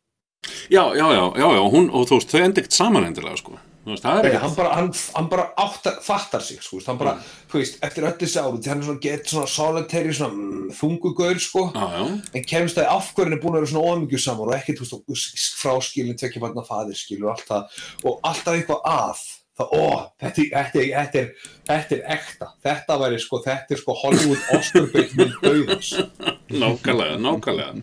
já, 0.70 0.82
já, 0.94 1.06
já, 1.12 1.24
já, 1.36 1.48
já, 1.58 1.62
hún, 1.72 1.88
og 1.90 2.06
þú 2.08 2.20
veist, 2.20 2.30
þau 2.30 2.42
endi 2.44 2.60
ekkert 2.62 2.72
saman 2.76 3.04
endilega, 3.08 3.36
sko 3.40 3.58
veist, 3.86 4.02
Nei, 4.04 4.32
hann 4.42 4.54
bara, 4.56 4.70
hann, 4.74 4.88
hann 5.14 5.28
bara 5.30 5.44
áttar, 5.62 6.00
fattar 6.02 6.42
sig, 6.42 6.58
sko, 6.62 6.80
hann 6.86 6.98
bara, 6.98 7.12
Mm. 7.14 7.22
þú 7.52 7.58
veist, 7.60 7.76
eftir 7.86 8.06
öll 8.08 8.16
þessi 8.18 8.40
árum, 8.42 8.60
því 8.62 8.68
hann 8.72 8.80
er 8.80 8.86
svona 8.86 9.00
gett 9.00 9.26
svona 9.30 10.30
mm, 10.32 10.70
þungugaur, 10.74 11.38
sko, 11.38 11.62
já, 11.74 12.20
en 12.34 12.44
kemst 12.44 12.76
það 12.78 12.90
af 12.90 13.12
hverju 13.14 13.24
hann 13.28 13.36
er 13.38 13.42
búin 13.42 13.54
að 13.54 13.60
vera 13.60 13.70
svona 13.72 13.92
ómyggju 13.94 14.18
saman 14.22 14.48
og 14.48 14.54
ekkert, 14.54 14.82
þú 14.82 15.02
veist, 15.06 15.54
fráskilin, 15.60 16.18
tvekja 16.18 16.42
barna 16.42 16.64
fadir, 16.66 16.98
skilur, 16.98 17.30
allt 17.30 17.46
það, 17.46 17.78
og 18.04 18.20
alltaf 18.26 18.54
eitthvað 18.58 18.82
að, 18.90 19.22
það, 19.56 19.72
ó, 19.72 19.86
þetta, 20.22 20.44
þetta, 20.52 20.84
þetta, 20.92 21.22
er, 21.22 21.50
þetta 21.70 21.96
er 21.96 22.04
ekta. 22.16 22.52
Þetta 22.66 23.00
væri 23.02 23.22
sko, 23.22 23.40
þetta 23.46 23.76
er 23.76 23.82
sko 23.82 23.96
Hollywood 24.02 24.52
Oscar 24.58 24.86
bait 24.92 25.16
minn 25.18 25.34
dauðans 25.42 25.92
nákvæmlega, 26.62 27.18
nákvæmlega. 27.24 27.82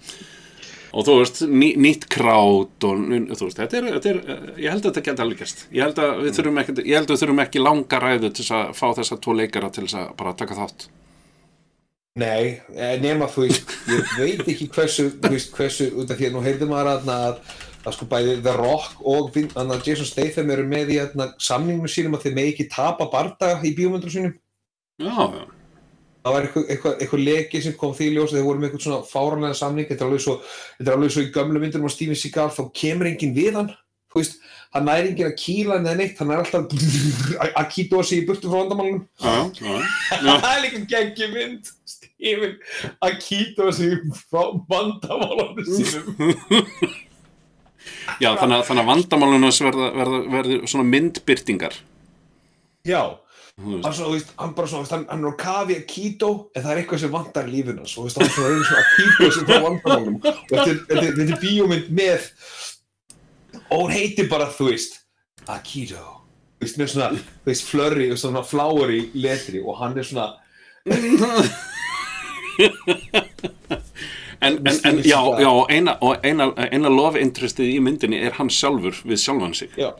Og 0.94 1.06
þú 1.08 1.14
veist, 1.24 1.40
ný, 1.50 1.72
nýtt 1.82 2.04
krát 2.14 2.86
og 2.86 3.06
þú 3.10 3.48
veist, 3.48 3.58
þetta 3.58 3.80
er, 3.80 3.88
þetta 3.96 4.12
er 4.12 4.20
ég 4.62 4.68
held 4.70 4.84
að 4.84 4.90
þetta 4.92 5.06
geta 5.08 5.26
alveg 5.26 5.40
gerst. 5.42 5.64
Ég 5.74 5.88
held 5.88 6.02
að 6.04 6.20
við 6.22 6.36
þurfum 6.38 6.60
ekki, 6.62 6.76
ég 6.84 7.00
held 7.00 7.08
að 7.08 7.16
við 7.16 7.24
þurfum 7.24 7.46
ekki 7.48 7.64
langa 7.64 8.02
ræðu 8.04 8.30
til 8.30 8.44
þess 8.44 8.58
að 8.60 8.76
fá 8.78 8.86
þessa 9.00 9.18
tvo 9.24 9.40
leikara 9.40 9.72
til 9.74 9.88
þess 9.88 9.98
að 10.04 10.12
bara 10.20 10.36
taka 10.38 10.60
þátt. 10.60 10.86
Nei, 12.22 12.62
eh, 12.78 13.00
nema 13.02 13.26
þú 13.26 13.48
veist, 13.48 13.72
ég 13.90 14.10
veit 14.20 14.50
ekki 14.54 14.68
hversu, 14.70 15.08
þú 15.18 15.32
veist, 15.34 15.50
hversu, 15.58 15.88
út 15.98 16.12
af 16.14 16.20
því 16.20 16.28
að 16.28 16.36
nú 16.36 16.44
heyrði 16.46 16.68
maður 16.70 16.90
aðna 16.92 17.16
að, 17.32 17.40
að 17.84 17.96
sko 17.98 18.06
bæði 18.12 18.36
The 18.46 18.54
Rock 18.58 19.02
og 19.04 19.34
Jason 19.86 20.08
Statham 20.08 20.52
eru 20.56 20.64
með 20.70 20.94
í 20.96 21.00
aðna 21.04 21.32
samningum 21.42 21.90
sínum 21.92 22.16
að 22.18 22.28
þeir 22.28 22.36
megi 22.38 22.54
ekki 22.54 22.70
tapa 22.72 23.10
bardaga 23.12 23.60
í 23.68 23.74
bíómyndur 23.76 24.14
sínum. 24.14 24.34
já, 25.02 25.12
já, 25.12 25.44
Það 26.24 26.32
var 26.38 26.46
eitthvað, 26.48 26.68
eitthvað, 26.72 26.94
eitthvað 27.04 27.24
leki 27.28 27.60
sem 27.66 27.74
kom 27.76 27.92
því 27.98 28.06
í 28.08 28.12
ljós 28.16 28.32
að 28.32 28.38
þeir 28.38 28.46
voru 28.48 28.60
með 28.62 28.68
eitthvað 28.70 28.84
svona 28.86 29.08
fáranlega 29.10 29.58
samning, 29.60 29.88
þetta 29.90 30.06
er 30.06 30.08
alveg 30.08 30.22
svo, 30.24 30.36
þetta 30.78 30.92
er 30.92 30.96
alveg 30.96 31.12
svo 31.12 31.24
í 31.26 31.32
gömlu 31.36 31.60
myndunum 31.60 31.90
á 31.92 31.96
Steven 31.98 32.16
Seagal, 32.22 32.46
þá 32.56 32.62
kemur 32.80 33.10
enginn 33.10 33.34
við 33.36 33.58
hann, 33.60 33.74
þú 34.14 34.22
veist, 34.22 34.38
hann 34.72 34.88
næri 34.88 35.10
enginn 35.12 35.28
að 35.28 35.36
kýla 35.44 35.76
hann 35.76 35.90
eða 35.92 36.00
neitt, 36.00 36.16
hann 36.22 36.32
er 36.32 36.46
alltaf 36.46 36.64
að- 37.60 37.72
kýta 37.76 38.00
sig 38.08 38.22
í 38.24 38.26
burtu 38.30 38.48
frá 38.48 38.62
vandamálunum. 38.64 39.04
já, 39.20 39.36
já, 39.60 39.76
já. 40.24 40.32
Það 40.46 40.52
er 40.54 40.64
líka 40.64 40.84
geggi 40.96 41.28
mynd 41.36 41.74
Steven 41.92 42.56
að 43.04 43.20
kýta 43.28 43.68
sig 43.76 44.00
frá 44.32 44.48
vandamálunum 44.72 45.68
sínum 45.68 46.08
já 48.22 48.30
þannig, 48.40 48.58
að, 48.60 48.64
þannig 48.70 48.84
að 48.84 48.90
vandamálunars 48.92 49.60
verða, 49.64 49.88
verða, 49.98 50.20
verða 50.38 50.60
svona 50.72 50.88
myndbyrtingar 50.92 51.74
Já. 52.88 53.02
Hann, 53.64 53.94
svo, 53.94 54.10
veist, 54.12 54.32
hann, 54.42 54.54
bara 54.58 54.68
svona, 54.68 54.88
hann, 54.90 55.04
hann 55.12 55.22
er 55.24 55.30
á 55.30 55.36
kafi 55.40 55.76
að 55.78 55.84
kýtó 55.88 56.30
en 56.58 56.64
það 56.66 56.72
er 56.74 56.80
eitthvað 56.82 57.02
sem 57.04 57.12
lífinu 57.54 57.84
hans 57.84 57.94
og 58.02 58.08
hann 58.10 58.26
er 58.26 58.32
svona, 58.34 58.50
svona 58.66 58.82
að 58.82 58.88
kýta 58.98 59.30
sig 59.36 59.44
frá 59.48 59.58
vandamálunum 59.68 60.18
og 60.18 60.26
þetta 60.50 60.70
er- 60.74 60.82
þetta 60.90 61.06
þetta 61.20 61.38
bíómynd 61.44 61.88
með 62.00 62.22
og 63.70 63.78
hún 63.84 63.94
heitir 63.94 64.28
bara, 64.32 64.48
þú 64.58 64.66
veist 64.72 64.98
þú 66.58 66.66
veist, 66.66 66.78
með 66.82 66.88
svona, 66.96 67.10
þú 67.44 67.52
veist, 67.52 67.70
flurry 67.70 68.08
og 68.12 68.18
svona 68.24 68.44
flowery 68.48 69.02
letri 69.22 69.60
og 69.62 69.78
hann 69.84 69.96
er 70.02 70.10
svona 70.10 70.28
en, 74.44 74.60
en, 74.68 74.80
en 74.90 75.02
já, 75.08 75.20
já, 75.42 75.52
eina, 75.74 75.98
eina, 76.24 76.50
eina 76.70 76.92
love 76.92 77.22
interestið 77.22 77.72
í 77.76 77.80
myndinni 77.84 78.20
er 78.28 78.36
hann 78.40 78.52
sjálfur 78.54 79.00
við 79.08 79.22
sjálfan 79.24 79.56
sig. 79.58 79.74
Já, 79.80 79.92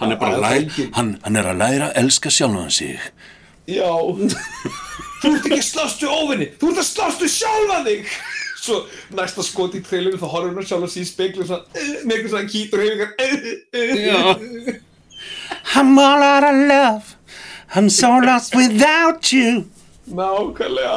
hann 0.00 0.14
er 0.14 0.20
bara 0.20 0.38
að 0.38 0.44
læra 0.46 0.88
hann, 0.96 1.14
hann 1.24 1.40
er 1.40 1.52
að 1.52 1.62
læra 1.62 1.90
að 1.90 2.02
elska 2.04 2.32
sjálfan 2.34 2.72
sig. 2.74 2.98
Já. 3.70 3.92
Þú 5.20 5.30
ert 5.36 5.46
ekki 5.46 5.58
að 5.60 5.66
slást 5.66 6.00
við 6.00 6.12
óvinni 6.16 6.46
Þú 6.56 6.70
ert 6.70 6.78
að 6.80 6.86
slást 6.88 7.20
við 7.20 7.32
sjálfa 7.34 7.80
þig. 7.84 8.12
Svo 8.60 8.78
næsta 9.16 9.44
skot 9.44 9.74
í 9.76 9.80
trailinu 9.84 10.20
þá 10.20 10.28
horfum 10.32 10.60
að 10.60 10.68
sjálfa 10.68 10.88
sig 10.92 11.04
í 11.04 11.08
speiklu 11.08 11.46
svona, 11.48 11.64
eh, 11.76 11.92
með 12.04 12.14
eitthvað 12.16 12.32
svona 12.34 12.50
kýtur 12.52 12.80
Já. 14.00 14.20
I'm 15.76 15.98
all 15.98 16.22
out 16.22 16.44
of 16.44 16.56
love 16.68 17.16
I'm 17.74 17.88
so 17.88 18.18
lost 18.18 18.54
without 18.56 19.32
you 19.32 19.68
Nákvæmlega. 20.06 20.96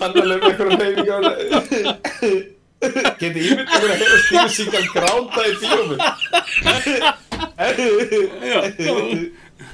Hann 0.00 0.10
er 0.10 0.16
alveg 0.22 0.38
með 0.42 0.48
eitthvað 0.50 0.80
hefingar 0.82 1.24
Geti 3.18 3.40
ímynd 3.48 3.70
að 3.72 3.80
vera 3.80 3.94
að 3.94 4.00
heyra 4.02 4.18
Steven 4.24 4.50
Seagal 4.52 4.86
gránda 4.92 5.42
í 5.48 5.50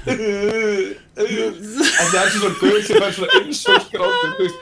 En 0.01 0.07
það 2.07 2.21
er 2.21 2.29
svona 2.33 2.55
guð 2.61 2.81
sem 2.87 2.97
fær 3.01 3.11
svona 3.17 3.31
veist. 4.39 4.59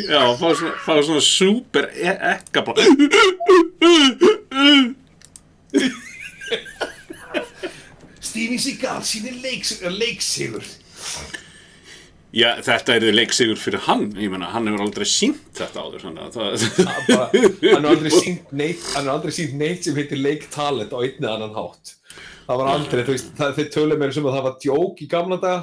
Já, 0.00 0.22
fá 0.38 0.48
svona, 0.54 0.74
fá 0.84 0.92
svona 1.02 1.20
super 1.24 1.84
e 1.94 1.96
ekka 2.34 2.60
bara 2.66 2.80
Steven 8.30 8.58
Seagal 8.62 9.02
sínir 9.06 9.36
leiks, 9.42 9.76
leiksigur. 9.90 10.64
Já, 12.30 12.52
þetta 12.62 12.94
er 12.94 13.08
leiksigur 13.10 13.58
fyrir 13.58 13.82
hann. 13.88 14.04
Ég 14.14 14.30
meina, 14.30 14.46
hann 14.52 14.68
hefur 14.70 14.84
aldrei 14.84 15.06
sínt 15.10 15.48
þetta 15.58 15.82
áður 15.82 16.04
það 16.04 16.36
bara, 17.08 17.24
hann 17.32 17.80
er 17.80 17.88
aldrei 17.90 18.12
sínt 18.14 18.52
neitt 18.54 18.84
hann 18.94 19.08
er 19.08 19.14
aldrei 19.16 19.32
sínt 19.34 19.56
neitt 19.58 19.88
sem 19.88 19.96
heitir 19.98 20.20
leiktalent 20.22 20.94
á 20.94 20.98
einni 21.02 21.26
annan 21.26 21.56
hátt. 21.56 21.96
Það 22.46 22.60
var 22.62 22.70
aldrei, 22.76 23.02
þú 23.06 23.14
veist, 23.16 23.32
það, 23.38 23.50
þeir 23.58 23.68
tölum 23.74 24.00
mér 24.02 24.14
sem 24.14 24.24
að 24.30 24.36
það 24.36 24.46
var 24.46 24.54
djók 24.62 25.02
í 25.02 25.08
gamla 25.10 25.36
daga 25.42 25.60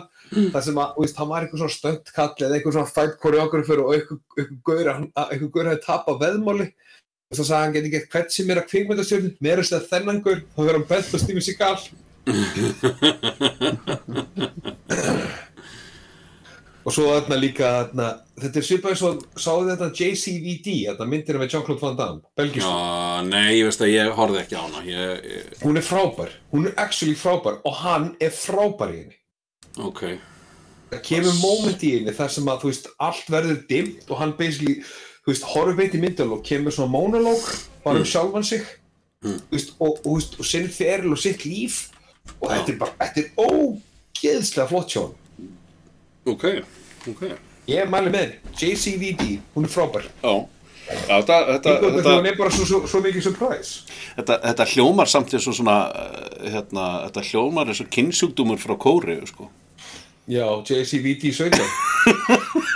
það 0.53 0.65
sem 0.67 0.77
að, 0.83 0.89
þú 0.97 1.05
veist, 1.05 1.17
hann 1.21 1.29
var 1.31 1.45
eitthvað 1.45 1.61
svona 1.63 1.75
stöndkall 1.77 2.43
eða 2.47 2.57
eitthvað 2.59 2.75
svona 2.77 2.91
fight 2.97 3.15
choreographer 3.23 3.81
og 3.85 3.93
eitthvað, 3.95 4.51
gaur, 4.67 4.89
að- 4.91 5.07
eitthvað 5.31 5.53
gaur 5.55 5.69
hefði 5.71 5.83
tapað 5.87 6.19
veðmáli. 6.25 6.67
Og 7.31 7.35
svo 7.39 7.43
sagði 7.47 7.63
hann 7.63 7.75
geti 7.77 7.93
gett 7.95 8.11
hvert 8.11 8.31
sem 8.35 8.51
er 8.53 8.59
að 8.61 8.67
kvikmyndastjörn 8.73 9.31
meira 9.43 9.63
þess 9.63 9.77
að 9.79 9.87
þennan 9.93 10.21
gaur, 10.23 10.43
þá 10.51 10.59
verður 10.63 10.77
hann 10.81 10.85
bent 10.91 11.15
og 11.15 11.23
Steven 11.23 11.43
Seagal 11.47 11.79
og 16.87 16.93
svo 16.95 17.07
þarna 17.09 17.37
líka 17.39 17.67
þarna, 17.67 18.07
þetta 18.39 18.59
er 18.59 18.65
svipað 18.67 18.93
eins 18.93 19.03
og 19.07 19.23
sáðu 19.43 19.73
þetta 19.73 19.89
JCVD, 19.91 20.67
þetta 20.87 21.07
myndir 21.11 21.39
með 21.41 21.51
Jean-Claude 21.53 21.83
Van 21.83 21.97
Damme, 21.99 22.23
belgísk 22.39 22.63
Já, 22.63 22.71
nei, 23.27 23.49
ég 23.57 23.67
veist 23.67 23.83
að 23.83 23.91
ég 23.91 24.13
horfði 24.15 24.39
ekki 24.43 24.55
á 24.55 24.63
hana 24.63 24.79
ég, 24.87 25.27
ég, 25.33 25.49
hún 25.65 25.79
er 25.79 25.85
frábær, 25.87 26.31
hún 26.53 26.63
er 26.69 26.73
actually 26.79 27.17
frábær 27.19 27.55
og 27.67 27.73
hann 27.81 28.05
er 28.23 28.31
frábær 28.35 28.93
í 28.93 29.01
henni. 29.01 29.17
Ok. 29.83 30.01
Það 30.93 31.03
kemur 31.09 31.35
moment 31.41 31.83
í 31.83 31.91
henni 31.97 32.15
þar 32.15 32.31
sem 32.37 32.47
að 32.47 32.61
þú 32.63 32.71
veist 32.71 32.87
allt 33.09 33.27
verður 33.35 33.59
dimmt 33.67 34.07
og 34.07 34.21
hann 34.21 34.33
basically 34.39 34.75
þú 35.27 35.33
veist 35.33 35.47
horfir 35.51 35.75
beint 35.81 35.95
í 35.99 36.03
myndal 36.05 36.31
og 36.37 36.45
kemur 36.47 36.71
svona 36.71 36.93
monolog 36.93 37.43
bara 37.83 37.99
um 37.99 38.07
sjálfan 38.07 38.47
sig. 38.47 38.63
Þú 39.25 39.35
veist, 39.51 39.75
og, 39.81 39.99
og, 40.05 40.13
veist, 40.15 40.39
og 40.39 40.47
sinnir 40.47 40.71
feril 40.71 41.11
og 41.11 41.19
sitt 41.19 41.43
líf 41.43 41.87
og 42.39 42.51
þetta 42.51 42.73
er 42.73 42.77
bara, 42.81 42.95
þetta 43.01 43.23
er 43.23 43.29
ógeðslega 43.47 44.67
flott 44.71 44.93
sjón 44.95 45.15
Ok, 46.27 46.43
ok. 47.07 47.21
Ég 47.67 47.87
mæli 47.91 48.11
með 48.11 48.23
henni, 48.25 48.53
JCVD, 48.59 49.25
hún 49.55 49.67
er 49.67 49.71
frábær. 49.71 50.07
Já. 50.23 50.33
Þetta, 50.87 51.37
hún 51.83 52.27
er 52.27 52.35
bara 52.39 52.51
svo, 52.51 52.65
svo, 52.67 52.79
svo 52.87 53.01
mikið 53.03 53.25
surprise. 53.25 53.81
Þetta, 54.15 54.37
þetta 54.45 54.67
hljómar 54.71 55.11
samt 55.11 55.33
eins 55.35 55.47
og 55.51 55.55
svona 55.57 55.77
eh, 55.91 56.49
hérna, 56.53 56.85
þetta 57.07 57.23
hljómar 57.27 57.71
eins 57.71 57.81
og 57.83 57.89
kynnsjúkdúmur 57.91 58.59
frá 58.63 58.75
Kóri 58.79 59.17
sko. 59.27 59.49
já, 60.27 60.43
JCVD 60.67 61.31
17 61.31 61.59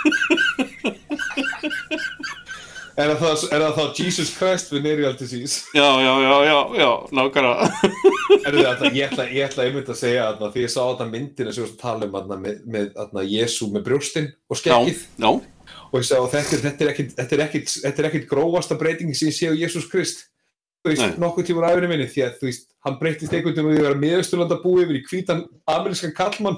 er 2.96 3.12
það, 3.20 3.44
er 3.54 3.64
þá 3.76 3.82
Jesus 3.98 4.32
Christ 4.36 4.72
við 4.72 4.82
Nereal 4.86 5.14
Disease? 5.18 5.62
Já, 5.76 5.86
já, 6.02 6.12
já, 6.24 6.34
já, 6.48 6.56
já, 6.82 6.90
nákvæmlega. 7.18 7.68
Er 8.42 8.56
það, 8.58 8.84
ég, 8.96 9.06
ætla, 9.06 9.26
ég 9.32 9.46
ætla 9.46 9.66
einmitt 9.68 9.88
að 9.92 9.98
segja 10.02 10.26
að 10.32 10.44
því 10.54 10.64
ég 10.66 10.72
sá 10.74 10.80
þetta 10.82 11.06
myndina 11.12 11.52
sem 11.54 11.62
við 11.62 11.68
varst 11.68 11.78
að 11.78 11.82
tala 11.86 12.08
um 12.08 12.16
þarna, 12.18 12.38
með, 12.44 12.60
með 12.76 12.90
þarna, 12.98 13.24
Jésu 13.32 13.68
með 13.72 13.86
brjóstinn 13.88 14.28
og 14.48 14.56
Já, 14.56 14.60
skeggið 14.62 15.00
já, 15.24 15.30
og 15.92 15.96
ég 16.00 16.08
sagði 16.08 16.26
að 16.26 16.34
þetta, 16.36 16.56
er- 16.58 16.64
þetta, 16.66 16.84
er 16.86 16.92
ekkit, 16.92 17.14
þetta, 17.20 17.36
er 17.38 17.44
ekkit, 17.46 17.72
þetta 17.86 18.02
er 18.04 18.08
ekkit 18.10 18.28
grófasta 18.30 18.78
breytingi 18.80 19.16
sem 19.18 19.30
ég 19.30 19.36
sé 19.38 19.50
á 19.52 19.54
Jésús 19.62 19.88
Krist. 19.92 20.26
Þú 20.82 20.90
veist, 20.90 21.18
nokkuð 21.22 21.46
tímur 21.46 21.64
af 21.68 21.76
henni 21.76 21.88
minni 21.92 22.08
því 22.10 22.24
að 22.26 22.38
þú 22.40 22.48
veist, 22.48 22.64
hann 22.82 22.96
breytist 22.98 23.30
einhvern 23.36 23.54
veginn 23.54 23.76
að 23.78 23.84
vera 23.86 24.00
miðausturlanda 24.02 24.56
búi 24.64 24.80
yfir 24.82 24.96
í 24.98 25.02
hvítan 25.06 25.44
amerískan 25.70 26.14
kallmann 26.16 26.56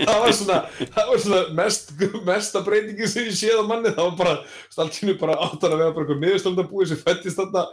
það 0.00 0.18
var 0.22 0.32
svona 0.36 0.58
það 0.78 1.10
var 1.10 1.22
svona 1.24 1.42
mest, 1.58 1.92
mesta 2.26 2.62
breytingi 2.66 3.08
sem 3.10 3.28
ég 3.28 3.36
séð 3.38 3.62
á 3.62 3.64
manni. 3.68 3.92
Það 3.94 4.06
var 4.08 4.16
bara, 4.20 4.34
staltinu 4.72 5.14
bara 5.20 5.38
áttan 5.46 5.72
að 5.74 5.80
vera 5.82 5.94
bara 5.96 6.04
eitthvað 6.06 6.22
miðausturlanda 6.24 6.66
búi 6.70 6.88
sem 6.90 7.00
fættist 7.00 7.40
þarna 7.40 7.64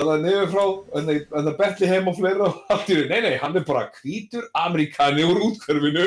þannig 0.00 0.12
að 0.12 0.22
nefnir 0.24 0.50
frá, 0.52 0.64
en 0.98 1.10
það 1.46 1.56
betli 1.60 1.88
heim 1.90 2.06
og 2.10 2.16
fleira 2.18 2.46
og 2.48 2.54
allt 2.72 2.88
í 2.90 2.96
raun, 2.98 3.10
nei 3.12 3.20
nei, 3.26 3.34
hann 3.42 3.56
er 3.60 3.64
bara 3.68 3.82
hvítur 4.00 4.46
Amerikani 4.64 5.26
úr 5.28 5.42
útkörfinu 5.50 6.06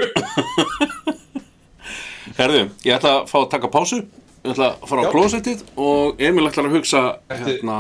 herðu, 2.40 2.64
ég 2.84 2.96
ætla 2.98 3.12
að 3.22 3.28
fá 3.32 3.38
að 3.44 3.52
taka 3.54 3.70
pásu. 3.72 4.02
Ég 4.46 4.52
ætla 4.54 4.68
að 4.76 4.90
fara 4.90 5.06
á 5.06 5.14
klósettið 5.14 5.62
og 5.82 6.20
Emil 6.22 6.46
ætlar 6.50 6.68
að 6.70 6.76
hugsa 6.80 7.00
Eftir- 7.32 7.48
hérna 7.56 7.78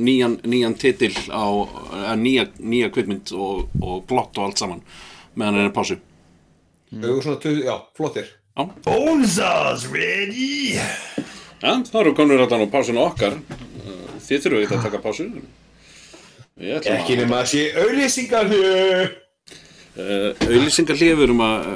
nýjan, 0.00 0.38
nýjan 0.44 0.74
titil 0.80 1.14
á 1.32 1.44
uh, 1.46 2.12
nýja, 2.20 2.48
nýja 2.58 2.90
kvikmynd 2.94 3.32
og, 3.36 3.68
og 3.82 4.02
blott 4.10 4.38
og 4.38 4.48
allt 4.50 4.58
saman 4.62 4.82
meðan 5.38 5.56
hann 5.60 5.68
er 5.70 5.74
pásu. 5.76 5.96
Þau 6.90 7.06
eru 7.12 7.22
svona, 7.22 7.38
tu- 7.42 7.62
já, 7.64 7.76
flottir. 7.96 8.26
Já, 8.58 8.64
Bonzas 8.84 9.86
ready. 9.92 10.74
ja, 11.62 11.74
það 11.86 12.00
eru 12.02 12.14
konur 12.18 12.42
allan 12.44 12.66
á 12.66 12.68
pásinu 12.72 13.04
okkar. 13.06 13.38
Uh, 13.86 14.06
Þið 14.26 14.44
þurfum 14.44 14.62
ekki 14.66 14.76
að 14.78 14.86
taka 14.88 15.02
pásu. 15.04 15.28
Ekki 16.60 17.14
nema 17.16 17.38
að 17.40 17.50
sé 17.54 17.62
auðlýsingar 17.80 18.50
uh, 18.52 19.06
auðlýsingar 20.44 20.98
hlifur 21.00 21.32
um 21.32 21.40
að 21.46 21.70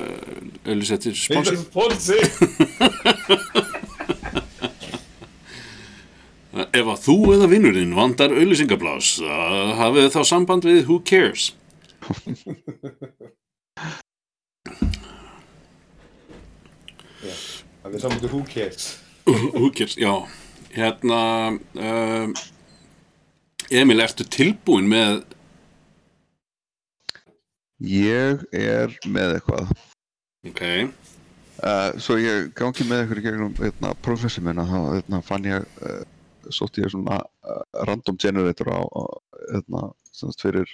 auðlýsa 0.64 0.98
til 1.00 1.14
er 1.14 1.62
ponsi 1.72 2.18
ef 6.54 6.86
að 6.86 7.02
þú 7.04 7.16
eða 7.34 7.50
vinnurinn 7.50 7.94
vandar 7.96 8.34
auðlýsingablás, 8.34 9.14
uh, 9.24 9.74
hafið 9.80 10.10
þá 10.14 10.20
samband 10.30 10.66
við 10.68 10.84
Who 10.88 11.00
Cares. 11.06 11.52
Það 17.84 17.96
er 17.96 18.00
saman 18.00 18.20
til 18.22 18.30
who 18.32 18.42
cares. 18.48 18.84
Who 19.28 19.70
Cares, 19.70 19.96
já. 20.00 20.12
Hérna, 20.74 21.20
um, 21.76 22.34
Emil, 23.70 24.00
ertu 24.04 24.24
tilbúin 24.24 24.88
með, 24.90 25.22
Ég 27.84 28.44
er 28.54 28.94
með 29.04 29.38
eitthvað. 29.38 29.74
ok, 30.48 30.62
Uh, 31.64 31.94
svo 32.02 32.16
ég 32.18 32.48
gangi 32.58 32.82
með 32.84 33.04
ykkur 33.04 33.18
í 33.20 33.22
gegnum 33.24 33.52
hérna, 33.56 33.92
professor 34.02 34.42
minna, 34.42 34.64
þá 34.66 34.78
hérna, 34.98 35.20
fann 35.24 35.44
ég, 35.46 35.62
uh, 35.86 36.00
sótti 36.52 36.84
ég 36.84 36.92
svona 36.92 37.20
uh, 37.22 37.62
random 37.88 38.18
generator 38.20 38.70
á, 38.72 38.80
á 38.84 39.02
hérna, 39.52 39.82
sem 40.12 40.32
sagt 40.32 40.44
fyrir 40.44 40.68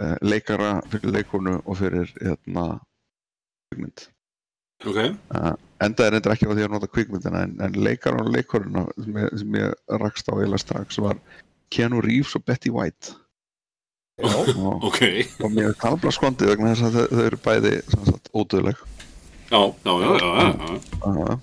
uh, 0.00 0.16
leikara, 0.20 0.80
fyrir 0.92 1.14
leikonu 1.16 1.58
og 1.64 1.78
fyrir 1.80 2.10
hérna, 2.20 2.80
kvikmynd. 3.70 4.08
ok, 4.86 5.00
Uh, 5.30 5.54
enda 5.84 6.06
er 6.06 6.14
reyndar 6.16 6.34
ekki 6.34 6.48
á 6.48 6.52
því 6.52 6.66
að 6.66 6.74
nota 6.74 6.90
kvikmyndina 6.90 7.44
en, 7.46 7.56
en 7.64 7.74
leikaran 7.76 8.26
og 8.26 8.34
leikoruna 8.34 8.86
sem 8.96 9.18
ég, 9.20 9.34
sem 9.42 9.58
ég 9.60 9.98
rakst 10.00 10.28
á 10.28 10.34
eiginlega 10.34 10.64
strax 10.64 11.00
var 11.04 11.20
Keanu 11.70 12.00
Reeves 12.04 12.34
og 12.36 12.44
Betty 12.48 12.72
White 12.72 13.14
Já. 14.20 14.32
og, 14.56 14.84
ok, 14.90 15.02
og 15.44 15.52
mér 15.54 15.70
er 15.70 15.76
talbla 15.80 16.12
skondið 16.12 16.52
vegna 16.52 16.74
þess 16.74 16.88
að 16.88 16.96
þau, 16.96 17.20
eru 17.28 17.38
bæði 17.44 17.74
ódöðleg 18.36 18.82
já, 19.50 19.60
já, 19.84 19.92
já, 20.00 20.10
já, 20.20 20.44
já, 21.04 21.12
já. 21.18 21.38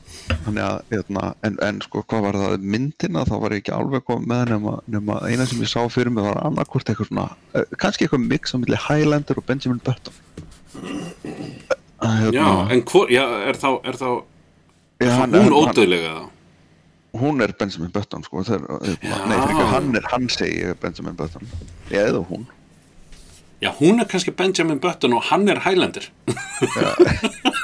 þannig 0.46 0.64
að 0.64 0.78
hérna, 0.94 1.24
en, 1.44 1.58
en 1.68 1.82
sko 1.84 2.04
hvað 2.08 2.24
var 2.28 2.38
það 2.42 2.66
myndina 2.76 3.26
þá 3.28 3.36
var 3.44 3.56
ég 3.56 3.64
ekki 3.64 3.74
alveg 3.76 4.06
komið 4.08 4.32
með 4.32 4.44
nema, 4.54 4.76
nema 4.96 5.18
eina 5.28 5.48
sem 5.50 5.64
ég 5.64 5.72
sá 5.72 5.82
fyrir 5.92 6.14
mig 6.16 6.24
var 6.28 6.40
annarkvort 6.48 6.88
eitthvað 6.92 7.12
svona 7.12 7.28
uh, 7.52 7.68
kannski 7.82 8.08
eitthvað 8.08 8.26
mix 8.32 8.56
á 8.56 8.58
milli 8.62 8.80
Highlander 8.88 9.42
og 9.42 9.48
Benjamin 9.50 9.84
Button 9.84 10.16
uh, 10.78 12.16
hérna, 12.24 12.34
Já, 12.40 12.48
en 12.72 12.84
hvor, 12.88 13.12
já, 13.12 13.26
er 13.52 13.60
þá, 13.60 13.70
er 13.84 14.00
þá, 14.00 14.10
já, 15.04 15.14
þá 15.14 15.40
hún 15.42 15.58
ódöðlega 15.62 16.16
það? 16.16 16.34
hún 17.18 17.42
er 17.42 17.56
Benjamin 17.60 17.92
Button 17.92 18.24
sko 18.24 18.44
þeir, 18.46 18.68
Já. 19.02 19.16
nei, 19.26 19.36
fyrir 19.40 19.56
ekki, 19.56 19.72
hann 19.74 19.96
er, 19.98 20.12
hann 20.14 20.30
segi 20.32 20.62
er 20.70 20.78
Benjamin 20.80 21.18
Button 21.18 21.50
eða 21.92 22.22
hún 22.30 22.48
Já, 23.58 23.72
hún 23.80 23.98
er 24.00 24.06
kannski 24.06 24.32
Benjamin 24.38 24.78
Button 24.80 25.16
og 25.18 25.24
hann 25.32 25.48
er 25.50 25.58
Highlander. 25.66 26.06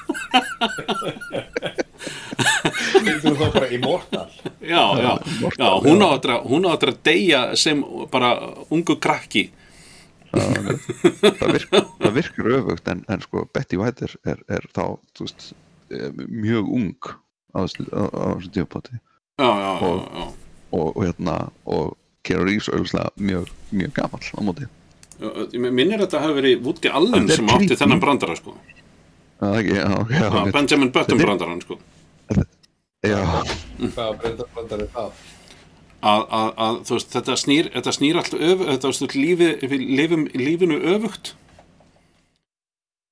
Þú 2.94 3.32
er 3.32 3.38
þá 3.38 3.48
bara 3.54 3.68
immortal. 3.76 4.28
Já, 4.64 4.84
já, 5.00 5.12
já, 5.60 5.70
hún 5.84 6.04
á 6.04 6.10
eftir 6.16 6.34
að, 6.36 6.48
að 6.94 7.00
deyja 7.06 7.42
sem 7.60 7.84
bara 8.12 8.32
ungu 8.74 8.96
krakki. 9.04 9.50
það, 10.34 11.50
virk, 11.54 11.74
það 12.02 12.14
virkar 12.16 12.48
öfugt 12.58 12.88
en, 12.90 13.04
en 13.14 13.22
sko 13.22 13.44
Betty 13.54 13.78
White 13.78 14.08
er, 14.08 14.14
er, 14.34 14.40
er 14.58 14.64
þá 14.74 14.96
veist, 15.20 15.52
eh, 15.94 16.08
mjög 16.26 16.72
ung 16.74 16.96
á 17.54 17.62
þessu 17.62 17.86
já, 19.46 19.70
Og- 19.86 20.08
já. 20.10 20.24
og, 20.74 20.88
og 20.98 21.04
hérna 21.06 21.36
og 21.70 21.94
Keanu 22.26 22.48
Reeves 22.50 22.72
auðvitað 22.74 23.12
mjög, 23.22 23.52
mjög 23.78 23.94
gamall 24.00 24.26
á 24.34 24.40
móti 24.42 24.66
Já, 25.22 25.30
Ég 25.54 25.60
minnir 25.70 26.00
að 26.02 26.08
þetta 26.08 26.24
hafi 26.24 26.38
verið 26.40 26.64
Woody 26.66 26.90
Allen 26.90 27.30
er 27.30 27.38
sem 27.38 27.54
átti 27.54 27.78
þennan 27.78 28.02
brandara, 28.02 28.34
sko. 28.40 28.56
Já, 29.44 29.62
já, 29.62 29.86
Já, 30.10 30.24
já, 30.24 30.52
Benjamin 30.56 30.92
Button 30.96 31.18
Þetta 31.18 31.22
er- 31.22 31.26
brandarann, 31.28 31.62
sko. 31.62 31.78
já, 33.04 33.20
Hvað 33.84 34.18
breyndar 34.22 34.48
brandar 34.56 34.84
er 34.86 34.92
það? 34.96 35.12
Að, 36.04 36.24
að, 36.36 36.50
að, 36.66 36.78
þú 36.88 36.96
veist, 36.98 37.12
þetta 37.16 37.36
snýr, 37.40 37.68
þetta 37.74 37.92
snýr 37.96 38.18
alltaf 38.20 38.42
öfugt, 38.44 38.70
þetta, 38.70 38.90
þú 38.90 39.06
veist, 39.08 39.16
lífi, 39.16 39.50
við 39.72 39.84
lifum 40.00 40.24
lífinu 40.36 40.80
öfugt. 40.96 41.34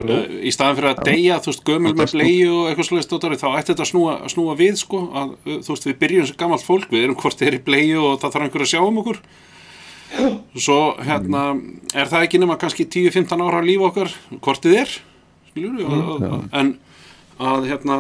Uh, 0.01 0.25
í 0.41 0.49
staðan 0.49 0.79
fyrir 0.79 0.89
að 0.95 1.01
deyja, 1.05 1.35
þú 1.45 1.51
veist, 1.51 1.63
gömul 1.67 1.91
með 1.93 2.13
bleiu 2.15 2.49
og 2.57 2.63
eitthvað 2.71 2.87
svolítið 2.87 3.05
stóttari, 3.05 3.37
þá 3.37 3.47
ætti 3.59 3.69
þetta 3.71 3.83
að 3.85 3.89
snúa, 3.91 4.15
snúa 4.33 4.55
við, 4.57 4.79
sko, 4.81 5.01
að, 5.21 5.35
uh, 5.45 5.59
þú 5.61 5.75
veist, 5.75 5.85
við 5.91 5.97
byrjum 6.01 6.27
sem 6.31 6.39
gammalt 6.41 6.65
fólk, 6.65 6.87
við 6.91 7.05
erum 7.05 7.19
hvort 7.21 7.37
þið 7.39 7.47
er 7.51 7.57
í 7.59 7.61
bleiu 7.67 7.99
og 8.09 8.15
það 8.23 8.33
þarf 8.35 8.47
einhver 8.47 8.65
að 8.65 8.71
sjá 8.73 8.81
um 8.87 8.99
okkur. 9.03 9.21
Svo, 10.59 10.79
hérna, 11.05 11.43
er 11.95 12.09
það 12.11 12.25
ekki 12.25 12.41
nema 12.41 12.57
kannski 12.59 12.87
10-15 12.91 13.45
ára 13.45 13.61
líf 13.63 13.85
okkar, 13.87 14.11
hvort 14.43 14.65
þið 14.65 14.79
er, 14.81 14.95
skiljur, 15.51 15.77
mm, 15.85 16.49
en 16.57 16.73
að, 17.41 17.67
hérna, 17.71 17.97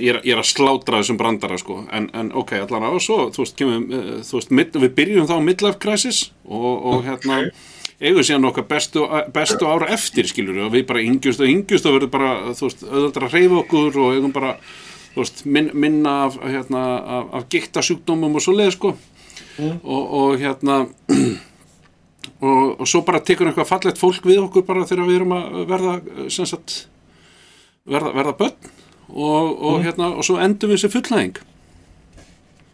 ég 0.00 0.14
er, 0.14 0.20
ég 0.24 0.32
er 0.34 0.40
að 0.40 0.48
slátra 0.52 1.02
þessum 1.02 1.18
brandara, 1.20 1.58
sko, 1.60 1.82
en, 1.92 2.08
en 2.16 2.32
ok, 2.38 2.56
allan 2.62 2.88
á, 2.88 2.92
svo, 3.02 3.26
þú 3.34 3.44
veist, 3.44 3.58
kemum, 3.58 3.84
uh, 3.90 4.14
þú 4.24 4.38
veist, 4.38 4.56
mid, 4.60 4.80
við 4.84 4.96
byrjum 5.00 5.28
þá 5.28 5.36
midlife 5.44 5.80
crisis 5.82 6.24
og, 6.46 6.72
og 6.92 7.06
hérna, 7.08 7.44
eigum 8.02 8.24
síðan 8.26 8.48
okkar 8.48 8.66
bestu, 8.70 9.04
bestu 9.34 9.68
ára 9.68 9.90
eftir 9.94 10.26
skilur 10.30 10.64
og 10.66 10.72
við 10.74 10.86
bara 10.88 11.02
yngjust 11.04 11.42
og 11.42 11.50
yngjust 11.50 11.86
og 11.86 11.98
verður 11.98 12.10
bara 12.12 12.32
þú 12.58 12.66
veist, 12.66 12.82
auðvitað 12.88 13.26
að 13.28 13.36
reyfa 13.36 13.60
okkur 13.60 14.00
og 14.02 14.16
eigum 14.16 14.34
bara 14.34 14.56
þú 15.12 15.22
veist, 15.22 15.44
min, 15.46 15.70
minna 15.84 16.16
af, 16.26 16.38
hérna, 16.42 16.82
af, 17.18 17.30
af 17.38 17.48
gikta 17.52 17.84
sjúkdómum 17.84 18.38
og 18.38 18.44
svo 18.44 18.56
leið 18.58 18.74
sko 18.76 18.94
og, 19.60 20.02
og 20.02 20.40
hérna 20.40 20.82
og, 22.40 22.80
og 22.80 22.86
svo 22.88 23.02
bara 23.06 23.22
tekur 23.24 23.50
eitthvað 23.50 23.70
fallegt 23.70 24.00
fólk 24.00 24.26
við 24.28 24.42
okkur 24.44 24.66
bara 24.68 24.86
þegar 24.88 25.08
við 25.10 25.18
erum 25.20 25.36
að 25.36 25.58
verða 25.70 25.94
sem 26.32 26.48
sagt 26.48 26.86
verða, 27.88 28.14
verða 28.16 28.36
börn 28.40 28.72
og, 29.12 29.46
og 29.52 29.82
hérna 29.84 30.12
og 30.16 30.26
svo 30.26 30.38
endum 30.42 30.72
við 30.72 30.84
sem 30.84 30.94
fullnæðing 30.94 31.42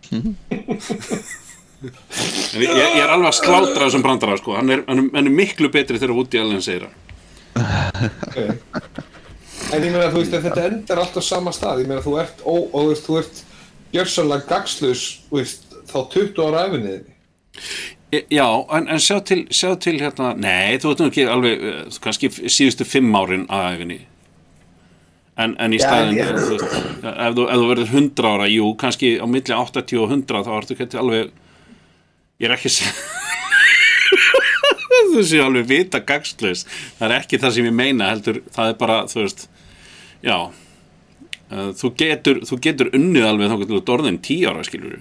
En 1.78 2.58
ég, 2.58 2.72
ég 2.74 2.96
er 3.04 3.10
alveg 3.12 3.28
að 3.28 3.36
slátra 3.38 3.84
þessum 3.84 4.02
brandara 4.02 4.34
sko. 4.40 4.56
hann, 4.58 4.70
er, 4.74 4.80
hann, 4.88 5.04
er, 5.04 5.12
hann 5.14 5.28
er 5.30 5.34
miklu 5.34 5.68
betri 5.70 6.00
þegar 6.00 6.16
Woody 6.16 6.40
Allen 6.40 6.64
segir 6.64 6.88
hann 6.88 6.96
Okay. 8.28 8.50
En 9.68 9.84
ég 9.84 9.92
meina, 9.92 10.08
þú 10.08 10.22
veist, 10.22 10.32
að 10.32 10.46
þetta 10.48 10.64
endar 10.70 11.00
allt 11.02 11.16
á 11.18 11.22
sama 11.24 11.52
stað. 11.52 11.82
Ég 11.82 11.90
meina, 11.90 12.00
þú 12.04 12.14
ert, 12.22 12.40
ó, 12.40 12.54
og, 12.54 12.76
þú 12.78 12.88
veist, 12.88 13.08
þú 13.08 13.18
ert 13.20 13.40
gjörsanlega 13.92 14.60
veist, 15.34 15.64
þá 15.88 15.98
20 16.14 16.42
ára 16.46 16.64
æfinniðinni. 16.68 17.16
Já, 18.08 18.64
en, 18.72 18.86
en 18.88 19.00
sjá 19.04 19.18
til, 19.20 19.42
sjá 19.52 19.74
til 19.84 19.98
hérna, 20.00 20.30
nei, 20.40 20.78
þú 20.80 20.94
veit 20.94 21.00
nú 21.02 21.08
ekki 21.10 21.24
alveg, 21.28 21.60
eh, 21.60 21.96
kannski 22.00 22.30
síðustu 22.32 22.86
fimm 22.88 23.12
árin 23.18 23.42
að 23.52 23.66
æfinni. 23.74 23.98
En, 25.38 25.52
en 25.60 25.74
í 25.76 25.80
staðin, 25.82 26.16
þú 26.16 26.54
veist, 26.54 26.72
ef 27.04 27.18
ef 27.28 27.36
þú 27.36 27.66
verður 27.68 27.92
100 27.92 28.30
ára, 28.30 28.46
jú, 28.48 28.70
kannski 28.80 29.10
á 29.20 29.28
milli 29.28 29.54
80 29.54 30.00
og 30.00 30.14
100, 30.16 30.40
þá 30.46 30.48
ertu 30.56 30.74
ekki 30.74 30.88
alveg, 31.02 31.34
ég 32.40 32.48
er 32.48 32.56
ekki 32.56 32.72
þú 35.12 35.26
sé 35.28 35.44
alveg 35.44 35.68
vita 35.68 36.00
gagslaus, 36.08 36.64
það 36.96 37.06
er 37.10 37.16
ekki 37.18 37.42
það 37.44 37.54
sem 37.58 37.68
ég 37.68 37.76
meina, 37.76 38.08
heldur, 38.14 38.40
það 38.56 38.72
er 38.72 38.80
bara, 38.80 38.98
þú 39.12 39.20
veist, 39.20 39.44
já, 40.24 40.38
eh, 41.52 41.70
þú 41.84 41.92
getur, 42.00 42.40
þú 42.48 42.60
getur 42.70 42.88
unnið 42.96 43.30
alveg 43.34 43.52
þá 43.52 43.60
getur 43.66 43.84
þú 43.84 43.96
orðin 43.98 44.20
10 44.32 44.48
ára, 44.48 44.64
skilur 44.64 44.96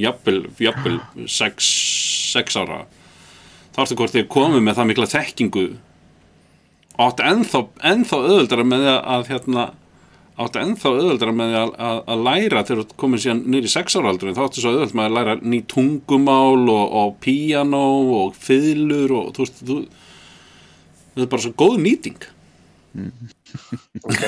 jafnvel, 0.00 0.46
jafnvel 0.62 0.98
sex, 1.28 1.68
sex 2.32 2.56
ára 2.56 2.84
þá 3.72 3.84
ertu 3.84 3.98
hvort 3.98 4.16
þið 4.16 4.26
komið 4.32 4.64
með 4.64 4.78
það 4.78 4.88
mikla 4.90 5.12
þekkingu 5.12 5.64
áttu 7.02 7.24
ennþá, 7.24 7.60
ennþá 7.92 8.18
öðuldara 8.20 8.64
með 8.68 8.84
því 8.84 8.96
að 9.14 9.30
hérna 9.30 9.64
áttu 10.42 10.60
ennþá 10.62 10.92
öðuldara 10.96 11.34
með 11.36 11.56
að, 11.60 11.72
að, 11.86 12.00
að 12.12 12.24
læra 12.26 12.64
þegar 12.68 12.88
þú 12.90 12.98
komið 13.02 13.24
síðan 13.24 13.42
nýri 13.54 13.72
sex 13.72 13.96
ára 13.96 14.12
aldrei 14.12 14.34
þá 14.36 14.42
áttu 14.46 14.64
svo 14.64 14.74
öðuld 14.76 14.96
með 14.96 15.08
að 15.08 15.16
læra 15.18 15.36
ný 15.40 15.58
tungumál 15.68 16.62
og, 16.72 16.84
og 17.02 17.10
píanó 17.24 17.84
og 18.20 18.38
fiðlur 18.40 19.16
og 19.18 19.32
þú 19.36 19.46
veist 19.46 19.60
þú, 19.60 19.78
það 21.12 21.26
er 21.26 21.32
bara 21.34 21.46
svo 21.46 21.54
góð 21.64 21.80
nýting 21.84 22.28
Ok. 24.08 24.22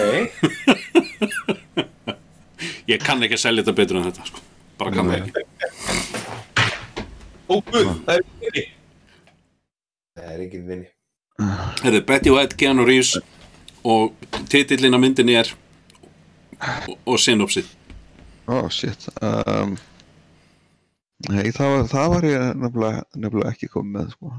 ég 2.93 3.01
kann 3.01 3.23
ekki 3.25 3.37
að 3.37 3.45
selja 3.45 3.65
þetta 3.65 3.77
betur 3.77 3.99
en 4.01 4.07
þetta 4.09 4.27
sko. 4.29 4.43
Bara 4.81 4.91
kann 4.95 5.11
það 5.11 5.19
ekki. 5.21 5.43
Ó, 7.49 7.55
guð, 7.61 7.89
það 8.07 8.15
er 8.15 8.23
ekki 8.25 8.41
vinni. 8.49 8.65
Það 10.15 10.33
er 10.35 10.45
ekki 10.47 10.61
vinni. 10.69 10.89
Herðu, 11.85 12.01
Betty 12.09 12.31
White, 12.31 12.57
Keanu 12.61 12.85
Reeves 12.87 13.17
og 13.85 14.15
titillin 14.53 14.95
á 14.95 14.99
myndinni 15.03 15.35
er 15.37 15.51
og, 16.89 16.95
og 17.11 17.19
synopsið 17.21 17.67
oh 18.49 18.69
shit 18.73 19.09
um, 19.25 19.75
Nei, 21.29 21.49
það 21.57 21.73
var, 21.73 21.83
það 21.91 22.07
var 22.15 22.27
ég 22.29 22.45
nefnilega, 22.63 23.03
nefnilega 23.17 23.51
ekki 23.55 23.69
komið 23.73 23.93
með 23.99 24.09
sko. 24.15 24.31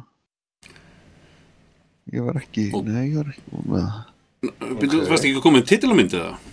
Ég 2.13 2.25
var 2.27 2.37
ekki, 2.39 2.65
Og- 2.77 2.85
nei, 2.87 3.03
ég 3.09 3.15
var 3.19 3.31
ekki 3.33 3.45
komið 3.51 3.69
með 3.75 4.89
þú 4.93 4.99
varst 5.09 5.25
ekki 5.25 5.35
að 5.39 5.43
koma 5.45 5.57
með 5.59 5.67
titil 5.71 5.89
á 5.91 5.95
myndið 5.99 6.25
það? 6.25 6.51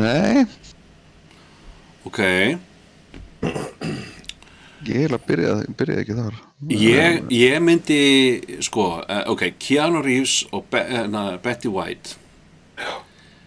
Nei, 0.00 0.44
Ok, 2.06 2.20
ég 3.42 5.02
eiginlega 5.02 5.20
byrjaði, 5.26 5.74
byrjaði 5.78 6.02
ekki 6.02 6.16
þar. 6.18 6.40
Ég, 6.72 7.20
ég 7.34 7.60
myndi 7.62 8.00
sko, 8.62 8.86
eh, 9.08 9.22
ok, 9.30 9.44
Keanu 9.62 10.02
Reeves 10.04 10.42
og 10.52 10.66
Be 10.70 10.82
na, 11.10 11.38
Betty 11.42 11.70
White. 11.70 12.16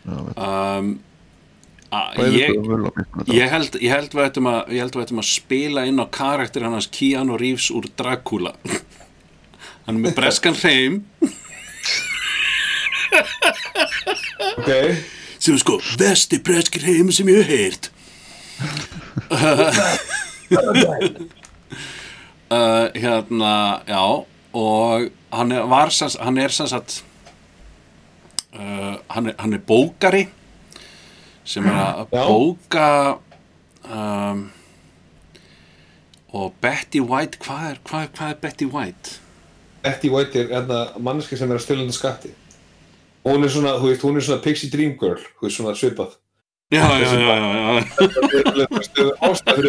Um, 0.05 0.99
ég, 2.30 2.51
ég 3.31 3.49
held 3.49 3.77
ég 3.81 3.89
held 3.89 4.13
við 4.13 4.26
ættum 4.27 4.49
að, 4.51 4.76
að 4.84 5.26
spila 5.26 5.85
inn 5.89 6.01
á 6.01 6.05
karakter 6.11 6.65
hans 6.67 6.89
Keanu 6.91 7.39
Reeves 7.39 7.72
úr 7.73 7.88
Dracula. 7.97 8.53
Hann 9.85 9.99
er 9.99 10.01
með 10.07 10.15
breskan 10.17 10.57
hreim. 10.57 11.03
Ok, 14.55 14.72
sem 15.39 15.55
er 15.55 15.61
sko 15.61 15.80
vesti 15.99 16.39
breskir 16.43 16.85
heim 16.88 17.11
sem 17.13 17.30
ég 17.31 17.43
hef 17.43 17.51
heyrt 17.53 17.91
uh, 22.52 22.90
hérna 22.95 23.82
já 23.88 24.26
og 24.53 25.10
hann 25.34 25.52
er, 25.52 25.61
var 25.68 25.90
hann 26.23 26.38
er 26.38 26.48
sem 26.49 26.68
sagt 26.68 27.03
uh, 28.56 28.95
hann, 29.10 29.26
er, 29.27 29.34
hann 29.40 29.53
er 29.53 29.60
bókari 29.68 30.27
sem 31.45 31.65
er 31.68 31.76
að 31.76 32.06
bóka 32.14 33.18
um, 33.86 34.52
og 36.36 36.53
Betty 36.61 36.99
White 36.99 37.38
hvað 37.44 37.69
er, 37.72 37.77
hvað, 37.84 38.02
er- 38.03 38.10
hvað 38.18 38.30
er 38.34 38.38
Betty 38.41 38.65
White? 38.65 39.10
Betty 39.84 40.10
White 40.10 40.40
er 40.40 40.48
hérna 40.52 40.80
manneski 40.99 41.38
sem 41.38 41.52
er 41.52 41.56
að 41.60 41.64
stjórnanda 41.64 41.94
skatti. 41.95 42.30
Hún 43.26 43.44
er 43.45 43.49
svona, 43.53 43.76
þú 43.80 43.86
veist, 43.91 44.02
hún 44.03 44.18
er 44.18 44.22
svona 44.26 44.41
pixie 44.44 44.69
dream 44.73 44.95
girl 44.99 45.22
þú 45.22 45.41
veist, 45.45 45.57
svona 45.60 45.76
svipað 45.77 46.11
Já, 46.73 46.99
já, 46.99 47.13
já, 47.13 47.19
já, 47.19 47.73
já. 47.73 47.83
Það 47.95 48.57
er 48.57 49.11
ástæður 49.21 49.67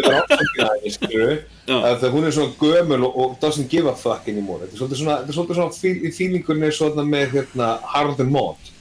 að 1.69 2.15
hún 2.15 2.25
er 2.25 2.33
svona 2.33 2.55
gömul 2.57 3.05
og, 3.05 3.19
og 3.21 3.35
doesn't 3.43 3.69
give 3.69 3.91
a 3.91 3.93
fuck 3.93 4.25
anymore. 4.33 4.65
Þetta 4.71 4.89
er 4.89 5.01
svona, 5.03 5.19
þetta 5.27 5.45
er 5.45 5.59
svona 5.61 5.93
í 5.93 6.13
fílingunni 6.17 6.73
svona 6.73 7.05
með 7.05 7.37
hérna 7.37 7.69
hard 7.93 8.25
and 8.25 8.33
mod. 8.33 8.73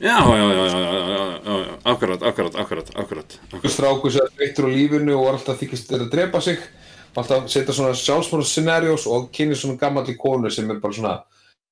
Já, 0.00 0.16
já, 0.24 0.46
já, 0.56 0.64
já, 0.72 0.80
já, 0.80 1.36
já, 1.44 1.78
akkurat, 1.84 2.22
akkurat, 2.22 2.56
akkurat, 2.64 2.90
akkurat. 2.96 3.38
Strákus 3.68 4.16
er 4.16 4.32
eittur 4.48 4.68
á 4.68 4.70
lífinu 4.72 5.20
og 5.20 5.34
alltaf 5.34 5.60
þykist 5.60 5.92
er 5.92 6.04
að 6.04 6.12
drepa 6.16 6.40
sig. 6.40 6.64
Alltaf 7.16 7.48
setja 7.52 7.76
svona 7.76 7.92
sjálfsmórnsscenarios 7.96 9.04
og 9.08 9.28
kynir 9.36 9.56
svona 9.56 9.76
gammalli 9.80 10.16
konu 10.16 10.48
sem 10.52 10.68
er 10.72 10.80
bara 10.80 10.96
svona, 10.96 11.18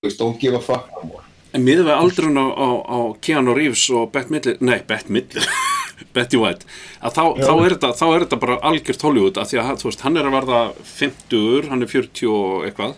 þú 0.00 0.08
veist, 0.08 0.20
don't 0.20 0.40
give 0.40 0.56
a 0.56 0.60
fuck 0.60 0.92
anymore. 1.00 1.24
En 1.54 1.62
miður 1.62 1.86
við 1.86 1.94
aldrun 1.94 2.34
á, 2.40 2.46
á, 2.50 2.68
á 2.82 2.98
Keanu 3.22 3.54
Reeves 3.54 3.84
og 3.94 4.08
Bette 4.14 4.32
Midler, 4.34 4.56
nei, 4.64 4.80
Bette 4.88 5.12
Midler, 5.14 5.46
Betty 6.16 6.38
White, 6.40 6.66
að 6.98 7.14
þá, 7.14 7.22
þá, 7.38 7.52
er 7.54 7.74
þetta, 7.76 7.90
þá 8.00 8.06
er 8.08 8.24
þetta 8.24 8.38
bara 8.42 8.56
algjört 8.70 9.04
Hollywood, 9.06 9.38
að 9.38 9.52
því 9.52 9.60
að, 9.62 9.70
þú 9.82 9.86
veist, 9.90 10.02
hann 10.06 10.18
er 10.18 10.26
að 10.26 10.34
verða 10.34 10.60
50, 10.90 11.68
hann 11.70 11.86
er 11.86 11.92
40 11.92 12.32
og 12.34 12.66
eitthvað. 12.66 12.96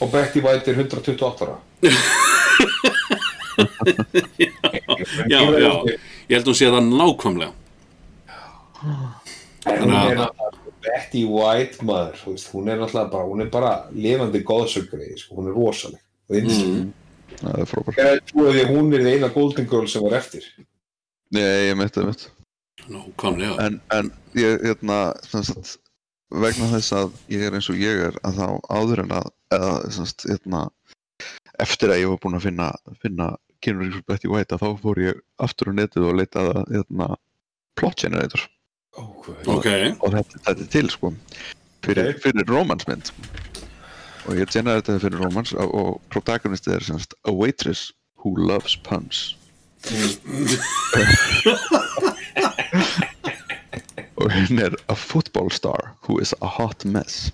og 0.00 0.10
Betty 0.14 0.40
White 0.44 0.70
er 0.72 0.76
128 0.80 1.44
ára 1.44 1.56
Já, 5.28 5.40
já, 5.60 5.72
ég 6.28 6.34
held 6.38 6.48
hún 6.48 6.56
sé 6.58 6.66
það 6.72 6.88
nákvæmlega. 6.90 7.52
Er 9.68 9.84
náttúrulega 9.86 10.28
Betty 10.84 11.22
White 11.28 11.84
maður, 11.86 12.18
hún 12.52 12.68
er 12.72 12.80
náttúrulega 12.80 13.10
bara, 13.12 13.28
hún 13.28 13.44
er 13.44 13.50
bara 13.52 13.72
lifandi 13.94 14.40
góðsöggri, 14.44 15.12
sko, 15.20 15.38
hún 15.38 15.48
er 15.52 15.56
rosaleg 15.56 16.00
og 16.30 16.36
yndisleg. 16.40 16.90
Það 17.40 17.60
er 17.60 17.70
frábært. 17.70 18.00
Ég 18.00 18.22
trúi 18.30 18.52
því 18.52 18.62
að 18.64 18.72
hún 18.72 18.96
er 18.96 19.06
eina 19.10 19.30
Golden 19.34 19.68
Girl 19.70 19.88
sem 19.90 20.04
var 20.04 20.18
eftir. 20.20 20.46
Nei, 21.34 21.42
ég 21.70 21.78
mitt, 21.78 21.96
ég 21.98 22.08
mitt. 22.08 22.28
Nákvæmlega. 22.90 23.56
En, 23.64 23.80
en 23.94 24.10
ég, 24.38 24.60
hérna, 24.64 24.98
sagt, 25.26 25.78
vegna 26.34 26.68
þess 26.74 26.94
að 26.96 27.14
ég 27.32 27.46
er 27.46 27.56
eins 27.56 27.70
og 27.72 27.80
ég 27.80 28.02
er, 28.08 28.18
að 28.26 28.40
þá 28.40 28.46
áður 28.70 29.04
en 29.04 29.14
að, 29.20 29.30
eða, 29.56 29.72
sagt, 29.98 30.26
hérna, 30.28 30.64
eftir 31.62 31.94
að 31.94 32.02
ég 32.02 32.12
var 32.12 32.20
búinn 32.22 32.38
að 32.38 32.48
finna, 32.48 32.70
finna 33.02 33.32
Reeves 33.64 33.96
og 33.96 34.04
Betty 34.10 34.28
White, 34.28 34.56
að 34.56 34.64
þá 34.64 34.82
fór 34.82 34.98
ég 35.00 35.20
aftur 35.40 35.70
á 35.72 35.78
netið 35.78 36.08
og 36.10 36.18
leitaði 36.20 36.50
að, 36.52 36.72
hérna, 36.74 37.06
plot 37.80 38.02
generator. 38.02 38.42
Ok, 39.00 39.30
Og 39.48 40.12
þetta, 40.12 40.40
þetta 40.44 40.52
er 40.52 40.68
til, 40.70 40.86
sko, 40.92 41.10
fyrir, 41.86 42.12
fyrir 42.22 42.50
romansmynd. 42.50 43.10
Og 44.24 44.38
ég 44.40 44.48
generaði 44.48 44.80
þetta 44.86 45.02
fyrir 45.02 45.20
romans 45.20 45.50
og, 45.60 46.00
protagonistið 46.12 46.74
er 46.78 46.82
sem 46.86 46.98
sagt 47.00 47.14
a 47.28 47.32
waitress 47.34 47.92
who 48.22 48.30
loves 48.40 48.74
puns. 48.86 49.36
og 54.24 54.32
hinn 54.32 54.58
er 54.64 54.72
a 54.88 54.96
football 54.96 55.50
star 55.52 55.92
who 56.06 56.18
is 56.22 56.32
a 56.40 56.48
hot 56.48 56.84
mess. 56.88 57.32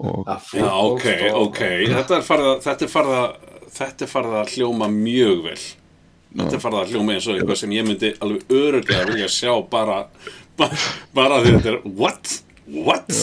Og 0.00 0.24
já, 0.56 0.64
ok, 0.64 1.06
ok, 1.36 1.60
þetta 1.92 2.16
er 2.16 2.24
farið 2.24 2.46
að, 2.48 2.60
þetta 2.64 2.84
er 2.86 2.90
farið 2.90 3.16
að, 3.18 3.30
þetta 3.76 4.04
er 4.06 4.10
farið 4.10 4.34
að 4.40 4.52
hljóma 4.54 4.86
mjög 4.90 5.42
vel. 5.44 5.62
Þetta 6.30 6.54
er 6.56 6.62
farið 6.62 6.80
að 6.80 6.92
hljóma 6.94 7.14
eins 7.14 7.26
og 7.28 7.34
eitthvað 7.36 7.58
sem 7.60 7.74
ég 7.76 7.84
myndi 7.86 8.10
alveg 8.24 8.54
öruglega 8.56 9.08
vilja 9.10 9.28
sjá 9.34 9.52
bara, 9.70 9.98
bara, 10.58 10.76
bara 11.14 11.40
því 11.44 11.50
þetta 11.58 11.70
er, 11.74 11.78
what? 12.00 12.24
What? 12.70 13.10
Já. 13.10 13.18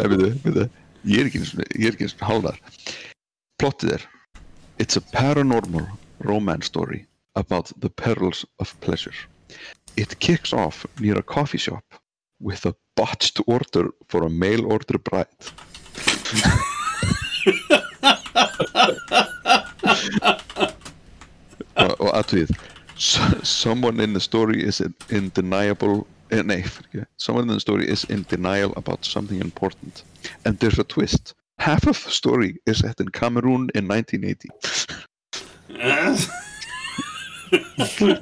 Nei, 0.00 0.06
veitu, 0.14 0.28
veitu, 0.46 0.68
ég 1.04 1.20
er 1.20 1.28
ekki 1.28 1.40
eins 2.06 2.16
og 2.18 2.26
hálfar. 2.28 2.58
Plottið 3.60 3.92
er 3.98 4.08
It's 4.80 4.96
a 4.96 5.00
paranormal 5.00 5.86
romance 6.20 6.66
story 6.66 7.06
about 7.36 7.70
the 7.80 7.90
perils 7.90 8.46
of 8.58 8.74
pleasure. 8.80 9.12
It 9.96 10.18
kicks 10.20 10.52
off 10.52 10.86
near 10.98 11.18
a 11.18 11.22
coffee 11.22 11.58
shop 11.58 11.84
with 12.40 12.64
a 12.64 12.74
botched 12.96 13.40
order 13.46 13.90
for 14.08 14.24
a 14.24 14.30
mail 14.30 14.64
order 14.72 14.98
bride. 14.98 15.28
og, 22.00 22.10
aðtöðið 22.14 22.50
someone 23.42 24.00
in 24.00 24.12
the 24.12 24.20
story 24.20 24.62
is 24.62 24.80
in, 24.80 24.94
in 25.08 25.30
deniable 26.30 26.38
eh, 26.38 26.42
nei, 26.46 26.62
fyrirgefðu. 26.62 27.06
someone 27.16 27.48
in 27.48 27.54
the 27.54 27.60
story 27.60 27.88
is 27.88 28.04
in 28.04 28.24
denial 28.30 28.72
about 28.76 29.04
something 29.04 29.40
important. 29.40 30.04
And 30.44 30.58
there's 30.58 30.78
a 30.78 30.84
twist. 30.84 31.34
Half 31.58 31.86
of 31.86 32.02
the 32.04 32.10
story 32.10 32.56
is 32.66 32.78
set 32.78 33.00
in 33.00 33.08
Cameroon 33.08 33.68
in 33.74 33.86
1980 33.86 34.48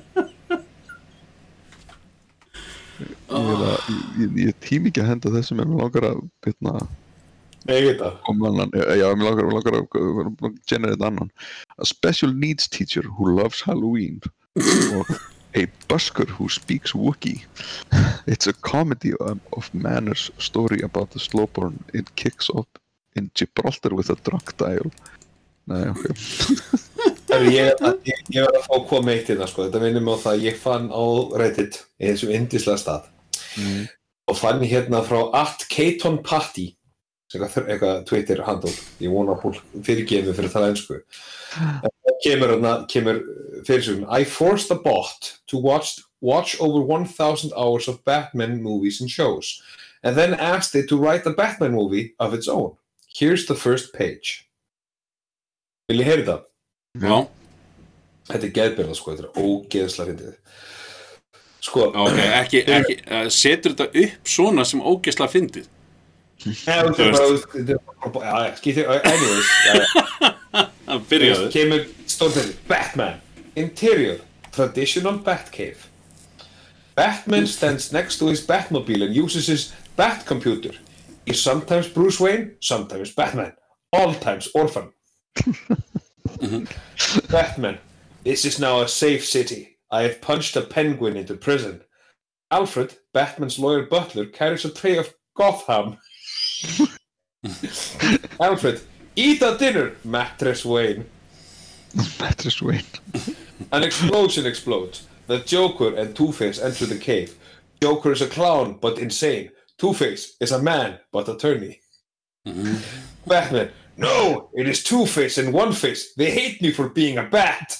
ég, 3.28 4.18
ég, 4.18 4.18
ég, 4.18 4.46
ég 4.46 4.54
tím 4.64 4.86
ekki 4.88 5.02
að 5.02 5.10
henda 5.12 5.32
þessum 5.34 5.60
en 5.62 5.70
mér 5.70 5.78
langar 5.84 6.04
að 6.10 6.18
Ég 7.68 7.84
veit 7.84 7.98
það. 8.00 8.14
koma 8.24 8.48
annan 8.48 8.70
eh, 8.72 8.94
já, 8.96 9.06
langar, 9.12 9.44
mér 9.44 9.56
langar 9.58 9.74
að 9.76 9.84
generate 10.70 11.04
annan. 11.04 11.28
A 11.76 11.84
special 11.84 12.32
needs 12.32 12.64
teacher 12.68 13.02
who 13.04 13.28
loves 13.36 13.60
Halloween. 13.60 14.20
Og 14.96 15.04
a 15.54 15.66
busker 15.88 16.28
who 16.28 16.48
speaks 16.48 16.92
Wookiee. 16.92 17.44
It's 18.26 18.46
a 18.46 18.52
comedy 18.52 19.12
of, 19.20 19.40
of 19.52 19.72
manners 19.74 20.30
story 20.38 20.80
about 20.82 21.10
the 21.10 21.18
slowborn. 21.18 21.78
It 21.94 22.14
kicks 22.16 22.50
up 22.50 22.78
in 23.16 23.30
Gibraltar 23.34 23.94
with 23.94 24.10
a 24.10 24.16
drunk 24.16 24.56
dial. 24.56 24.90
Nei, 25.64 25.88
ok. 25.88 26.04
Ég, 27.28 27.74
ég, 28.08 28.20
ég 28.32 28.40
verð 28.40 28.56
að 28.56 28.64
fá 28.64 28.72
að 28.74 28.86
koma 28.88 29.12
eitt 29.12 29.28
hérna, 29.28 29.46
sko. 29.46 29.66
Þetta 29.66 29.80
minnum 29.82 30.08
á 30.10 30.16
það 30.16 30.32
að 30.32 30.44
ég 30.46 30.56
fann 30.58 30.86
á 30.88 31.04
Reddit 31.38 31.76
í 32.00 32.08
þessum 32.08 32.32
yndislega 32.34 32.80
stað. 32.80 33.04
Og 34.32 34.38
fann 34.40 34.64
hérna 34.64 35.02
frá 35.06 35.20
at 35.36 35.66
Keaton 35.70 36.16
Patty 36.24 36.70
eitthvað, 37.36 38.04
Twitter 38.08 38.40
handle 38.46 38.72
ég 39.02 39.12
vona 39.12 39.34
að 39.34 39.42
fólk 39.42 39.64
fyrirgefi 39.84 40.32
fyrir 40.32 40.52
það 40.52 40.68
einsku 40.70 40.96
það 41.52 42.14
kemur, 42.24 42.52
hérna, 42.54 42.72
kemur 42.88 43.18
fyrirsögn 43.68 44.04
I 44.20 44.24
forced 44.24 44.70
a 44.74 44.78
bot 44.88 45.32
to 45.52 45.58
watch, 45.60 45.98
watch 46.20 46.56
over 46.60 46.80
1000 46.80 47.52
hours 47.56 47.88
of 47.88 48.02
Batman 48.04 48.62
movies 48.62 49.00
and 49.00 49.10
shows 49.10 49.60
and 50.02 50.16
then 50.16 50.34
asked 50.34 50.74
it 50.74 50.88
to 50.88 50.96
write 50.96 51.26
a 51.26 51.34
Batman 51.34 51.72
movie 51.72 52.14
of 52.18 52.34
its 52.34 52.48
own 52.48 52.72
here's 53.20 53.46
the 53.46 53.54
first 53.56 53.92
page 53.94 54.44
Vil 55.88 56.02
ég 56.02 56.08
heyri 56.10 56.24
það? 56.26 56.40
Já, 57.00 57.18
Þetta 58.28 58.44
er 58.44 58.50
geðbyrða 58.58 58.94
sko, 58.98 59.12
þetta 59.16 59.28
er 59.30 59.38
ógeðslega 59.40 60.10
fyndið. 60.10 60.32
Sko, 61.64 61.84
ok, 62.02 62.18
ekki, 62.42 62.60
ekki, 62.76 62.96
uh, 63.08 63.28
setur 63.32 63.72
þetta 63.72 64.02
upp 64.02 64.28
svona 64.34 64.66
sem 64.68 64.82
ógeðslega 64.84 65.32
fyndið? 65.32 65.70
þetta 66.44 67.06
er 67.08 68.12
bara, 68.12 68.34
já, 68.44 68.50
skýtti, 68.60 68.84
anyways. 68.84 69.48
Það 70.84 71.00
byrjaði. 71.14 71.48
kemur 71.56 71.88
stórþætti, 72.04 72.58
Batman, 72.68 73.16
interior, 73.58 74.20
traditional 74.52 75.18
Batcave. 75.18 75.86
Batman 76.94 77.46
stands 77.46 77.92
next 77.92 78.18
to 78.18 78.26
his 78.26 78.44
Batmobile 78.44 79.04
and 79.04 79.14
uses 79.14 79.46
his 79.46 79.72
Batcomputer. 79.96 80.76
He's 81.26 81.40
sometimes 81.40 81.88
Bruce 81.88 82.18
Wayne, 82.18 82.56
sometimes 82.60 83.14
Batman, 83.14 83.52
all 83.92 84.14
times 84.14 84.48
orphan. 84.54 84.92
Batman, 87.30 87.78
this 88.24 88.44
is 88.44 88.58
now 88.58 88.80
a 88.80 88.88
safe 88.88 89.24
city. 89.24 89.78
I 89.90 90.02
have 90.02 90.20
punched 90.20 90.56
a 90.56 90.62
penguin 90.62 91.16
into 91.16 91.34
prison. 91.34 91.82
Alfred, 92.50 92.96
Batman's 93.12 93.58
lawyer 93.58 93.86
butler, 93.86 94.26
carries 94.26 94.64
a 94.64 94.70
tray 94.70 94.96
of 94.96 95.14
Gotham. 95.36 95.98
Alfred, 98.40 98.80
eat 99.14 99.42
a 99.42 99.56
dinner, 99.56 99.96
mattress 100.04 100.64
Wayne. 100.64 101.04
Mattress 102.20 102.60
Wayne 102.62 102.82
An 103.72 103.82
explosion 103.82 104.46
explodes. 104.46 105.06
The 105.26 105.40
Joker 105.40 105.94
and 105.94 106.14
Two-Face 106.16 106.58
enter 106.60 106.86
the 106.86 106.98
cave. 106.98 107.36
Joker 107.82 108.12
is 108.12 108.22
a 108.22 108.26
clown, 108.26 108.78
but 108.80 108.98
insane. 108.98 109.50
Two-Face 109.76 110.36
is 110.40 110.52
a 110.52 110.62
man, 110.62 110.98
but 111.12 111.28
attorney. 111.28 111.80
Mm-hmm. 112.46 112.76
Batman, 113.28 113.70
no, 113.96 114.48
it 114.54 114.68
is 114.68 114.82
Two-Face 114.82 115.38
and 115.38 115.52
One-Face. 115.52 116.14
They 116.14 116.30
hate 116.30 116.62
me 116.62 116.72
for 116.72 116.88
being 116.88 117.18
a 117.18 117.24
bat. 117.24 117.76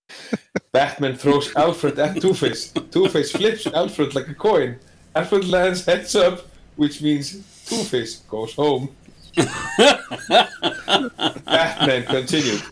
Batman 0.72 1.16
throws 1.16 1.54
Alfred 1.56 1.98
at 1.98 2.20
Two-Face. 2.20 2.72
Two-Face 2.72 3.32
flips 3.32 3.66
Alfred 3.66 4.14
like 4.14 4.28
a 4.28 4.34
coin. 4.34 4.78
Alfred 5.14 5.48
lands 5.48 5.84
heads 5.84 6.14
up, 6.14 6.46
which 6.76 7.02
means 7.02 7.42
Two-Face 7.66 8.18
goes 8.28 8.54
home. 8.54 8.90
Batman 11.46 12.04
continued. 12.04 12.62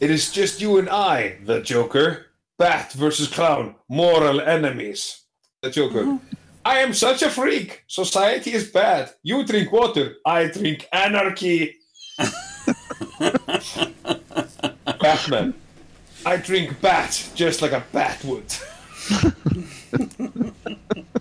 It 0.00 0.10
is 0.10 0.32
just 0.32 0.60
you 0.62 0.78
and 0.78 0.88
I, 0.88 1.36
the 1.44 1.60
Joker. 1.60 2.26
Bat 2.58 2.92
versus 2.92 3.28
clown, 3.28 3.74
moral 3.88 4.40
enemies. 4.40 5.24
The 5.62 5.70
Joker. 5.70 6.18
I 6.64 6.78
am 6.78 6.94
such 6.94 7.22
a 7.22 7.30
freak. 7.30 7.84
Society 7.86 8.52
is 8.52 8.70
bad. 8.70 9.10
You 9.22 9.44
drink 9.44 9.70
water. 9.72 10.16
I 10.24 10.46
drink 10.46 10.88
anarchy. 10.92 11.76
Batman. 15.00 15.54
I 16.26 16.36
drink 16.36 16.80
bat 16.80 17.30
just 17.34 17.62
like 17.62 17.72
a 17.72 17.84
bat 17.92 18.22
would. 18.24 18.54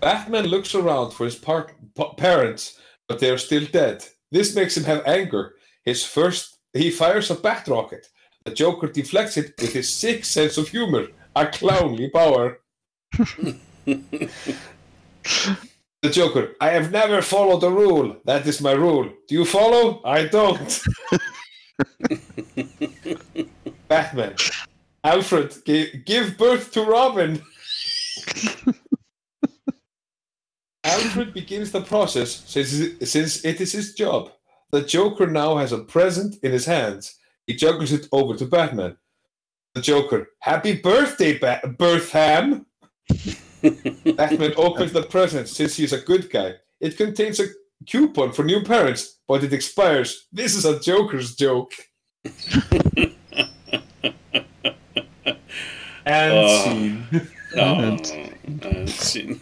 Batman 0.01 0.45
looks 0.45 0.76
around 0.76 1.11
for 1.11 1.26
his 1.26 1.35
par- 1.35 1.72
pa- 1.95 2.14
parents, 2.14 2.77
but 3.07 3.19
they 3.19 3.30
are 3.30 3.38
still 3.38 3.65
dead. 3.72 4.06
This 4.31 4.56
makes 4.56 4.76
him 4.77 4.84
have 4.84 5.06
anger. 5.06 5.56
His 5.85 6.06
first, 6.06 6.60
he 6.73 6.91
fires 6.91 7.30
a 7.31 7.35
bat 7.35 7.68
rocket. 7.68 8.07
The 8.45 8.52
Joker 8.52 8.88
deflects 8.88 9.38
it 9.38 9.53
with 9.60 9.74
his 9.74 9.90
sick 9.90 10.26
sense 10.26 10.57
of 10.57 10.70
humor, 10.70 11.07
a 11.36 11.45
clownly 11.45 12.11
power. 12.11 12.60
the 16.02 16.10
Joker, 16.10 16.56
I 16.61 16.70
have 16.70 16.91
never 16.91 17.22
followed 17.22 17.64
a 17.64 17.70
rule. 17.70 18.18
That 18.26 18.48
is 18.48 18.61
my 18.61 18.72
rule. 18.72 19.10
Do 19.28 19.36
you 19.36 19.45
follow? 19.45 20.02
I 20.06 20.26
don't. 20.26 20.82
Batman. 23.88 24.36
Alfred, 25.03 25.56
gi- 25.66 26.03
give 26.06 26.38
birth 26.38 26.72
to 26.74 26.84
Robin. 26.84 27.41
Alfred 30.84 31.34
begins 31.34 31.72
the 31.72 31.82
process 31.82 32.44
since, 32.48 32.72
since 33.10 33.45
it 33.45 33.61
is 33.61 33.72
his 33.72 33.94
job. 33.94 34.32
The 34.72 34.82
Joker 34.82 35.28
now 35.28 35.57
has 35.57 35.72
a 35.72 35.80
present 35.80 36.36
in 36.44 36.52
his 36.52 36.66
hands. 36.66 37.16
He 37.50 37.56
juggles 37.56 37.92
it 37.92 38.08
over 38.12 38.36
to 38.36 38.46
Batman. 38.46 38.96
The 39.74 39.82
Joker, 39.82 40.28
happy 40.38 40.76
birthday, 40.76 41.40
ba- 41.40 41.62
Birtham! 41.80 42.68
Batman 44.16 44.54
opens 44.56 44.94
the 44.94 45.02
present 45.02 45.50
since 45.50 45.76
he 45.76 45.84
is 45.84 45.92
a 45.92 46.00
good 46.00 46.30
guy. 46.30 46.54
It 46.80 46.96
contains 46.96 47.40
a 47.40 47.48
coupon 47.90 48.34
for 48.34 48.44
new 48.44 48.62
parents, 48.64 49.18
but 49.28 49.44
it 49.44 49.52
expires. 49.52 50.28
This 50.32 50.56
is 50.56 50.66
a 50.66 50.80
Joker's 50.80 51.36
joke. 51.36 51.72
and 56.06 56.34
scene. 56.46 57.08
Já, 57.56 57.98
sín 58.94 59.40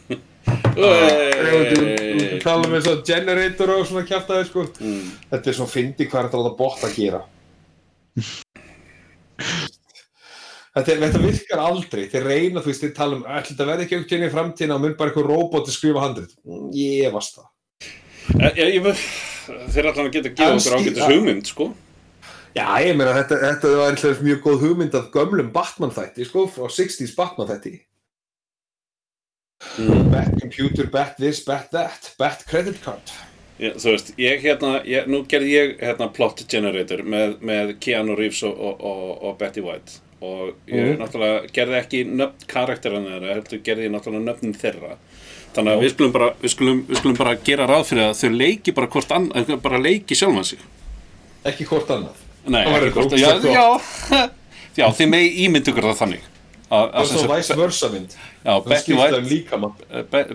Við 0.78 2.40
talum 2.40 2.72
eins 2.72 2.88
og 2.88 3.02
generator 3.04 3.68
og 3.76 3.84
svona 3.90 4.08
kjaftaði 4.08 4.46
sko. 4.48 4.64
Þetta 4.78 5.44
er 5.44 5.58
svona 5.58 5.74
fyndi 5.74 6.08
hvað 6.08 6.22
er 6.22 6.30
þetta 6.30 6.40
að 6.40 6.46
láta 6.46 6.60
bot 6.62 6.86
að 6.88 6.96
gera. 7.02 7.20
Þetta, 10.77 10.94
þetta 11.02 11.22
virkar 11.23 11.61
aldrei. 11.64 12.03
Þeir 12.11 12.27
reyna, 12.27 12.61
þú 12.61 12.69
veist, 12.69 12.84
þeir 12.85 12.94
tala 12.98 13.18
um 13.18 13.23
ætli 13.26 13.53
þetta 13.56 13.68
verði 13.72 13.88
ekki 13.88 13.99
aukjörni 14.02 14.27
í 14.27 14.34
framtíðina 14.34 14.77
og 14.77 14.84
mun 14.84 14.95
bara 14.99 15.10
eitthvað 15.11 15.31
robot 15.31 15.72
að 15.72 15.77
skrifa 15.77 16.03
handrit. 16.03 16.35
Mm, 16.45 16.68
Ég 16.77 17.15
varst 17.15 17.39
það. 17.39 17.48
Ég, 18.38 18.60
ég, 18.60 18.77
ég, 18.77 19.03
þeir 19.73 19.89
allan 19.89 20.10
að 20.10 20.15
geta 20.18 20.30
að 20.30 20.38
gefa 20.38 20.57
okkur 20.60 20.77
ágætis 20.77 21.06
hugmynd, 21.07 21.48
sko 21.48 21.69
Já, 22.57 22.65
ég 22.81 22.95
meina 22.98 23.14
þetta, 23.14 23.38
þetta 23.44 23.72
var 23.77 23.94
eitthvað 23.94 24.22
mjög 24.26 24.39
góð 24.41 24.64
hugmynd 24.65 24.95
af 24.98 25.10
gömlum 25.14 25.49
Batman 25.53 25.94
þætti, 25.94 26.26
sko, 26.26 26.48
frá 26.49 26.72
60s 26.73 27.14
Batman 27.18 27.49
þætti. 27.52 27.73
Bat 30.10 30.31
computer, 30.41 30.89
bat 30.94 31.18
this, 31.22 31.44
bat 31.45 31.69
that, 31.73 32.14
bat 32.18 32.41
credit 32.49 32.80
card. 32.81 33.14
Ég, 33.60 33.76
Þú 33.82 33.94
veist, 33.94 34.12
ég 34.22 34.42
hérna, 34.46 34.74
ég, 34.86 35.08
nú 35.08 35.24
gerði 35.30 35.52
ég 35.54 35.78
hérna 35.82 36.08
plot 36.14 36.44
generator 36.50 37.02
með, 37.04 37.38
með 37.42 37.76
Keanu 37.84 38.16
Reeves 38.18 38.44
og, 38.48 38.54
og, 38.60 38.84
og, 38.86 39.24
og 39.24 39.38
Betty 39.40 39.62
White. 39.66 40.00
Og 40.22 40.54
ég 40.68 40.82
Mhm. 40.82 41.02
náttúrulega 41.02 41.52
gerði 41.54 41.78
ekki 41.82 42.04
nöfn 42.10 42.48
karakterana 42.50 43.16
þeirra, 43.18 43.34
heldur 43.38 43.60
gerði 43.66 43.86
ég 43.90 43.92
náttúrulega 43.94 44.26
nöfnin 44.32 44.56
þeirra. 44.58 44.96
Þannig 45.56 45.74
að 45.74 45.84
við 45.84 45.92
skulum, 45.94 46.12
bara, 46.14 46.30
við, 46.42 46.52
skulum, 46.54 46.80
við 46.88 46.98
skulum 47.02 47.18
bara 47.18 47.36
gera 47.44 47.68
ráð 47.70 47.86
fyrir 47.90 48.04
að 48.08 48.18
þau 48.22 48.32
leiki 48.38 48.74
bara 48.78 48.88
hvort 48.88 49.12
annar, 49.12 49.58
bara 49.64 49.78
leiki 49.82 50.16
sjálfan 50.18 50.46
sig. 50.46 50.60
Ekki 51.46 51.66
hvort 51.70 51.90
annað. 51.94 52.24
Nei, 52.48 52.64
ekki 52.66 52.92
hvort, 52.94 53.12
gott, 53.12 53.20
já, 53.20 53.30
já, 53.42 54.30
já, 54.80 54.86
þið 55.00 55.10
megi 55.10 55.46
ímyndu 55.46 55.72
ykkur 55.74 55.88
það 55.90 56.02
þannig 56.02 56.28
er 56.72 57.06
svo 57.07 57.27
vice 57.31 57.56
versa 57.57 57.89
mynd. 57.91 58.15
Já, 58.44 58.57
Það 58.64 58.69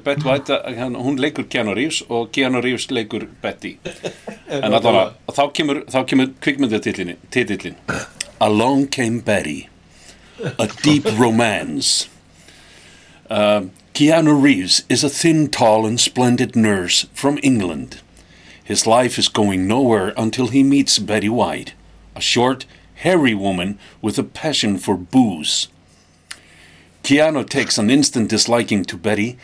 Betty 0.04 0.28
White 0.28 0.58
hann, 0.78 0.94
hún 0.96 1.18
leikur 1.20 1.44
Keanu 1.48 1.74
Reeves 1.74 2.02
og 2.08 2.32
Keanu 2.32 2.62
Reeves 2.64 2.88
leikur 2.90 3.26
Betty. 3.42 3.76
En 4.52 4.72
allavega, 4.72 5.14
þá 5.32 5.44
kemur, 5.56 5.78
kemur 6.08 6.32
kvikmyndatitillin 6.44 7.16
titillin 7.32 7.76
Along 8.40 8.86
Came 8.88 9.20
Betty 9.20 9.68
A 10.58 10.68
Deep 10.82 11.06
Romance. 11.18 12.08
Um, 13.30 13.70
Keanu 13.94 14.34
Reeves 14.42 14.82
is 14.88 15.04
a 15.04 15.08
thin, 15.08 15.48
tall 15.48 15.86
and 15.86 16.00
splendid 16.00 16.56
nurse 16.56 17.06
from 17.14 17.38
England. 17.42 18.00
His 18.64 18.86
life 18.86 19.18
is 19.18 19.28
going 19.28 19.66
nowhere 19.66 20.12
until 20.16 20.48
he 20.48 20.62
meets 20.62 20.98
Betty 20.98 21.28
White 21.28 21.74
a 22.14 22.20
short, 22.20 22.66
hairy 22.96 23.34
woman 23.34 23.78
with 24.00 24.18
a 24.18 24.22
passion 24.22 24.78
for 24.78 24.96
booze 24.96 25.68
Keanu 27.02 27.48
takes 27.48 27.78
an 27.78 27.90
instant 27.90 28.30
disliking 28.30 28.84
to 28.84 28.96
Betty 28.96 29.38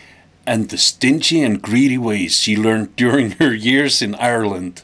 and 0.46 0.68
the 0.68 0.78
stingy 0.78 1.42
and 1.42 1.60
greedy 1.60 1.98
ways 1.98 2.36
she 2.38 2.56
learned 2.56 2.96
during 2.96 3.32
her 3.32 3.52
years 3.52 4.00
in 4.00 4.14
Ireland. 4.14 4.82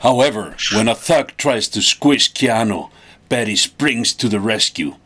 However, 0.00 0.56
when 0.72 0.88
a 0.88 0.94
thug 0.94 1.36
tries 1.36 1.68
to 1.68 1.82
squish 1.82 2.32
Keanu, 2.32 2.90
Betty 3.28 3.56
springs 3.56 4.12
to 4.14 4.28
the 4.28 4.40
rescue. 4.40 4.96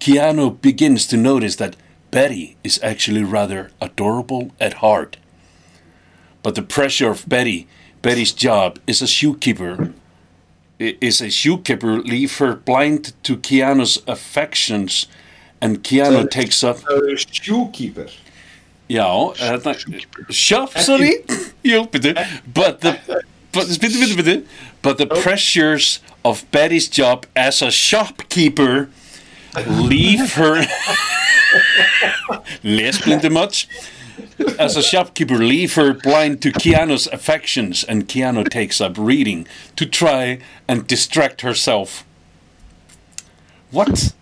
Keanu 0.00 0.60
begins 0.60 1.06
to 1.06 1.16
notice 1.16 1.56
that 1.56 1.76
Betty 2.10 2.56
is 2.62 2.80
actually 2.82 3.22
rather 3.22 3.70
adorable 3.80 4.50
at 4.60 4.74
heart. 4.74 5.16
But 6.42 6.54
the 6.54 6.62
pressure 6.62 7.10
of 7.10 7.28
Betty, 7.28 7.68
Betty's 8.02 8.32
job 8.32 8.78
is 8.86 9.02
a 9.02 9.06
shoekeeper, 9.06 9.92
is 10.78 11.20
a 11.20 11.30
shoekeeper 11.30 12.02
leave 12.02 12.38
her 12.38 12.54
blind 12.54 13.12
to 13.22 13.36
Keanu's 13.36 14.02
affections 14.06 15.06
and 15.60 15.82
Keanu 15.82 16.30
takes 16.30 16.62
up 16.62 16.78
Það 16.78 17.10
er 17.12 17.16
shoekeeper. 17.16 18.10
Já, 18.88 19.34
þetta 19.34 19.74
Shop, 20.30 20.76
sorry? 20.78 21.24
Jú, 21.64 21.86
byrju 21.92 22.14
But 22.52 22.80
the 22.80 22.98
but, 23.52 23.66
byrju, 23.66 23.98
byrju, 24.02 24.16
byrju 24.20 24.44
But 24.82 24.98
the 24.98 25.06
pressures 25.06 26.00
of 26.24 26.44
Betty's 26.50 26.88
job 26.88 27.26
as 27.34 27.62
a 27.62 27.70
shopkeeper 27.70 28.88
leave 29.66 30.34
her. 30.34 30.60
Lesblindu 32.62 33.30
much 33.32 33.68
as 34.58 34.76
a 34.76 34.82
shopkeeper 34.82 35.38
leave 35.38 35.74
her 35.74 35.92
blind 35.92 36.40
to 36.42 36.50
Keanu's 36.52 37.06
affections 37.08 37.84
and 37.84 38.08
Keanu 38.08 38.48
takes 38.48 38.80
up 38.80 38.96
reading 38.98 39.46
to 39.76 39.86
try 39.86 40.38
and 40.68 40.86
distract 40.86 41.40
herself 41.42 42.04
What? 43.70 44.14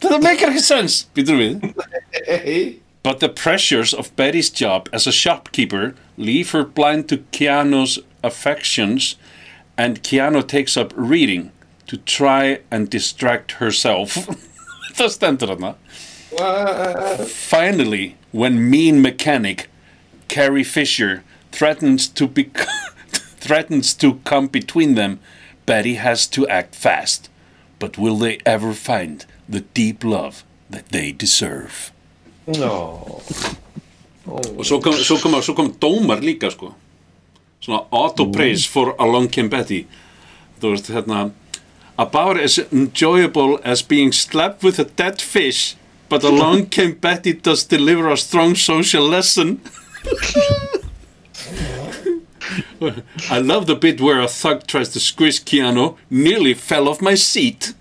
Does 0.00 0.10
that 0.10 0.22
make 0.22 0.42
any 0.42 0.58
sense? 0.58 1.06
Byrju 1.14 1.36
við 1.38 1.74
Hey. 2.26 2.78
But 3.02 3.20
the 3.20 3.28
pressures 3.28 3.92
of 3.94 4.14
Betty's 4.16 4.50
job 4.50 4.88
as 4.92 5.06
a 5.06 5.12
shopkeeper 5.12 5.94
leave 6.16 6.50
her 6.50 6.64
blind 6.64 7.08
to 7.08 7.18
Keanu's 7.32 7.98
affections, 8.22 9.16
and 9.76 10.02
Keanu 10.02 10.46
takes 10.46 10.76
up 10.76 10.92
reading 10.96 11.50
to 11.86 11.96
try 11.96 12.60
and 12.70 12.90
distract 12.90 13.52
herself. 13.52 14.14
Það 14.94 15.10
stendur 15.16 15.54
þarna. 15.54 15.74
Finally, 17.26 18.16
when 18.32 18.70
mean 18.70 19.02
mechanic 19.02 19.68
Carrie 20.28 20.64
Fisher 20.64 21.22
threatens 21.50 22.08
to 22.08 22.26
be 22.26 22.50
threatens 23.38 23.94
to 23.94 24.14
come 24.24 24.46
between 24.46 24.94
them, 24.94 25.20
Betty 25.66 25.94
has 25.94 26.26
to 26.28 26.48
act 26.48 26.74
fast. 26.74 27.28
But 27.78 27.98
will 27.98 28.16
they 28.16 28.38
ever 28.46 28.72
find 28.72 29.26
the 29.48 29.60
deep 29.60 30.04
love 30.04 30.44
that 30.70 30.88
they 30.88 31.12
deserve? 31.12 31.92
No. 32.46 33.22
og 34.26 34.64
svo 34.64 34.78
kom, 34.80 34.94
svo 34.94 35.16
kom, 35.18 35.34
svo 35.42 35.54
kom 35.54 35.72
dómar 35.82 36.22
líka 36.22 36.50
sko 36.50 36.74
svona 37.62 37.82
auto-praise 37.90 38.66
for 38.70 38.94
Along 39.02 39.26
Came 39.26 39.50
Betty 39.50 39.86
þú 40.62 40.74
veist 40.74 40.90
hérna 40.94 41.32
about 41.98 42.38
as 42.38 42.58
enjoyable 42.70 43.58
as 43.64 43.82
being 43.82 44.12
slapped 44.12 44.62
with 44.62 44.78
a 44.78 44.84
dead 44.84 45.20
fish, 45.20 45.76
but 46.12 46.24
along 46.24 46.66
came 46.66 46.92
Betty 46.92 47.32
does 47.32 47.64
deliver 47.64 48.10
a 48.10 48.18
strong 48.18 48.54
social 48.54 49.08
lesson. 49.08 49.62
I 53.30 53.38
love 53.38 53.66
the 53.66 53.74
bit 53.74 53.98
where 53.98 54.20
a 54.20 54.28
thug 54.28 54.66
tries 54.66 54.90
to 54.90 55.00
squish 55.00 55.42
Keanu, 55.42 55.96
nearly 56.10 56.52
fell 56.52 56.86
off 56.86 57.00
my 57.00 57.14
seat. 57.14 57.72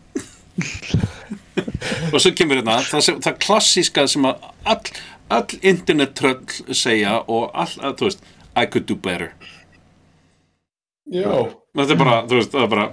og 2.13 2.21
svo 2.21 2.31
kemur 2.37 2.61
hérna 2.61 2.77
það, 2.87 3.19
það 3.25 3.37
klassíska 3.43 4.07
sem 4.07 4.23
að 4.29 4.47
all, 4.63 4.91
all 5.35 5.59
internet 5.73 6.15
tröll 6.15 6.75
segja 6.77 7.17
og 7.25 7.49
all, 7.51 7.73
að, 7.83 7.97
þú 7.99 8.07
veist, 8.07 8.23
I 8.55 8.63
could 8.65 8.87
do 8.87 8.95
better 8.95 9.33
Já. 11.11 11.51
þetta 11.75 11.95
er 11.95 11.99
bara, 11.99 12.17
þú 12.29 12.39
veist, 12.39 12.53
það 12.53 12.63
er 12.63 12.71
bara 12.75 12.87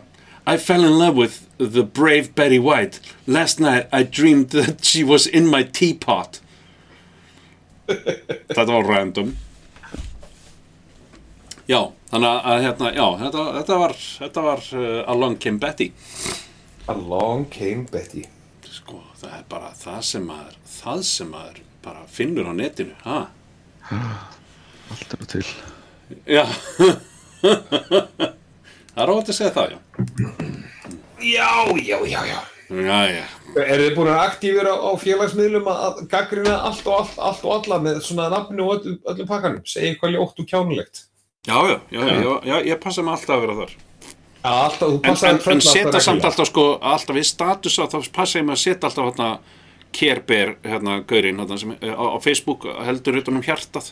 I 0.49 0.57
fell 0.57 0.85
in 0.85 0.97
love 0.99 1.15
with 1.17 1.35
the 1.59 1.83
brave 1.83 2.35
Betty 2.35 2.59
White 2.59 3.01
last 3.27 3.61
night 3.61 3.87
I 3.93 4.03
dreamed 4.03 4.51
that 4.51 4.85
she 4.85 5.05
was 5.05 5.27
in 5.27 5.47
my 5.47 5.63
teapot 5.63 6.41
þetta 7.89 8.65
var 8.73 8.85
random 8.89 9.35
já, 11.69 11.81
þannig 12.11 12.29
að- 12.49 12.63
hérna, 12.65 12.91
já, 12.97 13.07
þetta, 13.23 13.43
þetta 13.59 13.79
var 13.83 13.93
þetta 14.01 14.43
var 14.47 14.63
uh, 14.73 15.13
Along 15.15 15.37
Came 15.45 15.59
Betty 15.61 15.91
Along 16.89 17.45
came 17.53 17.85
Betty. 17.93 18.23
sko, 18.65 19.03
það 19.21 19.35
er 19.39 19.43
bara 19.53 19.73
það 19.77 19.99
sem 20.09 20.25
maður 20.25 20.55
það 20.79 21.03
sem 21.11 21.29
maður 21.35 21.59
bara 21.85 22.07
finnur 22.09 22.49
á 22.49 22.53
netinu 22.57 22.95
ha? 23.05 23.19
Allt 23.93 25.13
er 25.13 25.21
nú 25.21 25.29
til. 25.29 25.45
já 26.25 26.47
það 28.99 29.05
er 29.07 29.13
óvægt 29.15 29.33
að 29.33 29.39
segja 29.39 29.55
það, 29.57 29.75
já 29.75 29.79
Já, 31.19 31.49
já, 31.83 31.99
já, 32.07 32.21
já. 32.27 32.39
já, 32.71 32.99
já, 33.11 33.25
Er 33.59 33.81
þið 33.81 33.95
búin 33.97 34.11
að 34.13 34.21
aktífira 34.29 34.75
á 34.77 34.91
félagsmiðlum 35.01 35.67
að 35.73 35.81
að 35.89 36.01
gaggrina 36.13 36.57
allt 36.69 36.87
og 36.87 36.99
allt, 37.01 37.17
allt 37.19 37.45
og 37.49 37.55
alla 37.57 37.79
með 37.83 38.01
svona 38.07 38.29
nafni 38.31 38.63
og 38.63 38.75
öllum, 38.77 38.99
öllum 39.09 39.29
pakkanum? 39.31 39.63
Segja 39.67 39.95
eitthvað 39.95 40.15
ljótt 40.15 40.43
og 40.45 40.49
kjánulegt. 40.51 41.05
já, 41.49 41.57
já, 41.71 41.77
já, 41.91 42.01
já, 42.07 42.19
já, 42.23 42.35
já 42.53 42.57
ég 42.69 42.81
passa 42.83 43.03
mig 43.03 43.15
alltaf 43.17 43.35
að 43.39 43.45
vera 43.47 43.57
þar 43.63 43.73
Já, 44.39 44.51
alltaf, 44.53 44.89
þú 44.89 44.95
en, 44.95 45.03
passaði 45.09 45.31
en, 45.33 45.39
en 45.39 45.43
trölla 45.47 45.73
setja 45.73 45.87
alltaf 45.89 46.05
samt 46.07 46.25
alltaf 46.29 46.49
sko 46.53 46.65
alltaf 46.93 47.17
við 47.19 47.27
status 47.33 47.79
að 47.83 47.95
þá 47.97 48.11
passa 48.21 48.39
ég 48.39 48.47
mig 48.47 48.55
að 48.59 48.63
setja 48.63 48.91
alltaf 48.91 49.09
hérna 49.09 49.31
Kerber, 49.99 50.55
hérna, 50.69 50.99
gaurinn 51.09 51.41
hérna, 51.41 51.59
sem, 51.59 51.73
á, 51.83 52.05
á 52.15 52.19
Facebook 52.23 52.69
heldur 52.87 53.19
utan 53.23 53.41
um 53.41 53.43
hjartað 53.43 53.91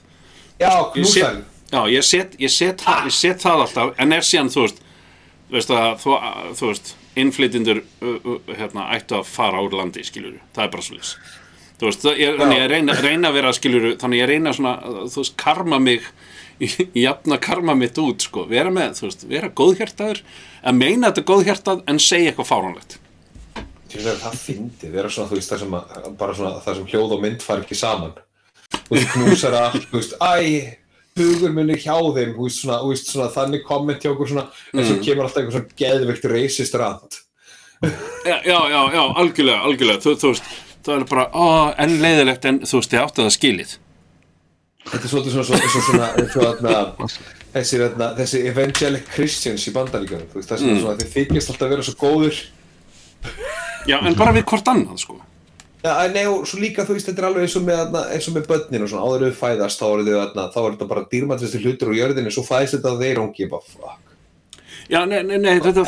Já, 0.60 0.70
knúsæl. 0.94 1.42
já, 1.72 1.80
ég 1.96 2.04
set, 2.06 2.36
ég, 2.38 2.52
set, 2.52 2.84
ég 3.08 3.12
set 3.16 3.40
það 3.42 3.64
alltaf 3.66 3.94
en 4.04 4.12
er 4.12 4.22
síðan, 4.28 4.52
þú 4.54 4.66
veist 4.68 4.82
veist 5.54 5.72
að, 5.72 5.88
þú, 6.02 6.14
þú 6.58 6.70
veist 6.72 6.94
innflytjendur 7.16 7.82
uh, 7.82 8.14
uh, 8.16 8.54
hérna, 8.58 8.88
ættu 8.96 9.20
að 9.20 9.28
fara 9.30 9.62
úr 9.64 9.76
landi, 9.78 10.04
skilur 10.06 10.40
það 10.56 10.64
er 10.64 10.72
bara 10.74 10.86
svo 10.86 10.98
lýs 10.98 11.16
þú 11.76 11.90
veist, 11.90 12.08
ég, 12.16 12.38
þannig 12.40 12.60
ég 12.62 12.70
reyna, 12.72 12.96
reyna 13.04 13.30
að 13.30 13.38
vera 13.38 13.52
skilur 13.56 13.88
þannig 14.00 14.22
ég 14.22 14.30
reyna 14.32 14.54
svona, 14.56 14.74
þú 15.12 15.22
veist, 15.22 15.36
karma 15.40 15.80
mig 15.82 16.06
jafna 17.06 17.38
karma 17.42 17.74
mitt 17.76 17.98
út 18.00 18.24
sko, 18.24 18.46
vera 18.48 18.72
með, 18.72 18.94
þú 19.00 19.08
veist, 19.08 19.26
vera 19.28 19.50
góðhjartaður 19.60 20.22
að 20.66 20.78
meina 20.78 21.10
þetta 21.10 21.26
góðhjartað 21.30 21.82
en 21.90 22.00
segja 22.00 22.32
eitthvað 22.32 22.50
fáránlegt. 22.52 22.96
Það 23.96 24.38
fyndi, 24.40 24.88
vera 24.92 25.10
svona, 25.12 25.30
þú 25.30 25.38
veist, 25.38 25.52
það 25.52 25.62
sem, 25.62 25.76
að, 25.76 26.08
bara 26.20 26.36
svona, 26.36 26.62
það 26.64 26.78
sem 26.80 26.88
hljóð 26.92 27.14
og 27.16 27.22
mynd 27.22 27.44
fari 27.44 27.64
ekki 27.64 27.78
saman. 27.78 28.16
Þú 28.72 28.96
veist, 28.96 29.12
knúsar 29.12 29.56
allt, 29.60 29.86
þú 29.90 30.00
veist, 30.00 30.16
æ, 30.16 30.32
hugur 31.16 31.52
minni 31.56 31.76
hjá 31.80 31.94
þeim, 32.16 32.34
veist, 32.36 32.60
svona, 32.62 32.80
veist, 32.88 33.08
svona, 33.12 33.28
þannig 33.32 33.62
komment 33.64 34.02
hjá 34.04 34.10
okkur 34.12 34.28
svona, 34.28 34.46
en 34.74 34.80
Mm. 34.80 34.86
svo 34.90 34.96
kemur 35.04 35.24
alltaf 35.24 35.42
eitthvað 35.42 35.56
svona 35.56 35.80
geðvikt 35.80 36.24
racist 36.32 36.74
rand. 36.74 37.18
já, 38.26 38.36
já, 38.44 38.58
já, 38.72 38.80
já, 38.96 39.02
algjörlega, 39.20 39.60
algjörlega 39.68 40.00
þú, 40.04 40.14
þú 40.20 40.30
veist, 40.32 40.44
það 40.86 40.94
er 41.00 41.04
bara, 41.10 41.24
ó, 41.34 41.74
enn 41.78 41.98
leiðilegt 42.00 42.44
en 42.48 42.60
þú 42.64 42.80
veist, 42.80 42.90
þið 42.94 43.02
áttu 43.04 43.22
það 43.26 43.34
skilið 43.38 43.74
Þetta 44.86 45.02
er 45.02 45.10
svolítið 45.10 45.32
svona, 45.34 45.58
svona, 45.82 46.08
svona, 46.30 47.08
þessi, 47.56 47.78
þessi 48.20 48.42
evangelic 48.52 49.08
Christians 49.10 49.64
í 49.66 49.72
bandaríkjunum, 49.74 50.28
þú 50.30 50.38
veist, 50.38 50.48
það 50.52 50.60
Mm. 50.62 50.76
er 50.76 50.80
svona, 50.80 50.98
þeir 51.00 51.12
þykjast 51.16 51.50
alltaf 51.50 51.66
að 51.66 51.72
vera 51.74 51.82
svo 51.82 51.94
góður. 52.04 52.36
já, 53.90 53.98
en 54.06 54.14
bara 54.14 54.32
við 54.32 54.44
hvort 54.44 54.68
annað, 54.70 54.98
sko 55.02 55.20
En 55.86 56.14
nei, 56.16 56.24
og 56.30 56.46
svo 56.48 56.58
líka, 56.62 56.86
þú 56.86 56.96
veist, 56.96 57.10
þetta 57.10 57.22
er 57.22 57.28
alveg 57.28 57.46
eins 57.46 57.56
og 57.58 57.66
með, 57.66 58.00
eins 58.14 58.26
og 58.30 58.34
með 58.36 58.48
börnin 58.50 58.86
og 58.86 58.90
svona, 58.90 59.06
áður 59.06 59.26
þau 59.26 59.38
fæðast, 59.42 59.82
þá 59.82 59.86
eru 59.90 60.16
er 60.16 60.34
þetta 60.34 60.88
bara 60.90 61.06
dýrmættistu 61.12 61.60
hlutur 61.62 61.92
á 61.92 61.98
jörðinni, 61.98 62.32
svo 62.34 62.44
fæðist 62.46 62.78
þetta 62.78 62.92
að 62.94 63.04
þeir 63.04 63.22
hongi, 63.22 63.48
bara, 63.52 63.70
fuck. 63.74 64.02
Já, 64.86 65.00
nei, 65.02 65.18
nei, 65.26 65.38
nei 65.42 65.56
þetta, 65.58 65.82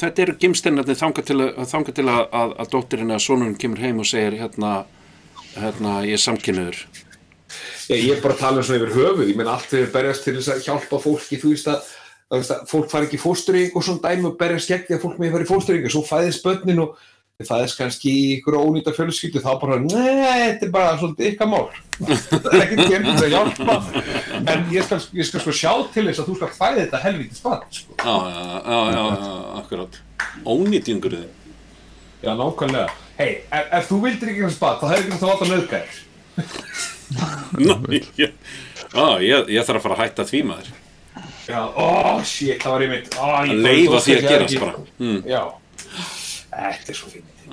þetta 0.00 0.22
eru 0.24 0.36
gimstennarnir 0.40 0.96
þangað 0.96 1.26
til, 1.28 1.40
að, 1.44 1.64
þangað 1.68 1.98
til 1.98 2.06
að, 2.08 2.20
að, 2.40 2.54
að 2.62 2.70
dóttirinn 2.72 3.12
eða 3.12 3.24
sonurinn 3.26 3.58
kemur 3.60 3.82
heim 3.84 4.00
og 4.00 4.08
segir 4.08 4.38
hérna, 4.40 4.70
hérna, 5.58 5.98
ég 6.08 6.16
er 6.16 6.22
samkynniður. 6.22 6.80
Ég 7.92 8.14
er 8.14 8.22
bara 8.24 8.36
að 8.36 8.40
tala 8.40 8.62
um 8.62 8.66
svona 8.66 8.80
yfir 8.80 8.94
höfuð, 8.96 9.28
ég 9.28 9.36
meina 9.36 9.58
allt 9.58 9.68
þegar 9.68 9.92
berjast 9.98 10.24
til 10.24 10.38
þess 10.38 10.54
að 10.54 10.64
hjálpa 10.64 11.00
fólki, 11.04 11.40
þú 11.42 11.52
veist 11.52 11.68
að, 11.68 11.92
fólk 12.70 12.88
fari 12.90 13.08
ekki 13.08 13.18
í 13.18 13.22
fóstureying 13.22 13.76
og 13.76 13.84
svona 13.84 14.08
dæmi 14.08 14.30
og 14.30 14.38
berjast 14.40 14.70
gegn 14.72 14.86
því 14.88 14.96
að 14.96 15.02
fólk 15.04 15.20
með 15.20 15.34
fara 15.36 15.44
í 15.44 15.50
fóstureying 15.50 15.88
og 15.90 15.92
svo 15.92 16.02
fæðist 16.08 16.46
börnin 16.46 16.80
og 16.86 16.96
þið 17.34 17.48
fæðist 17.48 17.78
kannski 17.80 18.10
í 18.14 18.26
ykkur 18.36 18.54
ónýta 18.60 18.92
fjölskyldu 18.94 19.40
þá 19.42 19.48
bara, 19.58 19.76
nei, 19.82 20.50
þetta 20.54 20.66
er 20.68 20.70
bara 20.74 20.90
svolítið 21.00 21.30
ykkar 21.32 21.48
mál. 21.50 21.64
það 21.98 22.44
er 22.46 22.60
ekkert 22.62 22.92
gerð 22.92 23.08
til 23.08 23.24
að 23.24 23.32
hjálpa, 23.32 23.74
en 24.52 24.62
ég 24.70 24.86
skal, 24.86 24.98
ég 25.18 25.26
skal 25.26 25.42
sko 25.42 25.54
sjá 25.58 25.72
til 25.96 26.04
þess 26.06 26.22
að 26.22 26.28
þú 26.28 26.36
skal 26.38 26.50
fæði 26.54 26.84
þetta 26.84 27.00
helvítið 27.02 27.40
spann, 27.40 27.64
sko. 27.74 27.96
Já, 27.98 28.14
já, 28.30 28.44
já, 28.44 28.78
já, 28.94 29.00
já, 29.24 29.32
akkurát. 29.58 29.98
Ónýtingur 30.46 31.16
þið. 31.16 31.56
Já, 32.22 32.30
nákvæmlega. 32.38 32.94
Hei, 33.18 33.28
ef, 33.50 33.66
ef 33.80 33.90
þú 33.90 33.98
vildir 34.06 34.30
ekki 34.30 34.44
eitthvað 34.44 34.54
spann, 34.60 34.78
þá 34.78 34.86
hefur 34.92 35.10
ekki 35.10 35.20
það 35.24 35.34
átt 35.34 35.44
að 35.48 35.52
nöðgæðir. 35.56 36.00
Ná, 37.64 37.74
ég, 37.98 38.06
ég, 38.22 39.52
ég 39.58 39.66
þarf 39.66 39.82
að 39.82 39.84
fara 39.88 39.98
að 39.98 40.04
hætta 40.04 40.30
því 40.30 40.46
maður. 40.52 40.72
Já, 41.50 41.60
ó, 41.66 42.22
shit, 42.22 42.62
það 42.62 42.78
var 42.78 42.86
ég 42.86 43.12
Að 43.18 43.52
leifa 43.58 43.98
því 44.06 44.14
að 44.14 44.22
ég 44.22 44.30
gerast 44.30 44.62
bara. 44.62 44.86
Mm. 45.02 45.20
Já, 45.26 45.42
þetta 46.54 46.94
er 46.94 46.98
svo 46.98 47.10
fint. 47.12 47.44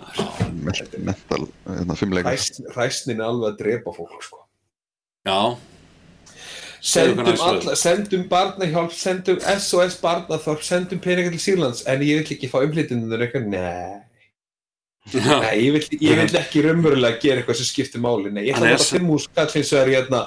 Mental, 1.01 1.47
hérna, 1.67 1.97
fimmleikar. 1.99 2.33
Ræsn, 2.35 2.69
ræsnin 2.75 3.19
er 3.21 3.27
alveg 3.27 3.53
að 3.53 3.59
drepa 3.63 3.93
fólk 3.95 4.23
sko. 4.25 4.41
Já, 5.27 5.39
Sendum, 6.81 7.27
alla, 7.29 7.75
sendum 7.77 8.23
barnahjálp, 8.29 8.93
sendum 8.97 9.37
SOS 9.37 9.99
barnaþorp, 10.01 10.63
sendum 10.65 10.97
peningar 10.99 11.29
til 11.35 11.41
Sýrlands 11.43 11.83
en 11.85 12.01
ég 12.01 12.17
vill 12.23 12.31
ekki 12.33 12.49
fá 12.49 12.57
umflytjunum 12.65 13.11
eitthvað, 13.19 13.45
nei, 13.53 13.99
nei 15.13 15.51
ég, 15.61 15.75
vill, 15.75 15.99
ég 16.01 16.17
vill 16.23 16.39
ekki 16.39 16.63
raunverulega 16.65 17.21
gera 17.21 17.43
eitthvað 17.43 17.59
sem 17.59 17.69
skiptir 17.69 18.01
máli, 18.01 18.33
nei, 18.33 18.47
ég 18.47 18.57
ætla 18.57 18.71
er 18.71 18.79
þetta 18.81 18.97
fimm 18.97 19.13
úr 19.13 19.21
skall 19.21 19.53
hins 19.53 19.73
vegar 19.75 19.91
í 19.91 19.95
hérna, 19.99 20.23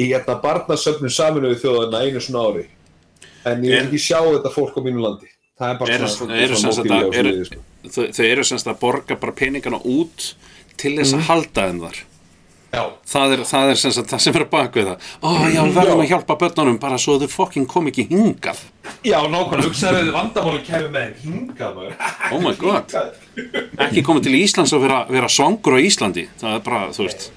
í 0.00 0.06
hérna 0.14 0.38
barnasöfnum 0.46 1.12
saminuðu 1.12 1.60
þjóðana 1.60 2.00
einu 2.06 2.24
svona 2.24 2.46
ári. 2.48 2.64
En 3.44 3.60
ég 3.60 3.68
vil 3.68 3.76
Er- 3.82 3.90
ekki 3.90 4.00
sjá 4.08 4.18
þetta 4.24 4.54
fólk 4.56 4.80
á 4.80 4.82
mínu 4.88 5.04
landi 5.04 5.28
það 5.58 5.72
er 5.74 5.78
bara 5.78 5.94
Eru- 5.98 6.08
svona, 6.16 6.36
eru 6.44 6.56
sem 6.56 6.72
sagt 6.72 6.86
móbíli 6.86 6.98
á 6.98 7.08
að- 7.08 7.18
eru- 7.22 7.32
sviði, 7.32 7.46
sko. 7.46 7.64
þau, 7.94 8.04
þau 8.18 8.26
eru 8.32 8.44
semst 8.44 8.66
að 8.72 8.78
borga 8.80 9.16
bara 9.20 9.32
peningana 9.32 9.80
út 9.84 10.34
til 10.76 10.96
þess 10.98 11.14
að 11.18 11.26
halda 11.30 11.68
þeim 11.70 11.80
þar. 11.86 12.04
Já, 12.68 12.82
Það 13.08 13.32
er, 13.32 13.38
það 13.48 13.70
er 13.72 13.76
sem 13.80 13.92
sagt 13.96 14.10
það 14.12 14.20
sem 14.20 14.34
er 14.36 14.42
að 14.44 14.50
baka 14.50 14.76
við 14.78 14.88
það. 14.90 15.04
Ó, 15.24 15.28
já, 15.48 15.60
við 15.64 15.72
verðum 15.78 16.02
að 16.04 16.08
hjálpa 16.10 16.34
börnunum 16.42 16.78
bara 16.78 16.98
svo 17.00 17.14
þau 17.18 17.28
fokking 17.32 17.66
kom 17.66 17.86
ekki 17.88 18.04
hingað. 18.10 18.58
já, 19.02 19.16
nákvæmlega, 19.24 19.64
hugsaðu 19.70 20.02
að 20.02 20.10
vandamáli 20.12 20.60
kemur 20.66 20.90
með 20.92 21.14
hingað 21.22 21.96
Oh 22.30 22.40
my 22.44 22.52
god. 22.60 22.92
Ekki 23.78 24.02
komið 24.04 24.22
til 24.28 24.36
Íslands 24.36 24.74
og 24.76 24.82
vera, 24.84 25.06
vera 25.08 25.28
svangur 25.32 25.78
á 25.78 25.80
Íslandi. 25.80 26.28
Það 26.38 26.54
er 26.58 26.60
bara, 26.68 26.82
þú 26.92 27.06
veist. 27.08 27.30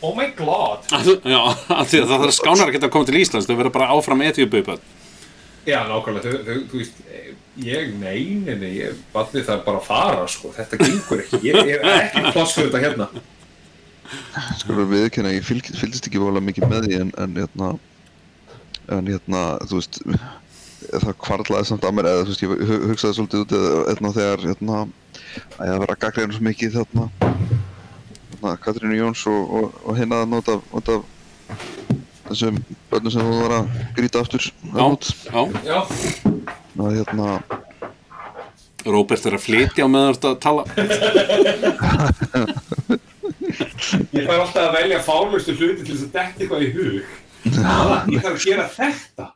Oh 0.00 0.14
my 0.16 0.30
god 0.38 0.86
Að- 0.94 1.20
Já, 1.26 1.40
að 1.68 1.86
það 2.08 2.24
er 2.24 2.32
skánar 2.32 2.68
að 2.70 2.72
geta 2.78 2.86
að 2.88 2.90
koma 2.96 3.04
til 3.04 3.20
Íslands. 3.20 3.46
Þau 3.46 3.56
verður 3.60 3.72
bara 3.76 3.88
áfram 3.92 4.24
etjuböpað. 4.24 4.78
Já, 5.68 5.84
nákvæmlega, 5.84 6.64
þú 6.72 6.78
veist, 6.80 6.96
ég, 7.64 7.92
nei, 8.00 8.22
nei, 8.44 8.54
nei, 8.60 8.70
ég, 8.78 8.98
barnið 9.14 9.44
það 9.48 9.56
er 9.58 9.64
bara 9.66 9.80
að 9.80 9.86
fara, 9.88 10.24
sko, 10.30 10.52
þetta 10.56 10.78
gengur 10.82 11.22
ekki, 11.24 11.40
ég, 11.48 11.58
ég 11.68 11.82
er 11.82 12.02
ekki 12.04 12.22
pláss 12.34 12.54
fyrir 12.56 12.70
þetta 12.72 12.82
hérna. 12.84 13.08
Skulum 14.60 14.88
við 14.88 15.02
viðkynna, 15.04 15.32
ég 15.36 15.44
fylg, 15.44 15.68
fylgist 15.76 16.06
ekki 16.08 16.20
vola 16.22 16.40
mikið 16.44 16.68
með 16.70 16.86
því 16.88 17.00
en, 17.02 17.10
en 17.24 17.34
hérna, 17.36 17.70
en 18.96 19.10
hérna, 19.12 19.42
þú 19.68 19.80
veist, 19.82 19.98
það 20.88 21.16
kvarlaði 21.24 21.68
samt 21.68 21.84
að 21.84 21.96
mér 21.98 22.08
eða 22.12 22.22
þú 22.24 22.32
veist, 22.32 22.44
ég 22.46 22.54
hu- 22.70 22.80
hugsaði 22.92 23.18
svolítið 23.18 23.42
út 23.44 23.56
eða 23.58 23.82
hérna 23.90 24.12
þegar, 24.16 24.46
hérna, 24.48 24.78
að 25.58 25.68
ég 25.68 25.74
að 25.74 25.82
vera 25.84 25.96
að 25.98 26.02
gagleina 26.06 26.38
svo 26.38 26.46
mikið 26.48 26.78
þarna, 26.78 27.08
hérna, 28.30 28.54
Katrínu 28.64 29.00
Jóns 29.02 29.26
og, 29.28 29.52
og, 29.60 29.78
og 29.84 29.98
hinna 30.00 30.22
að 30.24 30.32
nota, 30.36 30.56
nota 30.72 31.00
þessum 32.28 32.62
börnum 32.92 33.12
sem 33.12 33.28
þú 33.28 33.36
var 33.42 33.54
að 33.58 33.68
grýta 33.96 34.20
aftur. 34.24 34.48
Já, 34.72 34.82
út, 34.84 35.10
já. 35.28 35.40
Já, 35.68 35.78
að 36.86 36.98
hérna, 36.98 37.26
Róbert 38.88 39.26
er 39.26 39.34
að 39.36 39.42
flytja 39.44 39.84
á 39.84 39.88
meðan 39.90 40.14
þetta 40.14 40.30
að 40.30 40.38
tala. 40.44 40.62
ég 44.14 44.28
fær 44.28 44.38
alltaf 44.42 44.62
að 44.62 44.76
velja 44.78 45.00
fálustu 45.04 45.54
hluti 45.58 45.82
til 45.84 45.94
þess 45.96 46.06
að 46.06 46.12
detta 46.14 46.38
eitthvað 46.44 46.62
í 46.62 46.70
hug. 46.76 47.02
Það, 47.48 47.90
ég 48.14 48.22
þarf 48.24 48.36
að 48.38 48.44
gera 48.46 48.68
þetta. 48.76 49.26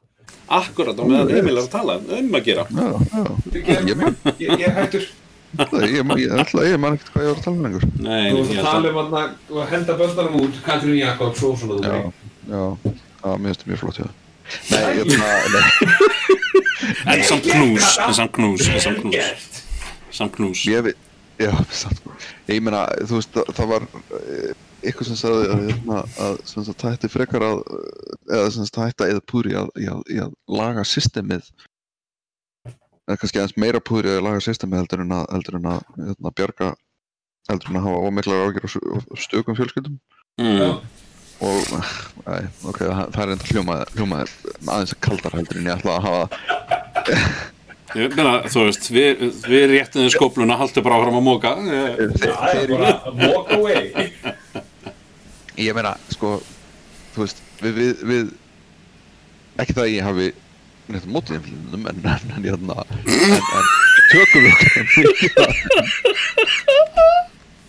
akkurat 0.53 0.99
á 1.01 1.05
meðan 1.09 1.31
Emil 1.39 1.57
er 1.57 1.63
að 1.63 1.69
tala 1.73 1.95
um 2.03 2.35
að 2.37 2.43
gera 2.45 2.65
Já, 2.69 2.87
já. 2.93 3.23
Ég, 3.55 3.63
ég, 3.89 4.51
ég 4.51 4.65
er 4.67 4.75
hættur 4.77 5.05
Það- 5.53 5.85
Ég, 5.93 6.03
man- 6.09 6.19
ég, 6.21 6.33
ætla, 6.43 6.65
ég 6.67 6.79
man 6.81 6.97
ekkert 6.97 7.13
hvað 7.15 7.23
ég 7.23 7.29
var 7.31 7.39
að 7.39 7.45
tala 7.45 7.57
um 7.57 7.63
lengur. 7.67 7.85
Nei, 8.01 8.31
Þú 8.33 8.37
varst 8.39 8.53
að 8.53 8.67
tala 8.67 8.89
um 8.91 8.99
að 9.17 9.71
henda 9.73 9.97
böndanum 10.01 10.37
út 10.43 10.55
Katrín 10.67 10.97
Jakobs 10.99 11.43
og 11.45 11.59
svona 11.61 11.75
þú 11.77 11.83
Já, 11.85 11.93
já, 12.49 12.63
já, 13.23 13.31
mér 13.37 13.49
finnst 13.49 13.63
það 13.63 13.71
mjög 13.73 13.81
flott 13.83 13.99
það. 14.03 14.11
Nei, 14.73 14.83
ég 14.99 15.07
nei, 15.07 15.63
En 17.07 17.23
samt 17.25 17.47
knús, 17.47 17.97
en 17.99 18.15
samt 18.15 18.35
knús, 18.37 18.69
en 18.69 18.81
samt 18.81 19.01
knús. 19.01 19.63
Samt 20.13 20.35
knús. 20.37 20.65
Ég 20.69 20.85
veit, 20.87 21.09
já, 21.41 21.53
samt, 21.71 22.03
ég 22.51 22.63
meina, 22.65 22.85
þú 23.09 23.19
veist, 23.21 23.33
það, 23.35 23.51
það 23.59 23.71
var 23.73 23.87
eh, 24.19 24.53
eitthvað 24.83 25.09
sem 25.09 25.19
sagði 25.21 25.51
að, 25.55 25.65
hérna, 25.71 26.01
það 26.53 26.87
hætti 26.91 27.13
frekar 27.13 27.47
að, 27.47 27.61
eh, 27.79 28.15
eða 28.37 28.55
sem 28.55 28.67
sagt, 28.67 28.79
það 28.79 28.91
hætti 28.91 29.07
að 29.07 29.13
eða 29.15 29.27
púri 29.33 29.59
að, 29.59 29.71
að, 29.83 30.03
að 30.27 30.35
laga 30.61 30.87
systemið, 30.89 31.51
eða 33.07 33.19
kannski 33.19 33.43
aðeins 33.43 33.61
meira 33.65 33.83
púri 33.83 34.17
að 34.17 34.25
laga 34.27 34.43
systemið 34.45 34.83
heldur 34.83 35.05
en 35.07 35.17
að, 35.19 35.29
heldur 35.37 35.61
en 35.61 35.71
að, 35.75 35.87
hérna, 36.01 36.35
bjarga, 36.41 36.73
heldur 37.51 37.73
en 37.73 37.81
að 37.81 37.89
hafa 37.89 38.11
ómiklar 38.11 38.45
ágjur 38.49 38.67
á 38.67 39.15
stökum 39.23 39.59
fjölskyldum. 39.59 39.99
mm. 40.41 40.79
og 41.43 42.12
æ, 42.23 42.25
ok, 42.71 42.79
það, 42.83 43.01
það 43.15 43.23
er 43.25 43.31
enda 43.35 43.47
hljómaði, 43.51 43.85
hljómaði 43.97 44.27
aðeins 44.73 44.95
kaldar 45.03 45.33
heldur 45.39 45.59
en 45.61 45.69
ég 45.71 45.77
ætla 45.79 45.93
að 45.97 46.05
hafa. 46.07 46.25
Ég 47.93 48.09
meina, 48.17 48.39
þú 48.49 48.63
veist, 48.65 48.87
við, 48.89 49.21
við 49.53 49.65
réttum 49.75 50.01
þið 50.07 50.15
skópluna 50.15 50.57
haltu 50.57 50.81
bara 50.81 50.97
áfram 50.97 51.19
að 51.19 51.27
móka 51.27 51.51
Það 51.61 52.57
er 52.57 52.71
bara 52.73 52.93
walk 53.19 53.51
away. 53.53 54.09
Ég 55.67 55.73
meina, 55.77 55.93
sko 56.15 56.29
þú 57.13 57.19
veist, 57.27 57.37
við, 57.61 57.73
við, 57.77 57.93
við 58.09 58.33
ekki 59.61 59.77
það 59.77 59.85
að 59.85 59.93
ég 59.93 60.01
hafi 60.09 60.29
neitt 60.93 61.05
mótið 61.13 61.37
einflunum 61.37 61.85
en, 61.91 61.97
en, 62.01 62.09
en, 62.09 62.33
en, 62.33 62.45
en, 62.49 62.65
en 62.73 63.67
tökum 64.15 64.41
við 64.47 64.53
okkur 64.57 64.73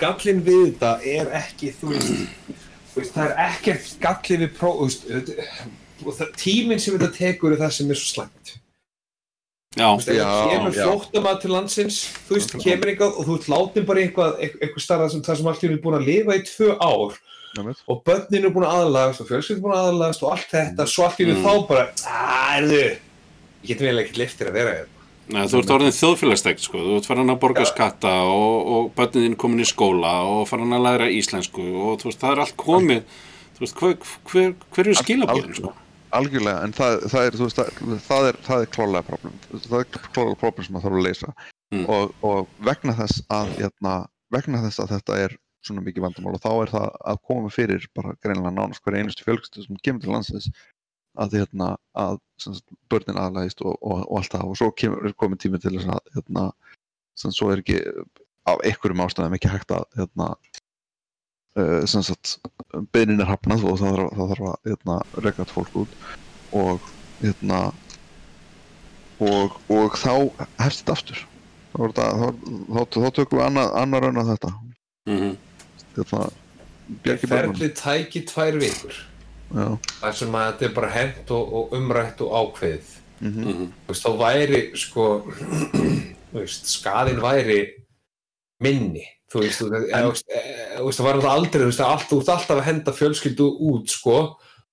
gallinn 0.00 0.40
við 0.46 0.62
þetta 0.66 0.92
er 1.16 1.30
ekki 1.40 1.72
þú 1.80 1.92
veist, 2.96 3.12
það 3.14 3.26
er 3.26 3.34
ekkert 3.46 3.90
gallið 4.02 4.44
við 4.44 4.52
próf 4.58 4.76
þetta- 6.00 6.30
tíminn 6.40 6.80
sem 6.80 6.96
þetta 6.98 7.12
tekur 7.16 7.52
er 7.54 7.60
það 7.60 7.72
sem 7.76 7.90
er 7.92 7.98
svo 8.00 8.08
slæmt. 8.14 8.56
Já, 9.78 9.86
Þú 9.86 9.96
veist, 10.00 10.08
Já, 10.18 10.30
kemur 10.50 10.72
flóttamað 10.74 11.36
til 11.44 11.50
landsins 11.54 11.98
þú 12.26 12.34
veist, 12.34 12.54
kemur 12.64 12.90
eitthvað 12.90 13.18
og 13.20 13.26
þú 13.28 13.34
látin 13.52 13.84
bara 13.86 14.00
eitthvað, 14.02 14.32
eitthvað, 14.42 14.62
eitthvað 14.66 14.82
starra 14.86 15.08
sem 15.12 15.22
það 15.22 15.36
sem 15.38 15.46
einu 15.52 15.76
er 15.76 15.82
búin 15.84 15.98
að 16.00 16.08
lifa 16.08 16.34
í 16.34 16.42
tvö 16.48 16.70
ár 16.82 17.12
og 17.90 18.00
börnin 18.06 18.44
er 18.48 18.50
búin 18.54 18.66
að 18.66 18.80
aðlagast 18.80 19.20
og 19.22 19.28
fjölskyldin 19.30 19.60
er 19.60 19.62
búin 19.68 19.76
að 19.76 19.86
aðlagast 19.92 20.22
og 20.26 20.32
allt 20.34 20.50
þetta, 20.50 20.86
svo 20.90 21.06
í 21.20 21.24
einu 21.28 21.36
Mm. 21.36 21.44
þá 21.46 21.52
bara 21.68 21.84
aððu, 22.02 22.82
ég 23.62 23.68
getum 23.70 23.86
vel 23.86 23.98
ekkert 24.02 24.18
liftir 24.24 24.50
að 24.50 24.58
vera 24.58 24.74
hérna 24.74 24.99
Nei, 25.30 25.44
þú 25.46 25.60
ert 25.60 25.74
orðin 25.76 25.94
þjóðfélagstegt 25.94 26.64
sko, 26.64 26.80
þú 26.82 26.96
ert 26.98 27.06
farin 27.10 27.30
að 27.30 27.42
borga 27.44 27.66
skatta 27.68 28.14
og, 28.26 28.56
og 28.74 28.88
börnin 28.96 29.28
þín 29.28 29.36
komin 29.38 29.62
í 29.62 29.68
skóla 29.68 30.14
og 30.26 30.48
farin 30.50 30.74
að 30.74 30.86
læra 30.88 31.10
íslensku 31.14 31.66
og 31.84 32.00
þú 32.00 32.10
veist, 32.10 32.22
það 32.22 32.34
er 32.34 32.42
allt 32.46 32.56
komið. 32.58 33.20
Þú 33.54 33.64
veist, 33.64 33.78
hver, 33.78 34.10
hver, 34.32 34.50
hver 34.74 34.88
eru 34.88 34.98
skilabóðin 34.98 35.56
sko? 35.60 35.76
algjörlega, 36.16 36.64
en 36.66 36.72
það, 36.74 36.96
það 37.12 37.26
er, 37.26 37.36
þú 37.38 37.46
veist, 37.46 37.60
það, 38.08 38.28
er, 38.28 38.38
það 38.46 38.64
er 38.64 38.70
klálega 38.74 39.06
problem. 39.06 39.36
Það 39.52 39.76
er 39.78 39.90
klálega 39.94 40.38
problem 40.40 40.66
sem 40.66 40.76
það 40.76 40.86
þarf 40.86 40.98
að 40.98 41.06
leysa. 41.06 41.34
Mm. 41.70 41.84
og, 41.86 42.14
og 42.26 42.48
vegna 42.66 42.96
þess 42.98 43.22
að 43.30 43.52
hérna, 43.60 43.94
vegna 44.34 44.64
þess 44.64 44.82
að 44.82 44.96
þetta 44.96 45.18
er 45.22 45.36
svona 45.62 45.84
mikið 45.86 46.02
vandamál 46.02 46.32
og 46.34 46.42
þá 46.42 46.50
er 46.50 46.72
það 46.72 46.86
að 47.12 47.20
koma 47.28 47.52
fyrir 47.54 47.84
bara 47.94 48.14
greinilega 48.18 48.54
nánast 48.56 48.82
hverja 48.82 49.04
einustu 49.04 49.26
fjölgstu 49.26 49.62
sem 49.62 49.78
kemur 49.84 50.02
til 50.02 50.10
landsins 50.10 50.48
að, 51.18 51.36
hérna, 51.40 51.74
að 51.98 52.18
sagt, 52.40 52.64
börnin 52.92 53.18
aðlægist 53.20 53.62
og, 53.64 53.76
og, 53.80 54.04
og 54.06 54.20
allt 54.20 54.34
það. 54.34 54.46
Og 54.48 54.58
svo 54.60 54.70
kemur, 54.78 55.06
er 55.08 55.16
komið 55.18 55.44
tími 55.44 55.60
til 55.62 55.74
þess 55.76 55.92
að 55.96 56.14
hérna, 56.16 56.46
sem 57.18 57.34
svo 57.34 57.50
er 57.52 57.62
ekki 57.62 57.80
af 58.50 58.62
einhverjum 58.66 59.04
ástæðum 59.04 59.36
ekki 59.36 59.52
hægt 59.52 59.74
að 59.74 59.84
hérna, 59.98 60.30
uh, 61.58 61.82
sem 61.90 62.04
sagt 62.06 62.38
beinin 62.94 63.22
er 63.22 63.30
hafnað 63.30 63.66
og 63.68 63.80
það 63.82 63.98
þarf, 63.98 64.14
það 64.16 64.32
þarf 64.34 64.48
að 64.52 64.70
hérna, 64.70 65.00
þetta 65.28 65.50
fólk 65.52 65.82
út. 65.84 65.98
Og 66.56 66.88
hérna 67.20 67.60
og, 69.20 69.60
og 69.70 70.00
þá 70.00 70.14
hefst 70.62 70.82
þetta 70.84 70.96
aftur. 70.96 71.26
Þá, 71.70 71.78
er 71.84 71.92
þetta, 71.92 72.08
þá, 72.18 72.26
þá, 72.72 72.80
þá 72.96 73.12
tökum 73.18 73.38
við 73.38 73.46
annað, 73.46 73.78
annar 73.82 74.06
raun 74.06 74.24
að 74.24 74.34
þetta. 74.34 74.56
Mm 75.10 75.38
hérna, 75.96 76.26
Bjarki 77.04 77.30
Bergman 77.30 77.56
ferlið 77.56 77.74
tæki 77.78 78.24
tvær 78.28 78.58
vikur 78.60 78.98
þar 79.50 80.16
sem 80.16 80.34
að 80.38 80.48
þetta 80.52 80.66
er 80.68 80.74
bara 80.76 80.90
hent 80.94 81.30
og, 81.36 81.54
og 81.60 81.72
umrætt 81.78 82.20
og 82.24 82.34
ákveðið. 82.40 82.96
Mhm, 83.20 83.64
þú 83.86 83.92
veist, 83.92 84.04
þá 84.06 84.12
væri 84.20 84.60
sko 84.80 85.06
veist, 86.36 86.70
skaðin 86.72 87.20
væri 87.22 87.58
minni. 88.64 89.04
Þú 89.30 89.42
veist, 89.44 89.60
þú 89.62 89.68
veist, 89.74 90.30
þú 90.78 90.86
veist 90.86 90.98
það 91.00 91.06
var 91.06 91.18
alltaf 91.18 91.34
aldrei, 91.34 91.60
þú 91.62 91.68
veist, 91.70 91.82
allt, 91.86 92.06
þú 92.10 92.20
ert 92.22 92.32
alltaf 92.34 92.56
að 92.60 92.64
henda 92.66 92.94
fjölskyldu 92.96 93.46
út, 93.70 93.92
sko. 93.92 94.16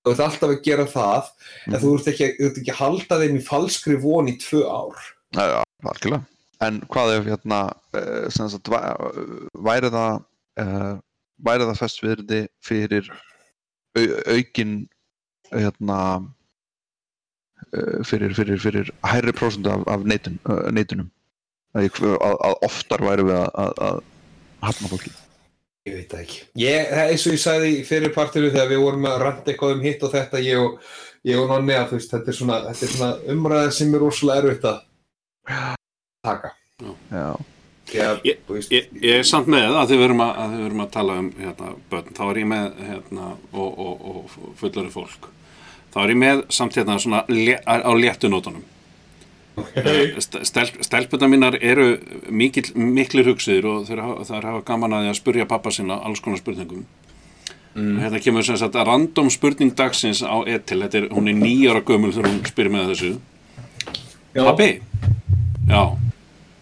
Þú 0.02 0.14
ert 0.14 0.22
alltaf 0.24 0.50
að 0.54 0.62
gera 0.66 0.86
það 0.88 1.28
en 1.68 1.78
þú 1.82 1.92
ert 1.98 2.08
ekki, 2.14 2.28
ekki 2.48 2.72
að 2.72 2.80
halda 2.80 3.18
þeim 3.22 3.38
í 3.38 3.44
falskri 3.46 3.98
von 4.02 4.30
í 4.30 4.34
tvö 4.42 4.64
ár. 4.66 4.98
Já, 5.36 5.44
já, 5.52 5.58
algjörlega. 5.92 6.24
En 6.66 6.80
hvað 6.90 7.12
ef 7.20 7.26
hérna 7.28 7.58
uh, 7.94 8.24
sem 8.34 8.48
sagt, 8.50 8.66
væ- 8.72 8.96
væri 9.62 9.90
það 9.94 10.16
uh, 10.64 10.94
væri 11.46 11.68
það 11.68 11.78
fest 11.84 12.00
virði 12.02 12.40
fyrir 12.66 13.10
aukin 13.96 14.74
hérna 15.52 16.00
uh, 17.72 18.00
fyrir, 18.04 18.34
fyrir, 18.36 18.60
fyrir 18.60 18.92
hærri 19.06 19.32
prósentu 19.32 19.72
af, 19.72 19.86
af 19.88 20.04
neitun, 20.08 20.36
uh, 20.48 20.68
neitunum 20.74 21.08
að, 21.76 21.88
að, 22.02 22.36
að 22.36 22.60
oftar 22.68 23.04
væri 23.04 23.26
við 23.28 23.40
að, 23.40 23.48
að, 23.64 23.80
að 23.88 24.04
hafna 24.68 24.92
fólki 24.92 25.14
Ég 25.88 25.94
veit 25.96 26.10
það 26.12 26.22
ekki. 26.24 26.40
Ég, 26.60 26.88
það 26.90 27.02
er 27.02 27.12
eins 27.12 27.22
og 27.24 27.34
ég 27.34 27.40
sagði 27.42 27.68
fyrir 27.88 28.12
partinu 28.12 28.48
þegar 28.52 28.72
við 28.72 28.80
vorum 28.82 29.06
að 29.08 29.20
randa 29.22 29.52
eitthvað 29.52 29.76
um 29.76 29.84
hitt 29.86 30.02
og 30.04 30.10
þetta, 30.12 30.40
ég 30.44 30.60
og, 30.60 30.88
ég 31.28 31.40
og 31.40 31.46
Nonni 31.48 31.76
að 31.76 31.86
þú 31.92 31.96
veist, 31.98 32.10
þetta 32.12 32.32
er 32.32 32.36
svona, 32.36 32.58
þetta 32.66 32.84
er 32.84 32.92
svona 32.92 33.34
umræða 33.34 33.70
sem 33.78 33.94
er 33.94 34.04
rosalega 34.04 34.42
erfitt 34.42 34.66
að 34.68 34.82
taka. 36.28 36.52
já, 37.08 37.28
Því 37.38 37.57
að, 37.96 38.22
Ég, 38.28 38.40
veist, 38.48 38.72
ég, 38.72 38.88
ég 39.02 39.20
er 39.22 39.26
samt 39.26 39.48
með 39.50 39.76
að 39.80 39.92
þið 39.92 40.02
verum 40.04 40.24
að, 40.24 40.40
að, 40.44 40.80
að 40.84 40.90
tala 40.94 41.18
um 41.22 41.28
hérna, 41.40 41.74
börn, 41.90 42.16
þá 42.16 42.24
er 42.28 42.40
ég 42.42 42.50
með 42.52 42.82
hérna, 42.88 43.28
og, 43.52 43.84
og, 43.84 44.08
og 44.12 44.56
fullari 44.60 44.92
fólk. 44.92 45.30
Þá 45.94 46.02
er 46.04 46.12
ég 46.12 46.20
með 46.20 46.42
samt 46.52 46.76
hérna 46.76 46.98
svona 47.00 47.24
lé, 47.32 47.56
á 47.64 47.92
léttunótunum 47.96 48.66
Stel, 50.18 50.68
stelpuna 50.80 51.28
mínar 51.28 51.58
eru 51.60 51.98
mikil, 52.30 52.64
miklir 52.74 53.26
hugsiður 53.28 53.68
og 53.72 53.86
þær 53.88 54.46
hafa 54.46 54.62
gaman 54.66 54.96
að 55.00 55.12
spurja 55.18 55.48
pappa 55.48 55.72
sinna 55.74 55.98
alls 56.04 56.22
konar 56.24 56.40
spurningum. 56.40 56.86
Mm. 57.78 57.98
hérna 58.02 58.18
kemur 58.18 58.42
sem 58.42 58.56
sagt 58.58 58.74
að 58.74 58.88
random 58.88 59.28
spurning 59.30 59.74
dagsins 59.76 60.22
á 60.24 60.34
Etil, 60.50 60.80
þetta 60.82 60.98
er, 60.98 61.08
hún 61.14 61.28
er 61.30 61.36
nýjára 61.38 61.82
gömul 61.86 62.10
þegar 62.14 62.30
hún 62.30 62.40
spyrir 62.48 62.74
með 62.74 62.88
þessu. 62.92 63.10
Já, 64.34 64.42
Pappi, 64.42 64.68
já, 65.68 65.82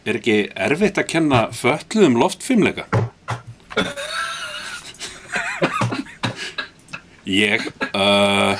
er 0.06 0.18
ekki 0.20 0.36
erfitt 0.66 0.98
að 1.00 1.08
kenna 1.10 1.40
fötluðum 1.56 2.18
loftfimleika? 2.20 2.86
Ég, 7.26 7.64
uh, 7.90 8.54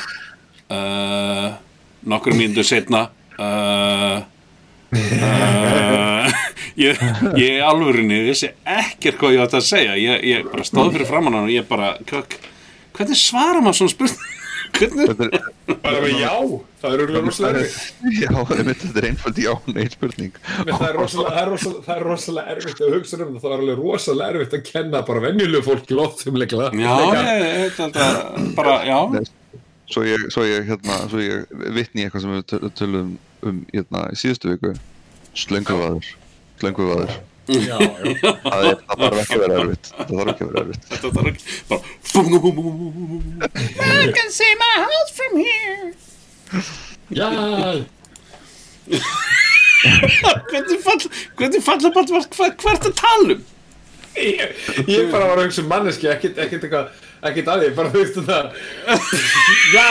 uh, 0.75 1.51
nokkur 2.03 2.35
mínútur 2.35 2.67
setna, 2.67 3.05
uh, 3.39 4.25
uh, 4.91 6.35
ég, 6.75 6.99
í 7.39 7.47
alvörinni 7.63 8.25
vissi 8.27 8.51
ekkert 8.67 9.21
hvað 9.21 9.37
ég 9.37 9.45
átti 9.45 9.61
að 9.61 9.69
segja, 9.69 9.95
ég, 10.03 10.27
ég 10.27 10.51
bara 10.51 10.67
stóð 10.67 10.97
fyrir 10.97 11.07
framann 11.13 11.45
og 11.45 11.53
ég 11.55 11.69
bara, 11.71 11.95
hvernig 12.11 13.21
svarar 13.23 13.63
maður 13.63 13.85
svona 13.85 13.95
spurning? 13.95 14.36
Hvernig? 14.77 15.07
þetta 15.11 15.27
er, 15.27 15.77
bara 15.83 16.01
með 16.05 16.15
já, 16.21 16.33
það 16.83 16.95
er 16.97 17.03
örgulega 17.05 17.23
rosalega 17.27 17.61
erfitt. 17.63 18.01
já, 18.21 18.31
einmitt, 18.57 18.81
þetta 18.83 19.01
er 19.03 19.07
einföld 19.11 19.41
já, 19.43 19.53
neil 19.77 19.91
spurning. 19.95 20.41
Það 20.71 20.85
er 20.89 20.99
rosalega, 21.01 21.35
er 21.43 21.51
rosalega, 21.53 21.85
það 21.87 21.95
er 21.97 22.05
rosalega 22.11 22.57
erfitt 22.57 22.83
að 22.87 22.97
hugsa 22.97 23.21
um 23.21 23.31
það, 23.33 23.41
það 23.45 23.55
er 23.57 23.65
alveg 23.65 23.81
rosalega 23.83 24.35
erfitt 24.35 24.57
að 24.59 24.65
kenna 24.71 25.03
bara 25.11 25.25
venjulegu 25.27 25.67
fólki 25.67 25.97
loftfimleikla. 26.01 26.69
Já, 26.77 26.97
held 27.79 28.01
að 28.07 28.51
bara, 28.59 28.77
já, 28.89 28.99
svo 29.95 30.05
ég, 30.07 30.27
svo 30.35 30.45
ég, 30.49 30.67
hérna, 30.73 31.01
svo 31.13 31.23
ég 31.23 31.57
vitni 31.77 32.05
í 32.05 32.09
eitthvað 32.09 32.27
sem 32.27 32.37
við 32.37 32.45
töl- 32.53 32.75
tölum 32.83 33.15
um 33.47 33.63
hérna, 33.73 34.05
í 34.13 34.21
síðustu 34.21 34.53
viku. 34.57 34.75
Slönguvaður. 35.37 36.13
Slönguvaður 36.61 37.17
Já, 37.47 37.79
já. 37.79 37.79
það, 38.43 38.61
er, 38.67 38.77
það 38.89 38.97
þarf 39.03 39.19
ekki 39.23 39.35
að 39.37 39.43
vera 39.45 39.57
erfitt 39.63 39.87
það 39.93 40.07
þarf 40.11 40.31
ekki 40.33 40.43
að 40.43 40.49
vera 40.51 40.63
erfitt 40.65 40.85
þetta 40.91 41.09
þarf 41.17 41.29
ekki, 41.31 41.43
bara. 41.71 41.83
I 43.87 44.13
can 44.17 44.31
see 44.35 44.53
my 44.63 44.75
house 44.83 45.11
from 45.15 45.33
here. 45.39 45.87
Já, 47.15 47.29
Hvernig 50.51 50.81
fall, 50.83 51.03
hvernig 51.39 51.63
falla 51.63 51.91
bara, 51.95 52.07
ertu 52.23 52.91
að 52.91 52.97
tala 52.99 53.37
um? 53.37 53.43
ég, 54.17 54.53
ég 54.89 55.11
bara 55.13 55.27
var 55.29 55.39
að 55.39 55.45
hugsa 55.49 55.63
um 55.63 55.69
manneski, 55.71 56.07
ekkert, 56.11 56.39
ekkert 56.41 56.63
eitthvað, 56.67 56.87
ekkert 57.31 57.49
að 57.53 57.59
því, 57.63 57.69
bara 57.77 57.93
þú 57.93 57.99
veist 58.03 58.17
þetta. 58.17 58.39
Já, 59.77 59.89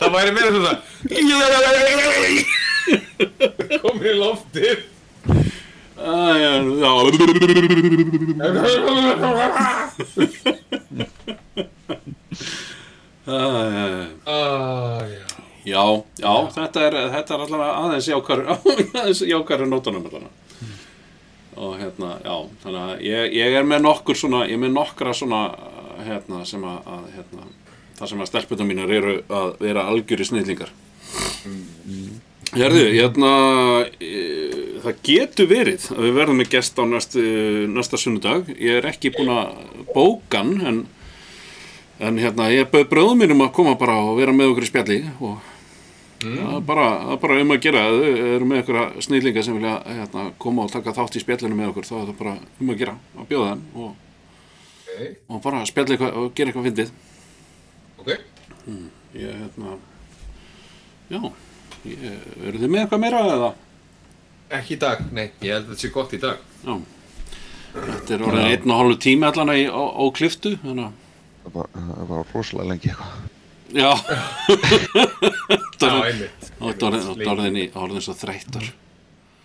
það 0.00 0.10
væri 0.16 0.32
meira 0.36 0.50
svona, 0.54 0.74
komið 1.10 1.36
í 1.36 1.38
loftið. 1.42 2.36
Æ, 2.36 2.75
já, 9.16 9.30
já. 9.36 9.46
Æ, 13.26 13.32
já, 13.32 13.86
já. 13.90 14.02
Ah, 14.26 15.00
já. 15.10 15.26
Já, 15.66 15.82
já, 16.22 16.32
þetta 16.54 16.82
er, 16.86 16.94
þetta 17.10 17.34
er 17.34 17.40
allavega 17.42 17.70
aðeins 17.82 18.06
jákar, 18.06 18.42
aðeins 19.00 19.22
jákar 19.26 19.64
nótunum 19.66 20.04
allavega. 20.06 20.30
Og 21.56 21.72
hérna, 21.80 22.12
já, 22.22 22.34
þannig 22.62 22.82
að 22.84 23.02
ég, 23.02 23.32
ég 23.40 23.56
er 23.58 23.66
með 23.66 23.82
nokkur 23.88 24.18
svona, 24.20 24.44
ég 24.46 24.54
er 24.58 24.62
með 24.62 24.76
nokkra 24.76 25.14
svona, 25.16 25.40
hérna, 26.06 26.44
sem 26.46 26.62
að, 26.68 26.78
að 26.92 27.08
hérna, 27.16 27.48
það 27.98 28.12
sem 28.12 28.22
að 28.22 28.30
stelputum 28.30 28.70
mínar 28.70 28.92
eru 28.94 29.16
að 29.26 29.48
vera 29.64 29.86
algjöri 29.90 30.28
snillingar. 30.28 30.70
Hérðu, 32.54 32.84
hérna, 32.94 33.30
e, 33.98 34.10
það 34.84 35.00
getur 35.08 35.48
verið 35.50 35.88
að 35.90 36.04
við 36.04 36.12
verðum 36.14 36.38
með 36.40 36.50
gest 36.52 36.78
á 36.78 36.84
næstu, 36.86 37.24
næsta 37.74 37.98
sunnudag. 37.98 38.52
Ég 38.54 38.78
er 38.78 38.86
ekki 38.92 39.10
búinn 39.16 39.32
að 39.34 39.56
bóka 39.90 40.44
hann, 40.44 40.54
en, 40.62 40.78
en 41.98 42.20
hérna, 42.22 42.46
ég 42.54 42.70
bauð 42.70 42.86
bröðum 42.92 43.24
mínum 43.24 43.42
að 43.42 43.54
koma 43.58 43.74
bara 43.80 43.98
og 44.04 44.20
vera 44.20 44.34
með 44.36 44.52
okkur 44.52 44.66
í 44.66 44.70
spjalli 44.70 44.98
og 45.18 45.40
það, 46.22 46.38
er 46.44 46.62
bara, 46.68 46.86
það 47.02 47.14
er 47.16 47.20
bara 47.24 47.40
um 47.42 47.54
að 47.56 47.62
gera. 47.66 47.82
Þau 47.90 48.06
eru 48.36 48.48
með 48.48 48.62
einhverja 48.62 49.06
snillinga 49.08 49.44
sem 49.46 49.58
vilja 49.58 49.74
hérna, 49.90 50.28
koma 50.46 50.68
og 50.68 50.72
taka 50.76 50.94
þátt 50.96 51.18
í 51.18 51.24
spjallinu 51.24 51.58
með 51.58 51.72
okkur, 51.72 51.88
þá 51.90 51.96
er 51.98 52.06
það 52.12 52.20
bara 52.22 52.36
um 52.60 52.72
að 52.72 52.80
gera, 52.84 52.94
að 53.18 53.30
bjóða 53.32 53.54
þeim 53.54 53.66
og, 53.82 54.02
Ok, 54.86 55.02
og 55.28 55.42
bara 55.44 55.58
eitthvað 55.66 56.14
og 56.16 56.30
gera 56.32 56.48
eitthvað 56.52 56.68
fyndið. 56.70 56.94
ok. 58.00 58.14
Ég, 59.16 59.34
hérna, 59.42 59.74
já, 61.10 61.20
eru 61.94 62.58
þið 62.62 62.68
með 62.72 62.82
eitthvað 62.84 63.02
meira 63.04 63.20
eða? 63.36 63.50
Ekki 64.60 64.76
í 64.76 64.80
dag, 64.82 65.00
nei, 65.12 65.24
ég 65.42 65.52
held 65.56 65.64
að 65.66 65.72
þetta 65.72 65.82
sé 65.84 65.90
gott 65.94 66.12
í 66.14 66.20
dag. 66.22 66.42
Já. 66.66 66.74
Þetta 67.76 68.14
er 68.16 68.22
orðin 68.28 68.46
einn 68.50 68.70
og 68.72 68.78
hálfu 68.80 68.98
tími 69.04 69.26
allan 69.28 69.50
í, 69.56 69.64
á, 69.68 69.82
á 69.82 70.04
kliftu, 70.16 70.54
þannig 70.62 70.86
að, 70.88 71.02
Það 71.46 71.54
var, 71.56 71.68
það 71.76 72.06
var 72.10 72.30
rosalega 72.34 72.68
lengi 72.72 72.88
eitthvað. 72.90 73.10
já, 73.76 73.90
einmitt. 75.36 75.82
er 75.82 75.92
orðin, 75.96 76.22
þetta 76.60 76.88
er 76.90 77.30
orðin, 77.32 77.58
í- 77.60 77.70
orðin 77.82 78.02
svo 78.06 78.14
þreyttur. 78.18 78.68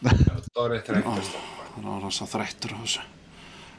Það 0.01 0.57
var 0.57 0.75
eitt 0.77 0.89
reyndast. 0.95 1.35
Það 1.75 1.89
orðin 1.95 2.15
svo 2.17 2.27
þreyttur 2.31 2.73
á 2.73 2.77
þessu. 2.81 3.03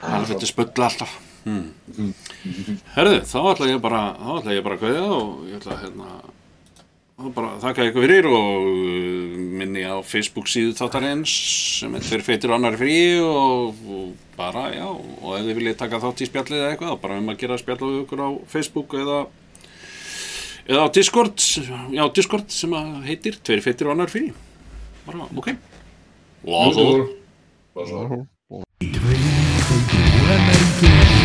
Það 0.02 0.14
er 0.18 0.28
fyrir 0.32 0.50
spulla 0.52 0.88
alltaf. 0.90 1.16
Hmm. 1.42 2.12
Herðu, 2.96 3.16
þá 3.26 3.38
ætla 3.52 3.70
ég 3.72 3.80
bara, 3.82 4.02
þá 4.18 4.30
ætla 4.38 4.54
ég 4.56 4.64
bara 4.66 4.76
að 4.78 4.82
kveðja 4.84 5.04
og 5.16 5.32
ég 5.50 5.58
ætla 5.58 5.74
að, 5.76 5.82
hérna, 5.86 6.08
þá 7.18 7.28
bara 7.36 7.50
þakka 7.62 7.86
ykkur 7.90 8.06
fyrir 8.06 8.28
og 8.30 8.66
uh, 8.66 9.36
minni 9.60 9.82
á 9.84 10.00
Facebook 10.06 10.48
síðu 10.50 10.72
þáttarins 10.78 11.32
sem 11.82 11.94
er 11.96 12.06
fyrir 12.06 12.24
feitir 12.26 12.52
og 12.52 12.56
annar 12.58 12.78
frí 12.80 12.96
og, 13.22 13.78
og 13.84 14.08
bara, 14.38 14.68
já, 14.74 14.88
og 14.88 15.36
ef 15.36 15.44
þið 15.46 15.56
viljið 15.60 15.78
taka 15.82 16.02
þátt 16.02 16.24
í 16.24 16.28
spjallið 16.30 16.60
eða 16.62 16.72
eitthvað, 16.72 16.92
þá 16.94 17.04
bara 17.04 17.20
um 17.20 17.32
að 17.32 17.40
gera 17.42 17.60
spjall 17.60 17.80
á 17.84 17.88
ykkur 18.00 18.20
á 18.24 18.30
Facebook 18.54 18.96
eða 19.02 19.18
eða 20.66 20.82
á 20.86 20.88
Discord, 20.94 21.36
já, 21.92 22.04
Discord 22.16 22.54
sem 22.54 22.76
að 22.78 22.92
heitir 23.08 23.34
Tveir 23.42 23.64
feitir 23.64 23.88
og 23.88 23.96
annar 23.96 24.12
frí. 24.12 24.28
Bara, 25.06 25.26
ok. 25.34 25.48
Tveir 26.42 26.74
feitir 26.78 27.00
og 27.74 27.96
annar 30.36 31.21